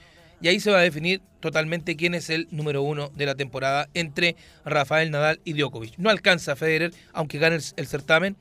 Y 0.44 0.48
ahí 0.48 0.60
se 0.60 0.70
va 0.70 0.80
a 0.80 0.82
definir 0.82 1.22
totalmente 1.40 1.96
quién 1.96 2.14
es 2.14 2.28
el 2.28 2.48
número 2.50 2.82
uno 2.82 3.10
de 3.14 3.24
la 3.24 3.34
temporada 3.34 3.88
entre 3.94 4.36
Rafael 4.66 5.10
Nadal 5.10 5.40
y 5.42 5.54
Djokovic. 5.54 5.94
No 5.96 6.10
alcanza 6.10 6.54
Federer, 6.54 6.92
aunque 7.14 7.38
gane 7.38 7.56
el, 7.76 7.86
certamen 7.86 8.36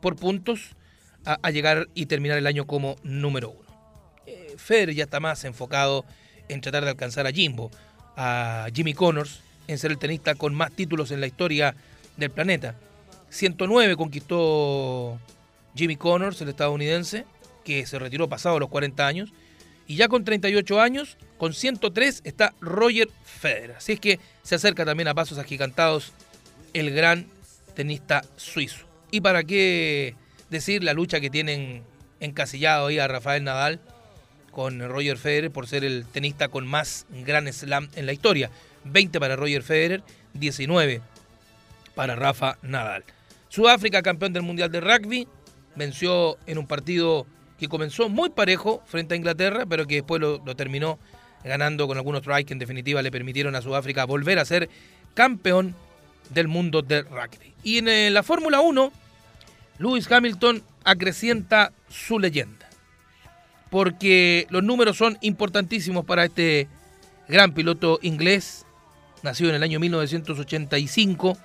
por 0.00 0.16
puntos, 0.16 0.70
a, 1.24 1.38
a 1.40 1.52
llegar 1.52 1.86
y 1.94 2.06
terminar 2.06 2.38
el 2.38 2.48
año 2.48 2.66
como 2.66 2.96
número 3.04 3.50
uno. 3.50 3.68
Eh, 4.26 4.56
Federer 4.56 4.96
ya 4.96 5.04
está 5.04 5.20
más 5.20 5.44
enfocado 5.44 6.04
en 6.48 6.60
tratar 6.60 6.82
de 6.82 6.90
alcanzar 6.90 7.24
a 7.28 7.30
Jimbo, 7.30 7.70
a 8.16 8.66
Jimmy 8.74 8.92
Connors, 8.92 9.40
en 9.68 9.78
ser 9.78 9.92
el 9.92 9.98
tenista 9.98 10.34
con 10.34 10.54
más 10.54 10.72
títulos 10.72 11.12
en 11.12 11.20
la 11.20 11.28
historia 11.28 11.76
del 12.16 12.32
planeta. 12.32 12.74
109 13.30 13.94
conquistó 13.94 15.20
Jimmy 15.76 15.94
Connors, 15.94 16.40
el 16.40 16.48
estadounidense, 16.48 17.26
que 17.64 17.86
se 17.86 18.00
retiró 18.00 18.28
pasado 18.28 18.58
los 18.58 18.70
40 18.70 19.06
años. 19.06 19.32
Y 19.86 19.96
ya 19.96 20.08
con 20.08 20.24
38 20.24 20.80
años, 20.80 21.16
con 21.36 21.52
103 21.52 22.22
está 22.24 22.54
Roger 22.60 23.08
Federer. 23.24 23.72
Así 23.72 23.92
es 23.92 24.00
que 24.00 24.18
se 24.42 24.54
acerca 24.54 24.84
también 24.84 25.08
a 25.08 25.14
pasos 25.14 25.38
agigantados 25.38 26.12
el 26.72 26.90
gran 26.90 27.26
tenista 27.74 28.22
suizo. 28.36 28.86
Y 29.10 29.20
para 29.20 29.44
qué 29.44 30.14
decir 30.50 30.82
la 30.82 30.94
lucha 30.94 31.20
que 31.20 31.30
tienen 31.30 31.82
encasillado 32.20 32.86
ahí 32.86 32.98
a 32.98 33.08
Rafael 33.08 33.44
Nadal 33.44 33.80
con 34.50 34.80
Roger 34.88 35.18
Federer 35.18 35.50
por 35.50 35.66
ser 35.66 35.84
el 35.84 36.06
tenista 36.06 36.48
con 36.48 36.66
más 36.66 37.06
Grand 37.10 37.50
Slam 37.52 37.88
en 37.94 38.06
la 38.06 38.12
historia. 38.12 38.50
20 38.84 39.18
para 39.18 39.36
Roger 39.36 39.62
Federer, 39.62 40.02
19 40.34 41.00
para 41.94 42.14
Rafa 42.14 42.58
Nadal. 42.62 43.04
Sudáfrica, 43.48 44.02
campeón 44.02 44.32
del 44.32 44.42
Mundial 44.42 44.70
de 44.70 44.80
Rugby, 44.80 45.28
venció 45.76 46.38
en 46.46 46.58
un 46.58 46.66
partido 46.66 47.26
que 47.58 47.68
comenzó 47.68 48.08
muy 48.08 48.30
parejo 48.30 48.82
frente 48.86 49.14
a 49.14 49.16
Inglaterra, 49.16 49.64
pero 49.66 49.86
que 49.86 49.96
después 49.96 50.20
lo, 50.20 50.40
terminó 50.56 50.98
ganando 51.44 51.86
con 51.86 51.96
algunos 51.96 52.22
tries 52.22 52.46
que 52.46 52.52
en 52.52 52.58
definitiva 52.58 53.02
le 53.02 53.10
permitieron 53.10 53.54
a 53.54 53.62
Sudáfrica 53.62 54.04
volver 54.06 54.38
a 54.38 54.44
ser 54.44 54.68
campeón 55.14 55.74
del 56.30 56.48
mundo 56.48 56.82
del 56.82 57.04
rugby. 57.06 57.54
Y 57.62 57.78
en 57.78 57.88
eh, 57.88 58.10
la 58.10 58.22
Fórmula 58.22 58.60
1, 58.60 58.92
Lewis 59.78 60.10
Hamilton 60.10 60.62
acrecienta 60.84 61.72
su 61.88 62.18
leyenda. 62.18 62.68
Porque 63.70 64.46
los 64.50 64.62
números 64.62 64.96
son 64.96 65.18
importantísimos 65.20 66.04
para 66.04 66.24
este 66.24 66.68
gran 67.28 67.52
piloto 67.52 67.98
inglés, 68.02 68.64
nacido 69.22 69.50
en 69.50 69.56
el 69.56 69.62
año 69.62 69.80
1985, 69.80 71.36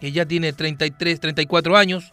que 0.00 0.12
ya 0.12 0.26
tiene 0.26 0.52
33, 0.52 1.20
34 1.20 1.76
años, 1.76 2.12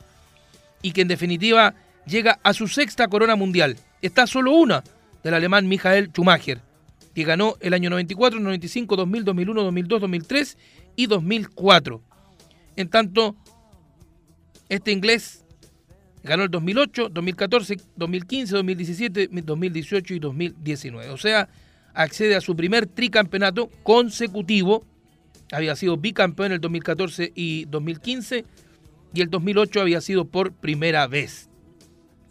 y 0.82 0.92
que 0.92 1.02
en 1.02 1.08
definitiva 1.08 1.76
llega 2.10 2.40
a 2.44 2.54
su 2.54 2.68
sexta 2.68 3.08
corona 3.08 3.36
mundial. 3.36 3.78
Está 4.02 4.28
solo 4.28 4.54
una 4.54 4.84
del 5.24 5.34
alemán 5.34 5.68
Michael 5.68 6.10
Schumacher, 6.10 6.62
que 7.14 7.24
ganó 7.24 7.56
el 7.62 7.74
año 7.74 7.90
94, 7.90 8.40
95, 8.40 8.96
2000, 8.96 9.24
2001, 9.24 9.64
2002, 9.64 10.02
2003 10.02 10.58
y 10.96 11.06
2004. 11.08 12.02
En 12.76 12.90
tanto, 12.90 13.36
este 14.70 14.92
inglés 14.92 15.46
ganó 16.24 16.44
el 16.44 16.52
2008, 16.52 17.10
2014, 17.10 17.78
2015, 17.96 18.56
2017, 18.56 19.30
2018 19.32 20.14
y 20.14 20.20
2019. 20.20 21.10
O 21.10 21.18
sea, 21.18 21.50
accede 21.94 22.36
a 22.36 22.42
su 22.42 22.56
primer 22.56 22.88
tricampeonato 22.88 23.70
consecutivo. 23.84 24.86
Había 25.52 25.76
sido 25.76 25.98
bicampeón 25.98 26.48
en 26.48 26.52
el 26.54 26.62
2014 26.62 27.32
y 27.36 27.66
2015 27.66 28.46
y 29.14 29.22
el 29.22 29.30
2008 29.30 29.82
había 29.82 30.00
sido 30.00 30.26
por 30.26 30.54
primera 30.54 31.08
vez. 31.08 31.49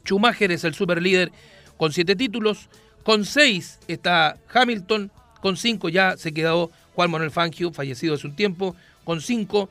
Schumacher 0.09 0.51
es 0.51 0.64
el 0.64 0.74
superlíder 0.74 1.30
con 1.76 1.93
siete 1.93 2.16
títulos, 2.16 2.68
con 3.02 3.24
seis 3.24 3.78
está 3.86 4.39
Hamilton, 4.52 5.10
con 5.40 5.56
cinco 5.56 5.89
ya 5.89 6.16
se 6.16 6.32
quedó 6.32 6.70
Juan 6.94 7.10
Manuel 7.10 7.30
Fangio, 7.30 7.72
fallecido 7.72 8.14
hace 8.14 8.26
un 8.26 8.35
tiempo, 8.35 8.74
con 9.05 9.20
cinco, 9.20 9.68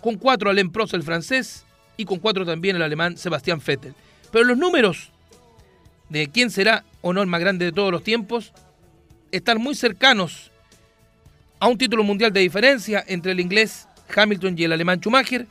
con 0.00 0.16
cuatro 0.16 0.50
Alain 0.50 0.70
Prost, 0.70 0.94
el 0.94 1.02
francés, 1.02 1.64
y 1.96 2.04
con 2.04 2.18
cuatro 2.18 2.44
también 2.44 2.76
el 2.76 2.82
alemán 2.82 3.16
Sebastián 3.16 3.62
Vettel. 3.64 3.94
Pero 4.32 4.44
los 4.44 4.58
números 4.58 5.10
de 6.08 6.28
quién 6.28 6.50
será 6.50 6.84
o 7.02 7.12
no 7.12 7.22
el 7.22 7.28
más 7.28 7.40
grande 7.40 7.66
de 7.66 7.72
todos 7.72 7.92
los 7.92 8.02
tiempos 8.02 8.52
están 9.30 9.58
muy 9.58 9.74
cercanos 9.74 10.50
a 11.58 11.68
un 11.68 11.78
título 11.78 12.02
mundial 12.02 12.32
de 12.32 12.40
diferencia 12.40 13.04
entre 13.06 13.32
el 13.32 13.40
inglés 13.40 13.86
Hamilton 14.14 14.58
y 14.58 14.64
el 14.64 14.72
alemán 14.72 14.98
Schumacher. 14.98 15.46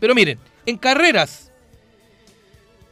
Pero 0.00 0.14
miren, 0.14 0.38
en 0.66 0.76
carreras 0.76 1.49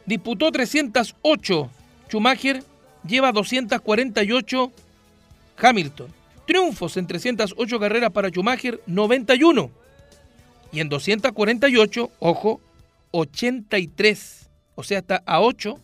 disputó 0.09 0.51
308 0.51 1.69
Schumacher, 2.09 2.63
lleva 3.07 3.31
248 3.31 4.71
Hamilton. 5.55 6.13
Triunfos 6.47 6.97
en 6.97 7.05
308 7.05 7.79
carreras 7.79 8.09
para 8.09 8.29
Schumacher, 8.29 8.81
91. 8.87 9.69
Y 10.71 10.79
en 10.79 10.89
248, 10.89 12.11
ojo, 12.19 12.59
83. 13.11 14.49
O 14.73 14.83
sea, 14.83 14.97
está 14.97 15.21
a 15.27 15.41
8. 15.41 15.79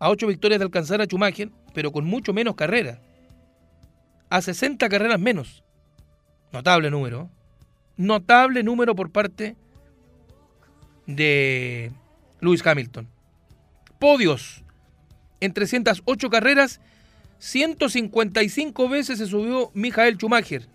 A 0.00 0.10
8 0.10 0.26
victorias 0.26 0.58
de 0.58 0.64
alcanzar 0.64 1.00
a 1.00 1.04
Schumacher, 1.04 1.50
pero 1.72 1.92
con 1.92 2.04
mucho 2.04 2.32
menos 2.32 2.56
carreras. 2.56 2.98
A 4.28 4.42
60 4.42 4.88
carreras 4.88 5.20
menos. 5.20 5.62
Notable 6.50 6.90
número. 6.90 7.22
¿eh? 7.22 7.26
Notable 7.96 8.64
número 8.64 8.96
por 8.96 9.10
parte 9.12 9.54
de 11.06 11.92
Lewis 12.40 12.66
Hamilton. 12.66 13.08
Podios. 13.98 14.62
En 15.40 15.52
308 15.52 16.30
carreras, 16.30 16.80
155 17.38 18.88
veces 18.88 19.18
se 19.18 19.26
subió 19.26 19.70
Michael 19.74 20.16
Schumacher. 20.16 20.68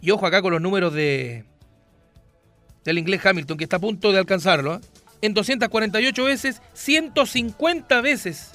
Y 0.00 0.10
ojo 0.10 0.26
acá 0.26 0.40
con 0.40 0.52
los 0.52 0.62
números 0.62 0.94
de 0.94 1.44
del 2.84 2.98
inglés 2.98 3.24
Hamilton, 3.24 3.58
que 3.58 3.64
está 3.64 3.76
a 3.76 3.80
punto 3.80 4.10
de 4.10 4.18
alcanzarlo. 4.18 4.76
¿eh? 4.76 4.80
En 5.20 5.34
248 5.34 6.24
veces, 6.24 6.62
150 6.72 8.00
veces 8.00 8.52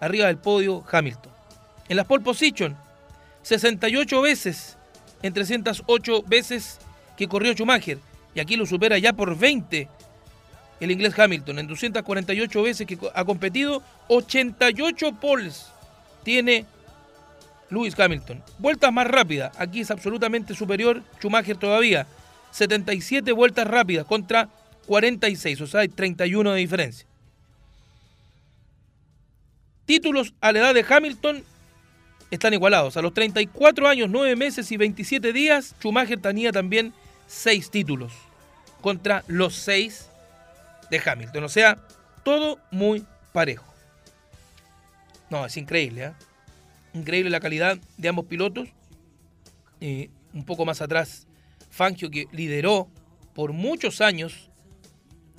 arriba 0.00 0.26
del 0.26 0.36
podio 0.36 0.84
Hamilton. 0.90 1.32
En 1.88 1.96
las 1.96 2.06
pole 2.06 2.22
position, 2.22 2.76
68 3.42 4.20
veces 4.20 4.76
en 5.22 5.32
308 5.32 6.22
veces 6.26 6.78
que 7.16 7.26
corrió 7.26 7.52
Schumacher. 7.54 7.98
Y 8.34 8.40
aquí 8.40 8.56
lo 8.56 8.66
supera 8.66 8.98
ya 8.98 9.14
por 9.14 9.38
20 9.38 9.88
el 10.80 10.90
inglés 10.90 11.18
Hamilton. 11.18 11.58
En 11.58 11.66
248 11.66 12.62
veces 12.62 12.86
que 12.86 12.98
ha 13.14 13.24
competido, 13.24 13.82
88 14.08 15.12
poles 15.20 15.66
tiene 16.22 16.66
Lewis 17.70 17.98
Hamilton. 17.98 18.42
Vueltas 18.58 18.92
más 18.92 19.06
rápidas. 19.06 19.52
Aquí 19.58 19.80
es 19.80 19.90
absolutamente 19.90 20.54
superior 20.54 21.02
Schumacher 21.18 21.56
todavía. 21.56 22.06
77 22.50 23.32
vueltas 23.32 23.66
rápidas 23.66 24.06
contra 24.06 24.48
46, 24.86 25.60
o 25.62 25.66
sea, 25.66 25.80
hay 25.80 25.88
31 25.88 26.52
de 26.52 26.58
diferencia. 26.58 27.06
Títulos 29.86 30.34
a 30.40 30.52
la 30.52 30.60
edad 30.60 30.74
de 30.74 30.84
Hamilton 30.88 31.44
están 32.30 32.54
igualados. 32.54 32.96
A 32.96 33.02
los 33.02 33.12
34 33.12 33.88
años, 33.88 34.08
9 34.10 34.36
meses 34.36 34.70
y 34.70 34.76
27 34.76 35.32
días, 35.32 35.74
Schumacher 35.78 36.20
tenía 36.20 36.52
también 36.52 36.92
6 37.26 37.70
títulos 37.70 38.12
contra 38.80 39.24
los 39.26 39.54
6 39.56 40.08
de 40.98 41.10
Hamilton. 41.10 41.44
O 41.44 41.48
sea, 41.48 41.78
todo 42.22 42.58
muy 42.70 43.04
parejo. 43.32 43.66
No, 45.30 45.44
es 45.46 45.56
increíble. 45.56 46.04
¿eh? 46.04 46.12
Increíble 46.94 47.30
la 47.30 47.40
calidad 47.40 47.78
de 47.96 48.08
ambos 48.08 48.26
pilotos. 48.26 48.68
Y 49.80 50.10
un 50.32 50.44
poco 50.44 50.64
más 50.64 50.80
atrás, 50.80 51.26
Fangio, 51.70 52.10
que 52.10 52.26
lideró 52.32 52.88
por 53.34 53.52
muchos 53.52 54.00
años 54.00 54.50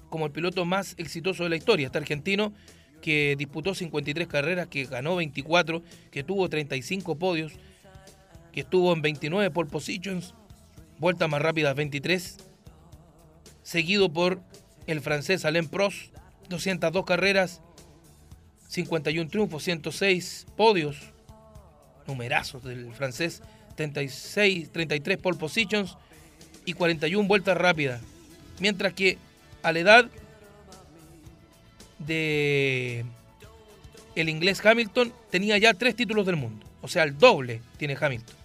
como 0.09 0.25
el 0.25 0.31
piloto 0.31 0.65
más 0.65 0.95
exitoso 0.97 1.43
de 1.43 1.49
la 1.49 1.55
historia. 1.55 1.87
Este 1.87 1.97
argentino 1.97 2.53
que 3.01 3.35
disputó 3.37 3.73
53 3.73 4.27
carreras, 4.27 4.67
que 4.67 4.85
ganó 4.85 5.15
24, 5.15 5.83
que 6.11 6.23
tuvo 6.23 6.49
35 6.49 7.17
podios, 7.17 7.53
que 8.51 8.61
estuvo 8.61 8.93
en 8.93 9.01
29 9.01 9.51
pole 9.51 9.69
positions, 9.69 10.33
vueltas 10.97 11.29
más 11.29 11.41
rápidas 11.41 11.75
23, 11.75 12.37
seguido 13.61 14.11
por 14.11 14.41
el 14.87 15.01
francés 15.01 15.45
Alain 15.45 15.67
Prost, 15.67 16.13
202 16.49 17.05
carreras, 17.05 17.61
51 18.67 19.29
triunfos, 19.29 19.63
106 19.63 20.47
podios, 20.55 20.97
numerazos 22.07 22.63
del 22.63 22.93
francés, 22.93 23.41
36, 23.75 24.71
33 24.71 25.17
pole 25.17 25.37
positions 25.37 25.97
y 26.65 26.73
41 26.73 27.27
vueltas 27.27 27.57
rápidas. 27.57 28.01
Mientras 28.59 28.93
que 28.93 29.17
a 29.63 29.71
la 29.71 29.79
edad 29.79 30.05
de 31.99 33.05
el 34.15 34.29
inglés 34.29 34.65
Hamilton 34.65 35.13
tenía 35.29 35.57
ya 35.57 35.73
tres 35.73 35.95
títulos 35.95 36.25
del 36.25 36.37
mundo. 36.37 36.65
O 36.81 36.87
sea, 36.87 37.03
el 37.03 37.17
doble 37.17 37.61
tiene 37.77 37.97
Hamilton. 37.99 38.35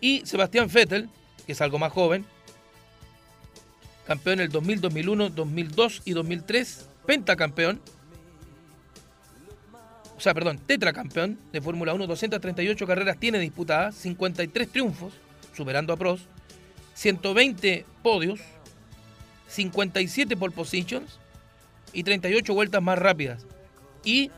Y 0.00 0.22
Sebastián 0.24 0.68
Vettel, 0.72 1.08
que 1.46 1.52
es 1.52 1.60
algo 1.60 1.78
más 1.78 1.92
joven, 1.92 2.24
campeón 4.12 4.40
en 4.40 4.44
el 4.44 4.50
2000, 4.50 4.80
2001, 4.82 5.30
2002 5.30 6.02
y 6.04 6.12
2003, 6.12 6.86
pentacampeón. 7.06 7.80
O 10.18 10.20
sea, 10.20 10.34
perdón, 10.34 10.58
tetracampeón 10.58 11.38
de 11.50 11.62
Fórmula 11.62 11.94
1, 11.94 12.06
238 12.06 12.86
carreras 12.86 13.18
tiene 13.18 13.38
disputadas, 13.38 13.94
53 13.94 14.68
triunfos, 14.68 15.14
superando 15.56 15.94
a 15.94 15.96
Prost, 15.96 16.24
120 16.92 17.86
podios, 18.02 18.40
57 19.48 20.36
pole 20.36 20.54
positions 20.54 21.18
y 21.94 22.02
38 22.02 22.52
vueltas 22.52 22.82
más 22.82 22.98
rápidas. 22.98 23.46
Y 24.04 24.30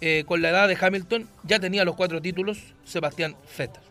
eh, 0.00 0.24
con 0.26 0.40
la 0.40 0.48
edad 0.48 0.66
de 0.66 0.78
Hamilton 0.80 1.28
ya 1.42 1.60
tenía 1.60 1.84
los 1.84 1.94
cuatro 1.94 2.22
títulos 2.22 2.58
Sebastián 2.86 3.36
Vettel. 3.58 3.82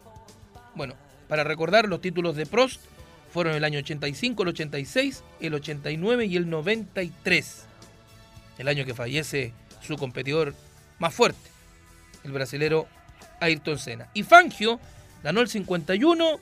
Bueno, 0.73 0.95
para 1.27 1.43
recordar 1.43 1.87
los 1.87 2.01
títulos 2.01 2.35
de 2.35 2.47
Prost 2.47 2.81
fueron 3.29 3.55
el 3.55 3.63
año 3.63 3.79
85, 3.79 4.43
el 4.43 4.49
86, 4.49 5.23
el 5.41 5.53
89 5.53 6.25
y 6.25 6.37
el 6.37 6.49
93. 6.49 7.65
El 8.57 8.67
año 8.67 8.85
que 8.85 8.93
fallece 8.93 9.53
su 9.81 9.97
competidor 9.97 10.55
más 10.99 11.13
fuerte, 11.13 11.49
el 12.23 12.31
brasilero 12.31 12.87
Ayrton 13.39 13.77
Senna. 13.77 14.09
Y 14.13 14.23
Fangio 14.23 14.79
ganó 15.23 15.41
el 15.41 15.47
51, 15.47 16.39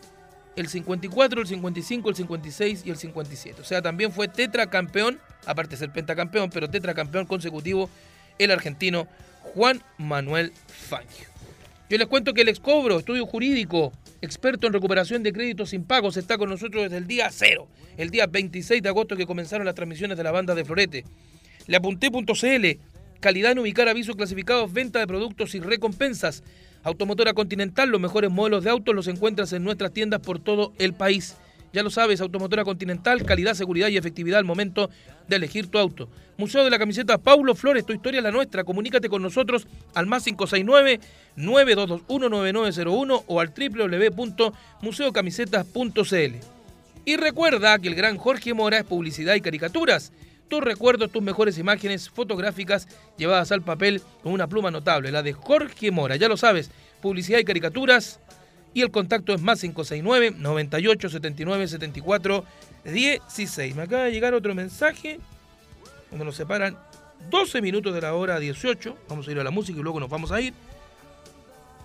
el 0.55 0.67
54, 0.67 1.41
el 1.41 1.47
55, 1.47 2.09
el 2.09 2.15
56 2.15 2.83
y 2.85 2.89
el 2.89 2.97
57. 2.97 3.61
O 3.61 3.65
sea, 3.65 3.81
también 3.81 4.11
fue 4.11 4.27
tetracampeón, 4.27 5.19
aparte 5.45 5.71
de 5.71 5.77
ser 5.77 5.91
pentacampeón, 5.91 6.49
pero 6.49 6.69
tetracampeón 6.69 7.25
consecutivo 7.25 7.89
el 8.39 8.51
argentino 8.51 9.07
Juan 9.53 9.83
Manuel 9.97 10.53
Fangio. 10.67 11.27
Yo 11.89 11.97
les 11.97 12.07
cuento 12.07 12.33
que 12.33 12.41
el 12.41 12.49
excobro, 12.49 12.97
estudio 12.97 13.25
jurídico, 13.25 13.93
experto 14.25 14.67
en 14.67 14.73
recuperación 14.73 15.23
de 15.23 15.31
créditos 15.31 15.69
sin 15.69 15.83
pagos, 15.83 16.17
está 16.17 16.37
con 16.37 16.49
nosotros 16.49 16.83
desde 16.83 16.97
el 16.97 17.07
día 17.07 17.29
cero, 17.31 17.67
el 17.97 18.09
día 18.09 18.27
26 18.27 18.83
de 18.83 18.89
agosto 18.89 19.15
que 19.15 19.25
comenzaron 19.25 19.65
las 19.65 19.75
transmisiones 19.75 20.17
de 20.17 20.23
la 20.23 20.31
banda 20.31 20.55
de 20.55 20.65
Florete. 20.65 21.05
Le 21.67 21.77
apunté.cl, 21.77 22.65
calidad 23.19 23.51
en 23.53 23.59
ubicar 23.59 23.87
avisos 23.87 24.15
clasificados, 24.15 24.73
venta 24.73 24.99
de 24.99 25.07
productos 25.07 25.55
y 25.55 25.59
recompensas. 25.59 26.43
Automotora 26.83 27.33
Continental, 27.33 27.89
los 27.89 28.01
mejores 28.01 28.29
modelos 28.29 28.63
de 28.63 28.69
autos 28.69 28.93
los 28.93 29.07
encuentras 29.07 29.53
en 29.53 29.63
nuestras 29.63 29.93
tiendas 29.93 30.21
por 30.21 30.39
todo 30.39 30.73
el 30.77 30.93
país. 30.93 31.37
Ya 31.75 31.83
lo 31.83 31.89
sabes, 31.89 32.21
Automotora 32.21 32.63
Continental, 32.63 33.25
calidad, 33.25 33.53
seguridad 33.53 33.89
y 33.89 33.97
efectividad 33.97 34.39
al 34.39 34.45
momento 34.45 34.89
de 35.27 35.35
elegir 35.35 35.67
tu 35.67 35.77
auto. 35.77 36.07
Museo 36.37 36.63
de 36.63 36.69
la 36.69 36.79
Camiseta 36.79 37.17
Paulo 37.17 37.53
Flores, 37.53 37.85
tu 37.85 37.91
historia 37.91 38.19
es 38.19 38.23
la 38.23 38.31
nuestra. 38.31 38.63
Comunícate 38.63 39.09
con 39.09 39.21
nosotros 39.21 39.67
al 39.93 40.05
más 40.05 40.25
569-9221-9901 40.25 43.23
o 43.27 43.39
al 43.41 43.49
www.museocamisetas.cl. 43.49 46.35
Y 47.03 47.17
recuerda 47.17 47.77
que 47.79 47.89
el 47.89 47.95
gran 47.95 48.15
Jorge 48.15 48.53
Mora 48.53 48.77
es 48.77 48.85
publicidad 48.85 49.35
y 49.35 49.41
caricaturas. 49.41 50.13
Tus 50.47 50.63
recuerdos, 50.63 51.11
tus 51.11 51.23
mejores 51.23 51.57
imágenes 51.57 52.09
fotográficas 52.09 52.87
llevadas 53.17 53.51
al 53.51 53.63
papel 53.63 54.01
con 54.23 54.31
una 54.31 54.47
pluma 54.47 54.71
notable, 54.71 55.11
la 55.11 55.23
de 55.23 55.33
Jorge 55.33 55.91
Mora. 55.91 56.15
Ya 56.15 56.29
lo 56.29 56.37
sabes, 56.37 56.71
publicidad 57.01 57.39
y 57.39 57.43
caricaturas. 57.43 58.21
Y 58.75 58.81
el 58.81 58.91
contacto 58.91 59.33
es 59.33 59.41
más 59.41 59.61
569 59.61 60.35
98 60.37 61.09
79 61.09 61.67
74 61.69 62.43
16. 62.83 63.73
Me 63.73 63.83
acaba 63.83 64.03
de 64.03 64.11
llegar 64.11 64.33
otro 64.33 64.53
mensaje 64.53 65.17
donde 66.11 66.25
nos 66.25 66.35
separan 66.35 66.77
12 67.29 67.61
minutos 67.61 67.95
de 67.95 68.01
la 68.01 68.13
hora 68.13 68.37
18. 68.37 68.97
Vamos 69.07 69.29
a 69.29 69.31
ir 69.31 69.39
a 69.39 69.45
la 69.45 69.49
música 69.49 69.79
y 69.79 69.81
luego 69.81 70.01
nos 70.01 70.09
vamos 70.09 70.33
a 70.33 70.41
ir. 70.41 70.53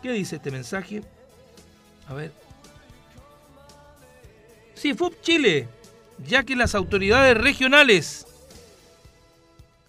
¿Qué 0.02 0.10
dice 0.10 0.36
este 0.36 0.50
mensaje? 0.50 1.04
A 2.08 2.14
ver. 2.14 2.32
Sí, 4.74 4.92
FUP 4.92 5.14
Chile, 5.22 5.68
ya 6.26 6.42
que 6.42 6.56
las 6.56 6.74
autoridades 6.74 7.36
regionales, 7.36 8.26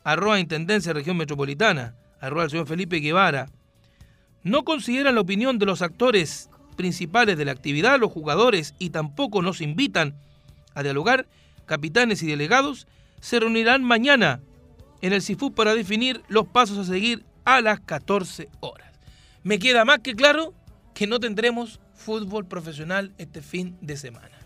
arroba 0.04 0.40
Intendencia 0.40 0.94
Región 0.94 1.18
Metropolitana, 1.18 1.96
arroba 2.20 2.44
el 2.44 2.52
señor 2.52 2.68
Felipe 2.68 2.98
Guevara, 2.98 3.50
no 4.44 4.64
consideran 4.64 5.16
la 5.16 5.22
opinión 5.22 5.58
de 5.58 5.66
los 5.66 5.82
actores 5.82 6.51
principales 6.76 7.38
de 7.38 7.46
la 7.46 7.52
actividad, 7.52 8.00
los 8.00 8.12
jugadores, 8.12 8.76
y 8.80 8.90
tampoco 8.90 9.42
nos 9.42 9.62
invitan 9.62 10.16
a 10.74 10.84
dialogar, 10.84 11.28
capitanes 11.66 12.24
y 12.24 12.28
delegados, 12.28 12.88
se 13.20 13.40
reunirán 13.40 13.84
mañana 13.84 14.42
en 15.02 15.14
el 15.14 15.22
CIFU 15.22 15.54
para 15.54 15.76
definir 15.76 16.22
los 16.28 16.48
pasos 16.48 16.78
a 16.78 16.86
seguir 16.86 17.26
a 17.46 17.62
las 17.62 17.80
14 17.80 18.50
horas. 18.60 18.92
Me 19.44 19.60
queda 19.60 19.86
más 19.86 20.00
que 20.00 20.16
claro 20.16 20.54
que 20.94 21.08
no 21.08 21.20
tendremos 21.20 21.80
fútbol 21.94 22.46
profesional 22.46 23.14
este 23.18 23.42
fin 23.42 23.78
de 23.82 23.98
semana. 23.98 24.38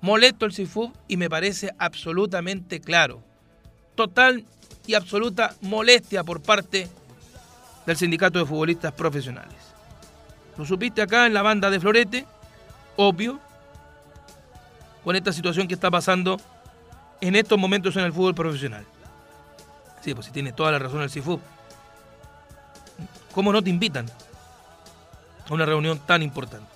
Molesto 0.00 0.46
el 0.46 0.52
CIFU 0.52 0.92
y 1.08 1.16
me 1.16 1.28
parece 1.28 1.70
absolutamente 1.78 2.80
claro. 2.80 3.22
Total 3.94 4.44
y 4.86 4.94
absoluta 4.94 5.54
molestia 5.60 6.24
por 6.24 6.42
parte 6.42 6.88
del 7.86 7.96
Sindicato 7.96 8.38
de 8.38 8.46
Futbolistas 8.46 8.92
Profesionales. 8.92 9.69
Lo 10.56 10.64
supiste 10.64 11.02
acá 11.02 11.26
en 11.26 11.34
la 11.34 11.42
banda 11.42 11.70
de 11.70 11.80
Florete, 11.80 12.26
obvio, 12.96 13.38
con 15.04 15.16
esta 15.16 15.32
situación 15.32 15.66
que 15.68 15.74
está 15.74 15.90
pasando 15.90 16.40
en 17.20 17.36
estos 17.36 17.58
momentos 17.58 17.96
en 17.96 18.04
el 18.04 18.12
fútbol 18.12 18.34
profesional. 18.34 18.84
Sí, 20.00 20.14
pues 20.14 20.26
si 20.26 20.32
tiene 20.32 20.52
toda 20.52 20.72
la 20.72 20.78
razón 20.78 21.02
el 21.02 21.10
CIFUB. 21.10 21.40
¿Cómo 23.32 23.52
no 23.52 23.62
te 23.62 23.70
invitan 23.70 24.06
a 25.48 25.54
una 25.54 25.66
reunión 25.66 25.98
tan 26.00 26.22
importante? 26.22 26.68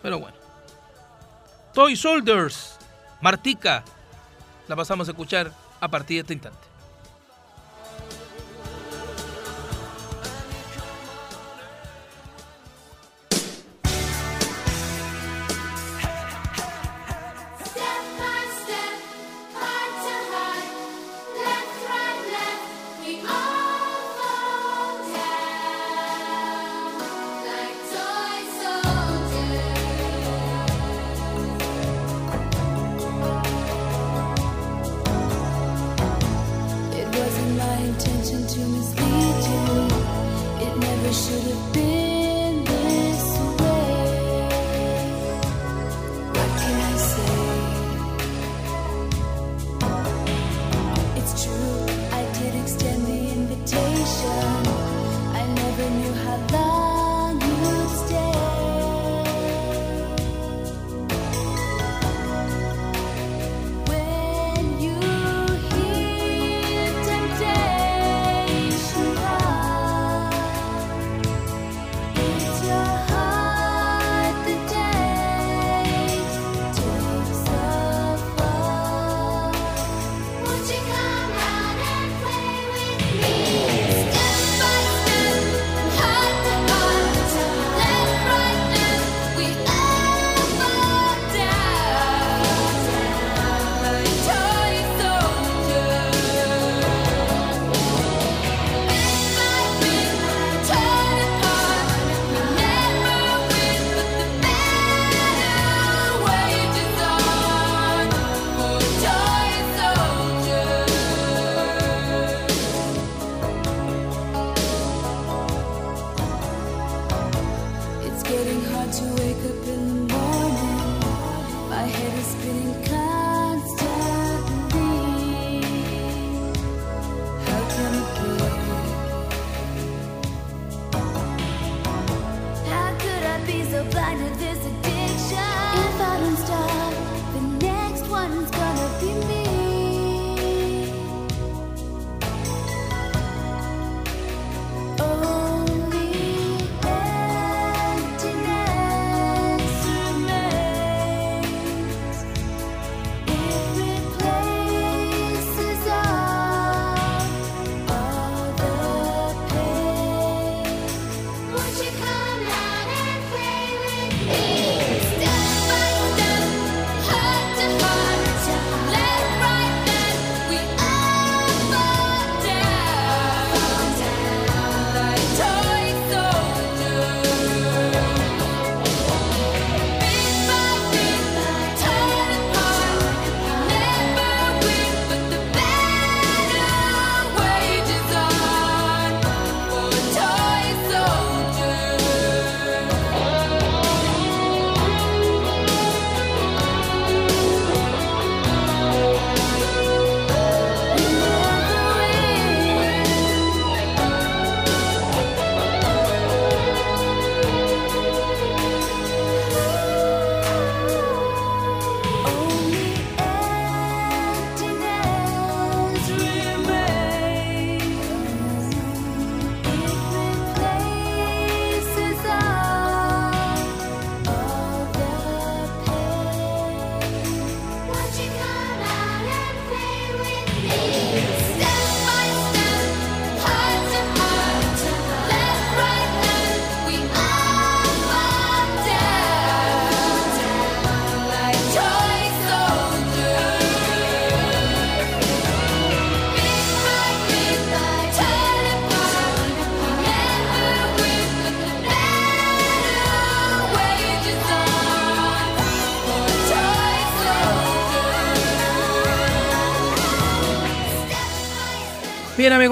Pero 0.00 0.18
bueno. 0.18 0.36
Toy 1.74 1.96
Soldiers, 1.96 2.78
Martica, 3.20 3.82
la 4.68 4.76
pasamos 4.76 5.08
a 5.08 5.12
escuchar 5.12 5.50
a 5.80 5.88
partir 5.88 6.16
de 6.16 6.20
este 6.20 6.34
instante. 6.34 6.71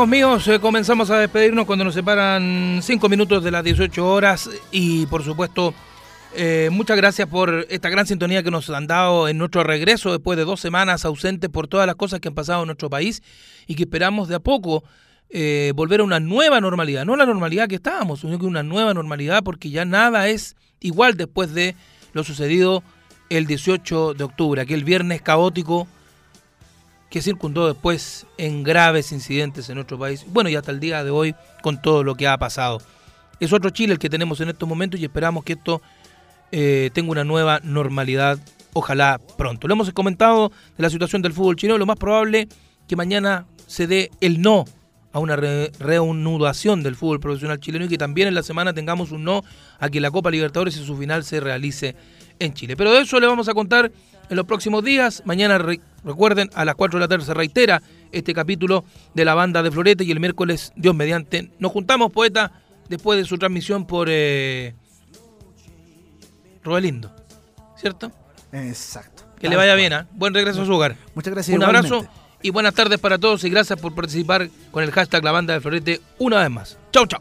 Amigos 0.01 0.47
míos, 0.47 0.48
eh, 0.48 0.60
comenzamos 0.60 1.10
a 1.10 1.18
despedirnos 1.18 1.66
cuando 1.66 1.85
nos 1.85 1.93
separan 1.93 2.81
5 2.82 3.09
minutos 3.10 3.44
de 3.44 3.51
las 3.51 3.62
18 3.62 4.09
horas 4.09 4.48
y, 4.70 5.05
por 5.06 5.22
supuesto, 5.22 5.74
eh, 6.35 6.70
muchas 6.72 6.97
gracias 6.97 7.28
por 7.28 7.66
esta 7.68 7.90
gran 7.90 8.06
sintonía 8.06 8.43
que 8.43 8.51
nos 8.51 8.70
han 8.70 8.86
dado 8.86 9.28
en 9.28 9.36
nuestro 9.36 9.62
regreso 9.62 10.10
después 10.10 10.39
de 10.39 10.47
dos 10.47 10.59
semanas 10.59 11.05
ausentes 11.05 11.51
por 11.51 11.68
todas 11.68 11.86
las 11.86 11.97
cosas 11.97 12.20
que 12.20 12.28
han 12.28 12.35
pasado 12.35 12.62
en 12.62 12.68
nuestro 12.68 12.89
país 12.89 13.22
y 13.66 13.74
que 13.74 13.82
esperamos 13.82 14.28
de 14.28 14.36
a 14.36 14.40
poco 14.40 14.85
eh, 15.28 15.74
volver 15.77 16.01
a 16.01 16.05
una 16.05 16.18
nueva 16.18 16.62
normalidad. 16.62 17.05
No 17.05 17.14
la 17.14 17.27
normalidad 17.27 17.68
que 17.68 17.74
estábamos, 17.74 18.20
sino 18.20 18.39
que 18.39 18.47
una 18.47 18.62
nueva 18.62 18.94
normalidad 18.94 19.43
porque 19.43 19.68
ya 19.68 19.85
nada 19.85 20.28
es 20.28 20.56
igual 20.81 21.18
después 21.18 21.52
de 21.52 21.77
lo 22.14 22.24
sucedido 22.24 22.82
el 23.28 23.47
18 23.47 24.14
de 24.14 24.24
octubre, 24.24 24.62
aquel 24.62 24.82
viernes 24.82 25.20
caótico 25.20 25.86
que 27.11 27.20
circundó 27.20 27.66
después 27.66 28.27
en 28.39 28.62
graves 28.62 29.12
incidentes 29.12 29.69
en 29.69 29.74
nuestro 29.74 29.99
país. 29.99 30.24
Bueno, 30.28 30.49
y 30.49 30.55
hasta 30.55 30.70
el 30.70 30.81
día 30.81 31.05
de 31.05 31.11
hoy 31.11 31.35
con 31.61 31.82
todo 31.82 32.05
lo 32.05 32.15
que 32.15 32.28
ha 32.28 32.39
pasado. 32.39 32.81
Es 33.41 33.53
otro 33.53 33.70
Chile 33.70 33.93
el 33.93 33.99
que 33.99 34.09
tenemos 34.09 34.41
en 34.41 34.49
estos 34.49 34.69
momentos 34.69 35.01
y 35.01 35.05
esperamos 35.05 35.45
que 35.45 35.55
esto 35.55 35.82
eh, 36.53 36.91
tenga 36.93 37.11
una 37.11 37.24
nueva 37.24 37.61
normalidad, 37.65 38.39
ojalá 38.73 39.20
pronto. 39.37 39.66
Lo 39.66 39.74
hemos 39.74 39.91
comentado 39.93 40.51
de 40.77 40.82
la 40.82 40.91
situación 40.91 41.20
del 41.20 41.32
fútbol 41.32 41.57
chino, 41.57 41.78
lo 41.78 41.87
más 41.87 41.97
probable 41.97 42.49
que 42.87 42.97
mañana 42.97 43.47
se 43.66 43.87
dé 43.87 44.11
el 44.20 44.41
no 44.41 44.65
a 45.12 45.19
una 45.19 45.35
re- 45.35 45.73
reanudación 45.81 46.85
del 46.85 46.95
fútbol 46.95 47.19
profesional 47.19 47.59
chileno 47.59 47.87
y 47.87 47.89
que 47.89 47.99
también 47.99 48.28
en 48.28 48.35
la 48.35 48.45
semana 48.45 48.73
tengamos 48.73 49.11
un 49.11 49.24
no 49.24 49.43
a 49.81 49.89
que 49.89 50.01
la 50.01 50.11
Copa 50.11 50.31
Libertadores 50.31 50.77
y 50.77 50.85
su 50.85 50.97
final 50.97 51.24
se 51.24 51.41
realice 51.41 51.97
en 52.39 52.55
Chile. 52.55 52.77
Pero 52.77 52.93
de 52.93 53.01
eso 53.01 53.19
le 53.19 53.27
vamos 53.27 53.49
a 53.49 53.55
contar 53.55 53.91
en 54.31 54.36
los 54.36 54.47
próximos 54.47 54.82
días. 54.82 55.23
Mañana, 55.27 55.59
re- 55.59 55.81
recuerden, 56.05 56.48
a 56.55 56.65
las 56.65 56.74
4 56.77 56.98
de 56.98 57.05
la 57.05 57.09
tarde 57.09 57.24
se 57.24 57.35
reitera 57.35 57.82
este 58.12 58.32
capítulo 58.32 58.85
de 59.15 59.24
la 59.24 59.35
banda 59.35 59.62
de 59.62 59.70
Florete 59.70 60.05
y 60.05 60.11
el 60.11 60.20
miércoles, 60.20 60.73
Dios 60.77 60.94
mediante, 60.94 61.51
nos 61.59 61.73
juntamos, 61.73 62.11
poeta, 62.11 62.52
después 62.89 63.19
de 63.19 63.24
su 63.24 63.36
transmisión 63.39 63.86
por 63.86 64.09
eh, 64.11 64.74
Robelindo, 66.62 67.15
¿cierto? 67.77 68.11
Exacto. 68.52 69.24
Que 69.39 69.48
le 69.48 69.57
vaya 69.57 69.74
bien, 69.74 69.93
¿ah? 69.93 70.07
Buen 70.12 70.35
regreso 70.35 70.62
a 70.62 70.66
su 70.66 70.73
hogar. 70.74 70.97
Muchas 71.15 71.32
gracias. 71.32 71.57
Un 71.57 71.62
abrazo 71.62 72.07
y 72.43 72.51
buenas 72.51 72.74
tardes 72.74 72.98
para 72.98 73.16
todos 73.19 73.44
y 73.44 73.51
gracias 73.51 73.78
por 73.81 73.94
participar 73.94 74.48
con 74.70 74.82
el 74.82 74.90
hashtag 74.90 75.24
La 75.24 75.32
Banda 75.32 75.55
de 75.55 75.61
Florete 75.61 76.01
una 76.19 76.40
vez 76.40 76.51
más. 76.51 76.78
Chau, 76.93 77.07
chau. 77.07 77.20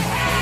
Yeah. 0.00 0.39